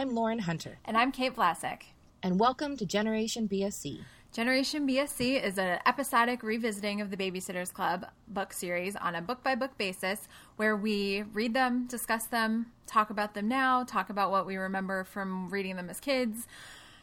I'm 0.00 0.14
Lauren 0.14 0.38
Hunter, 0.38 0.78
And 0.86 0.96
I'm 0.96 1.12
Kate 1.12 1.36
Vlasic. 1.36 1.82
and 2.22 2.40
welcome 2.40 2.74
to 2.78 2.86
Generation 2.86 3.46
BSC. 3.46 3.98
Generation 4.32 4.88
BSC 4.88 5.44
is 5.44 5.58
an 5.58 5.78
episodic 5.84 6.42
revisiting 6.42 7.02
of 7.02 7.10
the 7.10 7.18
Babysitters 7.18 7.70
Club 7.70 8.06
book 8.26 8.54
series 8.54 8.96
on 8.96 9.14
a 9.14 9.20
book 9.20 9.44
by 9.44 9.54
book 9.54 9.76
basis 9.76 10.26
where 10.56 10.74
we 10.74 11.24
read 11.34 11.52
them, 11.52 11.86
discuss 11.86 12.24
them, 12.24 12.72
talk 12.86 13.10
about 13.10 13.34
them 13.34 13.46
now, 13.46 13.84
talk 13.84 14.08
about 14.08 14.30
what 14.30 14.46
we 14.46 14.56
remember 14.56 15.04
from 15.04 15.50
reading 15.50 15.76
them 15.76 15.90
as 15.90 16.00
kids, 16.00 16.46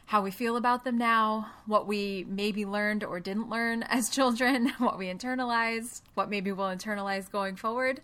how 0.08 0.24
we 0.24 0.32
feel 0.32 0.58
about 0.58 0.84
them 0.84 0.98
now, 0.98 1.52
what 1.68 1.86
we 1.86 2.26
maybe 2.28 2.66
learned 2.66 3.04
or 3.04 3.20
didn't 3.20 3.48
learn 3.48 3.84
as 3.90 4.10
children, 4.10 4.70
what 4.80 4.98
we 4.98 5.06
internalized, 5.06 6.02
what 6.16 6.32
maybe 6.32 6.52
we'll 6.52 6.76
internalize 6.76 7.30
going 7.30 7.58
forward. 7.58 8.02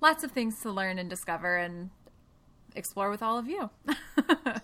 Lots 0.00 0.22
of 0.22 0.30
things 0.30 0.60
to 0.60 0.70
learn 0.70 0.96
and 1.00 1.10
discover 1.10 1.56
and 1.56 1.90
explore 2.78 3.10
with 3.10 3.22
all 3.22 3.36
of 3.38 3.46
you. 3.48 3.68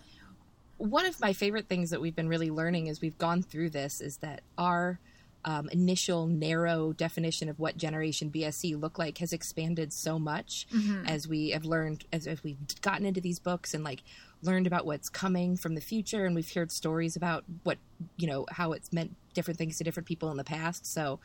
One 0.76 1.06
of 1.06 1.20
my 1.20 1.32
favorite 1.32 1.68
things 1.68 1.90
that 1.90 2.00
we've 2.00 2.16
been 2.16 2.28
really 2.28 2.50
learning 2.50 2.88
as 2.88 3.00
we've 3.00 3.16
gone 3.16 3.42
through 3.42 3.70
this 3.70 4.00
is 4.00 4.18
that 4.18 4.42
our 4.58 4.98
um, 5.44 5.68
initial 5.70 6.26
narrow 6.26 6.92
definition 6.92 7.48
of 7.48 7.58
what 7.60 7.76
Generation 7.76 8.30
BSC 8.30 8.80
looked 8.80 8.98
like 8.98 9.18
has 9.18 9.32
expanded 9.32 9.92
so 9.92 10.18
much 10.18 10.66
as 11.06 11.28
we 11.28 11.50
have 11.50 11.64
learned, 11.64 12.04
as, 12.12 12.26
as 12.26 12.42
we've 12.42 12.56
gotten 12.80 13.06
into 13.06 13.20
these 13.20 13.38
books 13.38 13.72
and 13.74 13.84
like 13.84 14.02
learned 14.42 14.66
about 14.66 14.84
what's 14.84 15.08
coming 15.08 15.56
from 15.56 15.74
the 15.74 15.80
future, 15.80 16.24
and 16.26 16.34
we've 16.34 16.52
heard 16.52 16.72
stories 16.72 17.14
about 17.14 17.44
what 17.62 17.78
you 18.16 18.26
know 18.26 18.44
how 18.50 18.72
it's 18.72 18.92
meant 18.92 19.14
different 19.32 19.56
things 19.58 19.78
to 19.78 19.84
different 19.84 20.06
people 20.06 20.30
in 20.30 20.36
the 20.38 20.44
past. 20.44 20.86
So, 20.86 21.20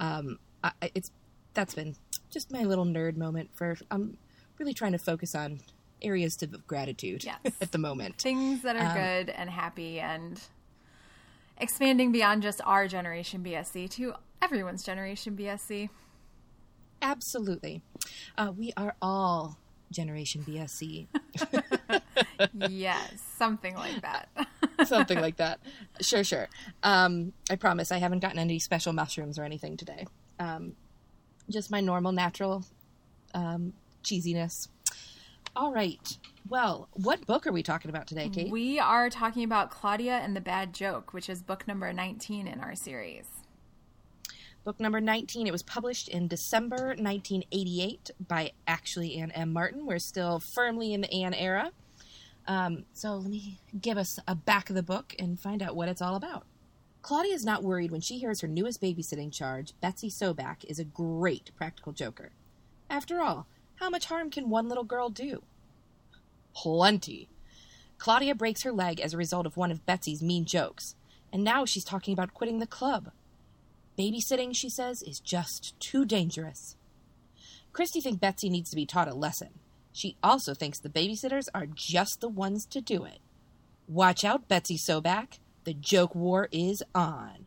um, 0.00 0.38
I- 0.62 0.72
it's 0.94 1.10
that's 1.52 1.74
been 1.74 1.94
just 2.30 2.50
my 2.52 2.62
little 2.64 2.84
nerd 2.86 3.16
moment 3.16 3.50
for 3.54 3.76
I'm 3.90 4.16
really 4.58 4.74
trying 4.74 4.92
to 4.92 4.98
focus 4.98 5.34
on 5.34 5.60
areas 6.04 6.40
of 6.42 6.66
gratitude 6.66 7.24
Yes. 7.24 7.38
at 7.60 7.72
the 7.72 7.78
moment. 7.78 8.18
things 8.20 8.62
that 8.62 8.76
are 8.76 8.90
Um, 8.90 8.94
good 8.94 9.30
and 9.30 9.50
happy 9.50 9.98
and 10.00 10.40
expanding 11.58 12.12
beyond 12.12 12.42
just 12.42 12.60
our 12.64 12.86
generation 12.88 13.42
BSC 13.42 13.88
to 13.92 14.14
everyone's 14.42 14.82
generation 14.84 15.36
BSC. 15.36 15.88
Absolutely. 17.02 17.82
Uh, 18.38 18.52
we 18.56 18.72
are 18.76 18.94
all 19.02 19.58
Generation 19.92 20.42
BSC, 20.42 21.06
yes, 22.68 23.20
something 23.36 23.74
like 23.76 24.00
that. 24.02 24.28
something 24.86 25.20
like 25.20 25.36
that. 25.36 25.60
Sure, 26.00 26.24
sure. 26.24 26.48
Um, 26.82 27.32
I 27.50 27.54
promise 27.56 27.92
I 27.92 27.98
haven't 27.98 28.18
gotten 28.20 28.38
any 28.40 28.58
special 28.58 28.92
mushrooms 28.92 29.38
or 29.38 29.44
anything 29.44 29.76
today. 29.76 30.06
Um, 30.40 30.74
just 31.48 31.70
my 31.70 31.80
normal, 31.80 32.10
natural 32.10 32.64
um, 33.34 33.72
cheesiness. 34.02 34.68
All 35.56 35.72
right. 35.72 36.18
Well, 36.48 36.88
what 36.94 37.26
book 37.26 37.46
are 37.46 37.52
we 37.52 37.62
talking 37.62 37.88
about 37.88 38.08
today, 38.08 38.28
Kate? 38.28 38.50
we 38.50 38.80
are 38.80 39.08
talking 39.08 39.44
about 39.44 39.70
Claudia 39.70 40.18
and 40.18 40.34
the 40.34 40.40
Bad 40.40 40.74
Joke, 40.74 41.12
which 41.12 41.28
is 41.28 41.42
book 41.42 41.68
number 41.68 41.92
19 41.92 42.48
in 42.48 42.60
our 42.60 42.74
series. 42.74 43.26
Book 44.64 44.80
number 44.80 45.00
19. 45.00 45.46
It 45.46 45.52
was 45.52 45.62
published 45.62 46.08
in 46.08 46.26
December 46.26 46.96
1988 46.98 48.10
by 48.26 48.50
actually 48.66 49.14
Anne 49.14 49.30
M. 49.30 49.52
Martin. 49.52 49.86
We're 49.86 50.00
still 50.00 50.40
firmly 50.40 50.92
in 50.92 51.02
the 51.02 51.12
Anne 51.12 51.34
era. 51.34 51.70
Um, 52.48 52.84
so 52.92 53.14
let 53.14 53.30
me 53.30 53.60
give 53.80 53.96
us 53.96 54.18
a 54.26 54.34
back 54.34 54.70
of 54.70 54.74
the 54.74 54.82
book 54.82 55.14
and 55.20 55.38
find 55.38 55.62
out 55.62 55.76
what 55.76 55.88
it's 55.88 56.02
all 56.02 56.16
about. 56.16 56.46
Claudia 57.02 57.32
is 57.32 57.44
not 57.44 57.62
worried 57.62 57.92
when 57.92 58.00
she 58.00 58.18
hears 58.18 58.40
her 58.40 58.48
newest 58.48 58.82
babysitting 58.82 59.32
charge, 59.32 59.72
Betsy 59.80 60.10
Sobak, 60.10 60.64
is 60.66 60.80
a 60.80 60.84
great 60.84 61.52
practical 61.54 61.92
joker. 61.92 62.32
After 62.90 63.20
all, 63.20 63.46
how 63.84 63.90
much 63.90 64.06
harm 64.06 64.30
can 64.30 64.48
one 64.48 64.66
little 64.66 64.82
girl 64.82 65.10
do? 65.10 65.42
Plenty. 66.54 67.28
Claudia 67.98 68.34
breaks 68.34 68.62
her 68.62 68.72
leg 68.72 68.98
as 68.98 69.12
a 69.12 69.18
result 69.18 69.44
of 69.44 69.58
one 69.58 69.70
of 69.70 69.84
Betsy's 69.84 70.22
mean 70.22 70.46
jokes, 70.46 70.94
and 71.30 71.44
now 71.44 71.66
she's 71.66 71.84
talking 71.84 72.14
about 72.14 72.32
quitting 72.32 72.60
the 72.60 72.66
club. 72.66 73.10
Babysitting, 73.98 74.56
she 74.56 74.70
says, 74.70 75.02
is 75.02 75.20
just 75.20 75.78
too 75.80 76.06
dangerous. 76.06 76.76
Kristy 77.74 78.02
thinks 78.02 78.20
Betsy 78.20 78.48
needs 78.48 78.70
to 78.70 78.76
be 78.76 78.86
taught 78.86 79.06
a 79.06 79.12
lesson. 79.12 79.50
She 79.92 80.16
also 80.22 80.54
thinks 80.54 80.78
the 80.78 80.88
babysitters 80.88 81.48
are 81.54 81.66
just 81.66 82.22
the 82.22 82.28
ones 82.30 82.64
to 82.70 82.80
do 82.80 83.04
it. 83.04 83.18
Watch 83.86 84.24
out, 84.24 84.48
Betsy 84.48 84.78
Sobak. 84.78 85.40
The 85.64 85.74
joke 85.74 86.14
war 86.14 86.48
is 86.50 86.82
on. 86.94 87.44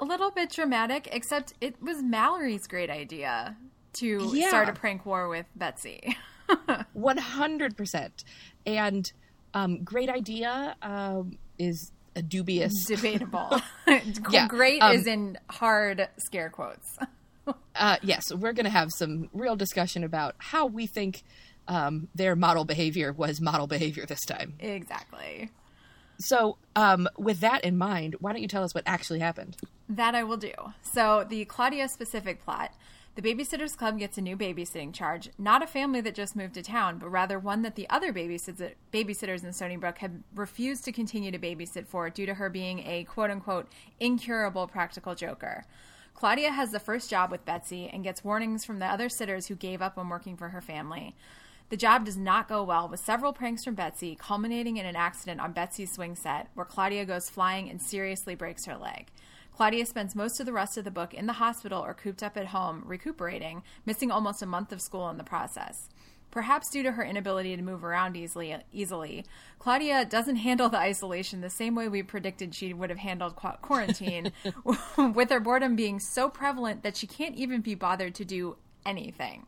A 0.00 0.04
little 0.04 0.30
bit 0.30 0.50
dramatic, 0.50 1.08
except 1.10 1.54
it 1.60 1.82
was 1.82 2.00
Mallory's 2.00 2.68
great 2.68 2.90
idea 2.90 3.56
to 3.94 4.30
Yeah. 4.34 4.48
start 4.48 4.68
a 4.68 4.72
prank 4.72 5.04
war 5.06 5.28
with 5.28 5.46
Betsy. 5.56 6.16
100%. 6.96 8.10
And 8.66 9.12
um, 9.54 9.82
great 9.82 10.08
idea 10.08 10.76
um, 10.82 11.38
is 11.58 11.92
a 12.16 12.22
dubious. 12.22 12.84
Debatable. 12.86 13.60
Yeah, 14.30 14.46
Great 14.48 14.80
um, 14.80 14.94
is 14.94 15.06
in 15.06 15.36
hard 15.48 16.08
scare 16.18 16.50
quotes. 16.50 16.96
Uh, 17.74 17.96
yes, 18.02 18.32
we're 18.32 18.52
going 18.52 18.64
to 18.64 18.70
have 18.70 18.88
some 18.96 19.28
real 19.32 19.56
discussion 19.56 20.04
about 20.04 20.36
how 20.38 20.66
we 20.66 20.86
think 20.86 21.22
um, 21.66 22.08
their 22.14 22.36
model 22.36 22.64
behavior 22.64 23.12
was 23.12 23.40
model 23.40 23.66
behavior 23.66 24.06
this 24.06 24.20
time. 24.24 24.54
exactly. 24.60 25.50
So, 26.18 26.58
um, 26.76 27.08
with 27.16 27.40
that 27.40 27.64
in 27.64 27.78
mind, 27.78 28.16
why 28.20 28.32
don't 28.32 28.42
you 28.42 28.48
tell 28.48 28.62
us 28.62 28.74
what 28.74 28.84
actually 28.86 29.20
happened? 29.20 29.56
That 29.88 30.14
I 30.14 30.22
will 30.22 30.36
do. 30.36 30.52
So, 30.92 31.24
the 31.28 31.44
Claudia 31.46 31.88
specific 31.88 32.44
plot 32.44 32.72
the 33.16 33.22
Babysitters 33.22 33.76
Club 33.76 33.98
gets 33.98 34.18
a 34.18 34.22
new 34.22 34.36
babysitting 34.36 34.94
charge, 34.94 35.30
not 35.36 35.62
a 35.62 35.66
family 35.66 36.00
that 36.00 36.14
just 36.14 36.36
moved 36.36 36.54
to 36.54 36.62
town, 36.62 36.98
but 36.98 37.08
rather 37.08 37.38
one 37.38 37.62
that 37.62 37.74
the 37.74 37.88
other 37.90 38.12
babysit- 38.12 38.74
babysitters 38.92 39.42
in 39.42 39.50
Stoneybrook 39.50 39.98
had 39.98 40.22
refused 40.34 40.84
to 40.84 40.92
continue 40.92 41.32
to 41.32 41.38
babysit 41.38 41.86
for 41.86 42.08
due 42.08 42.26
to 42.26 42.34
her 42.34 42.48
being 42.48 42.80
a 42.86 43.04
quote 43.04 43.30
unquote 43.30 43.68
incurable 43.98 44.68
practical 44.68 45.14
joker. 45.14 45.64
Claudia 46.14 46.52
has 46.52 46.70
the 46.70 46.78
first 46.78 47.10
job 47.10 47.30
with 47.30 47.44
Betsy 47.44 47.88
and 47.88 48.04
gets 48.04 48.22
warnings 48.22 48.64
from 48.64 48.78
the 48.78 48.86
other 48.86 49.08
sitters 49.08 49.46
who 49.46 49.54
gave 49.54 49.82
up 49.82 49.98
on 49.98 50.08
working 50.08 50.36
for 50.36 50.50
her 50.50 50.60
family. 50.60 51.16
The 51.70 51.76
job 51.76 52.04
does 52.04 52.16
not 52.16 52.48
go 52.48 52.62
well, 52.62 52.88
with 52.88 53.00
several 53.00 53.32
pranks 53.32 53.64
from 53.64 53.74
Betsy 53.74 54.16
culminating 54.16 54.76
in 54.76 54.86
an 54.86 54.96
accident 54.96 55.40
on 55.40 55.52
Betsy's 55.52 55.92
swing 55.92 56.16
set 56.16 56.48
where 56.54 56.66
Claudia 56.66 57.04
goes 57.04 57.30
flying 57.30 57.70
and 57.70 57.80
seriously 57.80 58.34
breaks 58.34 58.66
her 58.66 58.76
leg. 58.76 59.06
Claudia 59.60 59.84
spends 59.84 60.16
most 60.16 60.40
of 60.40 60.46
the 60.46 60.54
rest 60.54 60.78
of 60.78 60.84
the 60.84 60.90
book 60.90 61.12
in 61.12 61.26
the 61.26 61.34
hospital 61.34 61.84
or 61.84 61.92
cooped 61.92 62.22
up 62.22 62.38
at 62.38 62.46
home, 62.46 62.82
recuperating, 62.86 63.62
missing 63.84 64.10
almost 64.10 64.40
a 64.40 64.46
month 64.46 64.72
of 64.72 64.80
school 64.80 65.10
in 65.10 65.18
the 65.18 65.22
process. 65.22 65.90
Perhaps 66.30 66.70
due 66.70 66.82
to 66.82 66.92
her 66.92 67.04
inability 67.04 67.54
to 67.54 67.60
move 67.62 67.84
around 67.84 68.16
easily, 68.16 68.56
easily, 68.72 69.26
Claudia 69.58 70.06
doesn't 70.06 70.36
handle 70.36 70.70
the 70.70 70.78
isolation 70.78 71.42
the 71.42 71.50
same 71.50 71.74
way 71.74 71.90
we 71.90 72.02
predicted 72.02 72.54
she 72.54 72.72
would 72.72 72.88
have 72.88 73.00
handled 73.00 73.36
quarantine, 73.36 74.32
with 75.14 75.28
her 75.28 75.40
boredom 75.40 75.76
being 75.76 76.00
so 76.00 76.30
prevalent 76.30 76.82
that 76.82 76.96
she 76.96 77.06
can't 77.06 77.36
even 77.36 77.60
be 77.60 77.74
bothered 77.74 78.14
to 78.14 78.24
do 78.24 78.56
anything. 78.86 79.44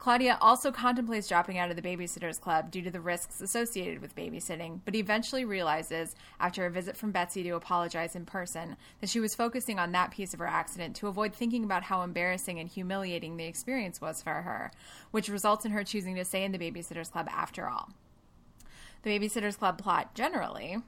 Claudia 0.00 0.38
also 0.40 0.72
contemplates 0.72 1.28
dropping 1.28 1.58
out 1.58 1.68
of 1.68 1.76
the 1.76 1.82
Babysitters 1.82 2.40
Club 2.40 2.70
due 2.70 2.80
to 2.80 2.90
the 2.90 3.02
risks 3.02 3.42
associated 3.42 4.00
with 4.00 4.16
babysitting, 4.16 4.80
but 4.86 4.94
eventually 4.94 5.44
realizes, 5.44 6.16
after 6.40 6.64
a 6.64 6.70
visit 6.70 6.96
from 6.96 7.10
Betsy 7.12 7.42
to 7.42 7.50
apologize 7.50 8.16
in 8.16 8.24
person, 8.24 8.78
that 9.02 9.10
she 9.10 9.20
was 9.20 9.34
focusing 9.34 9.78
on 9.78 9.92
that 9.92 10.10
piece 10.10 10.32
of 10.32 10.40
her 10.40 10.46
accident 10.46 10.96
to 10.96 11.06
avoid 11.06 11.34
thinking 11.34 11.64
about 11.64 11.82
how 11.82 12.00
embarrassing 12.00 12.58
and 12.58 12.70
humiliating 12.70 13.36
the 13.36 13.44
experience 13.44 14.00
was 14.00 14.22
for 14.22 14.30
her, 14.30 14.72
which 15.10 15.28
results 15.28 15.66
in 15.66 15.72
her 15.72 15.84
choosing 15.84 16.14
to 16.14 16.24
stay 16.24 16.44
in 16.44 16.52
the 16.52 16.58
Babysitters 16.58 17.12
Club 17.12 17.28
after 17.30 17.68
all. 17.68 17.90
The 19.02 19.10
Babysitters 19.10 19.58
Club 19.58 19.76
plot 19.76 20.14
generally. 20.14 20.78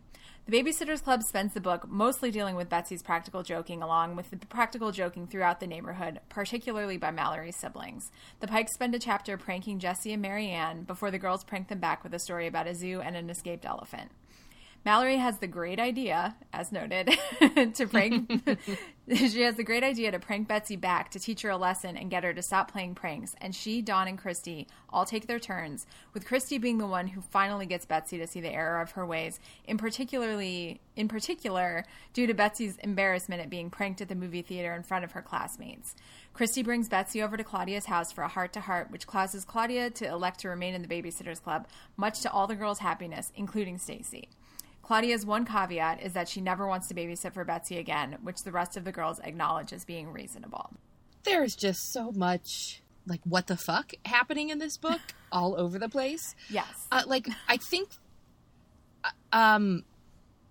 The 0.45 0.61
Babysitters 0.61 1.05
Club 1.05 1.23
spends 1.23 1.55
the 1.55 1.61
book 1.61 1.89
mostly 1.89 2.33
dealing 2.33 2.57
with 2.57 2.69
Betsy's 2.69 3.01
practical 3.01 3.45
joking, 3.45 3.81
along 3.81 4.17
with 4.17 4.29
the 4.31 4.45
practical 4.47 4.91
joking 4.91 5.29
throughout 5.29 5.61
the 5.61 5.69
neighborhood, 5.69 6.19
particularly 6.29 6.97
by 6.97 7.13
Mallory's 7.13 7.55
siblings. 7.57 8.11
The 8.41 8.49
Pikes 8.49 8.75
spend 8.75 8.93
a 8.97 8.99
chapter 8.99 9.37
pranking 9.37 9.79
Jessi 9.79 10.13
and 10.13 10.21
Mary 10.21 10.49
Anne 10.49 10.83
before 10.83 11.13
the 11.13 11.19
girls 11.19 11.45
prank 11.45 11.69
them 11.69 11.79
back 11.79 12.03
with 12.03 12.13
a 12.13 12.19
story 12.19 12.49
about 12.49 12.67
a 12.67 12.75
zoo 12.75 13.01
and 13.01 13.15
an 13.15 13.31
escaped 13.31 13.65
elephant. 13.65 14.11
Mallory 14.85 15.17
has 15.19 15.39
the 15.39 15.47
great 15.47 15.79
idea, 15.79 16.35
as 16.53 16.73
noted, 16.73 17.09
to 17.75 17.87
prank. 17.87 18.29
she 19.09 19.43
has 19.43 19.55
the 19.55 19.63
great 19.63 19.85
idea 19.85 20.11
to 20.11 20.19
prank 20.19 20.49
Betsy 20.49 20.75
back 20.75 21.11
to 21.13 21.21
teach 21.21 21.43
her 21.43 21.51
a 21.51 21.57
lesson 21.57 21.97
and 21.97 22.11
get 22.11 22.25
her 22.25 22.35
to 22.35 22.43
stop 22.43 22.73
playing 22.73 22.97
pranks. 22.97 23.37
And 23.41 23.55
she, 23.55 23.81
Dawn, 23.81 24.09
and 24.09 24.21
Kristy 24.21 24.67
all 24.91 25.05
take 25.05 25.29
their 25.29 25.39
turns, 25.39 25.87
with 26.15 26.27
Kristy 26.27 26.61
being 26.61 26.79
the 26.79 26.87
one 26.87 27.07
who 27.07 27.21
finally 27.21 27.65
gets 27.65 27.87
Betsy 27.87 28.19
to 28.19 28.27
see 28.27 28.41
the 28.41 28.53
error 28.53 28.81
of 28.81 28.91
her 28.93 29.07
ways. 29.07 29.39
In 29.65 29.79
particularly, 29.79 30.81
in 30.97 31.07
particular, 31.07 31.85
due 32.13 32.27
to 32.27 32.35
Betsy's 32.35 32.77
embarrassment 32.79 33.41
at 33.41 33.51
being 33.51 33.71
pranked 33.71 34.01
at 34.01 34.09
the 34.09 34.17
movie 34.17 34.43
theater 34.43 34.75
in 34.75 34.83
front 34.83 35.05
of 35.05 35.13
her 35.13 35.23
classmates. 35.23 35.95
Kristy 36.35 36.65
brings 36.65 36.89
Betsy 36.89 37.23
over 37.23 37.37
to 37.37 37.45
Claudia's 37.45 37.87
house 37.87 38.11
for 38.11 38.23
a 38.23 38.29
heart 38.29 38.53
to 38.55 38.61
heart, 38.61 38.91
which 38.91 39.07
causes 39.07 39.45
Claudia 39.45 39.91
to 39.91 40.09
elect 40.09 40.41
to 40.41 40.49
remain 40.49 40.75
in 40.75 40.83
the 40.83 40.89
Babysitters 40.89 41.43
Club, 41.43 41.69
much 41.97 42.21
to 42.23 42.33
all 42.33 42.49
the 42.49 42.57
girls' 42.57 42.81
happiness, 42.81 43.31
including 43.37 43.79
Stacey. 43.79 44.29
Claudia's 44.83 45.25
one 45.25 45.45
caveat 45.45 46.03
is 46.03 46.13
that 46.13 46.29
she 46.29 46.41
never 46.41 46.67
wants 46.67 46.89
to 46.89 46.95
babysit 46.95 47.33
for 47.33 47.45
Betsy 47.45 47.79
again, 47.79 48.19
which 48.23 48.43
the 48.43 48.53
rest 48.53 48.77
of 48.77 48.85
the 48.85 48.93
girls 48.93 49.21
acknowledge 49.21 49.73
as 49.73 49.85
being 49.85 50.13
reasonable. 50.13 50.71
There's 51.25 51.55
just 51.55 51.93
so 51.93 52.11
much 52.13 52.83
like 53.07 53.21
what 53.25 53.47
the 53.47 53.57
fuck 53.57 53.93
happening 54.05 54.51
in 54.51 54.59
this 54.59 54.77
book 54.77 55.01
all 55.33 55.55
over 55.59 55.79
the 55.79 55.89
place. 55.89 56.35
Yes. 56.51 56.87
Uh, 56.91 57.03
like 57.07 57.29
I 57.49 57.57
think 57.57 57.89
Um, 59.33 59.85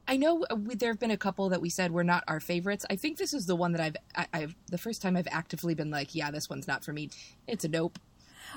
I 0.07 0.17
know 0.17 0.45
we, 0.57 0.75
there 0.75 0.89
have 0.91 0.99
been 0.99 1.11
a 1.11 1.17
couple 1.17 1.49
that 1.49 1.61
we 1.61 1.69
said 1.69 1.91
were 1.91 2.03
not 2.03 2.23
our 2.27 2.39
favorites. 2.39 2.85
I 2.89 2.95
think 2.95 3.17
this 3.17 3.33
is 3.33 3.45
the 3.45 3.55
one 3.55 3.71
that 3.73 3.81
I've, 3.81 3.95
I, 4.15 4.27
I've 4.33 4.55
the 4.69 4.77
first 4.77 5.01
time 5.01 5.15
I've 5.15 5.27
actively 5.31 5.75
been 5.75 5.89
like, 5.91 6.15
yeah, 6.15 6.31
this 6.31 6.49
one's 6.49 6.67
not 6.67 6.83
for 6.83 6.91
me. 6.91 7.09
It's 7.47 7.63
a 7.63 7.69
nope. 7.69 7.99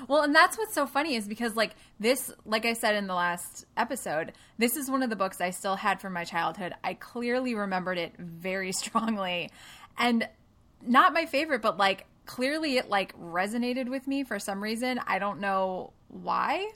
Well, 0.07 0.23
and 0.23 0.35
that's 0.35 0.57
what's 0.57 0.73
so 0.73 0.85
funny 0.85 1.15
is 1.15 1.27
because 1.27 1.55
like 1.55 1.75
this, 1.99 2.31
like 2.45 2.65
I 2.65 2.73
said 2.73 2.95
in 2.95 3.07
the 3.07 3.13
last 3.13 3.65
episode, 3.77 4.33
this 4.57 4.75
is 4.75 4.89
one 4.89 5.03
of 5.03 5.09
the 5.09 5.15
books 5.15 5.41
I 5.41 5.49
still 5.49 5.75
had 5.75 6.01
from 6.01 6.13
my 6.13 6.23
childhood. 6.23 6.73
I 6.83 6.93
clearly 6.93 7.55
remembered 7.55 7.97
it 7.97 8.13
very 8.17 8.71
strongly, 8.73 9.51
and 9.97 10.27
not 10.81 11.13
my 11.13 11.25
favorite, 11.25 11.61
but 11.61 11.77
like 11.77 12.05
clearly 12.25 12.77
it 12.77 12.89
like 12.89 13.17
resonated 13.19 13.89
with 13.89 14.07
me 14.07 14.23
for 14.23 14.39
some 14.39 14.61
reason. 14.61 14.99
I 15.07 15.19
don't 15.19 15.39
know 15.39 15.93
why. 16.07 16.71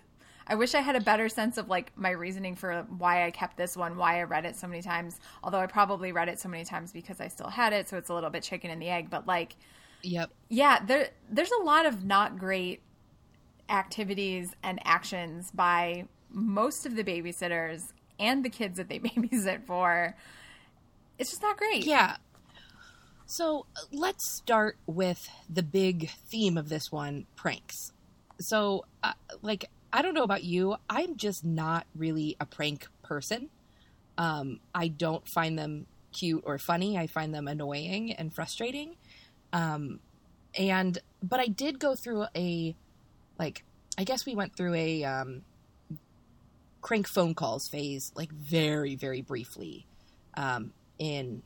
I 0.49 0.55
wish 0.55 0.73
I 0.73 0.81
had 0.81 0.95
a 0.95 1.01
better 1.01 1.29
sense 1.29 1.57
of 1.57 1.69
like 1.69 1.91
my 1.95 2.09
reasoning 2.09 2.55
for 2.55 2.83
why 2.97 3.25
I 3.25 3.31
kept 3.31 3.55
this 3.55 3.77
one, 3.77 3.97
why 3.97 4.19
I 4.19 4.23
read 4.23 4.45
it 4.45 4.55
so 4.55 4.67
many 4.67 4.81
times. 4.81 5.19
Although 5.43 5.59
I 5.59 5.67
probably 5.67 6.11
read 6.11 6.27
it 6.27 6.39
so 6.39 6.49
many 6.49 6.65
times 6.65 6.91
because 6.91 7.21
I 7.21 7.27
still 7.27 7.49
had 7.49 7.71
it, 7.71 7.87
so 7.87 7.97
it's 7.97 8.09
a 8.09 8.13
little 8.13 8.31
bit 8.31 8.41
chicken 8.41 8.71
and 8.71 8.81
the 8.81 8.89
egg. 8.89 9.11
But 9.11 9.27
like, 9.27 9.55
yep, 10.01 10.31
yeah, 10.49 10.83
there 10.83 11.09
there's 11.29 11.51
a 11.51 11.63
lot 11.63 11.85
of 11.85 12.03
not 12.03 12.39
great 12.39 12.81
activities 13.69 14.53
and 14.63 14.79
actions 14.83 15.51
by 15.51 16.05
most 16.31 16.85
of 16.85 16.95
the 16.95 17.03
babysitters 17.03 17.81
and 18.19 18.43
the 18.43 18.49
kids 18.49 18.77
that 18.77 18.89
they 18.89 18.99
babysit 18.99 19.65
for. 19.65 20.15
It's 21.17 21.31
just 21.31 21.41
not 21.41 21.57
great. 21.57 21.85
Yeah. 21.85 22.17
So 23.25 23.67
let's 23.91 24.37
start 24.37 24.77
with 24.87 25.29
the 25.49 25.63
big 25.63 26.09
theme 26.31 26.57
of 26.57 26.69
this 26.69 26.91
one 26.91 27.27
pranks. 27.35 27.91
So, 28.39 28.85
uh, 29.03 29.13
like, 29.41 29.65
I 29.91 30.01
don't 30.01 30.13
know 30.13 30.23
about 30.23 30.43
you, 30.43 30.77
I'm 30.89 31.17
just 31.17 31.45
not 31.45 31.85
really 31.95 32.37
a 32.39 32.45
prank 32.45 32.87
person. 33.03 33.49
Um, 34.17 34.59
I 34.73 34.87
don't 34.87 35.27
find 35.27 35.59
them 35.59 35.85
cute 36.11 36.43
or 36.45 36.57
funny. 36.57 36.97
I 36.97 37.07
find 37.07 37.33
them 37.33 37.47
annoying 37.47 38.13
and 38.13 38.33
frustrating. 38.33 38.95
Um, 39.53 39.99
and, 40.57 40.97
but 41.21 41.39
I 41.39 41.47
did 41.47 41.79
go 41.79 41.95
through 41.95 42.25
a, 42.35 42.75
like, 43.39 43.63
I 43.97 44.03
guess 44.03 44.25
we 44.25 44.35
went 44.35 44.55
through 44.55 44.75
a 44.75 45.03
um, 45.05 45.41
crank 46.81 47.07
phone 47.07 47.33
calls 47.33 47.67
phase, 47.67 48.11
like, 48.15 48.31
very, 48.31 48.95
very 48.95 49.21
briefly 49.21 49.87
um, 50.35 50.73
in 50.99 51.41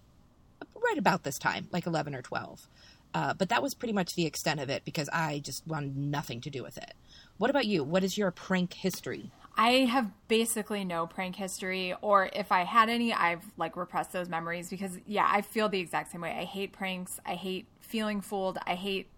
right 0.84 0.98
about 0.98 1.24
this 1.24 1.38
time, 1.38 1.68
like 1.72 1.86
11 1.86 2.13
or 2.16 2.22
12. 2.22 2.68
Uh, 3.13 3.34
but 3.34 3.50
that 3.50 3.62
was 3.62 3.75
pretty 3.75 3.94
much 3.94 4.16
the 4.16 4.25
extent 4.25 4.60
of 4.60 4.69
it 4.69 4.84
because 4.84 5.07
I 5.13 5.40
just 5.40 5.66
wanted 5.68 5.95
nothing 5.95 6.42
to 6.42 6.50
do 6.50 6.63
with 6.63 6.78
it. 6.78 6.94
What 7.38 7.50
about 7.50 7.66
you? 7.66 7.84
What 7.84 8.04
is 8.04 8.18
your 8.18 8.31
prank 8.31 8.74
history? 8.74 9.31
I 9.56 9.86
have 9.86 10.10
basically 10.28 10.84
no 10.84 11.06
prank 11.06 11.36
history, 11.36 11.94
or 12.01 12.28
if 12.34 12.51
I 12.51 12.63
had 12.63 12.90
any, 12.90 13.13
I've 13.13 13.44
like 13.56 13.78
repressed 13.78 14.12
those 14.12 14.30
memories 14.30 14.69
because, 14.69 14.98
yeah, 15.06 15.30
I 15.31 15.42
feel 15.42 15.69
the 15.69 15.80
exact 15.80 16.12
same 16.12 16.22
way. 16.22 16.31
I 16.31 16.44
hate 16.44 16.74
pranks. 16.74 17.19
I 17.24 17.36
hate 17.36 17.68
feeling 17.81 18.22
fooled. 18.22 18.57
I 18.66 18.74
hate 18.74 19.10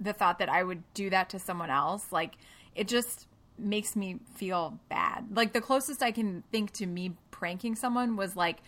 the 0.00 0.12
thought 0.12 0.38
that 0.38 0.48
I 0.48 0.62
would 0.62 0.82
do 0.94 1.10
that 1.10 1.28
to 1.30 1.38
someone 1.38 1.70
else. 1.70 2.10
Like, 2.10 2.32
it 2.74 2.88
just 2.88 3.26
makes 3.58 3.94
me 3.94 4.18
feel 4.34 4.78
bad. 4.88 5.26
Like, 5.36 5.52
the 5.52 5.60
closest 5.60 6.02
I 6.02 6.10
can 6.10 6.42
think 6.50 6.72
to 6.74 6.86
me 6.86 7.12
pranking 7.30 7.74
someone 7.76 8.16
was 8.16 8.34
like, 8.36 8.58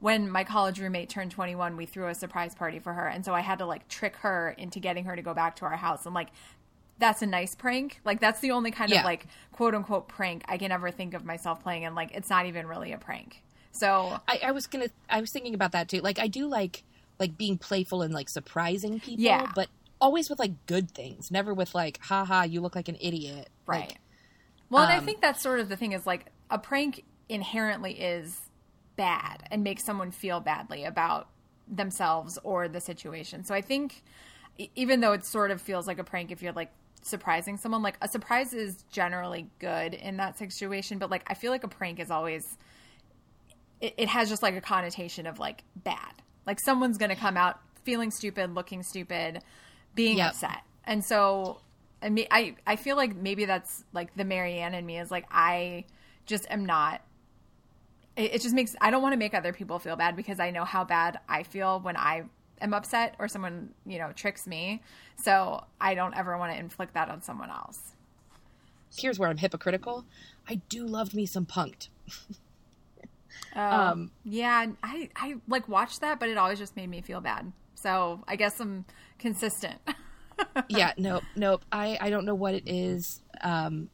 when 0.00 0.30
my 0.30 0.44
college 0.44 0.80
roommate 0.80 1.10
turned 1.10 1.30
21, 1.30 1.76
we 1.76 1.84
threw 1.86 2.08
a 2.08 2.14
surprise 2.14 2.54
party 2.54 2.78
for 2.78 2.92
her. 2.94 3.06
And 3.06 3.24
so 3.24 3.34
I 3.34 3.40
had 3.42 3.58
to 3.58 3.66
like 3.66 3.86
trick 3.88 4.16
her 4.16 4.54
into 4.56 4.80
getting 4.80 5.04
her 5.04 5.14
to 5.14 5.20
go 5.22 5.34
back 5.34 5.56
to 5.56 5.66
our 5.66 5.76
house. 5.76 6.06
And 6.06 6.14
like, 6.14 6.28
that's 6.98 7.20
a 7.20 7.26
nice 7.26 7.54
prank. 7.54 8.00
Like, 8.04 8.18
that's 8.18 8.40
the 8.40 8.50
only 8.52 8.70
kind 8.70 8.90
Yeah. 8.90 9.00
of 9.00 9.04
like 9.04 9.26
quote 9.52 9.74
unquote 9.74 10.08
prank 10.08 10.42
I 10.48 10.56
can 10.56 10.72
ever 10.72 10.90
think 10.90 11.12
of 11.12 11.24
myself 11.26 11.62
playing. 11.62 11.84
And 11.84 11.94
like, 11.94 12.12
it's 12.14 12.30
not 12.30 12.46
even 12.46 12.66
really 12.66 12.92
a 12.92 12.98
prank. 12.98 13.42
So 13.72 14.18
I, 14.26 14.40
I 14.46 14.52
was 14.52 14.66
gonna. 14.66 14.88
I 15.08 15.20
was 15.20 15.30
thinking 15.30 15.54
about 15.54 15.72
that 15.72 15.88
too. 15.88 16.00
Like 16.00 16.18
I 16.18 16.26
do 16.28 16.46
like 16.48 16.82
like 17.18 17.36
being 17.36 17.56
playful 17.58 18.00
and 18.02 18.12
like 18.14 18.28
surprising 18.30 18.98
people. 19.00 19.22
Yeah. 19.22 19.52
But 19.54 19.68
always 20.00 20.30
with 20.30 20.38
like 20.38 20.66
good 20.66 20.90
things. 20.90 21.30
Never 21.30 21.52
with 21.54 21.74
like, 21.74 21.98
haha, 22.02 22.42
you 22.42 22.60
look 22.60 22.74
like 22.74 22.88
an 22.88 22.96
idiot. 23.00 23.48
Right. 23.66 23.88
Like, 23.88 24.00
well, 24.70 24.84
and 24.84 24.92
I 24.92 24.98
um, 24.98 25.04
think 25.04 25.20
that's 25.20 25.42
sort 25.42 25.60
of 25.60 25.68
the 25.68 25.76
thing 25.76 25.92
is 25.92 26.06
like 26.06 26.26
a 26.50 26.58
prank 26.58 27.04
inherently 27.28 27.92
is 27.92 28.40
bad 28.96 29.42
and 29.50 29.64
makes 29.64 29.84
someone 29.84 30.10
feel 30.10 30.40
badly 30.40 30.84
about 30.84 31.28
themselves 31.68 32.38
or 32.42 32.68
the 32.68 32.80
situation. 32.80 33.44
So 33.44 33.54
I 33.54 33.60
think 33.60 34.02
even 34.74 35.00
though 35.00 35.12
it 35.12 35.24
sort 35.24 35.50
of 35.50 35.60
feels 35.60 35.86
like 35.86 35.98
a 35.98 36.04
prank 36.04 36.30
if 36.30 36.42
you're 36.42 36.52
like 36.52 36.70
surprising 37.02 37.56
someone, 37.56 37.82
like 37.82 37.96
a 38.02 38.08
surprise 38.08 38.52
is 38.52 38.84
generally 38.90 39.48
good 39.58 39.94
in 39.94 40.18
that 40.18 40.38
situation, 40.38 40.98
but 40.98 41.10
like 41.10 41.22
I 41.26 41.34
feel 41.34 41.50
like 41.50 41.64
a 41.64 41.68
prank 41.68 41.98
is 41.98 42.10
always 42.10 42.58
it, 43.80 43.94
it 43.96 44.08
has 44.08 44.28
just 44.28 44.42
like 44.42 44.54
a 44.54 44.60
connotation 44.60 45.26
of 45.26 45.38
like 45.38 45.64
bad. 45.76 46.12
Like 46.46 46.60
someone's 46.60 46.98
going 46.98 47.10
to 47.10 47.16
come 47.16 47.36
out 47.36 47.60
feeling 47.84 48.10
stupid, 48.10 48.54
looking 48.54 48.82
stupid, 48.82 49.42
being 49.94 50.18
Yep. 50.18 50.30
upset. 50.30 50.62
And 50.84 51.04
so 51.04 51.60
I 52.02 52.08
mean 52.08 52.26
I 52.30 52.56
I 52.66 52.76
feel 52.76 52.96
like 52.96 53.14
maybe 53.16 53.44
that's 53.44 53.84
like 53.92 54.14
the 54.16 54.24
Mary 54.24 54.54
Anne 54.58 54.74
in 54.74 54.86
me 54.86 54.98
is 54.98 55.10
like 55.10 55.26
I 55.30 55.84
just 56.26 56.46
am 56.50 56.64
not 56.66 57.02
it, 58.16 58.34
it 58.34 58.42
just 58.42 58.54
makes 58.54 58.76
I 58.80 58.90
don't 58.90 59.02
want 59.02 59.12
to 59.12 59.18
make 59.18 59.34
other 59.34 59.52
people 59.52 59.78
feel 59.78 59.96
bad 59.96 60.16
because 60.16 60.40
I 60.40 60.50
know 60.50 60.64
how 60.64 60.84
bad 60.84 61.18
I 61.28 61.42
feel 61.42 61.80
when 61.80 61.96
I 61.96 62.24
am 62.60 62.74
upset 62.74 63.14
or 63.18 63.28
someone, 63.28 63.70
you 63.86 63.98
know, 63.98 64.12
tricks 64.12 64.46
me. 64.46 64.82
So 65.16 65.64
I 65.80 65.94
don't 65.94 66.14
ever 66.16 66.36
want 66.38 66.52
to 66.52 66.58
inflict 66.58 66.94
that 66.94 67.08
on 67.08 67.22
someone 67.22 67.50
else. 67.50 67.94
here's 68.96 69.18
where 69.18 69.28
I'm 69.28 69.36
hypocritical. 69.38 70.04
I 70.48 70.56
do 70.68 70.86
love 70.86 71.14
me 71.14 71.26
some 71.26 71.46
Punk'd. 71.46 71.88
Um, 73.52 74.12
yeah, 74.24 74.66
I 74.82 75.10
I 75.16 75.36
like 75.48 75.68
watched 75.68 76.00
that, 76.00 76.20
but 76.20 76.28
it 76.28 76.36
always 76.36 76.58
just 76.58 76.76
made 76.76 76.88
me 76.88 77.00
feel 77.00 77.20
bad. 77.20 77.52
So 77.74 78.22
I 78.28 78.36
guess 78.36 78.60
I'm 78.60 78.84
consistent. 79.20 79.78
yeah, 80.68 80.92
nope, 80.96 81.22
nope. 81.36 81.62
I 81.70 81.98
I 82.00 82.10
don't 82.10 82.24
know 82.24 82.34
what 82.34 82.54
it 82.54 82.64
is. 82.66 83.20
Um, 83.40 83.88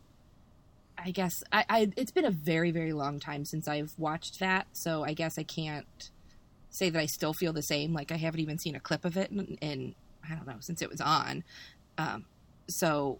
I 0.96 1.10
guess 1.10 1.42
I, 1.52 1.64
I 1.68 1.92
it's 1.96 2.10
been 2.12 2.24
a 2.24 2.30
very 2.30 2.70
very 2.70 2.92
long 2.92 3.20
time 3.20 3.44
since 3.44 3.68
I've 3.68 3.92
watched 3.98 4.40
that, 4.40 4.66
so 4.72 5.04
I 5.04 5.12
guess 5.12 5.38
I 5.38 5.42
can't 5.42 6.10
say 6.70 6.90
that 6.90 6.98
I 6.98 7.06
still 7.06 7.32
feel 7.32 7.52
the 7.52 7.62
same. 7.62 7.92
Like 7.92 8.12
I 8.12 8.16
haven't 8.16 8.40
even 8.40 8.58
seen 8.58 8.74
a 8.74 8.80
clip 8.80 9.04
of 9.04 9.16
it 9.16 9.30
in, 9.30 9.58
in 9.60 9.94
I 10.28 10.34
don't 10.34 10.46
know 10.46 10.56
since 10.60 10.80
it 10.82 10.88
was 10.88 11.00
on. 11.00 11.44
Um, 11.98 12.24
so 12.68 13.18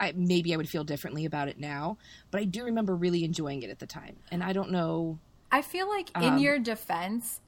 I 0.00 0.12
maybe 0.16 0.54
I 0.54 0.56
would 0.56 0.68
feel 0.68 0.84
differently 0.84 1.24
about 1.24 1.48
it 1.48 1.58
now, 1.58 1.98
but 2.30 2.40
I 2.40 2.44
do 2.44 2.64
remember 2.64 2.94
really 2.94 3.24
enjoying 3.24 3.62
it 3.62 3.70
at 3.70 3.78
the 3.80 3.86
time, 3.86 4.16
and 4.30 4.42
I 4.42 4.52
don't 4.52 4.70
know. 4.70 5.18
I 5.50 5.62
feel 5.62 5.88
like 5.88 6.10
in 6.16 6.34
Um, 6.34 6.38
your 6.38 6.58
defense, 6.58 7.40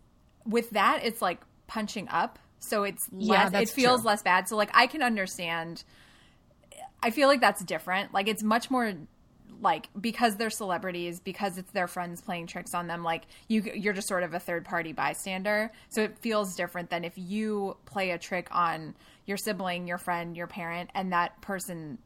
with 0.47 0.71
that, 0.71 1.01
it's 1.05 1.21
like 1.23 1.41
punching 1.67 2.09
up, 2.09 2.39
so 2.61 2.85
it's 2.85 3.09
Yeah, 3.17 3.49
less. 3.53 3.63
it 3.63 3.71
feels 3.71 4.03
true. 4.03 4.09
less 4.09 4.23
bad. 4.23 4.49
So 4.49 4.57
like 4.57 4.71
I 4.75 4.87
can 4.87 5.03
understand. 5.03 5.83
I 7.03 7.11
feel 7.11 7.29
like 7.29 7.41
that's 7.41 7.65
different. 7.65 8.13
Like 8.15 8.29
it's 8.29 8.43
much 8.43 8.71
more 8.71 8.93
like 9.63 9.89
because 10.01 10.37
they're 10.37 10.51
celebrities, 10.51 11.21
because 11.21 11.59
it's 11.59 11.71
their 11.73 11.89
friends 11.89 12.21
playing 12.21 12.47
tricks 12.47 12.75
on 12.75 12.87
them. 12.87 13.03
Like 13.03 13.25
you, 13.49 13.63
you're 13.75 13.93
just 13.93 14.09
sort 14.09 14.23
of 14.23 14.33
a 14.35 14.39
third 14.41 14.65
party 14.65 14.93
bystander. 14.93 15.71
So 15.89 16.03
it 16.03 16.17
feels 16.19 16.55
different 16.55 16.91
than 16.91 17.05
if 17.05 17.13
you 17.17 17.77
play 17.85 18.11
a 18.11 18.19
trick 18.19 18.49
on 18.53 18.95
your 19.27 19.37
sibling, 19.37 19.87
your 19.87 19.99
friend, 19.99 20.37
your 20.37 20.47
parent, 20.47 20.91
and 20.95 21.13
that 21.13 21.41
person 21.41 21.99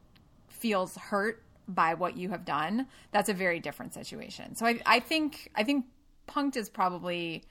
feels 0.49 0.95
hurt 0.95 1.41
by 1.67 1.93
what 1.95 2.15
you 2.17 2.29
have 2.29 2.45
done, 2.45 2.87
that's 3.11 3.29
a 3.29 3.33
very 3.33 3.59
different 3.59 3.93
situation. 3.93 4.55
So 4.55 4.65
I, 4.65 4.79
I 4.85 4.99
think 4.99 5.49
I 5.55 5.63
think 5.63 5.85
Punk'd 6.27 6.57
is 6.57 6.69
probably 6.69 7.43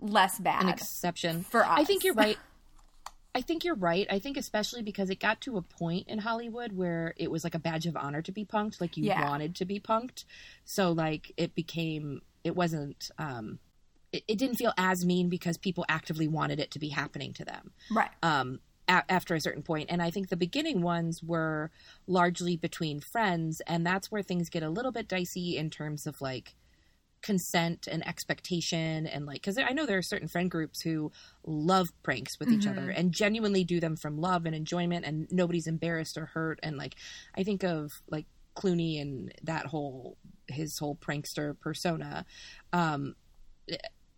less 0.00 0.38
bad. 0.38 0.62
an 0.62 0.68
exception 0.68 1.42
for 1.42 1.64
us. 1.64 1.70
I 1.70 1.84
think 1.84 2.04
you're 2.04 2.14
right. 2.14 2.38
I 3.34 3.42
think 3.42 3.64
you're 3.64 3.76
right. 3.76 4.08
I 4.10 4.18
think 4.18 4.36
especially 4.36 4.82
because 4.82 5.08
it 5.08 5.20
got 5.20 5.40
to 5.42 5.56
a 5.56 5.62
point 5.62 6.08
in 6.08 6.18
Hollywood 6.18 6.72
where 6.72 7.14
it 7.16 7.30
was 7.30 7.44
like 7.44 7.54
a 7.54 7.60
badge 7.60 7.86
of 7.86 7.96
honor 7.96 8.22
to 8.22 8.32
be 8.32 8.44
punked, 8.44 8.80
like 8.80 8.96
you 8.96 9.04
Yeah. 9.04 9.28
wanted 9.28 9.54
to 9.56 9.64
be 9.64 9.78
punked. 9.78 10.24
So 10.64 10.90
like 10.90 11.32
it 11.36 11.54
became 11.54 12.22
it 12.42 12.56
wasn't 12.56 13.10
um 13.18 13.60
it, 14.12 14.24
it 14.26 14.36
didn't 14.38 14.56
feel 14.56 14.72
as 14.76 15.04
mean 15.06 15.28
because 15.28 15.56
people 15.58 15.84
actively 15.88 16.26
wanted 16.26 16.58
it 16.58 16.72
to 16.72 16.80
be 16.80 16.88
happening 16.88 17.32
to 17.34 17.44
them 17.44 17.70
right. 17.92 18.10
um, 18.24 18.58
a- 18.88 19.04
after 19.08 19.36
a 19.36 19.40
certain 19.40 19.62
point. 19.62 19.88
And 19.92 20.02
I 20.02 20.10
think 20.10 20.28
the 20.28 20.36
beginning 20.36 20.82
ones 20.82 21.22
were 21.22 21.70
largely 22.08 22.56
between 22.56 22.98
friends, 22.98 23.62
and 23.68 23.86
that's 23.86 24.10
where 24.10 24.22
things 24.22 24.48
get 24.50 24.64
a 24.64 24.68
little 24.68 24.90
bit 24.90 25.06
dicey 25.06 25.56
in 25.56 25.70
terms 25.70 26.08
of 26.08 26.20
like 26.20 26.56
consent 27.22 27.86
and 27.86 28.06
expectation 28.06 29.06
and 29.06 29.26
like 29.26 29.34
because 29.34 29.58
i 29.58 29.72
know 29.72 29.84
there 29.84 29.98
are 29.98 30.02
certain 30.02 30.28
friend 30.28 30.50
groups 30.50 30.80
who 30.80 31.12
love 31.44 31.88
pranks 32.02 32.38
with 32.38 32.48
each 32.48 32.66
other 32.66 32.90
and 32.90 33.12
genuinely 33.12 33.62
do 33.62 33.78
them 33.78 33.96
from 33.96 34.18
love 34.18 34.46
and 34.46 34.54
enjoyment 34.54 35.04
and 35.04 35.28
nobody's 35.30 35.66
embarrassed 35.66 36.16
or 36.16 36.26
hurt. 36.26 36.58
And 36.62 36.76
like 36.76 36.94
i 37.36 37.42
think 37.42 37.62
of 37.62 37.92
like 38.10 38.26
clooney 38.56 39.00
and 39.00 39.32
that 39.42 39.66
whole 39.66 40.16
his 40.48 40.78
whole 40.78 40.96
prankster 40.96 41.58
persona. 41.60 42.24
Um 42.72 43.14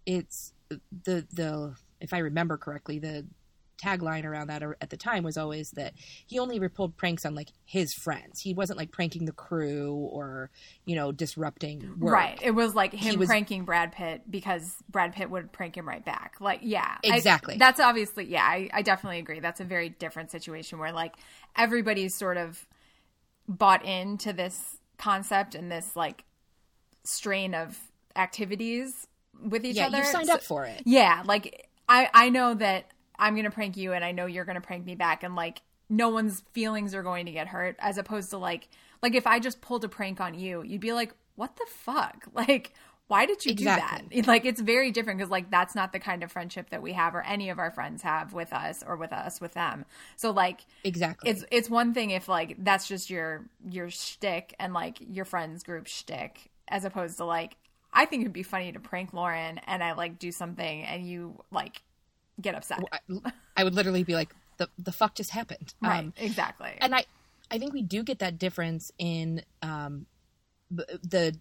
it's 0.07 0.53
the 1.05 1.27
the 1.33 1.75
if 2.01 2.13
i 2.13 2.19
remember 2.19 2.57
correctly 2.57 2.99
the 2.99 3.27
tagline 3.83 4.25
around 4.25 4.49
that 4.49 4.63
at 4.81 4.91
the 4.91 4.97
time 4.97 5.25
was 5.25 5.37
always 5.37 5.71
that 5.73 5.95
he 6.27 6.39
only 6.39 6.59
pulled 6.69 6.97
pranks 6.97 7.25
on 7.25 7.35
like 7.35 7.49
his 7.65 7.93
friends. 7.93 8.41
He 8.41 8.55
wasn't 8.55 8.79
like 8.79 8.91
pranking 8.91 9.25
the 9.25 9.33
crew 9.33 9.95
or 9.95 10.51
you 10.85 10.95
know 10.95 11.13
disrupting 11.13 11.99
work. 11.99 12.13
Right. 12.13 12.39
It 12.43 12.53
was 12.53 12.75
like 12.75 12.93
him 12.93 13.19
was, 13.19 13.29
pranking 13.29 13.65
Brad 13.65 13.93
Pitt 13.93 14.23
because 14.31 14.75
Brad 14.89 15.13
Pitt 15.15 15.31
would 15.31 15.53
prank 15.53 15.77
him 15.77 15.89
right 15.89 16.05
back. 16.05 16.37
Like 16.41 16.61
yeah, 16.63 16.97
exactly. 17.03 17.55
I, 17.55 17.59
that's 17.59 17.81
obviously 17.81 18.27
yeah. 18.27 18.45
I, 18.45 18.69
I 18.73 18.83
definitely 18.83 19.19
agree. 19.19 19.41
That's 19.41 19.61
a 19.61 19.65
very 19.65 19.89
different 19.89 20.31
situation 20.31 20.79
where 20.79 20.93
like 20.93 21.15
everybody's 21.57 22.17
sort 22.17 22.37
of 22.37 22.67
bought 23.49 23.85
into 23.85 24.33
this 24.33 24.79
concept 24.99 25.55
and 25.55 25.71
this 25.71 25.97
like 25.97 26.25
strain 27.05 27.55
of 27.55 27.79
activities 28.15 29.09
with 29.43 29.65
each 29.65 29.77
yeah, 29.77 29.87
other. 29.87 29.99
You 29.99 30.05
signed 30.05 30.29
so, 30.29 30.35
up 30.35 30.43
for 30.43 30.65
it. 30.65 30.83
Yeah, 30.85 31.23
like 31.27 31.69
I 31.89 32.09
I 32.15 32.29
know 32.31 32.55
that 32.55 32.92
I'm 33.23 33.37
gonna 33.37 33.53
prank 33.53 33.77
you, 33.77 33.93
and 33.93 34.05
I 34.05 34.11
know 34.11 34.27
you're 34.27 34.45
gonna 34.45 34.61
prank 34.61 34.85
me 34.85 34.97
back, 34.97 35.23
and 35.23 35.37
like 35.37 35.63
no 35.89 36.09
one's 36.09 36.43
feelings 36.53 36.95
are 36.95 37.03
going 37.03 37.27
to 37.27 37.33
get 37.33 37.47
hurt, 37.47 37.77
as 37.79 37.99
opposed 37.99 38.31
to 38.31 38.39
like 38.39 38.69
like 39.01 39.15
if 39.15 39.27
I 39.27 39.39
just 39.39 39.61
pulled 39.61 39.85
a 39.85 39.89
prank 39.89 40.21
on 40.21 40.35
you, 40.35 40.63
you'd 40.63 40.81
be 40.81 40.93
like, 40.93 41.15
what 41.37 41.57
the 41.57 41.67
fuck, 41.69 42.27
like. 42.35 42.73
Why 43.09 43.27
did 43.27 43.45
you 43.45 43.53
exactly. 43.53 44.09
do 44.09 44.23
that? 44.23 44.27
Like 44.33 44.47
it's 44.47 44.61
very 44.61 44.91
different 44.91 45.19
because 45.19 45.31
like 45.31 45.51
that's 45.51 45.75
not 45.75 45.93
the 45.93 45.99
kind 45.99 46.23
of 46.23 46.33
friendship 46.33 46.71
that 46.71 46.81
we 46.81 46.95
have 46.95 47.15
or 47.15 47.21
any 47.21 47.51
of 47.51 47.59
our 47.59 47.71
friends 47.71 48.01
have 48.01 48.33
with 48.33 48.55
us 48.55 48.83
or 48.87 48.97
with 48.97 49.13
us 49.13 49.39
with 49.39 49.53
them. 49.53 49.85
So 50.17 50.31
like 50.31 50.61
exactly, 50.83 51.29
it's 51.29 51.45
it's 51.51 51.69
one 51.69 51.93
thing 51.93 52.11
if 52.11 52.27
like 52.27 52.57
that's 52.61 52.89
just 52.89 53.11
your 53.11 53.45
your 53.69 53.91
shtick 53.91 54.55
and 54.59 54.73
like 54.73 54.97
your 54.99 55.27
friends 55.27 55.63
group 55.63 55.89
shtick, 55.89 56.51
as 56.69 56.87
opposed 56.87 57.19
to 57.19 57.27
like 57.27 57.57
I 57.93 58.07
think 58.07 58.23
it'd 58.23 58.33
be 58.33 58.45
funny 58.45 58.73
to 58.73 58.81
prank 58.81 59.13
Lauren 59.13 59.59
and 59.67 59.85
I 59.85 59.93
like 59.93 60.19
do 60.19 60.33
something 60.33 60.83
and 60.85 61.07
you 61.07 61.39
like 61.51 61.83
get 62.43 62.55
upset. 62.55 62.81
I, 62.93 62.99
I 63.57 63.65
would 63.65 63.75
literally 63.75 64.05
be 64.05 64.15
like, 64.15 64.35
the 64.59 64.69
the 64.79 64.93
fuck 64.93 65.15
just 65.15 65.31
happened. 65.31 65.75
Right. 65.81 66.01
Um, 66.01 66.13
exactly. 66.17 66.73
And 66.79 66.95
I 66.95 67.05
I 67.51 67.59
think 67.59 67.73
we 67.73 67.83
do 67.83 68.03
get 68.03 68.19
that 68.19 68.39
difference 68.39 68.93
in 68.99 69.43
um 69.63 70.07
the 70.71 71.37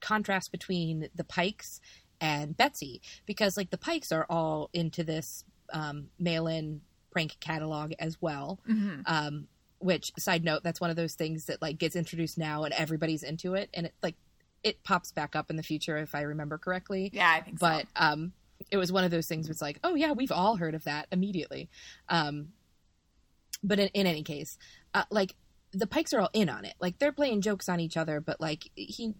contrast 0.00 0.52
between 0.52 1.08
the 1.14 1.24
Pikes 1.24 1.80
and 2.20 2.56
Betsy 2.56 3.00
because 3.26 3.56
like 3.56 3.70
the 3.70 3.78
Pikes 3.78 4.12
are 4.12 4.26
all 4.28 4.70
into 4.72 5.02
this 5.04 5.44
um, 5.72 6.08
mail-in 6.18 6.82
prank 7.10 7.36
catalog 7.40 7.92
as 7.98 8.20
well. 8.20 8.60
Mm-hmm. 8.68 9.00
Um, 9.06 9.48
which 9.78 10.12
side 10.18 10.44
note, 10.44 10.62
that's 10.62 10.80
one 10.80 10.90
of 10.90 10.96
those 10.96 11.14
things 11.14 11.46
that 11.46 11.60
like 11.60 11.78
gets 11.78 11.96
introduced 11.96 12.38
now 12.38 12.64
and 12.64 12.72
everybody's 12.74 13.22
into 13.22 13.54
it, 13.54 13.68
and 13.74 13.86
it 13.86 13.94
like 14.02 14.16
it 14.62 14.82
pops 14.82 15.12
back 15.12 15.36
up 15.36 15.50
in 15.50 15.56
the 15.56 15.62
future 15.62 15.98
if 15.98 16.14
I 16.14 16.22
remember 16.22 16.56
correctly. 16.56 17.10
Yeah, 17.12 17.30
I 17.30 17.42
think 17.42 17.58
but, 17.58 17.82
so. 17.82 17.86
But 17.94 18.02
um, 18.02 18.32
it 18.70 18.76
was 18.76 18.92
one 18.92 19.04
of 19.04 19.10
those 19.10 19.26
things 19.26 19.46
where 19.46 19.52
it's 19.52 19.62
like, 19.62 19.78
oh 19.84 19.94
yeah, 19.94 20.12
we've 20.12 20.32
all 20.32 20.56
heard 20.56 20.74
of 20.74 20.84
that 20.84 21.06
immediately. 21.10 21.68
Um, 22.08 22.48
but 23.62 23.78
in, 23.78 23.88
in 23.88 24.06
any 24.06 24.22
case, 24.22 24.58
uh, 24.92 25.04
like 25.10 25.34
the 25.72 25.86
Pikes 25.86 26.12
are 26.12 26.20
all 26.20 26.30
in 26.32 26.48
on 26.48 26.64
it. 26.64 26.74
Like 26.80 26.98
they're 26.98 27.12
playing 27.12 27.40
jokes 27.40 27.68
on 27.68 27.80
each 27.80 27.96
other, 27.96 28.20
but 28.20 28.40
like 28.40 28.70
he, 28.74 29.14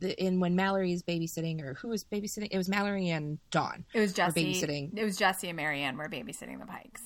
the, 0.00 0.20
in 0.22 0.40
when 0.40 0.56
Mallory 0.56 0.92
is 0.92 1.02
babysitting 1.02 1.62
or 1.62 1.74
who 1.74 1.88
was 1.88 2.04
babysitting, 2.04 2.48
it 2.50 2.56
was 2.56 2.68
Mallory 2.68 3.08
and 3.10 3.38
Dawn. 3.50 3.84
It 3.94 4.00
was 4.00 4.12
Jessi. 4.12 4.34
Babysitting. 4.34 4.98
It 4.98 5.04
was 5.04 5.18
Jessi 5.18 5.48
and 5.48 5.56
Mary 5.56 5.82
Anne 5.82 5.96
were 5.96 6.08
babysitting 6.08 6.58
the 6.58 6.66
Pikes. 6.66 7.02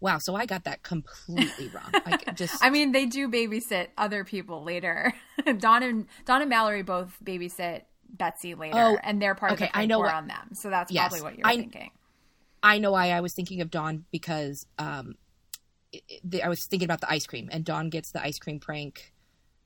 Wow, 0.00 0.18
so 0.18 0.36
I 0.36 0.46
got 0.46 0.64
that 0.64 0.82
completely 0.82 1.68
wrong. 1.74 2.02
Like 2.06 2.34
just 2.36 2.62
I 2.62 2.70
mean, 2.70 2.92
they 2.92 3.06
do 3.06 3.28
babysit 3.28 3.88
other 3.96 4.24
people 4.24 4.62
later. 4.62 5.12
Dawn 5.58 5.82
and 5.82 6.06
Dawn 6.24 6.40
and 6.40 6.50
Mallory 6.50 6.82
both 6.82 7.16
babysit 7.24 7.82
Betsy 8.08 8.54
later, 8.54 8.76
oh, 8.76 8.98
and 9.02 9.20
they're 9.20 9.34
part 9.34 9.52
okay, 9.52 9.66
of 9.66 9.72
the 9.72 9.78
I 9.78 9.86
know 9.86 10.00
what, 10.00 10.14
on 10.14 10.26
them. 10.26 10.54
So 10.54 10.70
that's 10.70 10.90
yes, 10.90 11.08
probably 11.08 11.22
what 11.22 11.38
you're 11.38 11.46
I, 11.46 11.56
thinking. 11.56 11.90
I 12.62 12.78
know 12.78 12.92
why 12.92 13.10
I 13.10 13.20
was 13.20 13.34
thinking 13.34 13.60
of 13.60 13.70
Dawn 13.70 14.04
because 14.10 14.66
um, 14.78 15.14
it, 15.92 16.02
it, 16.08 16.42
I 16.42 16.48
was 16.48 16.64
thinking 16.64 16.86
about 16.86 17.00
the 17.00 17.10
ice 17.10 17.26
cream, 17.26 17.48
and 17.52 17.64
Dawn 17.64 17.90
gets 17.90 18.10
the 18.10 18.22
ice 18.22 18.38
cream 18.38 18.60
prank 18.60 19.12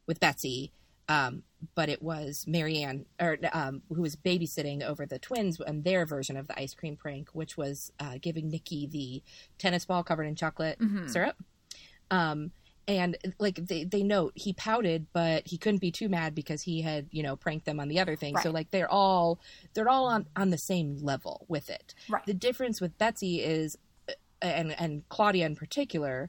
with 0.06 0.20
Betsy, 0.20 0.72
um, 1.08 1.42
but 1.75 1.88
it 1.88 2.02
was 2.02 2.44
Mary 2.46 2.82
Anne 2.82 3.06
or 3.20 3.38
um, 3.52 3.82
who 3.88 4.02
was 4.02 4.16
babysitting 4.16 4.82
over 4.82 5.06
the 5.06 5.18
twins 5.18 5.61
and 5.61 5.84
their 5.84 6.06
version 6.06 6.37
of 6.37 6.49
the 6.49 6.58
ice 6.58 6.75
cream 6.75 6.96
prank, 6.96 7.30
which 7.32 7.56
was 7.56 7.92
uh, 8.00 8.18
giving 8.20 8.49
Nicky 8.49 8.87
the 8.87 9.22
tennis 9.58 9.84
ball 9.84 10.02
covered 10.02 10.25
in 10.25 10.34
chocolate 10.34 10.78
mm-hmm. 10.78 11.08
syrup. 11.08 11.37
Um, 12.11 12.52
and 12.88 13.16
like 13.38 13.56
they, 13.56 13.84
they 13.84 14.02
note 14.02 14.32
he 14.34 14.52
pouted 14.52 15.06
but 15.12 15.42
he 15.46 15.56
couldn't 15.56 15.80
be 15.80 15.90
too 15.90 16.08
mad 16.08 16.34
because 16.34 16.62
he 16.62 16.82
had 16.82 17.06
you 17.10 17.22
know 17.22 17.36
pranked 17.36 17.64
them 17.64 17.78
on 17.78 17.88
the 17.88 18.00
other 18.00 18.16
thing 18.16 18.34
right. 18.34 18.42
so 18.42 18.50
like 18.50 18.70
they're 18.70 18.90
all 18.90 19.38
they're 19.74 19.88
all 19.88 20.06
on 20.06 20.26
on 20.36 20.50
the 20.50 20.56
same 20.56 20.96
level 21.00 21.46
with 21.48 21.70
it 21.70 21.94
right 22.08 22.24
the 22.26 22.34
difference 22.34 22.80
with 22.80 22.96
betsy 22.98 23.40
is 23.40 23.76
uh, 24.08 24.12
and 24.40 24.78
and 24.80 25.08
claudia 25.08 25.46
in 25.46 25.56
particular 25.56 26.28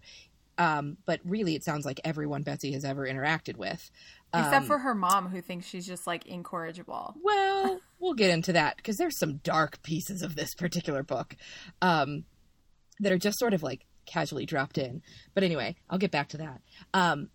um, 0.60 0.98
but 1.08 1.20
really 1.26 1.56
it 1.56 1.64
sounds 1.64 1.84
like 1.84 2.00
everyone 2.04 2.44
betsy 2.44 2.74
has 2.74 2.86
ever 2.86 3.08
interacted 3.08 3.58
with 3.58 3.90
Except 4.36 4.56
um, 4.56 4.66
for 4.66 4.80
her 4.80 4.96
mom, 4.96 5.30
who 5.30 5.42
thinks 5.42 5.68
she's 5.68 5.86
just 5.86 6.08
like 6.08 6.26
incorrigible. 6.26 7.14
Well, 7.22 7.80
we'll 8.00 8.16
get 8.16 8.32
into 8.32 8.54
that 8.54 8.78
because 8.78 8.98
there's 8.98 9.20
some 9.20 9.38
dark 9.38 9.84
pieces 9.84 10.24
of 10.24 10.36
this 10.36 10.56
particular 10.56 11.04
book 11.04 11.36
um, 11.84 12.26
that 13.00 13.12
are 13.12 13.20
just 13.20 13.38
sort 13.38 13.54
of 13.54 13.62
like 13.62 13.86
casually 14.06 14.46
dropped 14.46 14.78
in. 14.78 15.02
But 15.34 15.44
anyway, 15.44 15.76
I'll 15.90 15.98
get 15.98 16.12
back 16.12 16.30
to 16.30 16.38
that. 16.38 16.62
Um, 16.94 17.30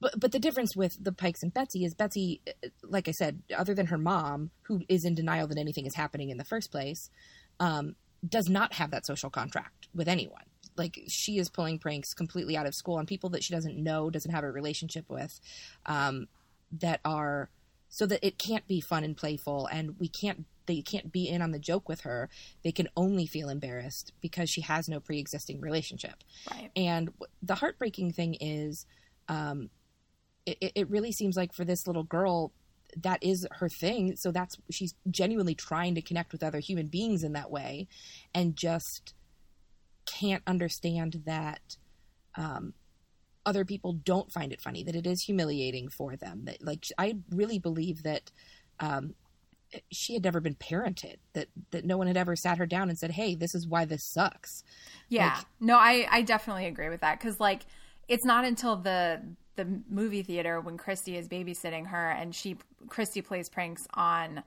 but 0.00 0.18
but 0.18 0.32
the 0.32 0.38
difference 0.38 0.74
with 0.74 1.02
the 1.02 1.12
Pikes 1.12 1.42
and 1.42 1.52
Betsy 1.52 1.84
is 1.84 1.94
Betsy, 1.94 2.40
like 2.82 3.08
I 3.08 3.12
said, 3.12 3.42
other 3.54 3.74
than 3.74 3.86
her 3.86 3.98
mom, 3.98 4.50
who 4.62 4.82
is 4.88 5.04
in 5.04 5.14
denial 5.14 5.46
that 5.48 5.58
anything 5.58 5.86
is 5.86 5.94
happening 5.94 6.30
in 6.30 6.38
the 6.38 6.44
first 6.44 6.70
place, 6.70 7.10
um, 7.60 7.94
does 8.26 8.48
not 8.48 8.74
have 8.74 8.90
that 8.92 9.04
social 9.06 9.30
contract 9.30 9.88
with 9.94 10.08
anyone 10.08 10.44
like 10.76 11.00
she 11.08 11.38
is 11.38 11.48
pulling 11.48 11.78
pranks 11.78 12.14
completely 12.14 12.56
out 12.56 12.66
of 12.66 12.74
school 12.74 12.96
on 12.96 13.06
people 13.06 13.30
that 13.30 13.44
she 13.44 13.54
doesn't 13.54 13.76
know, 13.76 14.10
doesn't 14.10 14.32
have 14.32 14.44
a 14.44 14.50
relationship 14.50 15.04
with, 15.08 15.40
um, 15.86 16.26
that 16.72 17.00
are 17.04 17.48
so 17.88 18.06
that 18.06 18.24
it 18.26 18.38
can't 18.38 18.66
be 18.66 18.80
fun 18.80 19.04
and 19.04 19.16
playful, 19.16 19.66
and 19.66 19.98
we 19.98 20.08
can't 20.08 20.46
they 20.66 20.80
can't 20.80 21.12
be 21.12 21.28
in 21.28 21.42
on 21.42 21.50
the 21.50 21.58
joke 21.58 21.88
with 21.88 22.02
her. 22.02 22.28
They 22.62 22.72
can 22.72 22.88
only 22.96 23.26
feel 23.26 23.48
embarrassed 23.48 24.12
because 24.20 24.48
she 24.48 24.62
has 24.62 24.88
no 24.88 24.98
pre-existing 24.98 25.60
relationship. 25.60 26.24
Right. 26.50 26.70
And 26.74 27.12
the 27.42 27.56
heartbreaking 27.56 28.12
thing 28.12 28.34
is, 28.40 28.86
um, 29.28 29.68
it, 30.46 30.72
it 30.74 30.90
really 30.90 31.12
seems 31.12 31.36
like 31.36 31.52
for 31.52 31.64
this 31.64 31.86
little 31.86 32.02
girl, 32.02 32.52
that 32.96 33.22
is 33.22 33.46
her 33.52 33.68
thing. 33.68 34.16
So 34.16 34.30
that's 34.30 34.56
she's 34.70 34.94
genuinely 35.10 35.54
trying 35.54 35.94
to 35.96 36.02
connect 36.02 36.32
with 36.32 36.42
other 36.42 36.60
human 36.60 36.86
beings 36.86 37.24
in 37.24 37.32
that 37.34 37.50
way, 37.50 37.88
and 38.34 38.56
just 38.56 39.14
can't 40.06 40.42
understand 40.46 41.22
that 41.26 41.76
um, 42.36 42.74
other 43.46 43.64
people 43.64 43.92
don't 43.92 44.32
find 44.32 44.52
it 44.52 44.60
funny, 44.60 44.82
that 44.84 44.96
it 44.96 45.06
is 45.06 45.22
humiliating 45.22 45.88
for 45.88 46.16
them. 46.16 46.44
That 46.44 46.64
like 46.64 46.86
I 46.98 47.16
really 47.30 47.58
believe 47.58 48.02
that 48.02 48.30
um, 48.80 49.14
she 49.90 50.14
had 50.14 50.24
never 50.24 50.40
been 50.40 50.54
parented. 50.54 51.16
That 51.32 51.48
that 51.70 51.84
no 51.84 51.96
one 51.96 52.06
had 52.06 52.16
ever 52.16 52.36
sat 52.36 52.58
her 52.58 52.66
down 52.66 52.88
and 52.88 52.98
said, 52.98 53.12
"Hey, 53.12 53.34
this 53.34 53.54
is 53.54 53.66
why 53.66 53.84
this 53.84 54.04
sucks." 54.04 54.64
Yeah, 55.08 55.34
like, 55.36 55.46
no, 55.60 55.76
I 55.76 56.06
I 56.10 56.22
definitely 56.22 56.66
agree 56.66 56.88
with 56.88 57.00
that 57.00 57.18
because 57.18 57.40
like 57.40 57.62
it's 58.08 58.24
not 58.24 58.44
until 58.44 58.76
the 58.76 59.20
the 59.56 59.80
movie 59.88 60.22
theater 60.22 60.60
when 60.60 60.76
Kristy 60.76 61.16
is 61.16 61.28
babysitting 61.28 61.86
her 61.88 62.10
and 62.10 62.34
she 62.34 62.56
Kristy 62.88 63.24
plays 63.24 63.48
pranks 63.48 63.86
on 63.94 64.42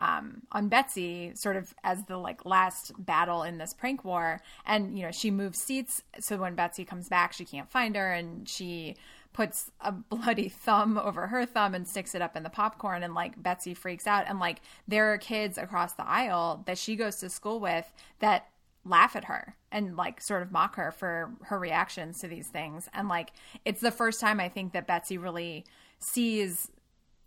um, 0.00 0.42
on 0.52 0.68
Betsy, 0.68 1.32
sort 1.34 1.56
of 1.56 1.74
as 1.84 2.04
the 2.04 2.16
like 2.16 2.44
last 2.44 2.92
battle 2.98 3.42
in 3.42 3.58
this 3.58 3.74
prank 3.74 4.04
war. 4.04 4.40
And 4.66 4.98
you 4.98 5.04
know, 5.04 5.12
she 5.12 5.30
moves 5.30 5.58
seats 5.58 6.02
so 6.18 6.38
when 6.38 6.54
Betsy 6.54 6.84
comes 6.84 7.08
back, 7.08 7.32
she 7.32 7.44
can't 7.44 7.70
find 7.70 7.94
her, 7.96 8.12
and 8.12 8.48
she 8.48 8.96
puts 9.32 9.70
a 9.80 9.92
bloody 10.10 10.48
thumb 10.48 10.98
over 10.98 11.28
her 11.28 11.46
thumb 11.46 11.74
and 11.74 11.86
sticks 11.86 12.14
it 12.14 12.22
up 12.22 12.36
in 12.36 12.42
the 12.42 12.50
popcorn 12.50 13.02
and 13.02 13.14
like 13.14 13.40
Betsy 13.42 13.74
freaks 13.74 14.06
out 14.06 14.24
and 14.26 14.40
like 14.40 14.60
there 14.88 15.12
are 15.12 15.18
kids 15.18 15.58
across 15.58 15.92
the 15.92 16.06
aisle 16.06 16.62
that 16.66 16.78
she 16.78 16.96
goes 16.96 17.16
to 17.16 17.30
school 17.30 17.60
with 17.60 17.92
that 18.18 18.48
laugh 18.84 19.14
at 19.14 19.26
her 19.26 19.54
and 19.70 19.96
like 19.96 20.20
sort 20.20 20.42
of 20.42 20.50
mock 20.50 20.76
her 20.76 20.90
for 20.90 21.30
her 21.42 21.58
reactions 21.58 22.18
to 22.18 22.26
these 22.26 22.48
things 22.48 22.88
and 22.94 23.08
like 23.08 23.30
it's 23.64 23.80
the 23.80 23.90
first 23.90 24.20
time 24.20 24.40
I 24.40 24.48
think 24.48 24.72
that 24.72 24.86
Betsy 24.86 25.18
really 25.18 25.64
sees 25.98 26.70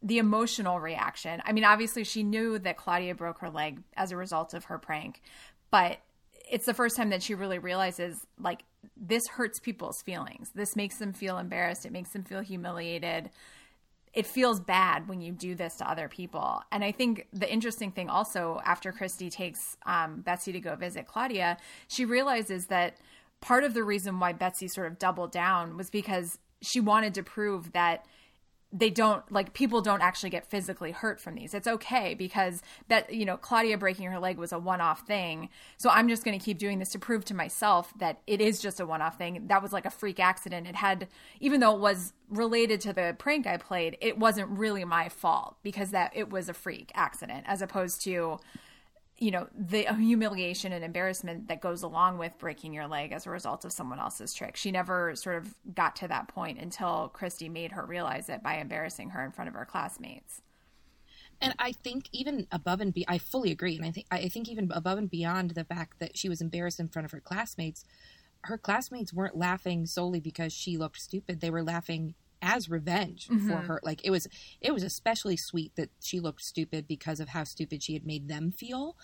the 0.04 0.18
emotional 0.18 0.80
reaction. 0.80 1.42
I 1.46 1.54
mean, 1.54 1.64
obviously, 1.64 2.04
she 2.04 2.24
knew 2.24 2.60
that 2.60 2.78
Claudia 2.78 3.16
broke 3.16 3.40
her 3.40 3.50
leg 3.50 3.82
as 3.96 4.12
a 4.12 4.18
result 4.18 4.54
of 4.54 4.66
her 4.66 4.78
prank, 4.78 5.22
but 5.72 6.00
it's 6.52 6.66
the 6.66 6.74
first 6.74 6.98
time 6.98 7.10
that 7.10 7.24
she 7.24 7.34
really 7.34 7.58
realizes 7.58 8.28
like 8.38 8.64
this 8.98 9.24
hurts 9.28 9.60
people's 9.60 10.02
feelings. 10.02 10.52
This 10.54 10.76
makes 10.76 10.98
them 10.98 11.14
feel 11.14 11.38
embarrassed. 11.38 11.86
It 11.86 11.94
makes 11.94 12.12
them 12.12 12.24
feel 12.24 12.42
humiliated. 12.42 13.30
It 14.14 14.28
feels 14.28 14.60
bad 14.60 15.08
when 15.08 15.22
you 15.22 15.32
do 15.32 15.56
this 15.56 15.78
to 15.78 15.90
other 15.90 16.10
people. 16.10 16.62
And 16.72 16.84
I 16.84 16.92
think 16.92 17.28
the 17.32 17.52
interesting 17.52 17.92
thing 17.92 18.10
also, 18.10 18.62
after 18.66 18.92
Kristy 18.92 19.32
takes 19.32 19.78
um, 19.86 20.22
Betsy 20.22 20.52
to 20.52 20.60
go 20.60 20.76
visit 20.76 21.08
Claudia, 21.08 21.58
she 21.88 22.04
realizes 22.04 22.68
that 22.68 22.98
part 23.42 23.64
of 23.64 23.74
the 23.74 23.84
reason 23.84 24.20
why 24.20 24.34
Betsy 24.34 24.68
sort 24.68 24.88
of 24.88 25.00
doubled 25.00 25.32
down 25.32 25.78
was 25.78 25.90
because 25.90 26.38
she 26.62 26.80
wanted 26.80 27.14
to 27.16 27.24
prove 27.24 27.72
that 27.72 28.06
they 28.76 28.90
don't 28.90 29.32
like 29.32 29.54
people 29.54 29.82
don't 29.82 30.02
actually 30.02 30.32
get 30.32 30.50
physically 30.50 30.92
hurt 30.92 31.20
from 31.20 31.36
these. 31.36 31.54
It's 31.54 31.68
okay 31.68 32.16
because 32.16 32.64
that 32.88 33.14
you 33.14 33.24
know 33.24 33.38
Claudia 33.38 33.78
breaking 33.78 34.10
her 34.10 34.20
leg 34.20 34.38
was 34.38 34.52
a 34.52 34.58
one-off 34.58 35.06
thing. 35.06 35.50
So 35.78 35.90
I'm 35.90 36.10
just 36.10 36.26
going 36.26 36.38
to 36.38 36.44
keep 36.44 36.58
doing 36.58 36.80
this 36.80 36.90
to 36.90 37.00
prove 37.00 37.24
to 37.26 37.36
myself 37.36 37.94
that 38.00 38.22
it 38.26 38.42
is 38.42 38.60
just 38.60 38.80
a 38.80 38.86
one-off 38.86 39.18
thing. 39.18 39.46
That 39.48 39.62
was 39.62 39.72
like 39.72 39.86
a 39.86 39.92
freak 39.92 40.20
accident. 40.20 40.66
It 40.66 40.76
had 40.76 41.08
even 41.40 41.60
though 41.60 41.76
it 41.76 41.80
was 41.80 42.14
related 42.30 42.82
to 42.82 42.94
the 42.94 43.16
prank 43.20 43.46
I 43.46 43.58
played, 43.58 43.96
it 44.02 44.18
wasn't 44.18 44.50
really 44.50 44.84
my 44.86 45.08
fault 45.08 45.56
because 45.62 45.92
that 45.92 46.12
it 46.16 46.32
was 46.32 46.50
a 46.50 46.54
freak 46.54 46.92
accident 46.96 47.44
as 47.48 47.62
opposed 47.62 48.02
to 48.06 48.40
you 49.18 49.32
know 49.32 49.48
the 49.58 49.84
humiliation 49.96 50.74
and 50.74 50.84
embarrassment 50.84 51.48
that 51.48 51.62
goes 51.62 51.84
along 51.84 52.18
with 52.18 52.38
breaking 52.40 52.74
your 52.74 52.88
leg 52.88 53.12
as 53.12 53.26
a 53.26 53.30
result 53.30 53.64
of 53.64 53.72
someone 53.72 54.00
else's 54.00 54.34
trick. 54.34 54.56
She 54.56 54.72
never 54.72 55.16
sort 55.16 55.38
of 55.38 55.54
got 55.74 55.96
to 55.98 56.08
that 56.08 56.28
point 56.28 56.60
until 56.60 57.12
Kristy 57.16 57.50
made 57.50 57.72
her 57.74 57.86
realize 57.86 58.30
it 58.30 58.44
by 58.44 58.58
embarrassing 58.58 59.12
her 59.12 59.24
in 59.24 59.32
front 59.32 59.48
of 59.48 59.54
her 59.54 59.66
classmates. 59.66 60.42
And 61.42 61.54
I 61.60 61.74
think 61.74 62.08
even 62.12 62.48
above 62.52 62.80
and 62.80 62.94
be, 62.94 63.06
I 63.08 63.18
fully 63.18 63.52
agree, 63.52 63.76
and 63.76 63.86
I 63.86 63.92
think 63.92 64.08
I 64.10 64.30
think 64.30 64.50
even 64.50 64.72
above 64.72 64.98
and 64.98 65.10
beyond 65.10 65.52
the 65.52 65.66
fact 65.66 66.00
that 66.00 66.18
she 66.18 66.30
was 66.30 66.42
embarrassed 66.42 66.80
in 66.80 66.88
front 66.88 67.06
of 67.06 67.12
her 67.12 67.20
classmates, 67.20 67.84
her 68.42 68.58
classmates 68.58 69.14
weren't 69.14 69.38
laughing 69.38 69.86
solely 69.86 70.20
because 70.20 70.54
she 70.54 70.78
looked 70.78 71.00
stupid. 71.00 71.40
They 71.40 71.50
were 71.50 71.64
laughing 71.64 72.16
as 72.44 72.70
revenge 72.70 73.28
mm-hmm. 73.28 73.50
for 73.50 73.56
her. 73.56 73.80
Like 73.82 74.02
it 74.04 74.12
was 74.12 74.28
it 74.62 74.74
was 74.74 74.84
especially 74.84 75.38
sweet 75.38 75.76
that 75.76 75.90
she 76.00 76.20
looked 76.20 76.42
stupid 76.42 76.88
because 76.88 77.20
of 77.20 77.30
how 77.30 77.46
stupid 77.46 77.82
she 77.82 77.94
had 77.94 78.06
made 78.06 78.28
them 78.28 78.52
feel. 78.52 78.96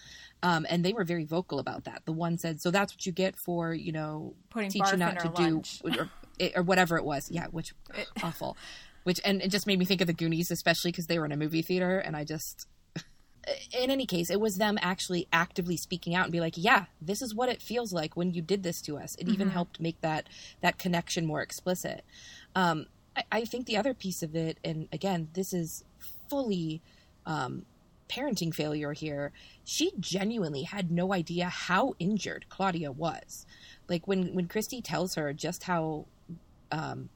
Um, 0.43 0.67
and 0.69 0.86
they 0.86 0.93
were 0.93 1.05
very 1.05 1.25
vocal 1.25 1.58
about 1.58 1.86
that. 1.86 2.03
The 2.05 2.12
one 2.12 2.38
said, 2.38 2.62
"So 2.62 2.69
that's 2.69 2.93
what 2.93 3.05
you 3.05 3.12
get 3.12 3.36
for 3.36 3.74
you 3.74 3.91
know 3.91 4.36
Putting 4.50 4.69
teaching 4.69 5.00
not 5.00 5.19
to 5.19 5.29
do 5.29 5.63
or, 5.84 6.10
or, 6.58 6.63
whatever 6.63 6.98
it 6.98 7.05
was." 7.05 7.31
Yeah, 7.31 7.48
which 7.48 7.74
awful. 8.24 8.58
Which 9.03 9.22
and 9.24 9.41
it 9.41 9.50
just 9.50 9.65
made 9.65 9.79
me 9.79 9.86
think 9.86 10.01
of 10.01 10.08
the 10.08 10.13
Goonies, 10.13 10.51
especially 10.51 10.91
because 10.91 11.08
they 11.08 11.17
were 11.17 11.25
in 11.25 11.31
a 11.31 11.38
movie 11.38 11.62
theater, 11.62 11.98
and 12.00 12.15
I 12.15 12.25
just 12.25 12.67
in 13.77 13.89
any 13.89 14.05
case, 14.05 14.29
it 14.29 14.39
was 14.39 14.58
them 14.58 14.77
actually 14.81 15.27
actively 15.31 15.77
speaking 15.77 16.13
out 16.13 16.25
and 16.25 16.31
be 16.31 16.41
like, 16.41 16.55
"Yeah, 16.58 16.86
this 17.01 17.22
is 17.22 17.34
what 17.34 17.50
it 17.50 17.62
feels 17.62 17.93
like 17.93 18.17
when 18.17 18.34
you 18.34 18.41
did 18.41 18.63
this 18.63 18.81
to 18.81 18.98
us." 18.98 19.15
It 19.15 19.24
mm-hmm. 19.24 19.34
even 19.34 19.50
helped 19.50 19.79
make 19.79 20.01
that 20.01 20.27
that 20.62 20.77
connection 20.77 21.25
more 21.25 21.41
explicit. 21.41 22.03
Um, 22.55 22.88
I, 23.19 23.23
I 23.39 23.45
think 23.45 23.65
the 23.65 23.77
other 23.77 23.93
piece 23.93 24.23
of 24.23 24.35
it, 24.35 24.57
and 24.63 24.88
again, 24.91 25.29
this 25.33 25.53
is 25.53 25.83
fully 26.29 26.81
um, 27.25 27.65
parenting 28.09 28.53
failure 28.53 28.93
here. 28.93 29.31
She 29.63 29.91
genuinely 29.99 30.63
had 30.63 30.91
no 30.91 31.13
idea 31.13 31.45
how 31.47 31.93
injured 31.99 32.45
Claudia 32.49 32.91
was. 32.91 33.45
Like 33.88 34.07
when 34.07 34.33
when 34.33 34.47
Kristy 34.47 34.81
tells 34.83 35.15
her 35.15 35.33
just 35.33 35.63
how 35.63 36.05
um, 36.71 37.09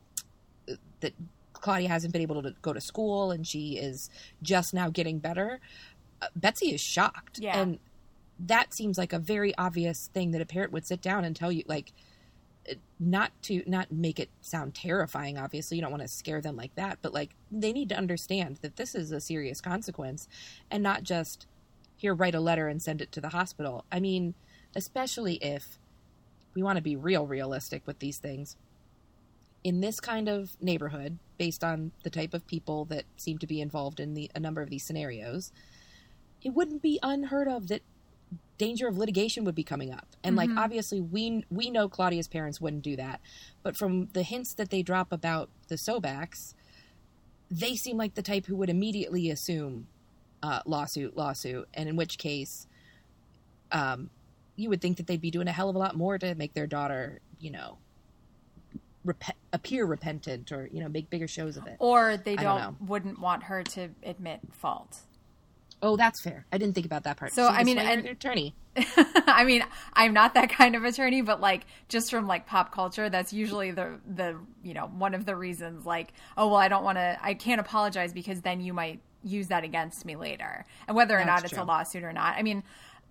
that 1.00 1.14
Claudia 1.54 1.88
hasn't 1.88 2.14
been 2.14 2.22
able 2.22 2.42
to 2.42 2.54
go 2.62 2.74
to 2.74 2.82
school 2.82 3.32
and 3.32 3.46
she 3.48 3.78
is 3.78 4.10
just 4.42 4.74
now 4.74 4.90
getting 4.90 5.20
better. 5.20 5.60
Uh, 6.22 6.28
Betsy 6.36 6.74
is 6.74 6.82
shocked, 6.82 7.40
yeah. 7.40 7.60
and 7.60 7.80
that 8.40 8.74
seems 8.74 8.98
like 8.98 9.14
a 9.14 9.20
very 9.20 9.56
obvious 9.58 10.10
thing 10.14 10.32
that 10.32 10.42
a 10.42 10.46
parent 10.46 10.72
would 10.72 10.86
sit 10.86 11.02
down 11.02 11.24
and 11.24 11.36
tell 11.36 11.52
you, 11.52 11.64
like, 11.68 11.94
not 13.00 13.32
to 13.44 13.64
not 13.66 13.92
make 13.92 14.20
it 14.20 14.30
sound 14.42 14.74
terrifying 14.74 15.38
obviously. 15.38 15.78
You 15.78 15.82
don't 15.82 15.92
want 15.92 16.04
to 16.04 16.08
scare 16.08 16.42
them 16.42 16.56
like 16.56 16.76
that 16.76 17.00
but 17.02 17.14
like 17.14 17.36
they 17.52 17.74
need 17.74 17.90
to 17.90 17.98
understand 17.98 18.58
that 18.62 18.76
this 18.76 18.96
is 18.96 19.12
a 19.12 19.22
serious 19.22 19.62
consequence 19.62 20.28
and 20.72 20.82
not 20.82 21.04
just 21.04 21.46
here 21.96 22.14
write 22.14 22.36
a 22.36 22.40
letter 22.40 22.68
and 22.68 22.82
send 22.82 23.02
it 23.02 23.12
to 23.14 23.22
the 23.22 23.30
hospital. 23.30 23.86
I 23.92 24.00
mean 24.00 24.36
especially 24.76 25.36
if 25.36 25.78
we 26.56 26.64
want 26.64 26.78
to 26.78 26.84
be 26.84 26.96
real 26.96 27.28
realistic 27.28 27.86
with 27.86 28.00
these 28.00 28.18
things. 28.18 28.56
In 29.64 29.80
this 29.80 30.00
kind 30.00 30.28
of 30.28 30.62
neighborhood 30.62 31.20
based 31.38 31.64
on 31.64 31.92
the 32.04 32.10
type 32.10 32.34
of 32.34 32.46
people 32.48 32.86
that 32.86 33.06
seem 33.18 33.38
to 33.40 33.48
be 33.48 33.62
involved 33.62 34.00
in 34.00 34.14
the 34.14 34.30
a 34.36 34.40
number 34.40 34.62
of 34.62 34.70
these 34.70 34.84
scenarios 34.84 35.52
it 36.44 36.54
wouldn't 36.54 36.82
be 36.82 37.00
unheard 37.02 37.48
of 37.48 37.68
that 37.70 37.82
danger 38.58 38.88
of 38.88 38.98
litigation 38.98 39.44
would 39.44 39.56
be 39.56 39.64
coming 39.64 39.92
up. 39.92 40.08
And 40.24 40.38
mm-hmm. 40.38 40.54
like 40.56 40.64
obviously 40.64 41.02
we 41.02 41.46
we 41.50 41.70
know 41.70 41.90
Claudia's 41.90 42.28
parents 42.28 42.62
wouldn't 42.62 42.84
do 42.84 42.96
that. 42.96 43.22
But 43.62 43.76
from 43.76 44.08
the 44.14 44.24
hints 44.24 44.54
that 44.56 44.70
they 44.70 44.82
drop 44.82 45.12
about 45.12 45.50
the 45.68 45.76
Sobaks, 45.76 46.54
they 47.50 47.76
seem 47.76 47.98
like 47.98 48.16
the 48.16 48.22
type 48.22 48.46
who 48.46 48.56
would 48.56 48.70
immediately 48.70 49.30
assume 49.30 49.88
uh, 50.42 50.62
lawsuit, 50.66 51.16
lawsuit, 51.16 51.68
and 51.74 51.88
in 51.88 51.96
which 51.96 52.18
case 52.18 52.68
um, 53.72 54.10
you 54.56 54.70
would 54.70 54.82
think 54.82 54.98
that 54.98 55.08
they'd 55.08 55.22
be 55.22 55.32
doing 55.32 55.48
a 55.48 55.52
hell 55.52 55.70
of 55.70 55.76
a 55.76 55.80
lot 55.80 55.96
more 55.96 56.18
to 56.18 56.36
make 56.36 56.54
their 56.54 56.68
daughter, 56.68 57.22
you 57.40 57.52
know, 57.52 57.78
rep- 59.04 59.38
appear 59.52 59.86
repentant 59.86 60.52
or 60.52 60.70
you 60.72 60.82
know 60.82 60.90
make 60.90 61.10
bigger 61.10 61.28
shows 61.28 61.58
of 61.58 61.68
it. 61.68 61.76
Or 61.80 62.18
they 62.18 62.36
don't, 62.36 62.60
don't 62.60 62.82
wouldn't 62.82 63.20
want 63.20 63.44
her 63.44 63.64
to 63.64 63.90
admit 64.04 64.42
fault. 64.52 65.00
Oh, 65.84 65.98
that's 65.98 66.22
fair. 66.22 66.46
I 66.50 66.58
didn't 66.58 66.76
think 66.76 66.86
about 66.86 67.04
that 67.04 67.18
part. 67.18 67.34
So 67.34 67.46
I 67.46 67.66
mean, 67.66 67.78
an 67.78 68.08
attorney. 68.08 68.56
I 68.78 69.44
mean, 69.44 69.66
I'm 69.92 70.14
not 70.14 70.34
that 70.36 70.50
kind 70.50 70.78
of 70.78 70.86
attorney, 70.86 71.22
but 71.22 71.42
like 71.42 71.66
just 71.90 72.10
from 72.10 72.26
like 72.26 72.48
pop 72.48 72.72
culture, 72.72 73.10
that's 73.10 73.34
usually 73.34 73.72
the 73.72 74.00
the 74.08 74.38
you 74.64 74.74
know 74.74 74.86
one 74.88 75.14
of 75.14 75.26
the 75.26 75.36
reasons. 75.36 75.86
Like, 75.86 76.14
oh 76.38 76.48
well, 76.48 76.56
I 76.56 76.70
don't 76.70 76.86
want 76.86 77.00
to. 77.00 77.18
I 77.22 77.34
can't 77.34 77.60
apologize 77.60 78.14
because 78.14 78.40
then 78.42 78.62
you 78.62 78.74
might 78.74 79.02
use 79.26 79.50
that 79.50 79.66
against 79.66 80.06
me 80.06 80.16
later, 80.16 80.66
and 80.88 80.96
whether 80.96 81.16
or 81.16 81.26
that's 81.26 81.44
not 81.44 81.52
it's 81.52 81.58
a 81.58 81.66
lawsuit 81.66 82.04
or 82.04 82.14
not. 82.14 82.38
I 82.38 82.44
mean, 82.44 82.64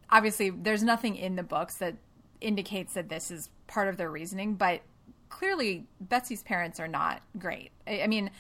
obviously, 0.09 0.49
there's 0.49 0.83
nothing 0.83 1.17
in 1.17 1.37
the 1.37 1.43
books 1.43 1.77
that 1.77 1.97
indicates 2.41 2.95
that 2.95 3.11
this 3.11 3.31
is 3.31 3.51
part 3.67 3.89
of 3.89 3.99
their 3.99 4.11
reasoning, 4.11 4.55
but 4.55 4.81
clearly 5.29 5.87
Betsy's 6.01 6.43
parents 6.43 6.81
are 6.81 6.89
not 6.89 7.23
great. 7.39 7.71
I, 7.87 8.03
I 8.03 8.07
mean, 8.07 8.31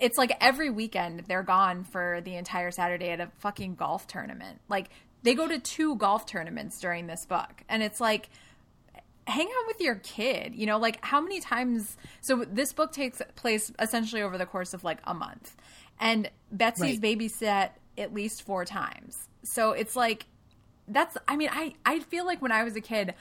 it's 0.00 0.18
like 0.18 0.32
every 0.40 0.70
weekend 0.70 1.24
they're 1.28 1.42
gone 1.42 1.84
for 1.84 2.20
the 2.24 2.34
entire 2.36 2.70
Saturday 2.70 3.10
at 3.10 3.20
a 3.20 3.30
fucking 3.38 3.74
golf 3.74 4.06
tournament. 4.06 4.60
Like 4.68 4.90
they 5.22 5.34
go 5.34 5.46
to 5.46 5.58
two 5.58 5.96
golf 5.96 6.26
tournaments 6.26 6.80
during 6.80 7.06
this 7.06 7.26
book, 7.26 7.62
and 7.68 7.82
it's 7.82 8.00
like 8.00 8.30
hang 9.26 9.46
out 9.46 9.66
with 9.66 9.80
your 9.80 9.96
kid. 9.96 10.54
You 10.54 10.66
know, 10.66 10.78
like 10.78 11.04
how 11.04 11.20
many 11.20 11.40
times? 11.40 11.96
So 12.22 12.44
this 12.50 12.72
book 12.72 12.92
takes 12.92 13.20
place 13.36 13.70
essentially 13.78 14.22
over 14.22 14.38
the 14.38 14.46
course 14.46 14.74
of 14.74 14.82
like 14.82 14.98
a 15.04 15.14
month, 15.14 15.54
and 16.00 16.30
Betsy's 16.50 16.98
right. 16.98 17.18
babysat 17.18 17.70
at 17.98 18.14
least 18.14 18.42
four 18.42 18.64
times. 18.64 19.28
So 19.44 19.72
it's 19.72 19.94
like 19.94 20.26
that's. 20.88 21.16
I 21.28 21.36
mean, 21.36 21.50
I 21.52 21.74
I 21.84 22.00
feel 22.00 22.24
like 22.24 22.40
when 22.40 22.52
I 22.52 22.64
was 22.64 22.74
a 22.74 22.80
kid, 22.80 23.14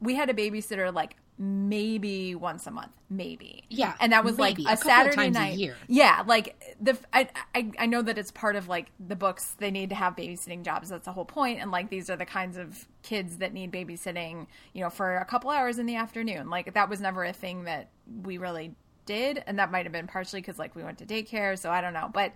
we 0.00 0.14
had 0.14 0.30
a 0.30 0.34
babysitter 0.34 0.92
like 0.92 1.16
maybe 1.38 2.34
once 2.34 2.66
a 2.66 2.70
month, 2.70 2.92
maybe. 3.10 3.64
Yeah, 3.68 3.94
and 4.00 4.12
that 4.12 4.24
was 4.24 4.38
maybe. 4.38 4.62
like 4.62 4.78
a, 4.78 4.80
a 4.80 4.84
Saturday 4.84 5.30
night. 5.30 5.58
A 5.58 5.74
yeah, 5.88 6.22
like 6.26 6.76
the 6.80 6.96
I, 7.12 7.28
I 7.54 7.70
I 7.78 7.86
know 7.86 8.02
that 8.02 8.18
it's 8.18 8.30
part 8.30 8.56
of 8.56 8.68
like 8.68 8.88
the 9.00 9.16
books. 9.16 9.56
They 9.58 9.70
need 9.70 9.90
to 9.90 9.96
have 9.96 10.16
babysitting 10.16 10.62
jobs. 10.62 10.90
That's 10.90 11.04
the 11.04 11.12
whole 11.12 11.24
point. 11.24 11.60
And 11.60 11.70
like 11.70 11.90
these 11.90 12.10
are 12.10 12.16
the 12.16 12.26
kinds 12.26 12.56
of 12.56 12.86
kids 13.02 13.38
that 13.38 13.52
need 13.52 13.72
babysitting. 13.72 14.46
You 14.72 14.82
know, 14.82 14.90
for 14.90 15.16
a 15.16 15.24
couple 15.24 15.50
hours 15.50 15.78
in 15.78 15.86
the 15.86 15.96
afternoon. 15.96 16.50
Like 16.50 16.74
that 16.74 16.88
was 16.88 17.00
never 17.00 17.24
a 17.24 17.32
thing 17.32 17.64
that 17.64 17.90
we 18.22 18.38
really 18.38 18.74
did, 19.06 19.42
and 19.46 19.58
that 19.58 19.70
might 19.70 19.84
have 19.84 19.92
been 19.92 20.06
partially 20.06 20.40
because 20.40 20.58
like 20.58 20.76
we 20.76 20.82
went 20.82 20.98
to 20.98 21.06
daycare. 21.06 21.58
So 21.58 21.70
I 21.70 21.80
don't 21.80 21.94
know, 21.94 22.10
but 22.12 22.32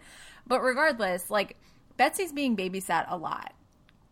but 0.46 0.60
regardless, 0.62 1.30
like 1.30 1.56
Betsy's 1.96 2.32
being 2.32 2.56
babysat 2.56 3.06
a 3.08 3.16
lot. 3.16 3.52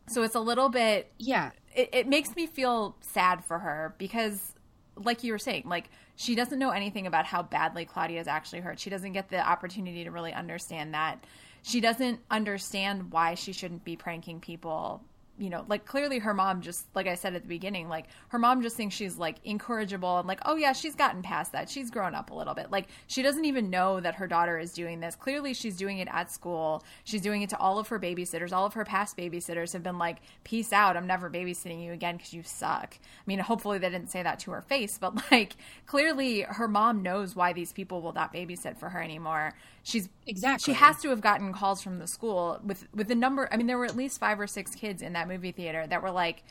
So 0.09 0.23
it's 0.23 0.35
a 0.35 0.41
little 0.41 0.69
bit 0.69 1.11
yeah. 1.19 1.51
It, 1.75 1.89
it 1.93 2.09
makes 2.09 2.37
me 2.37 2.47
feel 2.47 2.97
sad 3.01 3.45
for 3.45 3.59
her 3.59 3.97
because 3.99 4.54
like 4.97 5.25
you 5.25 5.33
were 5.33 5.39
saying, 5.39 5.65
like 5.67 5.91
she 6.17 6.35
doesn't 6.35 6.59
know 6.59 6.71
anything 6.71 7.07
about 7.07 7.27
how 7.27 7.43
badly 7.43 7.85
Claudia 7.85 8.21
is 8.21 8.29
actually 8.29 8.61
hurt. 8.61 8.79
She 8.79 8.91
doesn't 8.91 9.13
get 9.13 9.29
the 9.29 9.41
opportunity 9.41 10.05
to 10.05 10.11
really 10.11 10.33
understand 10.33 10.95
that. 10.95 11.25
She 11.63 11.81
doesn't 11.81 12.21
understand 12.31 13.11
why 13.11 13.35
she 13.35 13.53
shouldn't 13.53 13.85
be 13.85 13.97
pranking 13.97 14.41
people 14.41 15.03
you 15.39 15.51
know, 15.51 15.65
like 15.69 15.85
clearly 15.85 16.21
her 16.21 16.33
mom 16.33 16.61
just, 16.61 16.87
like 16.95 17.07
I 17.07 17.15
said 17.15 17.35
at 17.35 17.43
the 17.43 17.49
beginning, 17.49 17.89
like 17.89 18.07
her 18.29 18.39
mom 18.39 18.63
just 18.63 18.77
thinks 18.77 18.95
she's 18.95 19.19
like 19.19 19.37
incorrigible 19.45 20.19
and 20.19 20.29
like, 20.29 20.41
oh 20.45 20.57
yeah, 20.57 20.73
she's 20.73 20.95
gotten 20.95 21.23
past 21.23 21.53
that. 21.53 21.69
She's 21.69 21.91
grown 21.91 22.15
up 22.15 22.31
a 22.31 22.35
little 22.35 22.55
bit. 22.55 22.71
Like 22.71 22.87
she 23.07 23.23
doesn't 23.23 23.45
even 23.45 23.71
know 23.71 24.01
that 24.01 24.15
her 24.17 24.27
daughter 24.27 24.59
is 24.59 24.73
doing 24.73 25.01
this. 25.01 25.17
Clearly 25.17 25.53
she's 25.53 25.77
doing 25.77 25.99
it 25.99 26.09
at 26.11 26.31
school. 26.31 26.85
She's 27.03 27.21
doing 27.21 27.43
it 27.43 27.51
to 27.51 27.59
all 27.59 27.79
of 27.79 27.89
her 27.89 27.99
babysitters. 27.99 28.53
All 28.53 28.67
of 28.67 28.75
her 28.75 28.85
past 28.85 29.17
babysitters 29.17 29.73
have 29.73 29.83
been 29.83 29.99
like, 29.99 30.19
peace 30.45 30.73
out. 30.73 30.97
I'm 30.97 31.07
never 31.07 31.29
babysitting 31.29 31.83
you 31.83 31.93
again 31.93 32.17
because 32.17 32.33
you 32.33 32.43
suck. 32.45 32.97
I 33.03 33.23
mean, 33.27 33.41
hopefully 33.41 33.79
they 33.79 33.91
didn't 33.91 34.11
say 34.11 34.23
that 34.23 34.39
to 34.41 34.53
her 34.53 34.63
face, 34.63 34.99
but 34.99 35.21
like 35.33 35.57
clearly 35.87 36.43
her 36.43 36.69
mom 36.69 37.03
knows 37.03 37.35
why 37.35 37.53
these 37.53 37.73
people 37.73 38.03
will 38.03 38.13
not 38.13 38.33
babysit 38.33 38.77
for 38.79 38.91
her 38.91 39.03
anymore 39.03 39.55
she's 39.85 40.09
exactly 40.27 40.73
she 40.73 40.77
has 40.77 41.01
to 41.01 41.11
have 41.11 41.21
gotten 41.21 41.53
calls 41.53 41.81
from 41.81 41.99
the 41.99 42.07
school 42.07 42.59
with 42.65 42.89
with 42.93 43.07
the 43.07 43.15
number 43.15 43.49
i 43.53 43.57
mean 43.57 43.67
there 43.67 43.79
were 43.79 43.85
at 43.85 43.95
least 43.95 44.19
five 44.19 44.41
or 44.41 44.47
six 44.47 44.75
kids 44.75 45.03
in 45.03 45.13
that 45.13 45.29
movie 45.29 45.53
theater 45.53 45.87
that 45.87 46.03
were 46.03 46.11
like 46.11 46.43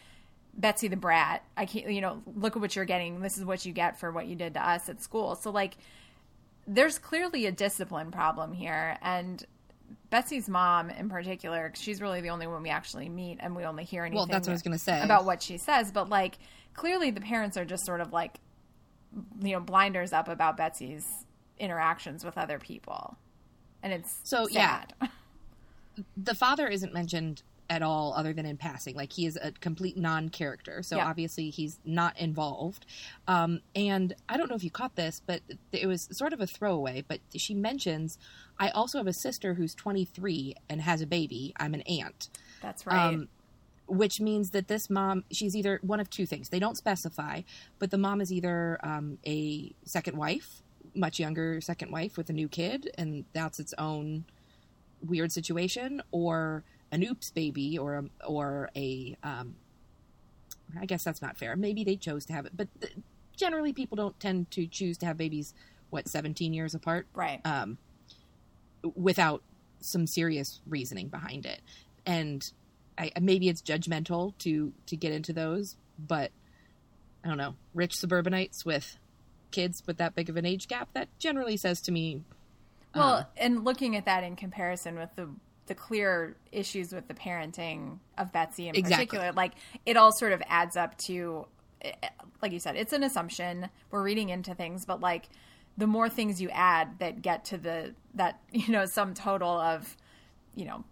betsy 0.54 0.88
the 0.88 0.96
brat 0.96 1.44
i 1.58 1.66
can't 1.66 1.92
you 1.92 2.00
know 2.00 2.22
look 2.36 2.56
at 2.56 2.62
what 2.62 2.76
you're 2.76 2.86
getting 2.86 3.20
this 3.20 3.38
is 3.38 3.44
what 3.44 3.66
you 3.66 3.74
get 3.74 4.00
for 4.00 4.12
what 4.12 4.28
you 4.28 4.36
did 4.36 4.54
to 4.54 4.70
us 4.70 4.88
at 4.88 5.02
school 5.02 5.36
so 5.36 5.50
like 5.50 5.76
there's 6.68 6.98
clearly 6.98 7.46
a 7.46 7.52
discipline 7.52 8.12
problem 8.12 8.54
here 8.54 8.98
and 9.02 9.46
Betsy's 10.10 10.48
mom, 10.48 10.92
in 10.92 11.10
particular, 11.10 11.72
she's 11.76 12.00
really 12.00 12.22
the 12.22 12.30
only 12.30 12.46
one 12.46 12.62
we 12.62 12.70
actually 12.70 13.10
meet, 13.10 13.38
and 13.40 13.56
we 13.56 13.64
only 13.64 13.84
hear 13.84 14.04
anything. 14.04 14.18
Well, 14.18 14.28
that's 14.28 14.48
what 14.48 14.52
I 14.52 14.56
was 14.56 14.62
going 14.62 14.78
to 14.78 14.84
say 14.84 15.02
about 15.02 15.26
what 15.26 15.42
she 15.42 15.58
says. 15.58 15.92
But 15.92 16.08
like, 16.08 16.38
clearly, 16.76 17.10
the 17.10 17.22
parents 17.22 17.58
are 17.58 17.66
just 17.66 17.84
sort 17.84 18.00
of 18.00 18.14
like, 18.14 18.40
you 19.42 19.54
know, 19.54 19.60
blinders 19.60 20.14
up 20.14 20.28
about 20.28 20.56
Betsy's 20.56 21.26
interactions 21.58 22.24
with 22.24 22.38
other 22.38 22.60
people. 22.60 23.18
And 23.84 23.94
it's 23.94 24.18
So, 24.24 24.48
yeah. 24.50 24.86
the 26.18 26.34
father 26.34 26.68
isn't 26.68 26.94
mentioned 26.94 27.44
at 27.70 27.82
all 27.82 28.14
other 28.16 28.34
than 28.34 28.46
in 28.46 28.58
passing. 28.58 28.96
Like 28.96 29.14
he 29.14 29.26
is 29.26 29.38
a 29.42 29.52
complete 29.52 29.96
non-character. 29.98 30.84
So 30.84 30.98
Yeah. 30.98 31.08
obviously 31.08 31.50
he's 31.50 31.80
not 31.86 32.20
involved. 32.20 32.86
Um, 33.28 33.62
and 33.76 34.14
i 34.28 34.38
don't 34.38 34.50
know 34.50 34.56
if 34.56 34.64
you 34.64 34.70
caught 34.72 34.96
this 34.96 35.22
but 35.26 35.42
it 35.72 35.88
was 35.88 36.08
sort 36.12 36.34
of 36.34 36.42
a 36.42 36.48
throwaway 36.48 37.04
but 37.08 37.20
she 37.36 37.54
mentions 37.54 38.18
i 38.60 38.70
also 38.70 38.98
have 38.98 39.08
a 39.08 39.14
sister 39.14 39.54
who's 39.54 39.74
23 39.76 40.56
and 40.70 40.82
has 40.82 41.02
a 41.02 41.08
baby. 41.08 41.54
I'm 41.58 41.74
an 41.74 41.82
aunt. 41.82 42.30
That's 42.62 42.86
right. 42.86 43.14
um, 43.14 43.28
which 43.88 44.20
means 44.20 44.50
that 44.52 44.68
this 44.68 44.90
mom 44.90 45.24
she's 45.32 45.56
either 45.56 45.80
one 45.84 46.00
of 46.00 46.10
two 46.10 46.26
things. 46.26 46.50
They 46.50 46.60
don't 46.60 46.76
specify 46.78 47.42
but 47.80 47.92
the 47.92 47.98
mom 47.98 48.20
is 48.20 48.32
either 48.32 48.80
um, 48.84 49.20
a 49.26 49.74
second 49.86 50.18
wife 50.18 50.63
much 50.96 51.20
younger 51.20 51.60
second 51.62 51.92
wife 51.92 52.18
with 52.18 52.30
a 52.30 52.34
new 52.34 52.48
kid 52.48 52.90
and 52.98 53.26
that's 53.34 53.60
its 53.60 53.74
own 53.78 54.26
weird 55.02 55.32
situation 55.32 56.02
or 56.12 56.64
an 56.92 57.04
oops 57.04 57.32
baby 57.32 57.78
or 57.78 57.96
a, 57.96 58.26
or 58.28 58.70
a 58.76 59.16
um, 59.24 59.56
i 60.80 60.86
guess 60.86 61.04
that's 61.04 61.22
not 61.22 61.38
fair 61.38 61.56
maybe 61.56 61.84
they 61.84 61.96
chose 61.96 62.26
to 62.26 62.34
have 62.34 62.46
it 62.46 62.54
but 62.56 62.68
th- 62.80 62.94
generally 63.36 63.74
people 63.74 63.96
don't 63.96 64.20
tend 64.20 64.50
to 64.52 64.68
choose 64.68 64.98
to 64.98 65.06
have 65.06 65.18
babies 65.18 65.54
what 65.90 66.08
17 66.08 66.54
years 66.54 66.74
apart 66.74 67.08
right. 67.14 67.40
um, 67.46 67.78
without 68.96 69.44
some 69.80 70.08
serious 70.08 70.62
reasoning 70.68 71.08
behind 71.08 71.46
it. 71.46 71.62
And 72.06 72.42
I, 72.98 73.12
maybe 73.22 73.50
it's 73.50 73.62
judgmental 73.62 74.38
to 74.40 74.74
to 74.88 74.96
get 74.96 75.14
into 75.14 75.34
those, 75.34 75.78
but 75.98 76.32
I 77.24 77.30
don't 77.30 77.38
know. 77.38 77.56
Rich 77.74 77.94
suburbanites 77.96 78.66
with 78.66 78.98
kids 79.54 79.82
with 79.88 79.98
that 79.98 80.16
big 80.16 80.30
of 80.30 80.36
an 80.36 80.46
age 80.46 80.68
gap 80.68 80.90
that 80.94 81.08
generally 81.20 81.56
says 81.56 81.80
to 81.82 81.92
me, 81.94 82.24
Well, 82.94 83.20
um, 83.20 83.26
and 83.38 83.64
looking 83.64 83.96
at 83.96 84.04
that 84.06 84.26
in 84.26 84.36
comparison 84.36 84.98
with 84.98 85.16
the 85.16 85.30
the 85.68 85.76
clear 85.76 86.36
issues 86.52 86.92
with 86.92 87.08
the 87.08 87.14
parenting 87.14 87.98
of 88.18 88.34
Betsy 88.34 88.68
in 88.68 88.76
Exactly. 88.76 89.06
particular, 89.06 89.32
like 89.32 89.54
it 89.86 89.96
all 89.96 90.12
sort 90.12 90.34
of 90.34 90.44
adds 90.48 90.76
up 90.76 90.98
to, 91.06 91.48
eh, 91.82 91.94
like 92.42 92.52
you 92.52 92.60
said, 92.60 92.76
it's 92.76 92.92
an 92.92 93.02
assumption. 93.04 93.70
We're 93.90 94.04
reading 94.04 94.28
into 94.28 94.54
things, 94.56 94.86
but 94.86 95.00
like 95.00 95.30
the 95.78 95.88
more 95.88 96.10
things 96.10 96.42
you 96.42 96.50
add 96.50 97.00
that 97.00 97.22
get 97.22 97.46
to 97.46 97.58
the 97.58 97.94
that 98.16 98.42
you 98.52 98.70
know 98.70 98.86
sum 98.86 99.14
total 99.14 99.58
of, 99.58 99.96
you 100.54 100.66
know, 100.66 100.84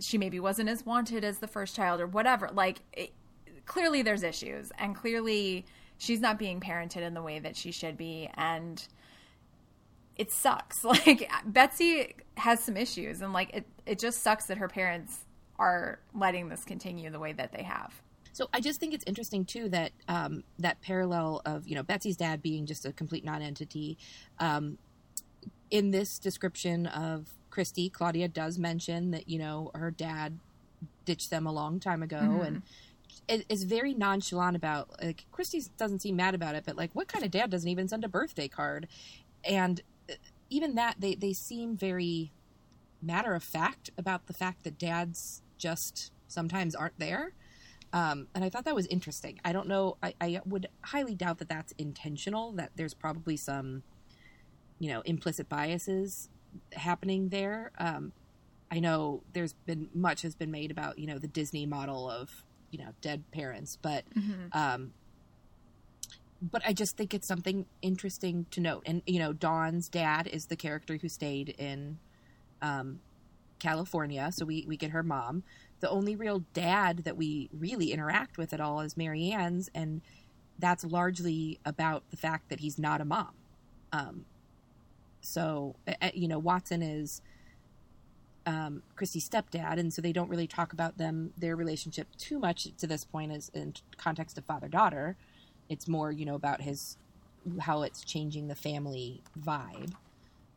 she 0.00 0.18
maybe 0.18 0.40
wasn't 0.40 0.68
as 0.68 0.84
wanted 0.84 1.22
as 1.22 1.38
the 1.38 1.48
first 1.48 1.76
child 1.76 2.00
or 2.00 2.06
whatever. 2.06 2.50
Like 2.52 2.80
it, 2.92 3.12
clearly 3.66 4.02
there's 4.02 4.22
issues, 4.24 4.72
and 4.78 4.96
clearly 4.96 5.64
she's 5.98 6.20
not 6.20 6.38
being 6.38 6.60
parented 6.60 7.02
in 7.02 7.14
the 7.14 7.22
way 7.22 7.38
that 7.38 7.56
she 7.56 7.72
should 7.72 7.96
be, 7.96 8.30
and 8.34 8.86
it 10.16 10.32
sucks. 10.32 10.84
Like 10.84 11.30
Betsy 11.44 12.14
has 12.36 12.62
some 12.62 12.76
issues 12.76 13.20
and 13.20 13.32
like 13.32 13.54
it 13.54 13.66
it 13.84 13.98
just 13.98 14.22
sucks 14.22 14.46
that 14.46 14.58
her 14.58 14.68
parents 14.68 15.24
are 15.58 15.98
letting 16.14 16.48
this 16.48 16.64
continue 16.64 17.10
the 17.10 17.18
way 17.18 17.32
that 17.32 17.52
they 17.52 17.62
have. 17.62 17.92
So 18.32 18.48
I 18.52 18.60
just 18.60 18.78
think 18.78 18.94
it's 18.94 19.04
interesting 19.06 19.44
too 19.44 19.68
that 19.70 19.90
um, 20.06 20.44
that 20.58 20.80
parallel 20.80 21.42
of 21.44 21.66
you 21.66 21.74
know 21.74 21.82
Betsy's 21.82 22.16
dad 22.16 22.40
being 22.40 22.66
just 22.66 22.86
a 22.86 22.92
complete 22.92 23.24
non-entity. 23.24 23.98
Um, 24.38 24.78
in 25.70 25.90
this 25.90 26.18
description 26.18 26.86
of 26.86 27.26
Kristy, 27.50 27.92
Claudia 27.92 28.28
does 28.28 28.58
mention 28.58 29.10
that 29.10 29.28
you 29.28 29.38
know 29.38 29.70
her 29.74 29.90
dad 29.90 30.38
ditched 31.04 31.30
them 31.30 31.46
a 31.46 31.52
long 31.52 31.80
time 31.80 32.02
ago, 32.02 32.42
and 32.44 32.58
it 32.58 32.62
is 33.28 33.64
very 33.64 33.94
nonchalant 33.94 34.56
about 34.56 35.02
like 35.02 35.26
Kristy 35.32 35.68
doesn't 35.76 36.00
seem 36.00 36.16
mad 36.16 36.34
about 36.34 36.54
it, 36.54 36.64
but 36.66 36.76
like 36.76 36.90
what 36.94 37.08
kind 37.08 37.24
of 37.24 37.30
dad 37.30 37.50
doesn't 37.50 37.68
even 37.68 37.88
send 37.88 38.04
a 38.04 38.08
birthday 38.08 38.48
card? 38.48 38.88
And 39.44 39.80
uh, 40.10 40.14
even 40.50 40.74
that 40.76 40.96
they 40.98 41.14
they 41.14 41.32
seem 41.32 41.76
very 41.76 42.32
matter 43.00 43.34
of 43.34 43.42
fact 43.42 43.90
about 43.96 44.26
the 44.26 44.32
fact 44.32 44.64
that 44.64 44.78
dads 44.78 45.42
just 45.56 46.12
sometimes 46.26 46.74
aren't 46.74 46.98
there. 46.98 47.32
Um, 47.92 48.28
and 48.34 48.44
I 48.44 48.50
thought 48.50 48.64
that 48.66 48.74
was 48.74 48.86
interesting. 48.86 49.40
I 49.44 49.52
don't 49.52 49.66
know. 49.66 49.96
I, 50.02 50.14
I 50.20 50.40
would 50.44 50.68
highly 50.82 51.14
doubt 51.14 51.38
that 51.38 51.48
that's 51.48 51.72
intentional. 51.78 52.52
That 52.52 52.72
there's 52.76 52.92
probably 52.92 53.36
some, 53.36 53.82
you 54.78 54.90
know, 54.90 55.00
implicit 55.02 55.48
biases 55.48 56.28
happening 56.72 57.30
there. 57.30 57.72
Um, 57.78 58.12
I 58.70 58.80
know 58.80 59.22
there's 59.32 59.54
been 59.54 59.88
much 59.94 60.22
has 60.22 60.34
been 60.34 60.50
made 60.50 60.70
about 60.70 60.98
you 60.98 61.06
know 61.06 61.18
the 61.18 61.28
Disney 61.28 61.66
model 61.66 62.10
of 62.10 62.44
you 62.70 62.78
know 62.78 62.90
dead 63.00 63.22
parents, 63.32 63.78
but 63.80 64.04
um, 64.52 64.92
but 66.40 66.62
I 66.64 66.72
just 66.72 66.96
think 66.96 67.14
it's 67.14 67.26
something 67.26 67.66
interesting 67.82 68.46
to 68.52 68.60
note. 68.60 68.82
And 68.86 69.02
you 69.06 69.18
know, 69.18 69.32
Dawn's 69.32 69.88
dad 69.88 70.26
is 70.26 70.46
the 70.46 70.56
character 70.56 70.96
who 70.96 71.08
stayed 71.08 71.50
in 71.58 71.98
um, 72.62 73.00
California, 73.58 74.30
so 74.32 74.44
we 74.44 74.64
we 74.66 74.76
get 74.76 74.90
her 74.90 75.02
mom. 75.02 75.42
The 75.80 75.90
only 75.90 76.16
real 76.16 76.44
dad 76.54 76.98
that 77.04 77.16
we 77.16 77.50
really 77.52 77.92
interact 77.92 78.36
with 78.36 78.52
at 78.52 78.60
all 78.60 78.80
is 78.80 78.96
Mary 78.96 79.30
Anne's, 79.30 79.70
and 79.74 80.00
that's 80.58 80.84
largely 80.84 81.60
about 81.64 82.02
the 82.10 82.16
fact 82.16 82.48
that 82.50 82.60
he's 82.60 82.78
not 82.78 83.00
a 83.00 83.04
mom. 83.04 83.32
Um, 83.92 84.24
so 85.20 85.76
uh, 85.86 86.10
you 86.14 86.28
know, 86.28 86.38
Watson 86.38 86.82
is 86.82 87.20
um, 88.48 88.82
Kristy's 88.96 89.28
stepdad, 89.28 89.78
and 89.78 89.92
so 89.92 90.00
they 90.00 90.12
don't 90.12 90.30
really 90.30 90.46
talk 90.46 90.72
about 90.72 90.96
them 90.96 91.32
their 91.36 91.54
relationship 91.54 92.08
too 92.16 92.38
much 92.38 92.68
to 92.78 92.86
this 92.86 93.04
point 93.04 93.30
as 93.30 93.50
in 93.52 93.74
context 93.98 94.38
of 94.38 94.44
father 94.46 94.68
daughter. 94.68 95.16
It's 95.68 95.86
more 95.86 96.10
you 96.10 96.24
know 96.24 96.34
about 96.34 96.62
his 96.62 96.96
how 97.60 97.82
it's 97.82 98.02
changing 98.02 98.48
the 98.48 98.54
family 98.54 99.22
vibe. 99.38 99.92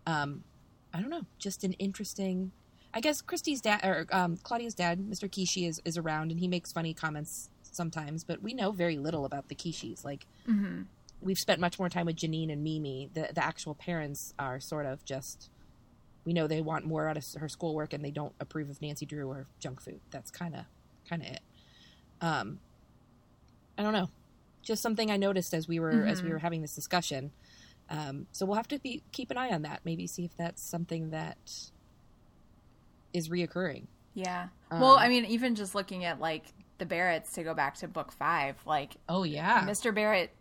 Um, 0.08 0.46
I 0.94 1.02
don't 1.02 1.10
know, 1.10 1.24
just 1.38 1.66
an 1.66 1.74
interesting. 1.74 2.54
I 2.94 3.02
guess 3.02 3.22
Kristy's 3.22 3.60
dad 3.60 3.82
or 3.84 4.08
um, 4.12 4.38
Claudia's 4.38 4.74
dad, 4.74 5.00
Mr. 5.00 5.30
Kishi, 5.30 5.68
is 5.68 5.82
is 5.84 5.98
around, 5.98 6.32
and 6.32 6.40
he 6.40 6.48
makes 6.48 6.72
funny 6.72 6.94
comments 6.94 7.50
sometimes, 7.74 8.24
but 8.24 8.42
we 8.42 8.54
know 8.54 8.72
very 8.72 8.98
little 8.98 9.26
about 9.26 9.50
the 9.50 9.56
Kishis. 9.56 10.06
Like 10.06 10.26
we've 11.22 11.40
spent 11.40 11.60
much 11.60 11.78
more 11.78 11.90
time 11.90 12.06
with 12.06 12.16
Janine 12.16 12.52
and 12.54 12.64
Mimi. 12.64 13.10
The 13.14 13.30
the 13.34 13.44
actual 13.44 13.76
parents 13.76 14.34
are 14.40 14.62
sort 14.62 14.86
of 14.86 15.04
just 15.04 15.50
we 16.26 16.34
know 16.34 16.48
they 16.48 16.62
want 16.62 16.86
more 16.86 17.08
out 17.08 17.18
of 17.18 17.26
her 17.40 17.50
schoolwork 17.50 17.94
and 17.94 18.04
they 18.04 18.12
don't 18.12 18.34
approve 18.40 18.70
of 18.70 18.82
Nancy 18.82 19.06
Drew 19.06 19.28
or 19.28 19.48
junk 19.60 19.82
food. 19.82 20.00
That's 20.12 20.32
kind 20.32 20.56
of 20.56 20.66
kind 21.10 21.22
of 21.22 21.28
it. 21.30 21.42
Um, 22.22 22.60
I 23.78 23.84
don't 23.84 23.94
know, 23.94 24.10
just 24.62 24.82
something 24.84 25.10
I 25.10 25.18
noticed 25.18 25.54
as 25.54 25.68
we 25.68 25.80
were 25.80 26.06
as 26.06 26.22
we 26.22 26.30
were 26.30 26.40
having 26.40 26.62
this 26.62 26.76
discussion. 26.76 27.32
Um, 27.90 28.28
so 28.32 28.46
we'll 28.46 28.56
have 28.56 28.68
to 28.70 28.80
be 28.80 29.04
keep 29.12 29.32
an 29.32 29.38
eye 29.38 29.50
on 29.50 29.64
that. 29.64 29.82
Maybe 29.84 30.08
see 30.08 30.24
if 30.24 30.36
that's 30.38 30.62
something 30.62 31.10
that 31.10 31.38
is 33.14 33.30
reoccurring. 33.30 33.86
Yeah. 34.14 34.48
well, 34.72 34.94
Um, 34.94 35.00
I 35.00 35.10
mean, 35.10 35.26
even 35.26 35.56
just 35.56 35.74
looking 35.76 36.06
at 36.06 36.20
like 36.20 36.46
the 36.78 36.86
Barretts 36.86 37.34
to 37.34 37.44
go 37.44 37.54
back 37.54 37.76
to 37.76 37.88
book 37.88 38.12
five, 38.12 38.56
like 38.66 38.96
Oh 39.10 39.24
yeah, 39.24 39.66
Mr. 39.66 39.94
Barrett 39.94 40.32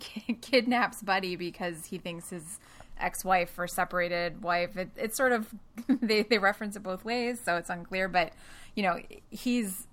kidnaps 0.40 1.02
Buddy 1.02 1.36
because 1.36 1.86
he 1.86 1.98
thinks 1.98 2.30
his 2.30 2.58
ex-wife 3.02 3.58
or 3.58 3.66
separated 3.66 4.42
wife. 4.42 4.76
It, 4.76 4.90
it's 4.96 5.16
sort 5.16 5.32
of 5.32 5.52
they 5.88 6.22
they 6.22 6.38
reference 6.38 6.76
it 6.76 6.82
both 6.82 7.04
ways, 7.04 7.40
so 7.44 7.56
it's 7.56 7.68
unclear. 7.68 8.08
But 8.08 8.32
you 8.74 8.82
know, 8.82 9.00
he's 9.30 9.86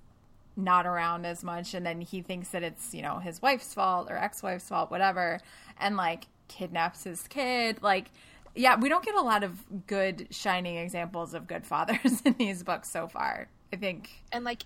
not 0.55 0.85
around 0.85 1.25
as 1.25 1.43
much, 1.43 1.73
and 1.73 1.85
then 1.85 2.01
he 2.01 2.21
thinks 2.21 2.49
that 2.49 2.63
it's 2.63 2.93
you 2.93 3.01
know 3.01 3.19
his 3.19 3.41
wife's 3.41 3.73
fault 3.73 4.07
or 4.09 4.17
ex-wife's 4.17 4.67
fault, 4.69 4.91
whatever, 4.91 5.39
and 5.79 5.97
like 5.97 6.27
kidnaps 6.47 7.03
his 7.03 7.27
kid. 7.27 7.81
Like, 7.81 8.11
yeah, 8.55 8.77
we 8.77 8.89
don't 8.89 9.03
get 9.03 9.15
a 9.15 9.21
lot 9.21 9.43
of 9.43 9.87
good 9.87 10.27
shining 10.31 10.77
examples 10.77 11.33
of 11.33 11.47
good 11.47 11.65
fathers 11.65 12.21
in 12.23 12.33
these 12.33 12.63
books 12.63 12.89
so 12.89 13.07
far. 13.07 13.49
I 13.71 13.75
think. 13.75 14.09
and 14.31 14.43
like 14.43 14.63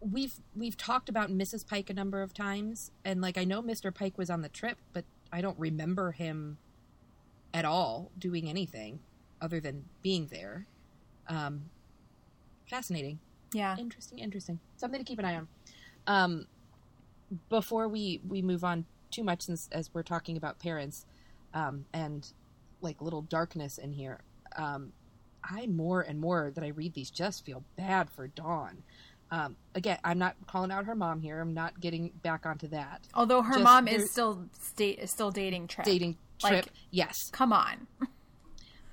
we've 0.00 0.34
we've 0.54 0.76
talked 0.76 1.08
about 1.08 1.30
Mrs. 1.30 1.66
Pike 1.66 1.90
a 1.90 1.94
number 1.94 2.22
of 2.22 2.34
times, 2.34 2.90
and 3.04 3.20
like 3.20 3.38
I 3.38 3.44
know 3.44 3.62
Mr. 3.62 3.94
Pike 3.94 4.18
was 4.18 4.30
on 4.30 4.42
the 4.42 4.48
trip, 4.48 4.78
but 4.92 5.04
I 5.32 5.40
don't 5.40 5.58
remember 5.58 6.12
him 6.12 6.58
at 7.56 7.64
all 7.64 8.10
doing 8.18 8.48
anything 8.50 9.00
other 9.40 9.60
than 9.60 9.82
being 10.02 10.26
there. 10.26 10.66
Um, 11.26 11.70
fascinating, 12.68 13.18
Yeah. 13.54 13.76
interesting, 13.78 14.18
interesting. 14.18 14.60
Something 14.76 15.00
to 15.00 15.04
keep 15.04 15.18
an 15.18 15.24
eye 15.24 15.36
on. 15.36 15.48
Um, 16.06 16.46
before 17.48 17.88
we 17.88 18.20
we 18.28 18.42
move 18.42 18.62
on 18.62 18.84
too 19.10 19.24
much, 19.24 19.42
since 19.42 19.68
as 19.72 19.92
we're 19.94 20.02
talking 20.02 20.36
about 20.36 20.58
parents, 20.58 21.06
um, 21.54 21.86
and 21.94 22.30
like 22.82 23.00
little 23.00 23.22
darkness 23.22 23.78
in 23.78 23.92
here. 23.92 24.20
Um, 24.56 24.92
I 25.42 25.66
more 25.66 26.02
and 26.02 26.20
more 26.20 26.52
that 26.54 26.62
I 26.62 26.68
read 26.68 26.92
these 26.94 27.10
just 27.10 27.44
feel 27.46 27.64
bad 27.76 28.10
for 28.10 28.28
Dawn. 28.28 28.82
Um, 29.30 29.56
again, 29.74 29.98
I'm 30.04 30.18
not 30.18 30.36
calling 30.46 30.70
out 30.70 30.84
her 30.84 30.94
mom 30.94 31.20
here. 31.20 31.40
I'm 31.40 31.54
not 31.54 31.80
getting 31.80 32.10
back 32.22 32.44
onto 32.46 32.68
that. 32.68 33.08
Although 33.14 33.42
her 33.42 33.54
Just 33.54 33.64
mom 33.64 33.88
is 33.88 34.10
still 34.12 34.46
sta- 34.60 34.98
is 34.98 35.10
still 35.10 35.30
dating 35.32 35.66
Trip. 35.68 35.84
Dating 35.86 36.16
trip, 36.38 36.66
Like- 36.66 36.72
yes. 36.90 37.30
Come 37.32 37.52
on. 37.52 37.86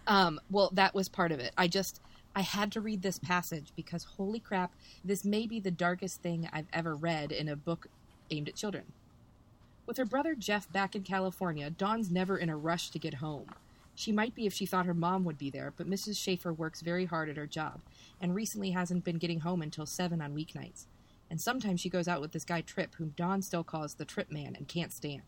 Um, 0.06 0.40
well, 0.52 0.70
that 0.74 0.94
was 0.94 1.08
part 1.08 1.32
of 1.32 1.40
it. 1.40 1.54
I 1.58 1.68
just 1.68 2.02
I 2.36 2.42
had 2.42 2.72
to 2.74 2.82
read 2.82 3.02
this 3.04 3.20
passage 3.20 3.72
because 3.76 4.04
holy 4.04 4.40
crap, 4.40 4.74
this 5.06 5.24
may 5.24 5.46
be 5.48 5.60
the 5.60 5.72
darkest 5.72 6.22
thing 6.22 6.50
I've 6.52 6.68
ever 6.74 6.96
read 6.96 7.32
in 7.32 7.48
a 7.48 7.56
book 7.56 7.88
aimed 8.32 8.50
at 8.50 8.56
children. 8.56 8.86
With 9.86 9.98
her 9.98 10.06
brother 10.06 10.34
Jeff 10.36 10.72
back 10.72 10.96
in 10.96 11.04
California, 11.04 11.70
Dawn's 11.70 12.10
never 12.12 12.38
in 12.38 12.50
a 12.50 12.58
rush 12.58 12.90
to 12.90 13.00
get 13.00 13.16
home. 13.16 13.48
She 13.96 14.12
might 14.12 14.34
be 14.34 14.48
if 14.48 14.54
she 14.54 14.66
thought 14.66 14.88
her 14.88 14.94
mom 14.94 15.24
would 15.26 15.38
be 15.38 15.52
there, 15.52 15.72
but 15.78 15.88
Mrs. 15.90 16.16
Schafer 16.16 16.58
works 16.58 16.82
very 16.82 17.06
hard 17.06 17.30
at 17.30 17.38
her 17.38 17.46
job 17.46 17.82
and 18.20 18.34
recently 18.34 18.72
hasn't 18.72 19.04
been 19.04 19.18
getting 19.20 19.42
home 19.42 19.62
until 19.62 19.86
7 19.86 20.20
on 20.22 20.34
weeknights. 20.34 20.86
And 21.30 21.40
sometimes 21.40 21.80
she 21.82 21.90
goes 21.90 22.08
out 22.08 22.20
with 22.20 22.32
this 22.32 22.46
guy 22.46 22.62
Trip, 22.62 22.96
whom 22.96 23.10
Dawn 23.16 23.42
still 23.44 23.64
calls 23.64 23.94
the 23.94 24.06
Trip 24.06 24.32
Man 24.32 24.56
and 24.56 24.68
can't 24.68 24.92
stand. 24.92 25.22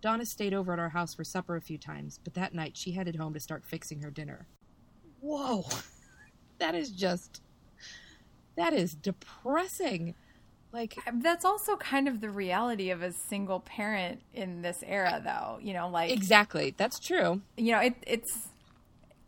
Dawn 0.00 0.20
has 0.20 0.30
stayed 0.30 0.54
over 0.54 0.72
at 0.72 0.78
our 0.78 0.90
house 0.90 1.14
for 1.14 1.24
supper 1.24 1.56
a 1.56 1.60
few 1.60 1.78
times, 1.78 2.20
but 2.22 2.34
that 2.34 2.54
night 2.54 2.76
she 2.76 2.92
headed 2.92 3.16
home 3.16 3.34
to 3.34 3.40
start 3.40 3.64
fixing 3.64 4.00
her 4.02 4.10
dinner. 4.10 4.46
Whoa. 5.20 5.64
That 6.58 6.74
is 6.74 6.90
just. 6.90 7.40
That 8.56 8.72
is 8.72 8.94
depressing. 8.96 10.16
Like, 10.72 10.96
uh, 11.06 11.12
That's 11.14 11.44
also 11.44 11.76
kind 11.76 12.08
of 12.08 12.20
the 12.20 12.30
reality 12.30 12.90
of 12.90 13.00
a 13.00 13.12
single 13.12 13.60
parent 13.60 14.22
in 14.34 14.62
this 14.62 14.82
era, 14.84 15.20
though. 15.24 15.60
You 15.64 15.72
know, 15.72 15.88
like 15.88 16.10
exactly. 16.10 16.74
That's 16.76 16.98
true. 16.98 17.42
you 17.56 17.70
know, 17.70 17.78
it, 17.78 17.94
it's 18.04 18.48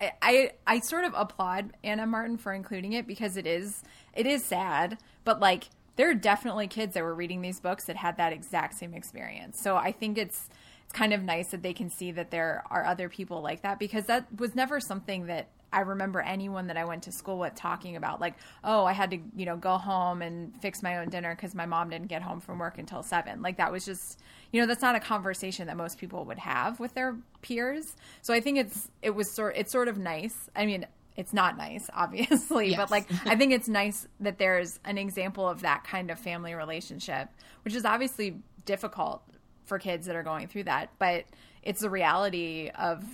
I- 0.01 0.13
I 0.21 0.51
I 0.67 0.81
sort 0.81 1.05
of 1.05 1.13
applaud 1.17 1.71
Anna 1.85 2.05
Martin 2.05 2.37
for 2.37 2.53
including 2.53 2.95
it 2.95 3.07
because 3.07 3.37
it 3.37 3.47
is 3.47 3.85
it 4.13 4.27
is 4.27 4.45
sad, 4.45 4.99
but 5.25 5.39
like 5.39 5.69
there 6.01 6.09
are 6.09 6.15
definitely 6.15 6.67
kids 6.67 6.95
that 6.95 7.03
were 7.03 7.15
reading 7.15 7.43
these 7.43 7.61
books 7.61 7.85
that 7.85 7.95
had 7.95 8.17
that 8.17 8.33
exact 8.33 8.73
same 8.73 8.95
experience. 8.95 9.61
So 9.61 9.77
I 9.77 9.93
think 9.93 10.17
it's 10.17 10.49
it's 10.85 10.95
kind 10.95 11.13
of 11.13 11.23
nice 11.23 11.51
that 11.51 11.63
they 11.63 11.75
can 11.75 11.91
see 11.91 12.11
that 12.13 12.31
there 12.31 12.65
are 12.71 12.87
other 12.87 13.11
people 13.11 13.43
like 13.43 13.61
that 13.61 13.79
because 13.79 14.07
that 14.07 14.27
was 14.39 14.55
never 14.55 14.81
something 14.81 15.27
that 15.27 15.49
I 15.71 15.81
remember 15.81 16.23
anyone 16.23 16.69
that 16.69 16.79
I 16.79 16.87
went 16.87 17.03
to 17.03 17.13
school 17.13 17.39
with 17.39 17.55
talking 17.55 17.97
about 17.97 18.19
like, 18.19 18.37
oh, 18.65 18.87
I 18.87 18.95
had 18.95 19.11
to, 19.11 19.19
you 19.37 19.45
know, 19.45 19.59
go 19.59 19.77
home 19.77 20.23
and 20.23 20.55
fix 20.63 20.83
my 20.83 20.97
own 20.97 21.11
dinner 21.11 21.37
cuz 21.37 21.55
my 21.55 21.67
mom 21.67 21.91
didn't 21.91 22.09
get 22.09 22.23
home 22.23 22.41
from 22.41 22.59
work 22.59 22.79
until 22.79 23.03
7. 23.03 23.43
Like 23.43 23.59
that 23.59 23.71
was 23.71 23.85
just, 23.85 24.23
you 24.53 24.61
know, 24.63 24.67
that's 24.67 24.81
not 24.81 24.97
a 24.97 25.01
conversation 25.01 25.67
that 25.67 25.77
most 25.77 25.99
people 25.99 26.25
would 26.25 26.39
have 26.39 26.81
with 26.81 26.95
their 26.95 27.19
peers. 27.43 27.95
So 28.23 28.33
I 28.33 28.41
think 28.41 28.57
it's 28.57 28.91
it 29.03 29.11
was 29.11 29.31
sort 29.31 29.55
it's 29.55 29.71
sort 29.71 29.87
of 29.87 29.99
nice. 29.99 30.49
I 30.57 30.65
mean, 30.65 30.87
it's 31.17 31.33
not 31.33 31.57
nice, 31.57 31.89
obviously, 31.95 32.69
Yes. 32.71 32.77
but 32.79 32.91
like 32.91 33.07
I 33.27 33.37
think 33.37 33.53
it's 33.53 33.69
nice 33.69 34.07
that 34.21 34.39
there's 34.39 34.79
an 34.85 34.99
example 34.99 35.49
of 35.49 35.63
that 35.63 35.85
kind 35.85 36.11
of 36.11 36.19
family 36.19 36.55
relationship, 36.55 37.29
which 37.65 37.75
is 37.75 37.85
obviously 37.85 38.39
difficult 38.65 39.23
for 39.65 39.79
kids 39.79 40.07
that 40.07 40.17
are 40.17 40.23
going 40.23 40.49
through 40.49 40.65
that, 40.65 40.91
but 40.99 41.25
it's 41.63 41.81
the 41.81 41.91
reality 41.91 42.71
of 42.77 43.05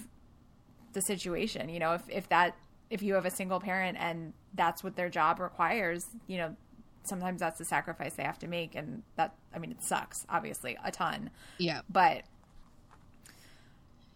the 0.93 1.01
situation. 1.03 1.69
You 1.69 1.79
know, 1.81 1.95
if 1.95 2.03
if 2.09 2.29
that 2.29 2.57
if 2.89 3.03
you 3.03 3.15
have 3.15 3.27
a 3.27 3.31
single 3.31 3.61
parent 3.61 3.99
and 4.01 4.33
that's 4.55 4.83
what 4.85 4.95
their 4.97 5.09
job 5.11 5.41
requires, 5.41 6.07
you 6.29 6.39
know, 6.39 6.57
sometimes 7.03 7.41
that's 7.41 7.59
the 7.59 7.65
sacrifice 7.65 8.15
they 8.15 8.23
have 8.23 8.39
to 8.39 8.47
make 8.49 8.75
and 8.75 9.03
that 9.17 9.35
I 9.55 9.59
mean 9.59 9.71
it 9.73 9.83
sucks, 9.83 10.25
obviously, 10.29 10.79
a 10.85 10.91
ton. 10.91 11.31
Yeah. 11.59 11.81
But 11.91 12.23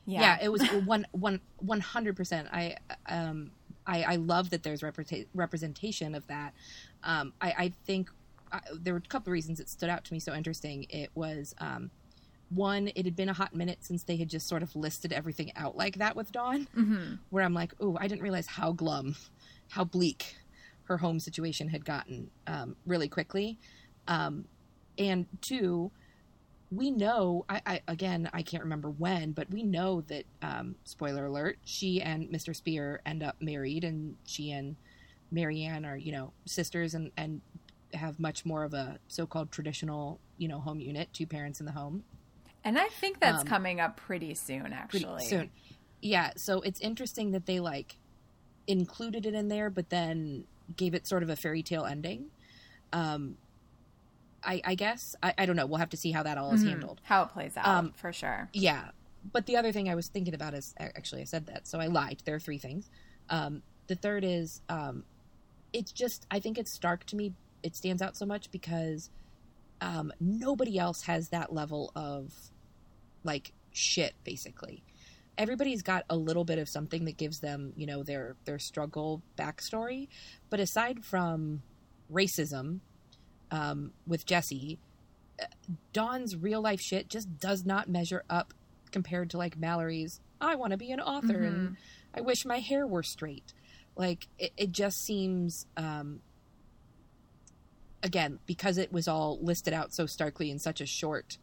yeah. 0.06 0.20
yeah, 0.20 0.38
it 0.42 0.48
was 0.50 0.62
one 0.86 1.06
one 1.12 1.40
one 1.58 1.80
hundred 1.80 2.16
percent. 2.16 2.48
I 2.52 2.76
um 3.08 3.50
I 3.94 3.96
I 4.14 4.16
love 4.16 4.50
that 4.50 4.62
there's 4.62 4.82
representa- 4.82 5.26
representation 5.34 6.14
of 6.14 6.24
that. 6.28 6.50
Um, 7.02 7.32
I 7.40 7.48
I 7.64 7.72
think 7.86 8.10
uh, 8.52 8.60
there 8.84 8.94
were 8.94 9.02
a 9.04 9.08
couple 9.14 9.30
of 9.30 9.32
reasons 9.32 9.60
it 9.60 9.68
stood 9.68 9.88
out 9.94 10.02
to 10.06 10.12
me 10.14 10.20
so 10.20 10.32
interesting. 10.34 10.86
It 10.88 11.10
was 11.14 11.54
um 11.58 11.90
one, 12.50 12.90
it 12.96 13.04
had 13.04 13.14
been 13.14 13.28
a 13.28 13.32
hot 13.42 13.54
minute 13.54 13.78
since 13.80 14.02
they 14.02 14.16
had 14.16 14.28
just 14.28 14.48
sort 14.48 14.62
of 14.64 14.74
listed 14.74 15.12
everything 15.12 15.52
out 15.54 15.76
like 15.76 15.98
that 15.98 16.16
with 16.16 16.32
Dawn, 16.32 16.66
Mhm. 16.76 17.18
where 17.30 17.44
I'm 17.44 17.54
like, 17.54 17.72
oh, 17.80 17.96
I 18.00 18.08
didn't 18.08 18.22
realize 18.22 18.48
how 18.48 18.72
glum, 18.72 19.14
how 19.68 19.84
bleak 19.84 20.36
her 20.84 20.96
home 20.96 21.20
situation 21.20 21.68
had 21.68 21.84
gotten 21.84 22.28
um, 22.48 22.74
really 22.86 23.08
quickly. 23.08 23.56
Um, 24.08 24.46
and 24.98 25.26
two, 25.40 25.92
we 26.70 26.90
know 26.90 27.44
I, 27.48 27.60
I 27.66 27.80
again 27.88 28.30
I 28.32 28.42
can't 28.42 28.62
remember 28.62 28.90
when, 28.90 29.32
but 29.32 29.50
we 29.50 29.62
know 29.62 30.02
that 30.02 30.24
um, 30.42 30.76
spoiler 30.84 31.26
alert, 31.26 31.58
she 31.64 32.00
and 32.00 32.28
Mr. 32.30 32.54
Spier 32.54 33.00
end 33.04 33.22
up 33.22 33.36
married, 33.40 33.84
and 33.84 34.16
she 34.24 34.52
and 34.52 34.76
Mary 35.32 35.62
Anne 35.64 35.84
are 35.84 35.96
you 35.96 36.12
know 36.12 36.32
sisters 36.46 36.94
and 36.94 37.10
and 37.16 37.40
have 37.92 38.20
much 38.20 38.46
more 38.46 38.62
of 38.62 38.72
a 38.72 38.98
so-called 39.08 39.50
traditional 39.50 40.20
you 40.38 40.46
know 40.46 40.60
home 40.60 40.80
unit, 40.80 41.08
two 41.12 41.26
parents 41.26 41.58
in 41.60 41.66
the 41.66 41.72
home. 41.72 42.04
And 42.62 42.78
I 42.78 42.88
think 42.88 43.20
that's 43.20 43.40
Um, 43.40 43.46
coming 43.46 43.80
up 43.80 43.96
pretty 43.96 44.34
soon 44.34 44.62
Pretty 44.88 45.04
actually. 45.06 45.24
soon. 45.24 45.50
Yeah, 46.02 46.32
so 46.36 46.60
it's 46.60 46.78
interesting 46.80 47.32
that 47.32 47.46
they 47.46 47.58
like 47.58 47.96
included 48.66 49.26
it 49.26 49.34
in 49.34 49.48
there, 49.48 49.70
but 49.70 49.90
then 49.90 50.44
gave 50.76 50.94
it 50.94 51.06
sort 51.06 51.22
of 51.22 51.30
a 51.30 51.36
fairy 51.36 51.62
tale 51.62 51.84
ending. 51.84 52.26
Um, 52.92 53.36
I, 54.42 54.60
I 54.64 54.74
guess 54.74 55.14
I, 55.22 55.34
I 55.38 55.46
don't 55.46 55.56
know. 55.56 55.66
We'll 55.66 55.78
have 55.78 55.90
to 55.90 55.96
see 55.96 56.12
how 56.12 56.22
that 56.22 56.38
all 56.38 56.52
is 56.54 56.62
Mhm. 56.64 56.68
handled. 56.70 57.00
How 57.04 57.22
it 57.24 57.28
plays 57.30 57.56
out 57.56 57.66
Um, 57.66 57.92
for 57.92 58.12
sure. 58.12 58.48
Yeah, 58.52 58.90
but 59.32 59.46
the 59.46 59.56
other 59.56 59.70
thing 59.72 59.88
I 59.88 59.94
was 59.94 60.08
thinking 60.08 60.34
about 60.34 60.54
is 60.54 60.74
actually 60.78 61.20
I 61.22 61.24
said 61.24 61.46
that, 61.46 61.66
so 61.68 61.78
I 61.78 61.86
lied. 61.86 62.22
There 62.24 62.34
are 62.34 62.40
three 62.40 62.58
things. 62.58 62.88
Um, 63.28 63.62
the 63.86 63.96
third 63.96 64.24
is 64.24 64.60
um, 64.68 65.04
it's 65.72 65.92
just 65.92 66.26
I 66.30 66.40
think 66.40 66.58
it's 66.58 66.72
stark 66.74 67.04
to 67.06 67.16
me. 67.16 67.34
It 67.62 67.76
stands 67.76 68.00
out 68.02 68.16
so 68.16 68.24
much 68.24 68.50
because 68.50 69.10
um, 69.82 70.12
nobody 70.20 70.78
else 70.78 71.02
has 71.02 71.28
that 71.30 71.52
level 71.52 71.92
of 71.94 72.32
like 73.24 73.52
shit. 73.72 74.14
Basically, 74.24 74.82
everybody's 75.36 75.82
got 75.82 76.04
a 76.08 76.16
little 76.16 76.44
bit 76.44 76.58
of 76.58 76.68
something 76.68 77.04
that 77.04 77.16
gives 77.18 77.40
them 77.40 77.72
you 77.76 77.86
know 77.86 78.02
their 78.02 78.36
their 78.46 78.58
struggle 78.58 79.22
backstory, 79.36 80.08
but 80.48 80.60
aside 80.60 81.04
from 81.04 81.62
racism 82.10 82.80
um, 83.50 83.92
with 84.06 84.26
Jessi, 84.26 84.78
Dawn's 85.92 86.36
real 86.36 86.60
life 86.60 86.80
shit 86.80 87.08
just 87.08 87.38
does 87.38 87.64
not 87.64 87.88
measure 87.88 88.24
up 88.28 88.52
compared 88.90 89.30
to 89.30 89.38
like 89.38 89.56
Mallory's. 89.56 90.20
I 90.40 90.54
want 90.54 90.72
to 90.72 90.76
be 90.76 90.90
an 90.90 91.00
author 91.00 91.42
and 91.42 91.76
I 92.14 92.20
wish 92.20 92.44
my 92.44 92.58
hair 92.58 92.86
were 92.86 93.02
straight. 93.02 93.52
Like 93.96 94.28
it, 94.38 94.52
it 94.56 94.72
just 94.72 95.04
seems, 95.04 95.66
um, 95.76 96.20
again, 98.02 98.38
because 98.46 98.78
it 98.78 98.92
was 98.92 99.06
all 99.08 99.38
listed 99.40 99.72
out 99.74 99.92
so 99.92 100.06
starkly 100.06 100.50
in 100.50 100.58
such 100.58 100.80
a 100.80 100.86
short 100.86 101.38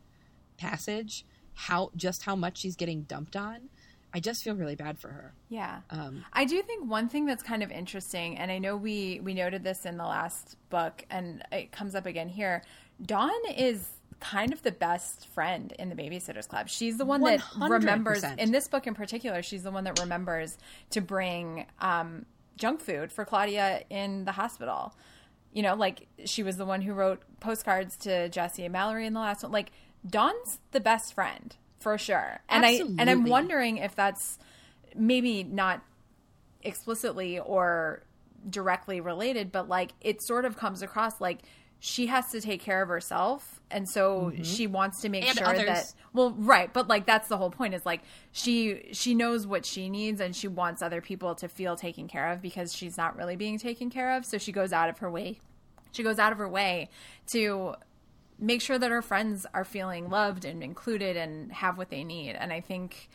passage, 0.58 1.26
how 1.54 1.91
just 1.96 2.24
how 2.24 2.36
much 2.36 2.60
she's 2.60 2.76
getting 2.76 3.04
dumped 3.04 3.36
on. 3.36 3.70
I 4.17 4.19
just 4.19 4.43
feel 4.43 4.56
really 4.56 4.75
bad 4.75 4.97
for 4.97 5.10
her. 5.10 5.32
Yeah. 5.47 5.82
Um, 5.91 6.25
I 6.34 6.45
do 6.45 6.60
think 6.63 6.89
one 6.89 7.08
thing 7.08 7.27
that's 7.27 7.43
kind 7.43 7.62
of 7.62 7.69
interesting, 7.69 8.36
and 8.39 8.51
I 8.51 8.58
know 8.58 8.75
we 8.75 9.19
we 9.21 9.36
noted 9.36 9.63
this 9.63 9.86
in 9.86 9.95
the 9.97 10.06
last 10.06 10.56
book, 10.71 11.06
and 11.12 11.43
it 11.51 11.71
comes 11.71 11.93
up 11.93 12.08
again 12.08 12.27
here. 12.27 12.63
Dawn 12.99 13.30
is 13.56 13.88
kind 14.19 14.53
of 14.53 14.63
the 14.63 14.71
best 14.71 15.27
friend 15.27 15.71
in 15.77 15.89
the 15.89 15.95
Babysitters 15.95 16.47
Club. 16.47 16.67
She's 16.67 16.97
the 16.97 17.06
one 17.06 17.21
that 17.21 17.41
100%. 17.41 17.69
remembers 17.69 18.23
in 18.23 18.51
this 18.51 18.67
book 18.67 18.88
in 18.88 18.95
particular. 18.95 19.43
She's 19.43 19.62
the 19.62 19.69
one 19.69 19.84
that 19.84 19.99
remembers 19.99 20.58
to 20.89 21.01
bring 21.01 21.67
um, 21.80 22.25
junk 22.56 22.80
food 22.82 23.12
for 23.12 23.23
Claudia 23.23 23.84
in 23.91 24.25
the 24.25 24.32
hospital. 24.32 24.95
You 25.53 25.62
know, 25.62 25.75
like 25.75 26.08
she 26.25 26.41
was 26.41 26.58
the 26.58 26.65
one 26.65 26.82
who 26.82 26.93
wrote 26.93 27.21
postcards 27.39 27.97
to 27.97 28.30
Jessi 28.30 28.63
and 28.63 28.73
Mallory 28.73 29.06
in 29.06 29.13
the 29.13 29.19
last 29.19 29.43
one. 29.43 29.51
Like 29.51 29.69
Dawn's 30.10 30.58
the 30.71 30.80
best 30.80 31.13
friend 31.13 31.56
for 31.80 31.98
sure, 31.98 32.40
and 32.50 32.66
I 32.66 32.80
and 32.98 33.10
I'm 33.10 33.26
wondering 33.26 33.78
if 33.78 33.96
that's 33.96 34.38
maybe 34.96 35.44
not 35.44 35.82
explicitly 36.63 37.40
or 37.40 38.04
directly 38.50 39.02
related, 39.02 39.52
but 39.52 39.68
like 39.68 39.92
it 40.02 40.22
sort 40.22 40.46
of 40.46 40.58
comes 40.58 40.82
across 40.82 41.20
like 41.20 41.40
she 41.80 42.08
has 42.08 42.32
to 42.32 42.42
take 42.42 42.62
care 42.62 42.82
of 42.82 42.90
herself, 42.90 43.62
and 43.70 43.88
so 43.88 44.32
she 44.42 44.66
wants 44.66 45.02
to 45.02 45.10
make 45.10 45.24
Mm-hmm. 45.24 45.30
And 45.30 45.38
sure 45.38 45.48
others. 45.48 45.66
that 45.66 45.94
well, 46.13 46.32
right, 46.32 46.74
but 46.74 46.88
like 46.88 47.06
that's 47.06 47.28
the 47.28 47.38
whole 47.38 47.52
point 47.52 47.74
is 47.76 47.86
like 47.86 48.02
she 48.32 48.90
she 48.94 49.13
knows 49.13 49.46
what 49.46 49.66
she 49.66 49.90
needs, 49.90 50.20
and 50.20 50.36
she 50.36 50.48
wants 50.48 50.82
other 50.82 51.02
people 51.02 51.36
to 51.36 51.48
feel 51.48 51.76
taken 51.76 52.08
care 52.08 52.32
of 52.32 52.42
because 52.42 52.74
she's 52.74 52.98
not 52.98 53.16
really 53.16 53.36
being 53.36 53.60
taken 53.60 53.90
care 53.90 54.18
of, 54.18 54.26
so 54.26 54.38
she 54.38 54.52
goes 54.52 54.74
out 54.74 54.90
of 54.90 54.98
her 55.00 55.12
way. 55.12 55.40
She 55.92 56.04
goes 56.04 56.20
out 56.20 56.32
of 56.32 56.38
her 56.38 56.50
way 56.50 56.90
to 57.32 57.76
make 58.39 58.62
sure 58.62 58.78
that 58.78 58.91
our 58.91 59.02
friends 59.02 59.45
are 59.54 59.65
feeling 59.65 60.10
loved 60.10 60.45
and 60.45 60.63
included 60.63 61.17
and 61.17 61.52
have 61.52 61.78
what 61.78 61.89
they 61.89 62.04
need. 62.04 62.34
And 62.34 62.54
I 62.54 62.62
think 62.62 63.10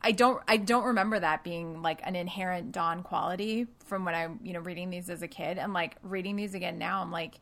I 0.00 0.12
don't 0.12 0.42
I 0.46 0.58
don't 0.58 0.84
remember 0.84 1.18
that 1.18 1.42
being 1.42 1.82
like 1.82 2.00
an 2.04 2.14
inherent 2.14 2.72
Dawn 2.72 3.02
quality 3.02 3.66
from 3.86 4.04
when 4.04 4.14
I'm, 4.14 4.40
you 4.42 4.52
know, 4.52 4.60
reading 4.60 4.90
these 4.90 5.08
as 5.10 5.22
a 5.22 5.28
kid 5.28 5.58
and 5.58 5.72
like 5.72 5.96
reading 6.02 6.36
these 6.36 6.54
again 6.54 6.78
now 6.78 7.02
I'm 7.02 7.10
like 7.10 7.40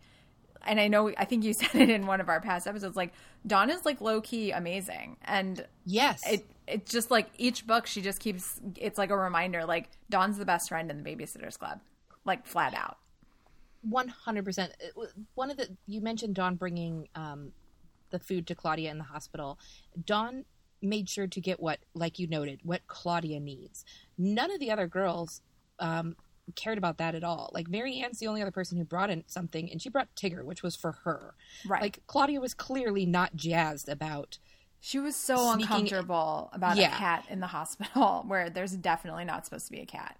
and 0.64 0.78
I 0.78 0.86
know 0.86 1.12
I 1.18 1.24
think 1.24 1.44
you 1.44 1.52
said 1.54 1.74
it 1.74 1.90
in 1.90 2.06
one 2.06 2.20
of 2.20 2.28
our 2.28 2.40
past 2.40 2.66
episodes 2.66 2.96
like 2.96 3.12
Dawn 3.46 3.68
is 3.68 3.84
like 3.84 4.00
low 4.00 4.20
key 4.20 4.52
amazing 4.52 5.16
and 5.24 5.66
yes, 5.84 6.22
it 6.30 6.46
it's 6.68 6.90
just 6.90 7.10
like 7.10 7.28
each 7.36 7.66
book 7.66 7.86
she 7.86 8.00
just 8.00 8.20
keeps 8.20 8.60
it's 8.76 8.96
like 8.96 9.10
a 9.10 9.16
reminder 9.16 9.64
like 9.64 9.90
Dawn's 10.08 10.38
the 10.38 10.44
best 10.44 10.68
friend 10.68 10.90
in 10.90 11.02
the 11.02 11.10
babysitters 11.10 11.58
club 11.58 11.80
like 12.24 12.46
flat 12.46 12.74
out. 12.74 12.98
One 13.82 14.08
hundred 14.08 14.44
percent. 14.44 14.72
One 15.34 15.50
of 15.50 15.56
the 15.56 15.76
you 15.86 16.00
mentioned 16.00 16.34
Dawn 16.34 16.56
bringing 16.56 17.08
um, 17.14 17.52
the 18.10 18.18
food 18.18 18.46
to 18.46 18.54
Claudia 18.54 18.90
in 18.90 18.98
the 18.98 19.04
hospital. 19.04 19.58
Dawn 20.04 20.44
made 20.80 21.08
sure 21.08 21.26
to 21.28 21.40
get 21.40 21.60
what, 21.60 21.78
like 21.94 22.18
you 22.18 22.26
noted, 22.26 22.60
what 22.64 22.86
Claudia 22.86 23.38
needs. 23.40 23.84
None 24.18 24.50
of 24.50 24.58
the 24.60 24.70
other 24.70 24.86
girls 24.88 25.40
um, 25.78 26.16
cared 26.56 26.76
about 26.78 26.98
that 26.98 27.14
at 27.14 27.22
all. 27.24 27.50
Like 27.54 27.68
Mary 27.68 28.00
Anne's 28.00 28.18
the 28.18 28.26
only 28.26 28.42
other 28.42 28.50
person 28.50 28.78
who 28.78 28.84
brought 28.84 29.10
in 29.10 29.22
something, 29.26 29.70
and 29.70 29.80
she 29.80 29.88
brought 29.88 30.08
Tigger, 30.16 30.44
which 30.44 30.62
was 30.62 30.74
for 30.76 30.92
her. 31.04 31.34
Right. 31.66 31.82
Like 31.82 32.00
Claudia 32.06 32.40
was 32.40 32.52
clearly 32.54 33.06
not 33.06 33.36
jazzed 33.36 33.88
about 33.88 34.38
She 34.80 34.98
was 34.98 35.14
so 35.14 35.52
uncomfortable 35.52 36.50
about 36.52 36.76
Yeah. 36.76 36.94
a 36.94 36.98
cat 36.98 37.24
in 37.30 37.38
the 37.40 37.46
hospital 37.48 38.24
where 38.26 38.50
there's 38.50 38.72
definitely 38.76 39.24
not 39.24 39.44
supposed 39.44 39.66
to 39.66 39.72
be 39.72 39.80
a 39.80 39.86
cat. 39.86 40.16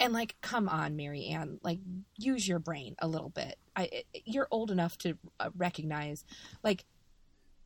And 0.00 0.12
like, 0.14 0.34
come 0.40 0.68
on, 0.68 0.96
Mary 0.96 1.26
Anne, 1.26 1.58
like 1.62 1.78
use 2.16 2.48
your 2.48 2.58
brain 2.58 2.96
a 2.98 3.06
little 3.06 3.28
bit. 3.28 3.56
I 3.76 4.02
you're 4.24 4.48
old 4.50 4.70
enough 4.70 4.96
to 4.98 5.18
uh, 5.38 5.50
recognize, 5.56 6.24
like, 6.64 6.84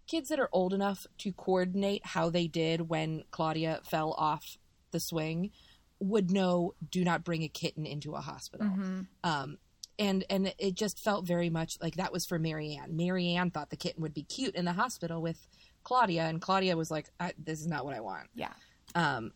kids 0.06 0.28
that 0.28 0.38
are 0.40 0.50
old 0.52 0.74
enough 0.74 1.06
to 1.18 1.32
coordinate 1.32 2.04
how 2.04 2.28
they 2.28 2.46
did 2.46 2.90
when 2.90 3.22
Claudia 3.30 3.80
fell 3.88 4.12
off 4.18 4.58
the 4.90 5.00
swing 5.00 5.50
would 6.00 6.30
know 6.30 6.74
do 6.90 7.04
not 7.04 7.24
bring 7.24 7.42
a 7.42 7.48
kitten 7.48 7.86
into 7.86 8.14
a 8.14 8.20
hospital. 8.20 8.66
Um, 9.22 9.58
and 9.98 10.24
and 10.28 10.52
it 10.58 10.74
just 10.74 10.98
felt 10.98 11.24
very 11.24 11.50
much 11.50 11.78
like 11.80 11.96
that 11.96 12.12
was 12.12 12.26
for 12.26 12.38
Mary 12.38 12.78
Anne. 12.80 12.96
Mary 12.96 13.28
Anne 13.28 13.50
thought 13.50 13.70
the 13.70 13.76
kitten 13.76 14.02
would 14.02 14.12
be 14.12 14.24
cute 14.24 14.56
in 14.56 14.64
the 14.64 14.72
hospital 14.72 15.22
with 15.22 15.46
Claudia, 15.84 16.24
and 16.24 16.40
Claudia 16.42 16.76
was 16.76 16.90
like, 16.90 17.06
I, 17.20 17.32
"This 17.38 17.60
is 17.60 17.66
not 17.68 17.84
what 17.84 17.94
I 17.94 18.00
want." 18.00 18.28
Yeah. 18.34 18.52
Um, 18.96 19.32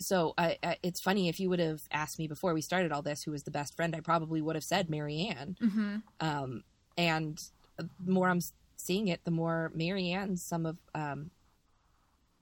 so 0.00 0.34
I, 0.38 0.58
I, 0.62 0.76
it's 0.82 1.00
funny 1.00 1.28
if 1.28 1.40
you 1.40 1.50
would 1.50 1.58
have 1.58 1.82
asked 1.90 2.18
me 2.18 2.28
before 2.28 2.54
we 2.54 2.60
started 2.60 2.92
all 2.92 3.02
this 3.02 3.24
who 3.24 3.32
was 3.32 3.42
the 3.42 3.50
best 3.50 3.74
friend, 3.74 3.94
I 3.96 4.00
probably 4.00 4.40
would 4.40 4.54
have 4.54 4.64
said 4.64 4.88
Mary 4.88 5.34
Anne. 5.36 5.56
Mm-hmm. 5.60 5.96
Um, 6.20 6.64
and 6.96 7.42
the 7.76 7.88
more 8.06 8.28
I'm 8.28 8.40
seeing 8.76 9.08
it, 9.08 9.24
the 9.24 9.30
more 9.30 9.72
Mary 9.74 10.10
Anne 10.10 10.36
some 10.36 10.66
of 10.66 10.76
um, 10.94 11.30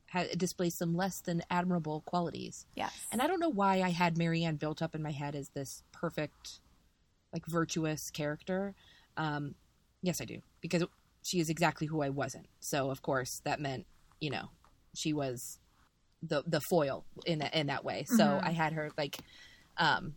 had 0.06 0.36
displays 0.38 0.74
some 0.74 0.94
less 0.94 1.20
than 1.20 1.42
admirable 1.50 2.02
qualities. 2.02 2.66
Yes. 2.74 2.92
And 3.10 3.22
I 3.22 3.26
don't 3.26 3.40
know 3.40 3.48
why 3.48 3.80
I 3.82 3.90
had 3.90 4.18
Mary 4.18 4.44
Anne 4.44 4.56
built 4.56 4.82
up 4.82 4.94
in 4.94 5.02
my 5.02 5.12
head 5.12 5.34
as 5.34 5.48
this 5.50 5.82
perfect, 5.92 6.60
like 7.32 7.46
virtuous 7.46 8.10
character. 8.10 8.74
Um, 9.16 9.54
yes, 10.02 10.20
I 10.20 10.26
do 10.26 10.42
because 10.60 10.84
she 11.22 11.40
is 11.40 11.48
exactly 11.48 11.86
who 11.86 12.02
I 12.02 12.10
wasn't. 12.10 12.46
So 12.60 12.90
of 12.90 13.02
course 13.02 13.40
that 13.44 13.60
meant 13.60 13.86
you 14.20 14.30
know 14.30 14.50
she 14.94 15.12
was 15.12 15.58
the 16.28 16.42
the 16.46 16.60
foil 16.70 17.04
in 17.24 17.38
that 17.40 17.54
in 17.54 17.66
that 17.68 17.84
way. 17.84 18.04
So 18.04 18.24
Mhm. 18.24 18.46
I 18.46 18.50
had 18.50 18.72
her 18.72 18.90
like 18.96 19.18
um 19.78 20.14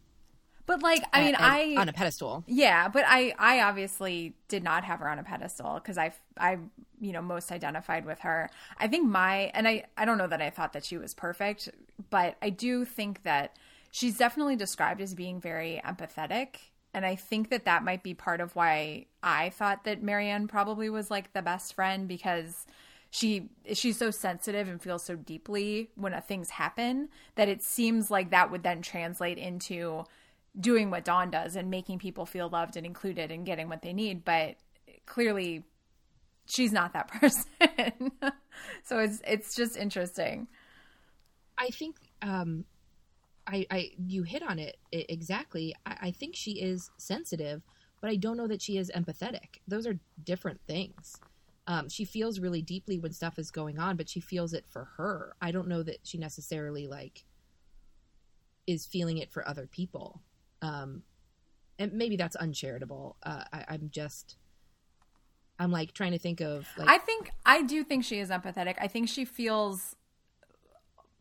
but 0.69 0.84
like, 0.84 1.04
I 1.13 1.26
mean, 1.26 1.36
I 1.36 1.74
on 1.78 1.89
a 1.89 1.93
pedestal. 1.93 2.43
Yeah, 2.45 2.89
but 2.89 3.04
I 3.08 3.34
I 3.39 3.62
obviously 3.62 4.36
did 4.50 4.63
not 4.63 4.84
have 4.84 5.00
her 5.00 5.10
on 5.10 5.17
a 5.17 5.24
pedestal 5.24 5.76
because 5.76 5.98
I 5.98 6.13
I 6.38 6.60
you 7.02 7.12
know 7.12 7.24
most 7.24 7.52
identified 7.52 8.06
with 8.06 8.19
her. 8.19 8.52
I 8.78 8.88
think 8.88 9.10
my 9.10 9.52
and 9.56 9.67
I 9.67 9.86
I 9.98 10.06
don't 10.06 10.19
know 10.19 10.28
that 10.28 10.43
I 10.43 10.52
thought 10.52 10.74
that 10.74 10.86
she 10.86 10.95
was 10.98 11.15
perfect, 11.15 11.69
but 12.12 12.38
I 12.43 12.52
do 12.52 12.86
think 12.86 13.24
that 13.24 13.58
she's 13.89 14.15
definitely 14.19 14.56
described 14.56 15.02
as 15.02 15.15
being 15.15 15.41
very 15.41 15.82
empathetic, 15.84 16.58
and 16.93 17.04
I 17.04 17.15
think 17.15 17.50
that 17.50 17.65
that 17.65 17.84
might 17.84 18.04
be 18.04 18.13
part 18.13 18.39
of 18.39 18.56
why 18.56 19.08
I 19.24 19.50
thought 19.50 19.86
that 19.86 20.04
Mary 20.04 20.30
Anne 20.30 20.48
probably 20.48 20.91
was 20.91 21.10
like 21.10 21.34
the 21.34 21.41
best 21.41 21.74
friend 21.74 22.08
because 22.08 22.67
she 23.12 23.50
she's 23.74 23.98
so 23.98 24.12
sensitive 24.12 24.67
and 24.67 24.82
feels 24.82 25.04
so 25.04 25.15
deeply 25.15 25.89
when 25.95 26.19
things 26.22 26.52
happen 26.52 27.10
that 27.36 27.50
it 27.50 27.63
seems 27.63 28.12
like 28.12 28.30
that 28.32 28.52
would 28.52 28.63
then 28.63 28.82
translate 28.82 29.38
into 29.38 30.04
doing 30.60 30.89
what 30.89 31.06
Dawn 31.06 31.32
does 31.32 31.56
and 31.56 31.69
making 31.69 32.00
people 32.00 32.26
feel 32.26 32.50
loved 32.50 32.78
and 32.78 32.86
included 32.86 33.32
and 33.32 33.45
getting 33.45 33.69
what 33.69 33.82
they 33.82 33.93
need. 33.93 34.24
But 34.26 34.56
clearly, 35.06 35.63
she's 36.45 36.72
not 36.72 36.93
that 36.93 37.08
person. 37.19 38.12
so 38.84 39.00
it's 39.00 39.22
it's 39.26 39.56
just 39.56 39.78
interesting. 39.78 40.48
I 41.58 41.69
think 41.69 41.98
um, 42.22 42.65
I, 43.45 43.65
I 43.72 43.91
you 43.98 44.24
hit 44.24 44.43
on 44.43 44.60
it 44.60 44.78
exactly. 44.91 45.76
I, 45.86 45.98
I 46.02 46.12
think 46.12 46.36
she 46.36 46.52
is 46.62 46.91
sensitive, 46.98 47.63
but 48.02 48.10
I 48.10 48.15
don't 48.15 48.38
know 48.38 48.48
that 48.48 48.62
she 48.62 48.78
is 48.78 48.91
empathetic. 48.95 49.60
Those 49.67 49.88
are 49.88 50.00
different 50.24 50.62
things. 50.67 51.19
Um, 51.70 51.88
she 51.88 52.04
feels 52.04 52.40
really 52.40 52.64
deeply 52.64 52.98
when 52.98 53.14
stuff 53.14 53.38
is 53.38 53.52
going 53.52 53.78
on, 53.78 53.96
but 53.96 54.10
she 54.10 54.20
feels 54.20 54.54
it 54.54 54.66
for 54.68 54.86
her. 54.98 55.36
I 55.40 55.52
don't 55.52 55.68
know 55.68 55.84
that 55.84 56.00
she 56.02 56.18
necessarily 56.18 56.88
like 56.88 57.26
is 58.66 58.88
feeling 58.88 59.20
it 59.20 59.32
for 59.32 59.48
other 59.48 59.68
people. 59.68 60.20
Um, 60.64 61.04
and 61.78 61.94
maybe 61.94 62.18
that's 62.18 62.36
uncharitable. 62.36 63.18
Uh, 63.22 63.44
I, 63.54 63.66
I'm 63.70 63.92
just, 63.92 64.38
I'm 65.60 65.72
like 65.72 65.94
trying 65.94 66.14
to 66.14 66.18
think 66.18 66.42
of 66.42 66.68
like 66.76 66.90
I 66.90 66.98
think 66.98 67.30
I 67.46 67.62
do 67.62 67.84
think 67.84 68.04
she 68.04 68.18
is 68.18 68.32
empathetic. 68.32 68.76
I 68.82 68.88
think 68.88 69.08
she 69.08 69.24
feels 69.24 69.96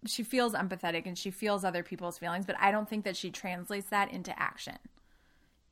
she 0.07 0.23
feels 0.23 0.55
empathetic 0.55 1.05
and 1.05 1.19
she 1.19 1.31
feels 1.31 1.63
other 1.63 1.83
people's 1.83 2.17
feelings, 2.17 2.47
but 2.47 2.57
I 2.59 2.71
don't 2.71 2.89
think 2.89 3.05
that 3.05 3.19
she 3.19 3.31
translates 3.31 3.91
that 3.91 4.11
into 4.11 4.37
action. 4.41 4.79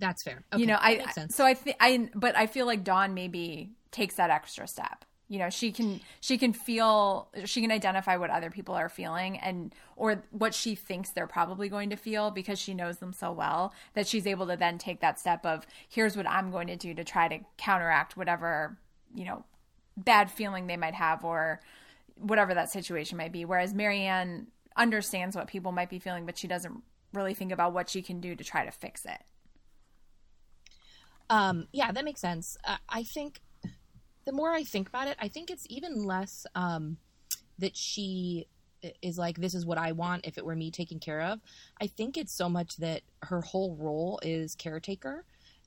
that's 0.01 0.23
fair. 0.23 0.45
you 0.55 0.67
know, 0.67 0.77
I 0.79 1.03
so 1.31 1.47
I 1.47 1.55
think 1.55 1.79
I 1.81 2.11
but 2.15 2.37
I 2.37 2.47
feel 2.47 2.67
like 2.67 2.85
Dawn 2.85 3.15
maybe 3.15 3.71
takes 3.97 4.17
that 4.17 4.31
extra 4.31 4.69
step. 4.69 5.05
You 5.29 5.41
know, 5.41 5.51
she 5.51 5.73
can 5.73 6.01
she 6.21 6.39
can 6.39 6.53
feel 6.53 7.29
she 7.47 7.61
can 7.61 7.73
identify 7.73 8.17
what 8.17 8.31
other 8.31 8.49
people 8.49 8.77
are 8.77 8.89
feeling 8.89 9.39
and 9.39 9.75
or 9.97 10.23
what 10.31 10.55
she 10.55 10.77
thinks 10.77 11.11
they're 11.11 11.27
probably 11.27 11.69
going 11.69 11.91
to 11.91 11.97
feel 11.97 12.31
because 12.31 12.61
she 12.61 12.75
knows 12.75 12.99
them 12.99 13.13
so 13.13 13.33
well 13.33 13.73
that 13.95 14.07
she's 14.07 14.27
able 14.27 14.47
to 14.47 14.57
then 14.57 14.79
take 14.79 15.01
that 15.01 15.19
step 15.19 15.45
of 15.45 15.67
here's 15.89 16.17
what 16.17 16.31
I'm 16.31 16.53
going 16.53 16.69
to 16.69 16.77
do 16.77 16.95
to 16.95 17.03
try 17.03 17.27
to 17.27 17.41
counteract 17.57 18.17
whatever, 18.17 18.79
you 19.17 19.25
know, 19.25 19.45
bad 19.97 20.31
feeling 20.31 20.69
they 20.69 20.77
might 20.77 20.95
have 20.95 21.25
or 21.25 21.61
whatever 22.15 22.55
that 22.55 22.71
situation 22.71 23.19
might 23.19 23.33
be. 23.33 23.45
Whereas 23.45 23.75
Mary 23.75 24.03
Anne 24.03 24.47
understands 24.77 25.35
what 25.35 25.49
people 25.49 25.73
might 25.73 25.91
be 25.91 25.99
feeling, 25.99 26.25
but 26.25 26.39
she 26.39 26.47
doesn't 26.47 26.83
really 27.13 27.35
think 27.35 27.51
about 27.51 27.73
what 27.73 27.89
she 27.89 28.01
can 28.01 28.21
do 28.21 28.37
to 28.37 28.45
try 28.45 28.65
to 28.65 28.71
fix 28.71 29.05
it. 29.05 29.23
Um, 31.29 31.67
yeah, 31.73 31.91
that 31.91 32.05
makes 32.05 32.21
sense. 32.21 32.57
Uh, 32.65 32.77
I 32.89 33.03
think 33.03 33.41
the 34.27 34.33
more 34.33 34.53
I 34.53 34.65
think 34.65 34.89
about 34.89 35.09
it, 35.09 35.17
I 35.21 35.29
think 35.29 35.51
it's 35.51 35.67
even 35.71 36.05
less 36.05 36.47
um, 36.55 36.99
that 37.59 37.77
she 37.77 38.47
is 39.03 39.17
like, 39.17 39.39
this 39.39 39.55
is 39.55 39.65
what 39.65 39.79
I 39.79 39.93
want 39.93 40.27
if 40.27 40.37
it 40.37 40.45
were 40.45 40.57
me 40.57 40.71
taken 40.71 40.99
care 40.99 41.23
of. 41.23 41.41
I 41.81 41.87
think 41.87 42.17
it's 42.17 42.33
so 42.33 42.49
much 42.49 42.77
that 42.77 43.03
her 43.23 43.41
whole 43.41 43.77
role 43.77 44.21
is 44.23 44.55
caretaker 44.55 45.25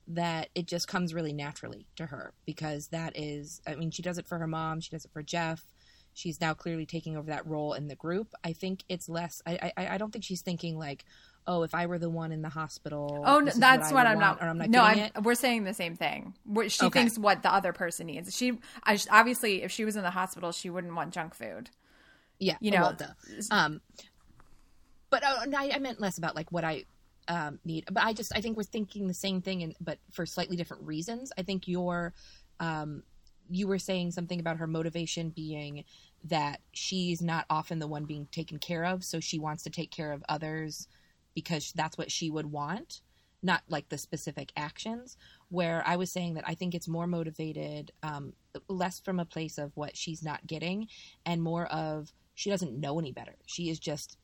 that 0.08 0.48
it 0.54 0.66
just 0.66 0.88
comes 0.88 1.14
really 1.14 1.32
naturally 1.32 1.86
to 1.96 2.06
her 2.06 2.32
because 2.44 2.88
that 2.88 3.18
is, 3.18 3.60
I 3.66 3.74
mean, 3.74 3.90
she 3.90 4.02
does 4.02 4.18
it 4.18 4.26
for 4.26 4.38
her 4.38 4.46
mom, 4.46 4.80
she 4.80 4.90
does 4.90 5.04
it 5.04 5.12
for 5.12 5.22
Jeff. 5.22 5.64
She's 6.12 6.40
now 6.40 6.54
clearly 6.54 6.86
taking 6.86 7.16
over 7.16 7.28
that 7.30 7.46
role 7.46 7.72
in 7.74 7.86
the 7.86 7.94
group. 7.94 8.34
I 8.42 8.52
think 8.52 8.82
it's 8.88 9.08
less. 9.08 9.40
I 9.46 9.72
I, 9.76 9.94
I 9.94 9.98
don't 9.98 10.12
think 10.12 10.24
she's 10.24 10.42
thinking 10.42 10.76
like, 10.76 11.04
oh, 11.46 11.62
if 11.62 11.74
I 11.74 11.86
were 11.86 11.98
the 11.98 12.10
one 12.10 12.32
in 12.32 12.42
the 12.42 12.48
hospital. 12.48 13.24
Oh, 13.26 13.40
no, 13.40 13.52
that's 13.56 13.92
what, 13.92 14.04
would 14.04 14.06
I'm 14.06 14.18
want, 14.18 14.40
not. 14.40 14.46
Or 14.46 14.50
I'm 14.50 14.58
not 14.58 14.68
no, 14.68 14.82
I'm, 14.82 15.10
we're 15.22 15.34
saying 15.34 15.64
the 15.64 15.74
same 15.74 15.96
thing. 15.96 16.34
She 16.68 16.86
Okay. 16.86 17.00
thinks 17.00 17.18
what 17.18 17.42
the 17.42 17.52
other 17.52 17.72
person 17.72 18.06
needs. 18.06 18.36
She, 18.36 18.58
I, 18.84 18.98
obviously, 19.10 19.62
if 19.62 19.72
she 19.72 19.84
was 19.84 19.96
in 19.96 20.02
the 20.02 20.10
hospital, 20.10 20.52
she 20.52 20.70
wouldn't 20.70 20.94
want 20.94 21.12
junk 21.12 21.34
food. 21.34 21.70
Yeah, 22.38 22.56
you 22.60 22.70
know, 22.70 22.96
um, 23.50 23.82
but 25.10 25.22
uh, 25.22 25.44
I, 25.54 25.72
I 25.74 25.78
meant 25.78 26.00
less 26.00 26.16
about 26.16 26.34
like 26.34 26.50
what 26.50 26.64
I 26.64 26.84
um, 27.28 27.58
need. 27.64 27.84
But 27.90 28.02
I 28.02 28.14
just 28.14 28.34
I 28.34 28.40
think 28.40 28.56
we're 28.56 28.62
thinking 28.62 29.08
the 29.08 29.14
same 29.14 29.42
thing, 29.42 29.62
and 29.62 29.74
but 29.80 29.98
for 30.10 30.24
slightly 30.24 30.56
different 30.56 30.84
reasons. 30.84 31.32
I 31.36 31.42
think 31.42 31.68
your 31.68 32.14
um, 32.58 33.02
you 33.50 33.66
were 33.66 33.78
saying 33.78 34.12
something 34.12 34.40
about 34.40 34.56
her 34.56 34.66
motivation 34.66 35.30
being 35.30 35.84
that 36.24 36.60
she's 36.72 37.20
not 37.20 37.44
often 37.50 37.78
the 37.78 37.86
one 37.86 38.04
being 38.04 38.26
taken 38.32 38.58
care 38.58 38.86
of, 38.86 39.04
so 39.04 39.20
she 39.20 39.38
wants 39.38 39.64
to 39.64 39.70
take 39.70 39.90
care 39.90 40.12
of 40.12 40.24
others 40.28 40.88
because 41.34 41.72
that's 41.74 41.98
what 41.98 42.10
she 42.10 42.30
would 42.30 42.46
want, 42.46 43.00
not 43.42 43.62
like 43.68 43.88
the 43.88 43.98
specific 43.98 44.52
actions. 44.56 45.16
Where 45.48 45.82
I 45.86 45.96
was 45.96 46.12
saying 46.12 46.34
that 46.34 46.44
I 46.46 46.54
think 46.54 46.74
it's 46.74 46.88
more 46.88 47.06
motivated, 47.06 47.92
um, 48.02 48.32
less 48.68 49.00
from 49.00 49.20
a 49.20 49.24
place 49.24 49.58
of 49.58 49.72
what 49.74 49.96
she's 49.96 50.22
not 50.22 50.46
getting, 50.46 50.88
and 51.24 51.42
more 51.42 51.66
of 51.66 52.12
she 52.34 52.50
doesn't 52.50 52.78
know 52.78 52.98
any 52.98 53.12
better. 53.12 53.36
She 53.46 53.68
is 53.68 53.78
just 53.78 54.16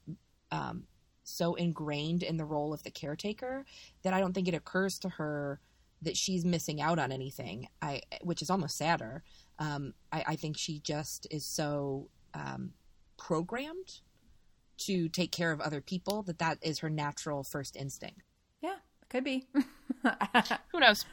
um, 0.50 0.84
so 1.24 1.54
ingrained 1.54 2.22
in 2.22 2.36
the 2.36 2.44
role 2.44 2.72
of 2.72 2.82
the 2.82 2.90
caretaker 2.90 3.64
that 4.02 4.14
I 4.14 4.20
don't 4.20 4.32
think 4.32 4.48
it 4.48 4.54
occurs 4.54 4.98
to 5.00 5.08
her 5.10 5.60
that 6.02 6.16
she's 6.16 6.44
missing 6.44 6.80
out 6.80 6.98
on 6.98 7.10
anything. 7.10 7.68
I, 7.82 8.02
which 8.22 8.42
is 8.42 8.50
almost 8.50 8.76
sadder. 8.76 9.22
Um, 9.58 9.94
I, 10.12 10.24
I 10.28 10.36
think 10.36 10.56
she 10.56 10.80
just 10.80 11.26
is 11.30 11.44
so 11.44 12.08
um, 12.34 12.72
programmed 13.16 14.00
to 14.78 15.08
take 15.08 15.32
care 15.32 15.52
of 15.52 15.60
other 15.60 15.80
people 15.80 16.22
that 16.24 16.38
that 16.38 16.58
is 16.62 16.80
her 16.80 16.90
natural 16.90 17.42
first 17.42 17.76
instinct. 17.76 18.20
Yeah, 18.60 18.76
could 19.08 19.24
be. 19.24 19.46
Who 20.72 20.80
knows? 20.80 21.04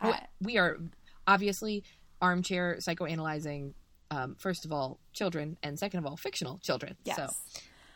I- 0.00 0.26
we 0.40 0.56
are 0.58 0.78
obviously 1.26 1.84
armchair 2.20 2.76
psychoanalyzing. 2.80 3.74
Um, 4.10 4.34
first 4.38 4.64
of 4.64 4.72
all, 4.72 4.98
children, 5.12 5.56
and 5.62 5.78
second 5.78 5.98
of 6.00 6.06
all, 6.06 6.16
fictional 6.16 6.58
children. 6.58 6.96
yes. 7.04 7.16
So, 7.16 7.28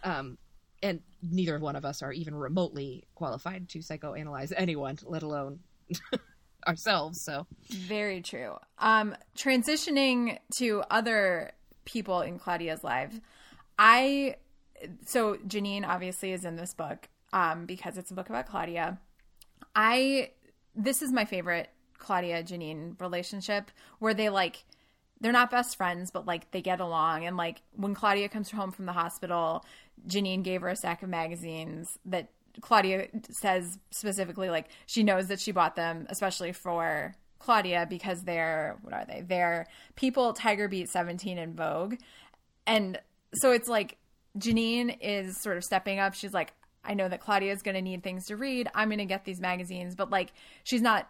um, 0.05 0.39
and 0.83 1.01
neither 1.23 1.59
one 1.59 1.75
of 1.77 1.85
us 1.85 2.03
are 2.03 2.13
even 2.13 2.35
remotely 2.37 3.05
qualified 3.17 3.69
to 3.71 3.79
psychoanalyze 3.81 4.53
anyone, 4.57 4.97
let 5.05 5.23
alone 5.25 5.61
ourselves. 6.69 7.21
So, 7.23 7.47
Very 7.69 8.21
true. 8.23 8.57
Um, 8.79 9.17
transitioning 9.37 10.39
to 10.57 10.83
other 10.91 11.53
people 11.85 12.21
in 12.21 12.39
Claudia's 12.39 12.85
life, 12.85 13.19
I 13.79 14.37
so 15.05 15.37
Janine 15.47 15.87
obviously 15.87 16.33
is 16.33 16.45
in 16.45 16.57
this 16.57 16.75
book 16.75 17.09
um, 17.33 17.67
because 17.67 17.99
it's 17.99 18.11
a 18.11 18.15
book 18.15 18.29
about 18.29 18.47
Claudia. 18.47 18.99
I 19.75 20.31
this 20.75 21.03
is 21.03 21.13
my 21.13 21.25
favorite 21.25 21.71
Claudia 21.99 22.43
Janine 22.43 23.01
relationship 23.01 23.71
where 23.99 24.15
they 24.15 24.29
like 24.29 24.65
they're 25.21 25.33
not 25.33 25.51
best 25.51 25.77
friends, 25.77 26.11
but 26.11 26.27
like 26.27 26.51
they 26.51 26.61
get 26.61 26.81
along. 26.81 27.25
And 27.25 27.37
like 27.37 27.63
when 27.73 27.95
Claudia 27.95 28.29
comes 28.29 28.51
home 28.51 28.73
from 28.73 28.87
the 28.87 28.93
hospital, 28.93 29.65
Janine 30.07 30.43
gave 30.43 30.61
her 30.61 30.69
a 30.69 30.77
stack 30.77 31.03
of 31.03 31.09
magazines 31.09 31.99
that 32.05 32.31
Claudia 32.61 33.09
says 33.31 33.79
specifically 33.91 34.49
like 34.49 34.69
she 34.87 35.03
knows 35.03 35.27
that 35.29 35.41
she 35.41 35.51
bought 35.51 35.75
them 35.75 36.07
especially 36.09 36.53
for 36.53 37.17
Claudia 37.41 37.87
because 37.89 38.23
they're 38.23 38.79
what 38.83 38.95
are 38.95 39.05
they? 39.07 39.23
They're 39.27 39.67
People, 39.97 40.33
Tiger 40.33 40.69
Beat 40.69 40.89
17 40.89 41.39
and 41.39 41.57
Vogue. 41.57 41.97
And 42.67 42.99
so 43.35 43.53
it's 43.53 43.69
like 43.69 43.97
Janine 44.39 44.97
is 45.01 45.41
sort 45.41 45.57
of 45.57 45.65
stepping 45.65 45.99
up. 45.99 46.15
She's 46.15 46.33
like, 46.33 46.53
I 46.85 46.95
know 46.95 47.09
that 47.09 47.21
Claudia 47.21 47.53
is 47.53 47.63
going 47.63 47.77
to 47.77 47.83
need 47.83 48.03
things 48.03 48.27
to 48.27 48.37
read. 48.37 48.69
I'm 48.75 48.89
going 48.89 48.99
to 48.99 49.05
get 49.05 49.25
these 49.25 49.41
magazines, 49.41 49.95
but 49.95 50.11
like 50.11 50.33
she's 50.65 50.83
not 50.83 51.09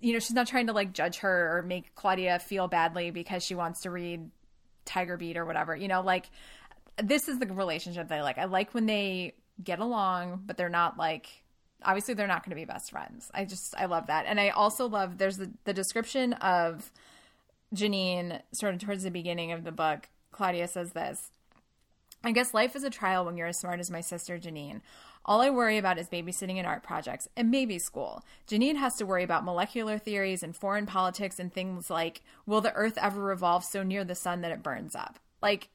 you 0.00 0.12
know, 0.12 0.18
she's 0.18 0.34
not 0.34 0.46
trying 0.46 0.66
to 0.66 0.74
like 0.74 0.92
judge 0.92 1.18
her 1.18 1.56
or 1.56 1.62
make 1.62 1.94
Claudia 1.94 2.38
feel 2.38 2.68
badly 2.68 3.10
because 3.10 3.42
she 3.42 3.54
wants 3.54 3.80
to 3.82 3.90
read 3.90 4.30
Tiger 4.84 5.16
Beat 5.16 5.38
or 5.38 5.46
whatever. 5.46 5.74
You 5.74 5.88
know, 5.88 6.02
like 6.02 6.28
this 7.02 7.26
is 7.26 7.38
the 7.38 7.46
relationship 7.46 8.08
that 8.08 8.18
I 8.18 8.22
like. 8.22 8.36
I 8.36 8.44
like 8.44 8.74
when 8.74 8.84
they 8.84 9.32
get 9.62 9.78
along, 9.78 10.42
but 10.44 10.58
they're 10.58 10.68
not 10.68 10.98
like 10.98 11.28
obviously 11.82 12.12
they're 12.14 12.26
not 12.26 12.44
going 12.44 12.50
to 12.50 12.56
be 12.56 12.66
best 12.66 12.90
friends. 12.90 13.30
I 13.32 13.46
just 13.46 13.74
I 13.78 13.86
love 13.86 14.08
that. 14.08 14.26
And 14.26 14.38
I 14.38 14.50
also 14.50 14.88
love 14.88 15.16
there's 15.16 15.38
the, 15.38 15.50
the 15.64 15.72
description 15.72 16.34
of 16.34 16.92
Janine 17.74 18.42
sort 18.52 18.74
of 18.74 18.80
towards 18.80 19.04
the 19.04 19.10
beginning 19.10 19.52
of 19.52 19.64
the 19.64 19.72
book. 19.72 20.08
Claudia 20.32 20.68
says 20.68 20.92
this. 20.92 21.30
I 22.24 22.32
guess 22.32 22.54
life 22.54 22.74
is 22.74 22.84
a 22.84 22.90
trial 22.90 23.24
when 23.24 23.36
you're 23.36 23.46
as 23.48 23.58
smart 23.58 23.80
as 23.80 23.90
my 23.90 24.00
sister 24.00 24.38
Janine. 24.38 24.80
All 25.26 25.40
I 25.40 25.50
worry 25.50 25.78
about 25.78 25.98
is 25.98 26.08
babysitting 26.08 26.56
and 26.56 26.66
art 26.66 26.82
projects, 26.82 27.28
and 27.36 27.50
maybe 27.50 27.78
school. 27.78 28.22
Janine 28.48 28.76
has 28.76 28.94
to 28.96 29.06
worry 29.06 29.22
about 29.22 29.44
molecular 29.44 29.98
theories 29.98 30.42
and 30.42 30.54
foreign 30.54 30.86
politics 30.86 31.38
and 31.38 31.52
things 31.52 31.88
like 31.88 32.22
will 32.46 32.60
the 32.60 32.74
earth 32.74 32.98
ever 33.00 33.22
revolve 33.22 33.64
so 33.64 33.82
near 33.82 34.04
the 34.04 34.14
sun 34.14 34.42
that 34.42 34.52
it 34.52 34.62
burns 34.62 34.94
up? 34.94 35.18
Like, 35.40 35.68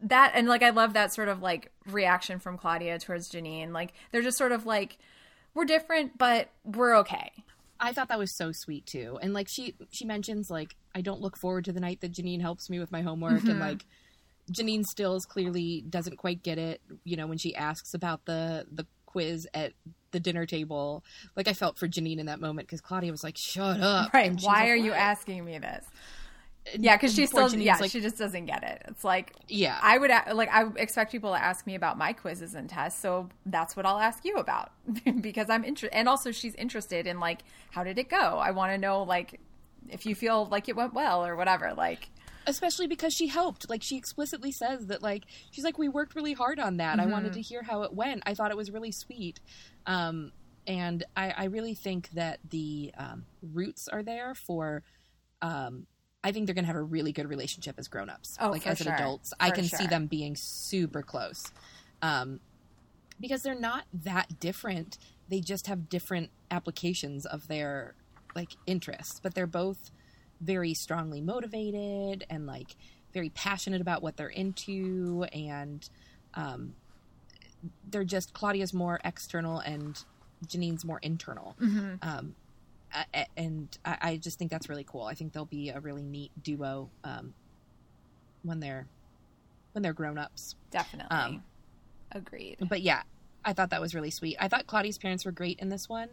that 0.00 0.32
and 0.34 0.48
like 0.48 0.62
I 0.62 0.70
love 0.70 0.92
that 0.94 1.12
sort 1.12 1.28
of 1.28 1.42
like 1.42 1.72
reaction 1.86 2.38
from 2.38 2.56
Claudia 2.56 2.98
towards 2.98 3.30
Janine. 3.30 3.72
Like 3.72 3.92
they're 4.10 4.22
just 4.22 4.38
sort 4.38 4.52
of 4.52 4.66
like 4.66 4.98
we're 5.54 5.64
different, 5.64 6.16
but 6.18 6.50
we're 6.64 6.96
okay. 6.98 7.32
I 7.80 7.92
thought 7.92 8.08
that 8.08 8.18
was 8.18 8.36
so 8.36 8.52
sweet 8.52 8.86
too. 8.86 9.18
And 9.20 9.32
like 9.32 9.48
she 9.48 9.74
she 9.90 10.04
mentions 10.04 10.50
like 10.50 10.76
I 10.94 11.00
don't 11.00 11.20
look 11.20 11.36
forward 11.36 11.64
to 11.66 11.72
the 11.72 11.80
night 11.80 12.00
that 12.00 12.12
Janine 12.12 12.40
helps 12.40 12.70
me 12.70 12.78
with 12.78 12.92
my 12.92 13.02
homework 13.02 13.40
mm-hmm. 13.40 13.50
and 13.50 13.60
like 13.60 13.84
Janine 14.50 14.84
Stills 14.84 15.24
clearly 15.24 15.84
doesn't 15.88 16.16
quite 16.16 16.42
get 16.42 16.58
it, 16.58 16.80
you 17.04 17.16
know, 17.16 17.26
when 17.26 17.38
she 17.38 17.54
asks 17.54 17.94
about 17.94 18.24
the 18.24 18.66
the 18.70 18.86
quiz 19.06 19.46
at 19.54 19.72
the 20.10 20.20
dinner 20.20 20.46
table. 20.46 21.04
Like 21.36 21.48
I 21.48 21.52
felt 21.52 21.78
for 21.78 21.88
Janine 21.88 22.18
in 22.18 22.26
that 22.26 22.40
moment 22.40 22.68
because 22.68 22.80
Claudia 22.80 23.10
was 23.10 23.24
like, 23.24 23.36
"Shut 23.36 23.80
up!" 23.80 24.12
Right? 24.12 24.32
Why 24.40 24.60
like, 24.60 24.70
are 24.70 24.76
you 24.76 24.92
asking 24.92 25.44
me 25.44 25.58
this? 25.58 25.84
yeah 26.78 26.96
because 26.96 27.14
she 27.14 27.26
still 27.26 27.52
yeah 27.54 27.76
like, 27.78 27.90
she 27.90 28.00
just 28.00 28.18
doesn't 28.18 28.46
get 28.46 28.62
it 28.62 28.82
it's 28.88 29.04
like 29.04 29.32
yeah 29.48 29.78
i 29.82 29.96
would 29.96 30.10
like 30.32 30.48
i 30.52 30.66
expect 30.76 31.10
people 31.12 31.32
to 31.32 31.42
ask 31.42 31.66
me 31.66 31.74
about 31.74 31.96
my 31.96 32.12
quizzes 32.12 32.54
and 32.54 32.68
tests 32.68 33.00
so 33.00 33.28
that's 33.46 33.76
what 33.76 33.86
i'll 33.86 33.98
ask 33.98 34.24
you 34.24 34.36
about 34.36 34.72
because 35.20 35.48
i'm 35.48 35.64
interested 35.64 35.96
and 35.96 36.08
also 36.08 36.30
she's 36.30 36.54
interested 36.56 37.06
in 37.06 37.20
like 37.20 37.40
how 37.70 37.82
did 37.84 37.98
it 37.98 38.08
go 38.08 38.16
i 38.16 38.50
want 38.50 38.72
to 38.72 38.78
know 38.78 39.02
like 39.02 39.40
if 39.88 40.04
you 40.04 40.14
feel 40.14 40.46
like 40.46 40.68
it 40.68 40.76
went 40.76 40.92
well 40.92 41.24
or 41.24 41.36
whatever 41.36 41.72
like 41.74 42.10
especially 42.48 42.86
because 42.86 43.12
she 43.12 43.26
helped 43.26 43.68
like 43.68 43.82
she 43.82 43.96
explicitly 43.96 44.50
says 44.50 44.86
that 44.86 45.02
like 45.02 45.24
she's 45.50 45.64
like 45.64 45.78
we 45.78 45.88
worked 45.88 46.14
really 46.14 46.32
hard 46.32 46.58
on 46.58 46.78
that 46.78 46.98
mm-hmm. 46.98 47.08
i 47.08 47.12
wanted 47.12 47.32
to 47.32 47.40
hear 47.40 47.62
how 47.62 47.82
it 47.82 47.92
went 47.92 48.22
i 48.26 48.34
thought 48.34 48.50
it 48.50 48.56
was 48.56 48.70
really 48.70 48.90
sweet 48.90 49.40
um 49.86 50.32
and 50.66 51.04
i 51.16 51.32
i 51.36 51.44
really 51.44 51.74
think 51.74 52.08
that 52.10 52.38
the 52.50 52.92
um 52.98 53.24
roots 53.42 53.88
are 53.88 54.02
there 54.02 54.34
for 54.34 54.82
um 55.42 55.86
I 56.24 56.32
think 56.32 56.46
they're 56.46 56.54
going 56.54 56.64
to 56.64 56.72
have 56.72 56.76
a 56.76 56.82
really 56.82 57.12
good 57.12 57.28
relationship 57.28 57.76
as 57.78 57.86
grown-ups. 57.86 58.38
Oh, 58.40 58.50
like 58.50 58.66
as 58.66 58.78
sure. 58.78 58.92
adults, 58.92 59.30
for 59.30 59.36
I 59.40 59.50
can 59.50 59.64
sure. 59.64 59.78
see 59.78 59.86
them 59.86 60.06
being 60.06 60.34
super 60.34 61.00
close. 61.00 61.52
Um, 62.02 62.40
because 63.20 63.42
they're 63.42 63.58
not 63.58 63.84
that 63.92 64.40
different. 64.40 64.98
They 65.28 65.40
just 65.40 65.66
have 65.68 65.88
different 65.88 66.30
applications 66.50 67.24
of 67.24 67.48
their 67.48 67.94
like 68.34 68.56
interests, 68.66 69.20
but 69.22 69.34
they're 69.34 69.46
both 69.46 69.90
very 70.40 70.74
strongly 70.74 71.20
motivated 71.20 72.24
and 72.30 72.46
like 72.46 72.76
very 73.12 73.30
passionate 73.30 73.80
about 73.80 74.02
what 74.02 74.16
they're 74.16 74.28
into 74.28 75.24
and 75.32 75.88
um, 76.34 76.74
they're 77.90 78.04
just 78.04 78.32
Claudia's 78.32 78.72
more 78.72 79.00
external 79.04 79.58
and 79.58 80.02
Janine's 80.46 80.84
more 80.84 80.98
internal. 81.02 81.56
Mm-hmm. 81.60 81.96
Um, 82.02 82.34
and 83.36 83.76
I, 83.84 83.98
I, 84.00 84.16
just 84.16 84.38
think 84.38 84.50
that's 84.50 84.68
really 84.68 84.84
cool. 84.84 85.02
I 85.02 85.14
think 85.14 85.32
they'll 85.32 85.44
be 85.44 85.68
a 85.68 85.80
really 85.80 86.02
neat 86.02 86.30
duo 86.42 86.88
um, 87.04 87.34
when 88.42 88.60
they're 88.60 88.86
when 89.72 89.82
they're 89.82 89.92
grown 89.92 90.16
ups. 90.16 90.54
Definitely, 90.70 91.14
um, 91.14 91.42
agreed. 92.12 92.56
But 92.66 92.80
yeah, 92.80 93.02
I 93.44 93.52
thought 93.52 93.70
that 93.70 93.80
was 93.80 93.94
really 93.94 94.10
sweet. 94.10 94.36
I 94.40 94.48
thought 94.48 94.66
Claudia's 94.66 94.96
parents 94.96 95.26
were 95.26 95.32
great 95.32 95.58
in 95.58 95.68
this 95.68 95.88
one. 95.88 96.08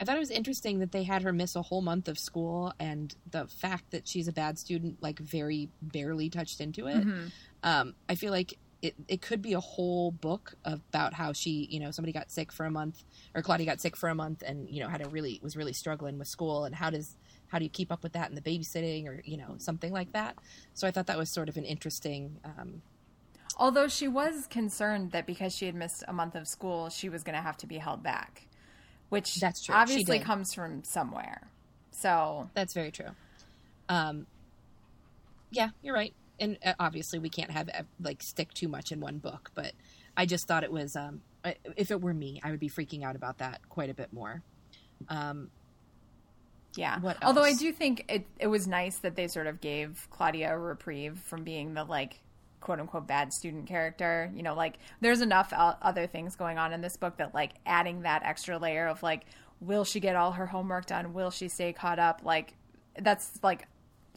I 0.00 0.04
thought 0.04 0.16
it 0.16 0.20
was 0.20 0.30
interesting 0.30 0.80
that 0.80 0.92
they 0.92 1.04
had 1.04 1.22
her 1.22 1.32
miss 1.32 1.56
a 1.56 1.62
whole 1.62 1.82
month 1.82 2.08
of 2.08 2.18
school, 2.18 2.72
and 2.78 3.14
the 3.30 3.46
fact 3.46 3.90
that 3.92 4.06
she's 4.06 4.28
a 4.28 4.32
bad 4.32 4.58
student, 4.58 5.02
like 5.02 5.18
very 5.18 5.70
barely 5.80 6.28
touched 6.28 6.60
into 6.60 6.86
it. 6.86 6.98
Mm-hmm. 6.98 7.26
Um, 7.62 7.94
I 8.08 8.14
feel 8.14 8.30
like 8.30 8.58
it, 8.82 8.94
it 9.08 9.22
could 9.22 9.40
be 9.40 9.54
a 9.54 9.60
whole 9.60 10.10
book 10.10 10.54
about 10.64 11.14
how 11.14 11.32
she, 11.32 11.66
you 11.70 11.80
know, 11.80 11.90
somebody 11.90 12.12
got 12.12 12.30
sick 12.30 12.52
for 12.52 12.66
a 12.66 12.70
month 12.70 13.02
or 13.34 13.42
Claudia 13.42 13.66
got 13.66 13.80
sick 13.80 13.96
for 13.96 14.08
a 14.10 14.14
month 14.14 14.42
and, 14.46 14.68
you 14.68 14.80
know, 14.80 14.88
had 14.88 15.04
a 15.04 15.08
really, 15.08 15.40
was 15.42 15.56
really 15.56 15.72
struggling 15.72 16.18
with 16.18 16.28
school 16.28 16.64
and 16.64 16.74
how 16.74 16.90
does, 16.90 17.16
how 17.48 17.58
do 17.58 17.64
you 17.64 17.70
keep 17.70 17.90
up 17.90 18.02
with 18.02 18.12
that 18.12 18.28
in 18.28 18.34
the 18.34 18.42
babysitting 18.42 19.06
or, 19.06 19.22
you 19.24 19.38
know, 19.38 19.54
something 19.56 19.92
like 19.92 20.12
that. 20.12 20.36
So 20.74 20.86
I 20.86 20.90
thought 20.90 21.06
that 21.06 21.16
was 21.16 21.30
sort 21.30 21.48
of 21.48 21.56
an 21.56 21.64
interesting, 21.64 22.38
um, 22.44 22.82
Although 23.58 23.88
she 23.88 24.06
was 24.06 24.46
concerned 24.46 25.12
that 25.12 25.26
because 25.26 25.54
she 25.56 25.64
had 25.64 25.74
missed 25.74 26.04
a 26.06 26.12
month 26.12 26.34
of 26.34 26.46
school, 26.46 26.90
she 26.90 27.08
was 27.08 27.22
going 27.22 27.36
to 27.36 27.40
have 27.40 27.56
to 27.58 27.66
be 27.66 27.78
held 27.78 28.02
back, 28.02 28.46
which 29.08 29.36
that's 29.36 29.64
true. 29.64 29.74
obviously 29.74 30.18
comes 30.18 30.54
from 30.54 30.84
somewhere. 30.84 31.48
So 31.90 32.50
that's 32.54 32.74
very 32.74 32.90
true. 32.90 33.10
Um, 33.88 34.26
yeah, 35.50 35.70
you're 35.82 35.94
right 35.94 36.14
and 36.38 36.58
uh, 36.64 36.74
obviously 36.78 37.18
we 37.18 37.28
can't 37.28 37.50
have 37.50 37.70
like 38.00 38.22
stick 38.22 38.52
too 38.54 38.68
much 38.68 38.92
in 38.92 39.00
one 39.00 39.18
book, 39.18 39.50
but 39.54 39.72
I 40.16 40.26
just 40.26 40.46
thought 40.46 40.64
it 40.64 40.72
was 40.72 40.96
um, 40.96 41.20
if 41.76 41.90
it 41.90 42.00
were 42.00 42.14
me, 42.14 42.40
I 42.42 42.50
would 42.50 42.60
be 42.60 42.68
freaking 42.68 43.04
out 43.04 43.16
about 43.16 43.38
that 43.38 43.60
quite 43.68 43.90
a 43.90 43.94
bit 43.94 44.12
more. 44.12 44.42
Um, 45.08 45.50
yeah. 46.76 47.00
What 47.00 47.22
Although 47.22 47.44
I 47.44 47.54
do 47.54 47.72
think 47.72 48.04
it 48.08 48.26
it 48.38 48.48
was 48.48 48.66
nice 48.66 48.98
that 48.98 49.16
they 49.16 49.28
sort 49.28 49.46
of 49.46 49.60
gave 49.60 50.08
Claudia 50.10 50.54
a 50.54 50.58
reprieve 50.58 51.18
from 51.18 51.44
being 51.44 51.74
the 51.74 51.84
like 51.84 52.20
quote 52.66 52.80
unquote 52.80 53.06
bad 53.06 53.32
student 53.32 53.66
character. 53.66 54.30
You 54.34 54.42
know, 54.42 54.54
like 54.54 54.78
there's 55.00 55.20
enough 55.20 55.52
other 55.56 56.06
things 56.06 56.34
going 56.34 56.58
on 56.58 56.72
in 56.72 56.80
this 56.80 56.96
book 56.96 57.16
that 57.18 57.32
like 57.32 57.52
adding 57.64 58.02
that 58.02 58.24
extra 58.24 58.58
layer 58.58 58.88
of 58.88 59.02
like 59.02 59.24
will 59.60 59.84
she 59.84 60.00
get 60.00 60.16
all 60.16 60.32
her 60.32 60.46
homework 60.46 60.84
done? 60.84 61.14
Will 61.14 61.30
she 61.30 61.48
stay 61.48 61.72
caught 61.72 61.98
up? 61.98 62.20
Like 62.24 62.54
that's 62.98 63.38
like 63.42 63.68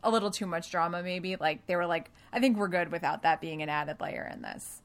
a 0.04 0.10
little 0.10 0.32
too 0.32 0.46
much 0.46 0.72
drama 0.72 1.04
maybe 1.04 1.36
like 1.36 1.66
they 1.68 1.76
were 1.76 1.86
like 1.86 2.10
i 2.32 2.40
think 2.40 2.58
we're 2.58 2.70
good 2.70 2.90
without 2.90 3.24
that 3.24 3.42
being 3.42 3.62
an 3.62 3.68
added 3.68 3.98
layer 4.00 4.30
in 4.34 4.42
this 4.42 4.82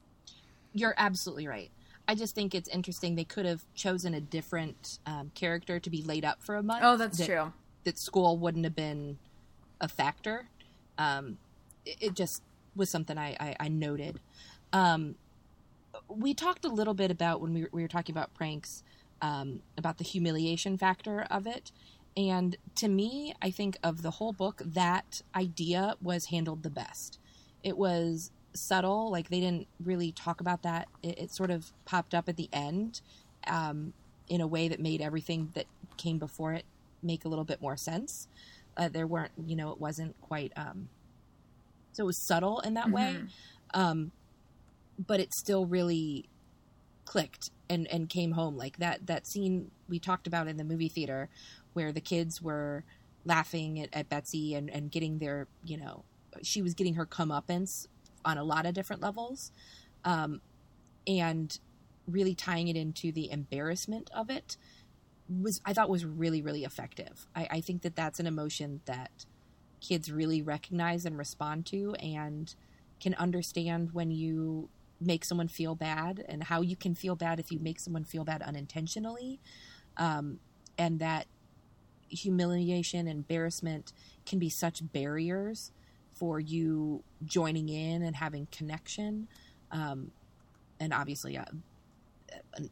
you're 0.72 0.94
absolutely 0.96 1.46
right 1.46 1.70
i 2.08 2.14
just 2.16 2.34
think 2.34 2.52
it's 2.52 2.68
interesting 2.68 3.14
they 3.14 3.22
could 3.22 3.46
have 3.46 3.64
chosen 3.74 4.14
a 4.14 4.20
different 4.20 4.98
um, 5.06 5.30
character 5.34 5.78
to 5.78 5.88
be 5.88 6.02
laid 6.02 6.24
up 6.24 6.42
for 6.42 6.56
a 6.56 6.62
month 6.64 6.80
oh 6.82 6.96
that's 6.96 7.18
that, 7.18 7.26
true 7.26 7.52
that 7.84 7.98
school 7.98 8.36
wouldn't 8.36 8.64
have 8.64 8.74
been 8.74 9.16
a 9.80 9.88
factor 9.88 10.48
um, 10.98 11.38
it, 11.84 11.96
it, 12.00 12.14
just 12.14 12.42
was 12.76 12.90
something 12.90 13.18
i, 13.18 13.36
I, 13.40 13.56
I 13.60 13.68
noted 13.68 14.20
um, 14.72 15.14
we 16.08 16.34
talked 16.34 16.64
a 16.64 16.68
little 16.68 16.94
bit 16.94 17.12
about 17.12 17.40
when 17.40 17.54
we 17.54 17.62
were, 17.62 17.68
we 17.70 17.82
were 17.82 17.88
talking 17.88 18.12
about 18.12 18.34
pranks 18.34 18.82
um, 19.22 19.60
about 19.78 19.98
the 19.98 20.04
humiliation 20.04 20.76
factor 20.76 21.26
of 21.30 21.46
it 21.46 21.70
and 22.16 22.56
to 22.76 22.88
me, 22.88 23.34
I 23.42 23.50
think 23.50 23.76
of 23.82 24.02
the 24.02 24.12
whole 24.12 24.32
book, 24.32 24.62
that 24.64 25.22
idea 25.34 25.96
was 26.00 26.26
handled 26.26 26.62
the 26.62 26.70
best. 26.70 27.18
It 27.62 27.76
was 27.76 28.30
subtle, 28.52 29.10
like 29.10 29.30
they 29.30 29.40
didn't 29.40 29.66
really 29.82 30.12
talk 30.12 30.40
about 30.40 30.62
that. 30.62 30.88
It, 31.02 31.18
it 31.18 31.30
sort 31.32 31.50
of 31.50 31.72
popped 31.84 32.14
up 32.14 32.28
at 32.28 32.36
the 32.36 32.48
end 32.52 33.00
um, 33.46 33.92
in 34.28 34.40
a 34.40 34.46
way 34.46 34.68
that 34.68 34.78
made 34.78 35.00
everything 35.00 35.50
that 35.54 35.66
came 35.96 36.18
before 36.18 36.52
it 36.52 36.64
make 37.02 37.24
a 37.24 37.28
little 37.28 37.44
bit 37.44 37.60
more 37.60 37.76
sense. 37.76 38.28
Uh, 38.76 38.88
there 38.88 39.06
weren't, 39.06 39.32
you 39.44 39.56
know, 39.56 39.70
it 39.72 39.80
wasn't 39.80 40.18
quite. 40.20 40.52
Um, 40.56 40.88
so 41.94 42.04
it 42.04 42.06
was 42.06 42.26
subtle 42.26 42.60
in 42.60 42.74
that 42.74 42.86
mm-hmm. 42.86 42.94
way, 42.94 43.16
um, 43.72 44.12
but 44.98 45.20
it 45.20 45.32
still 45.32 45.66
really 45.66 46.28
clicked 47.04 47.50
and 47.68 47.86
and 47.90 48.08
came 48.08 48.32
home 48.32 48.56
like 48.56 48.76
that. 48.78 49.06
That 49.06 49.26
scene 49.26 49.70
we 49.88 49.98
talked 49.98 50.26
about 50.26 50.48
in 50.48 50.56
the 50.56 50.64
movie 50.64 50.88
theater 50.88 51.28
where 51.72 51.92
the 51.92 52.00
kids 52.00 52.40
were 52.42 52.84
laughing 53.24 53.80
at, 53.80 53.88
at 53.92 54.08
Betsy 54.08 54.54
and, 54.54 54.70
and 54.70 54.90
getting 54.90 55.18
their, 55.18 55.48
you 55.64 55.76
know, 55.76 56.04
she 56.42 56.62
was 56.62 56.74
getting 56.74 56.94
her 56.94 57.06
comeuppance 57.06 57.88
on 58.24 58.38
a 58.38 58.44
lot 58.44 58.66
of 58.66 58.74
different 58.74 59.02
levels. 59.02 59.50
Um, 60.04 60.40
and 61.06 61.58
really 62.06 62.34
tying 62.34 62.68
it 62.68 62.76
into 62.76 63.12
the 63.12 63.30
embarrassment 63.30 64.10
of 64.14 64.30
it 64.30 64.56
was, 65.28 65.60
I 65.64 65.72
thought 65.72 65.88
was 65.88 66.04
really, 66.04 66.42
really 66.42 66.64
effective. 66.64 67.26
I, 67.34 67.48
I 67.50 67.60
think 67.60 67.82
that 67.82 67.96
that's 67.96 68.20
an 68.20 68.26
emotion 68.26 68.80
that 68.84 69.24
kids 69.84 70.10
really 70.10 70.40
recognize 70.40 71.04
and 71.04 71.18
respond 71.18 71.66
to 71.66 71.94
and 71.96 72.54
can 73.00 73.14
understand 73.14 73.92
when 73.92 74.10
you 74.10 74.70
make 74.98 75.24
someone 75.24 75.48
feel 75.48 75.74
bad 75.74 76.24
and 76.26 76.44
how 76.44 76.62
you 76.62 76.74
can 76.74 76.94
feel 76.94 77.14
bad 77.14 77.38
if 77.38 77.52
you 77.52 77.58
make 77.58 77.78
someone 77.78 78.02
feel 78.02 78.24
bad 78.24 78.40
unintentionally. 78.40 79.38
Um, 79.98 80.38
and 80.78 81.00
that 81.00 81.26
humiliation 82.08 83.06
embarrassment 83.06 83.92
can 84.24 84.38
be 84.38 84.48
such 84.48 84.80
barriers 84.92 85.70
for 86.14 86.40
you 86.40 87.04
joining 87.22 87.68
in 87.68 88.02
and 88.02 88.16
having 88.16 88.48
connection. 88.50 89.28
Um, 89.70 90.12
and 90.80 90.94
obviously 90.94 91.36
a, 91.36 91.46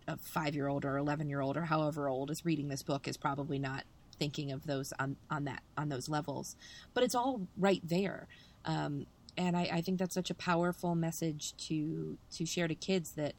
a 0.08 0.16
five 0.16 0.54
year 0.54 0.68
old 0.68 0.86
or 0.86 0.96
11 0.96 1.28
year 1.28 1.42
old 1.42 1.58
or 1.58 1.64
however 1.64 2.08
old 2.08 2.30
is 2.30 2.44
reading 2.46 2.68
this 2.68 2.82
book 2.82 3.06
is 3.06 3.18
probably 3.18 3.58
not 3.58 3.84
thinking 4.22 4.52
of 4.52 4.66
those 4.66 4.92
on, 5.00 5.16
on 5.30 5.44
that 5.44 5.62
on 5.76 5.88
those 5.88 6.08
levels. 6.08 6.54
But 6.94 7.02
it's 7.02 7.14
all 7.14 7.48
right 7.56 7.80
there. 7.82 8.28
Um, 8.64 9.06
and 9.36 9.56
I, 9.56 9.68
I, 9.72 9.80
think 9.80 9.98
that's 9.98 10.14
such 10.14 10.30
a 10.30 10.34
powerful 10.34 10.94
message 10.94 11.56
to 11.68 12.16
to 12.36 12.46
share 12.46 12.68
to 12.68 12.76
kids 12.76 13.12
that 13.12 13.34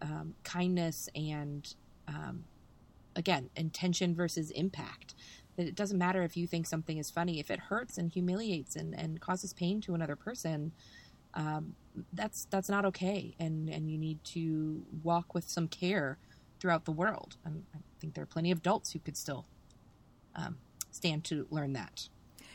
um, 0.00 0.34
kindness 0.44 1.08
and 1.16 1.74
um, 2.06 2.44
again 3.16 3.50
intention 3.56 4.14
versus 4.14 4.52
impact. 4.52 5.16
That 5.56 5.66
it 5.66 5.74
doesn't 5.74 5.98
matter 5.98 6.22
if 6.22 6.36
you 6.36 6.46
think 6.46 6.66
something 6.66 6.98
is 6.98 7.10
funny. 7.10 7.40
If 7.40 7.50
it 7.50 7.58
hurts 7.58 7.98
and 7.98 8.12
humiliates 8.12 8.76
and, 8.76 8.94
and 8.94 9.20
causes 9.20 9.52
pain 9.52 9.80
to 9.80 9.94
another 9.94 10.14
person 10.14 10.70
um, 11.36 11.74
that's 12.12 12.46
that's 12.50 12.68
not 12.68 12.84
okay. 12.86 13.34
And 13.38 13.68
and 13.68 13.90
you 13.90 13.98
need 13.98 14.22
to 14.24 14.82
walk 15.02 15.34
with 15.34 15.48
some 15.48 15.68
care 15.68 16.18
throughout 16.58 16.84
the 16.84 16.92
world. 16.92 17.36
I 17.46 17.50
think 18.00 18.14
there 18.14 18.22
are 18.22 18.26
plenty 18.26 18.50
of 18.50 18.58
adults 18.58 18.92
who 18.92 18.98
could 18.98 19.16
still 19.16 19.46
um, 20.36 20.56
stand 20.90 21.24
to 21.24 21.46
learn 21.50 21.72
that. 21.74 22.08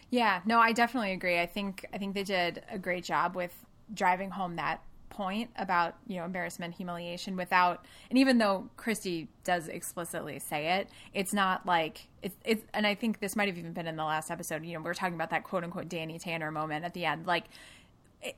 Yeah 0.09 0.41
no 0.45 0.59
i 0.59 0.71
definitely 0.71 1.11
agree. 1.11 1.39
I 1.39 1.45
think 1.45 1.86
i 1.93 1.97
think 1.97 2.15
they 2.15 2.23
did 2.23 2.63
a 2.69 2.77
great 2.77 3.03
job 3.03 3.36
with 3.36 3.53
driving 3.93 4.32
home 4.32 4.55
that 4.55 4.82
point 5.11 5.49
about 5.57 5.95
you 6.07 6.17
know 6.17 6.25
embarrassment 6.25 6.73
humiliation 6.73 7.36
without 7.36 7.86
and 8.09 8.17
even 8.17 8.38
though 8.38 8.69
Kristy 8.77 9.27
does 9.43 9.67
explicitly 9.67 10.39
say 10.39 10.79
it 10.79 10.89
it's 11.13 11.34
not 11.34 11.65
like 11.65 12.07
it's 12.23 12.36
it's 12.45 12.63
and 12.73 12.88
i 12.88 12.95
think 12.95 13.19
this 13.19 13.36
might 13.36 13.49
have 13.49 13.57
even 13.57 13.73
been 13.73 13.88
in 13.88 13.97
the 13.97 14.05
last 14.05 14.32
episode 14.32 14.65
you 14.65 14.73
know 14.73 14.82
we 14.82 14.89
are 14.89 14.93
talking 14.93 15.13
about 15.15 15.29
that 15.29 15.43
quote 15.43 15.63
unquote 15.63 15.89
danny 15.89 16.17
tanner 16.17 16.49
moment 16.49 16.86
at 16.86 16.93
the 16.93 17.05
end. 17.05 17.27
Like 17.27 17.45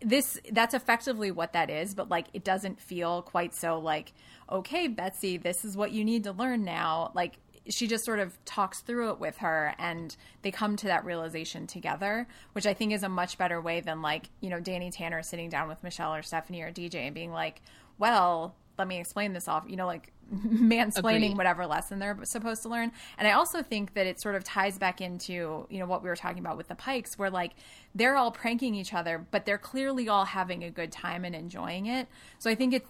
this 0.01 0.39
that's 0.51 0.73
effectively 0.73 1.29
what 1.29 1.53
that 1.53 1.69
is 1.69 1.93
but 1.93 2.09
like 2.09 2.27
it 2.33 2.43
doesn't 2.43 2.79
feel 2.79 3.21
quite 3.21 3.53
so 3.53 3.79
like 3.79 4.13
okay 4.49 4.87
betsy 4.87 5.35
this 5.37 5.65
is 5.65 5.75
what 5.75 5.91
you 5.91 6.03
need 6.03 6.23
to 6.23 6.31
learn 6.31 6.63
now. 6.63 7.11
Like 7.13 7.35
she 7.69 7.87
just 7.87 8.05
sort 8.05 8.19
of 8.19 8.37
talks 8.45 8.81
through 8.81 9.09
it 9.11 9.19
with 9.19 9.37
her 9.37 9.73
and 9.77 10.15
they 10.41 10.51
come 10.51 10.75
to 10.75 10.87
that 10.87 11.05
realization 11.05 11.67
together 11.67 12.27
which 12.53 12.65
i 12.65 12.73
think 12.73 12.93
is 12.93 13.03
a 13.03 13.09
much 13.09 13.37
better 13.37 13.59
way 13.59 13.79
than 13.79 14.01
like 14.01 14.29
you 14.41 14.49
know 14.49 14.59
danny 14.59 14.91
tanner 14.91 15.21
sitting 15.21 15.49
down 15.49 15.67
with 15.67 15.81
michelle 15.83 16.13
or 16.13 16.21
stephanie 16.21 16.61
or 16.61 16.71
dj 16.71 16.95
and 16.95 17.15
being 17.15 17.31
like 17.31 17.61
well 17.97 18.55
let 18.77 18.87
me 18.87 18.99
explain 18.99 19.33
this 19.33 19.47
off 19.47 19.65
you 19.67 19.75
know 19.75 19.87
like 19.87 20.12
mansplaining 20.31 21.15
Agreed. 21.15 21.37
whatever 21.37 21.67
lesson 21.67 21.99
they're 21.99 22.17
supposed 22.23 22.61
to 22.63 22.69
learn 22.69 22.91
and 23.17 23.27
i 23.27 23.31
also 23.31 23.61
think 23.61 23.93
that 23.93 24.07
it 24.07 24.19
sort 24.19 24.35
of 24.35 24.43
ties 24.43 24.77
back 24.77 25.01
into 25.01 25.67
you 25.69 25.79
know 25.79 25.85
what 25.85 26.01
we 26.01 26.09
were 26.09 26.15
talking 26.15 26.39
about 26.39 26.57
with 26.57 26.67
the 26.67 26.75
pikes 26.75 27.17
where 27.17 27.29
like 27.29 27.53
they're 27.93 28.15
all 28.15 28.31
pranking 28.31 28.73
each 28.73 28.93
other 28.93 29.25
but 29.31 29.45
they're 29.45 29.57
clearly 29.57 30.07
all 30.07 30.25
having 30.25 30.63
a 30.63 30.71
good 30.71 30.91
time 30.91 31.25
and 31.25 31.35
enjoying 31.35 31.85
it 31.85 32.07
so 32.39 32.49
i 32.49 32.55
think 32.55 32.73
it 32.73 32.87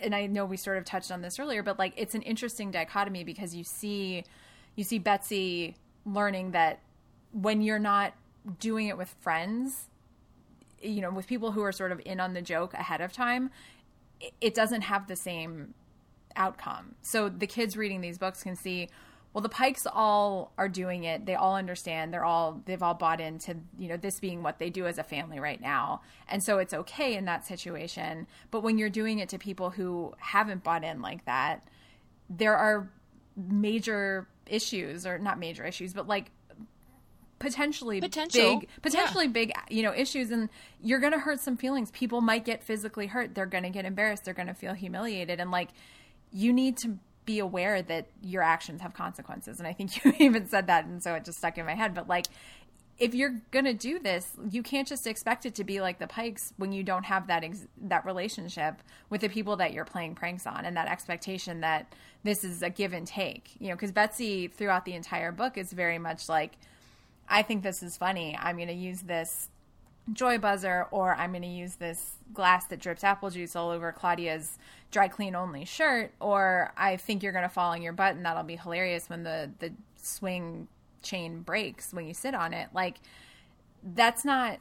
and 0.00 0.14
i 0.14 0.26
know 0.26 0.44
we 0.44 0.56
sort 0.56 0.78
of 0.78 0.84
touched 0.84 1.10
on 1.10 1.20
this 1.22 1.38
earlier 1.38 1.62
but 1.62 1.78
like 1.78 1.92
it's 1.96 2.14
an 2.14 2.22
interesting 2.22 2.70
dichotomy 2.70 3.24
because 3.24 3.54
you 3.54 3.64
see 3.64 4.24
you 4.76 4.84
see 4.84 4.98
betsy 4.98 5.74
learning 6.04 6.52
that 6.52 6.80
when 7.32 7.60
you're 7.60 7.78
not 7.78 8.14
doing 8.60 8.86
it 8.86 8.96
with 8.96 9.14
friends 9.20 9.88
you 10.80 11.00
know 11.00 11.10
with 11.10 11.26
people 11.26 11.52
who 11.52 11.62
are 11.62 11.72
sort 11.72 11.92
of 11.92 12.00
in 12.04 12.20
on 12.20 12.32
the 12.32 12.42
joke 12.42 12.72
ahead 12.74 13.00
of 13.00 13.12
time 13.12 13.50
it 14.40 14.54
doesn't 14.54 14.82
have 14.82 15.08
the 15.08 15.16
same 15.16 15.74
outcome. 16.36 16.94
So 17.02 17.28
the 17.28 17.46
kids 17.46 17.76
reading 17.76 18.00
these 18.00 18.18
books 18.18 18.42
can 18.42 18.56
see, 18.56 18.88
well, 19.32 19.42
the 19.42 19.48
Pikes 19.48 19.86
all 19.92 20.52
are 20.56 20.68
doing 20.68 21.04
it. 21.04 21.26
They 21.26 21.34
all 21.34 21.56
understand. 21.56 22.12
They're 22.12 22.24
all 22.24 22.62
they've 22.64 22.82
all 22.82 22.94
bought 22.94 23.20
into 23.20 23.56
you 23.78 23.88
know 23.88 23.98
this 23.98 24.18
being 24.18 24.42
what 24.42 24.58
they 24.58 24.70
do 24.70 24.86
as 24.86 24.96
a 24.96 25.02
family 25.02 25.38
right 25.38 25.60
now, 25.60 26.00
and 26.26 26.42
so 26.42 26.58
it's 26.58 26.72
okay 26.72 27.14
in 27.14 27.26
that 27.26 27.46
situation. 27.46 28.26
But 28.50 28.62
when 28.62 28.78
you're 28.78 28.88
doing 28.88 29.18
it 29.18 29.28
to 29.30 29.38
people 29.38 29.68
who 29.68 30.14
haven't 30.16 30.64
bought 30.64 30.84
in 30.84 31.02
like 31.02 31.26
that, 31.26 31.68
there 32.30 32.56
are 32.56 32.88
major 33.36 34.26
issues, 34.46 35.06
or 35.06 35.18
not 35.18 35.38
major 35.38 35.66
issues, 35.66 35.92
but 35.92 36.06
like 36.06 36.30
potentially 37.38 38.00
Potential. 38.00 38.60
big 38.60 38.68
potentially 38.80 39.26
yeah. 39.26 39.32
big 39.32 39.52
you 39.68 39.82
know 39.82 39.92
issues 39.92 40.30
and 40.30 40.48
you're 40.80 41.00
going 41.00 41.12
to 41.12 41.18
hurt 41.18 41.38
some 41.38 41.56
feelings 41.56 41.90
people 41.90 42.22
might 42.22 42.46
get 42.46 42.62
physically 42.62 43.06
hurt 43.06 43.34
they're 43.34 43.44
going 43.44 43.62
to 43.62 43.68
get 43.68 43.84
embarrassed 43.84 44.24
they're 44.24 44.32
going 44.32 44.46
to 44.46 44.54
feel 44.54 44.72
humiliated 44.72 45.38
and 45.38 45.50
like 45.50 45.68
you 46.36 46.52
need 46.52 46.76
to 46.76 46.98
be 47.24 47.38
aware 47.40 47.82
that 47.82 48.06
your 48.22 48.42
actions 48.42 48.80
have 48.80 48.94
consequences 48.94 49.58
and 49.58 49.66
i 49.66 49.72
think 49.72 50.04
you 50.04 50.12
even 50.18 50.46
said 50.46 50.66
that 50.66 50.84
and 50.84 51.02
so 51.02 51.14
it 51.14 51.24
just 51.24 51.38
stuck 51.38 51.58
in 51.58 51.66
my 51.66 51.74
head 51.74 51.94
but 51.94 52.08
like 52.08 52.26
if 52.98 53.14
you're 53.14 53.42
going 53.50 53.64
to 53.64 53.74
do 53.74 53.98
this 53.98 54.32
you 54.50 54.62
can't 54.62 54.88
just 54.88 55.06
expect 55.06 55.44
it 55.44 55.54
to 55.54 55.64
be 55.64 55.80
like 55.80 55.98
the 55.98 56.06
pikes 56.06 56.52
when 56.56 56.72
you 56.72 56.82
don't 56.82 57.04
have 57.04 57.26
that 57.26 57.42
ex- 57.42 57.66
that 57.80 58.04
relationship 58.06 58.82
with 59.10 59.20
the 59.20 59.28
people 59.28 59.56
that 59.56 59.72
you're 59.72 59.84
playing 59.84 60.14
pranks 60.14 60.46
on 60.46 60.64
and 60.64 60.76
that 60.76 60.88
expectation 60.88 61.60
that 61.60 61.92
this 62.22 62.44
is 62.44 62.62
a 62.62 62.70
give 62.70 62.92
and 62.92 63.06
take 63.06 63.50
you 63.58 63.68
know 63.68 63.76
cuz 63.76 63.90
Betsy 63.90 64.48
throughout 64.48 64.84
the 64.84 64.92
entire 64.92 65.32
book 65.32 65.58
is 65.58 65.72
very 65.72 65.98
much 65.98 66.28
like 66.28 66.52
I 67.28 67.42
think 67.42 67.62
this 67.62 67.82
is 67.82 67.96
funny. 67.96 68.36
I'm 68.40 68.56
going 68.56 68.68
to 68.68 68.74
use 68.74 69.02
this 69.02 69.48
joy 70.12 70.38
buzzer 70.38 70.86
or 70.90 71.14
I'm 71.14 71.32
going 71.32 71.42
to 71.42 71.48
use 71.48 71.76
this 71.76 72.12
glass 72.32 72.66
that 72.66 72.78
drips 72.80 73.02
apple 73.02 73.30
juice 73.30 73.56
all 73.56 73.70
over 73.70 73.92
Claudia's 73.92 74.58
dry 74.90 75.08
clean 75.08 75.34
only 75.34 75.64
shirt 75.64 76.12
or 76.20 76.72
I 76.76 76.96
think 76.96 77.22
you're 77.22 77.32
going 77.32 77.42
to 77.42 77.48
fall 77.48 77.72
on 77.72 77.82
your 77.82 77.92
butt 77.92 78.14
and 78.14 78.24
that'll 78.24 78.44
be 78.44 78.56
hilarious 78.56 79.08
when 79.08 79.24
the 79.24 79.50
the 79.58 79.72
swing 79.96 80.68
chain 81.02 81.40
breaks 81.40 81.92
when 81.92 82.06
you 82.06 82.14
sit 82.14 82.34
on 82.34 82.52
it. 82.52 82.68
Like 82.72 82.98
that's 83.82 84.24
not 84.24 84.58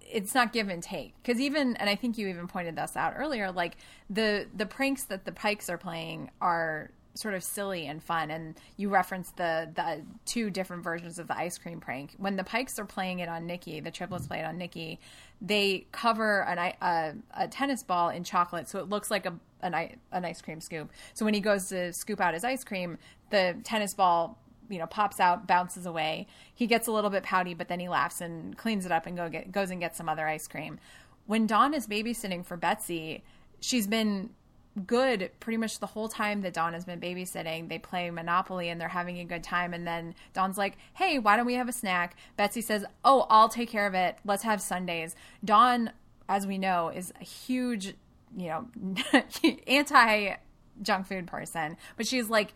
it's 0.00 0.34
not 0.34 0.52
give 0.52 0.68
and 0.68 0.82
take 0.82 1.14
because 1.22 1.40
even 1.40 1.76
and 1.76 1.90
i 1.90 1.94
think 1.96 2.16
you 2.16 2.28
even 2.28 2.46
pointed 2.46 2.76
this 2.76 2.96
out 2.96 3.14
earlier 3.16 3.50
like 3.50 3.76
the 4.08 4.46
the 4.54 4.64
pranks 4.64 5.02
that 5.04 5.24
the 5.24 5.32
pikes 5.32 5.68
are 5.68 5.78
playing 5.78 6.30
are 6.40 6.90
sort 7.16 7.34
of 7.34 7.42
silly 7.42 7.86
and 7.86 8.02
fun. 8.02 8.30
And 8.30 8.54
you 8.76 8.88
referenced 8.88 9.36
the 9.36 9.70
the 9.74 10.02
two 10.24 10.50
different 10.50 10.84
versions 10.84 11.18
of 11.18 11.28
the 11.28 11.36
ice 11.36 11.58
cream 11.58 11.80
prank. 11.80 12.14
When 12.18 12.36
the 12.36 12.44
Pikes 12.44 12.78
are 12.78 12.84
playing 12.84 13.20
it 13.20 13.28
on 13.28 13.46
Nicky, 13.46 13.80
the 13.80 13.90
triplets 13.90 14.26
play 14.26 14.40
it 14.40 14.44
on 14.44 14.58
Nicky. 14.58 15.00
They 15.40 15.86
cover 15.92 16.42
an, 16.44 16.58
a, 16.80 17.14
a 17.34 17.48
tennis 17.48 17.82
ball 17.82 18.08
in 18.10 18.24
chocolate, 18.24 18.68
so 18.68 18.78
it 18.78 18.88
looks 18.88 19.10
like 19.10 19.26
a 19.26 19.34
an, 19.62 19.74
an 20.12 20.24
ice 20.24 20.42
cream 20.42 20.60
scoop. 20.60 20.90
So 21.14 21.24
when 21.24 21.34
he 21.34 21.40
goes 21.40 21.68
to 21.68 21.92
scoop 21.92 22.20
out 22.20 22.34
his 22.34 22.44
ice 22.44 22.64
cream, 22.64 22.98
the 23.30 23.56
tennis 23.64 23.94
ball 23.94 24.38
you 24.68 24.78
know 24.78 24.86
pops 24.86 25.20
out 25.20 25.46
bounces 25.46 25.86
away 25.86 26.26
he 26.52 26.66
gets 26.66 26.88
a 26.88 26.92
little 26.92 27.10
bit 27.10 27.22
pouty 27.22 27.54
but 27.54 27.68
then 27.68 27.78
he 27.78 27.88
laughs 27.88 28.20
and 28.20 28.56
cleans 28.56 28.84
it 28.84 28.90
up 28.90 29.06
and 29.06 29.16
go 29.16 29.28
get, 29.28 29.52
goes 29.52 29.70
and 29.70 29.80
gets 29.80 29.96
some 29.96 30.08
other 30.08 30.26
ice 30.26 30.48
cream 30.48 30.80
when 31.26 31.46
dawn 31.46 31.72
is 31.72 31.86
babysitting 31.86 32.44
for 32.44 32.56
betsy 32.56 33.22
she's 33.60 33.86
been 33.86 34.30
good 34.84 35.30
pretty 35.40 35.56
much 35.56 35.78
the 35.78 35.86
whole 35.86 36.08
time 36.08 36.42
that 36.42 36.52
Dawn 36.52 36.74
has 36.74 36.84
been 36.84 37.00
babysitting. 37.00 37.68
They 37.68 37.78
play 37.78 38.10
Monopoly 38.10 38.68
and 38.68 38.80
they're 38.80 38.88
having 38.88 39.18
a 39.18 39.24
good 39.24 39.42
time. 39.42 39.72
And 39.72 39.86
then 39.86 40.14
Dawn's 40.34 40.58
like, 40.58 40.76
hey, 40.94 41.18
why 41.18 41.36
don't 41.36 41.46
we 41.46 41.54
have 41.54 41.68
a 41.68 41.72
snack? 41.72 42.16
Betsy 42.36 42.60
says, 42.60 42.84
oh, 43.04 43.26
I'll 43.30 43.48
take 43.48 43.70
care 43.70 43.86
of 43.86 43.94
it. 43.94 44.16
Let's 44.24 44.42
have 44.42 44.60
sundaes. 44.60 45.14
Dawn, 45.44 45.90
as 46.28 46.46
we 46.46 46.58
know, 46.58 46.88
is 46.88 47.12
a 47.20 47.24
huge, 47.24 47.94
you 48.36 48.48
know, 48.48 48.68
anti 49.66 50.34
junk 50.82 51.06
food 51.06 51.26
person. 51.26 51.76
But 51.96 52.06
she's 52.06 52.28
like, 52.28 52.52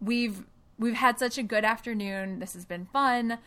we've 0.00 0.44
we've 0.78 0.94
had 0.94 1.18
such 1.18 1.38
a 1.38 1.42
good 1.42 1.64
afternoon. 1.64 2.38
This 2.38 2.54
has 2.54 2.64
been 2.64 2.86
fun. 2.86 3.38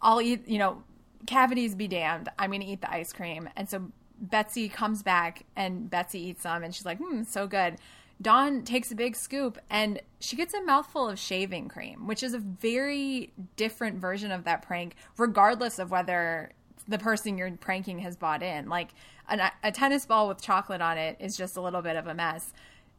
I'll 0.00 0.20
eat, 0.22 0.48
you 0.48 0.58
know, 0.58 0.82
cavities 1.26 1.74
be 1.74 1.88
damned. 1.88 2.28
I'm 2.38 2.50
going 2.50 2.60
to 2.62 2.66
eat 2.66 2.80
the 2.80 2.90
ice 2.90 3.12
cream. 3.12 3.48
And 3.56 3.68
so 3.68 3.90
Betsy 4.20 4.68
comes 4.68 5.02
back 5.02 5.44
and 5.56 5.88
Betsy 5.88 6.20
eats 6.28 6.42
some 6.42 6.62
and 6.62 6.74
she's 6.74 6.84
like, 6.84 6.98
hmm, 6.98 7.22
so 7.22 7.46
good. 7.46 7.76
Dawn 8.22 8.64
takes 8.64 8.90
a 8.92 8.94
big 8.94 9.16
scoop 9.16 9.58
and 9.70 10.00
she 10.18 10.36
gets 10.36 10.52
a 10.52 10.62
mouthful 10.62 11.08
of 11.08 11.18
shaving 11.18 11.68
cream, 11.68 12.06
which 12.06 12.22
is 12.22 12.34
a 12.34 12.38
very 12.38 13.32
different 13.56 13.98
version 13.98 14.30
of 14.30 14.44
that 14.44 14.62
prank, 14.62 14.94
regardless 15.16 15.78
of 15.78 15.90
whether 15.90 16.50
the 16.86 16.98
person 16.98 17.38
you're 17.38 17.50
pranking 17.52 18.00
has 18.00 18.16
bought 18.16 18.42
in. 18.42 18.68
Like 18.68 18.90
a, 19.28 19.50
a 19.62 19.72
tennis 19.72 20.04
ball 20.04 20.28
with 20.28 20.42
chocolate 20.42 20.82
on 20.82 20.98
it 20.98 21.16
is 21.18 21.36
just 21.36 21.56
a 21.56 21.62
little 21.62 21.82
bit 21.82 21.96
of 21.96 22.06
a 22.06 22.14
mess. 22.14 22.52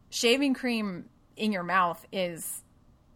Shaving 0.09 0.53
cream 0.55 1.05
in 1.37 1.51
your 1.51 1.63
mouth 1.63 2.03
is 2.11 2.63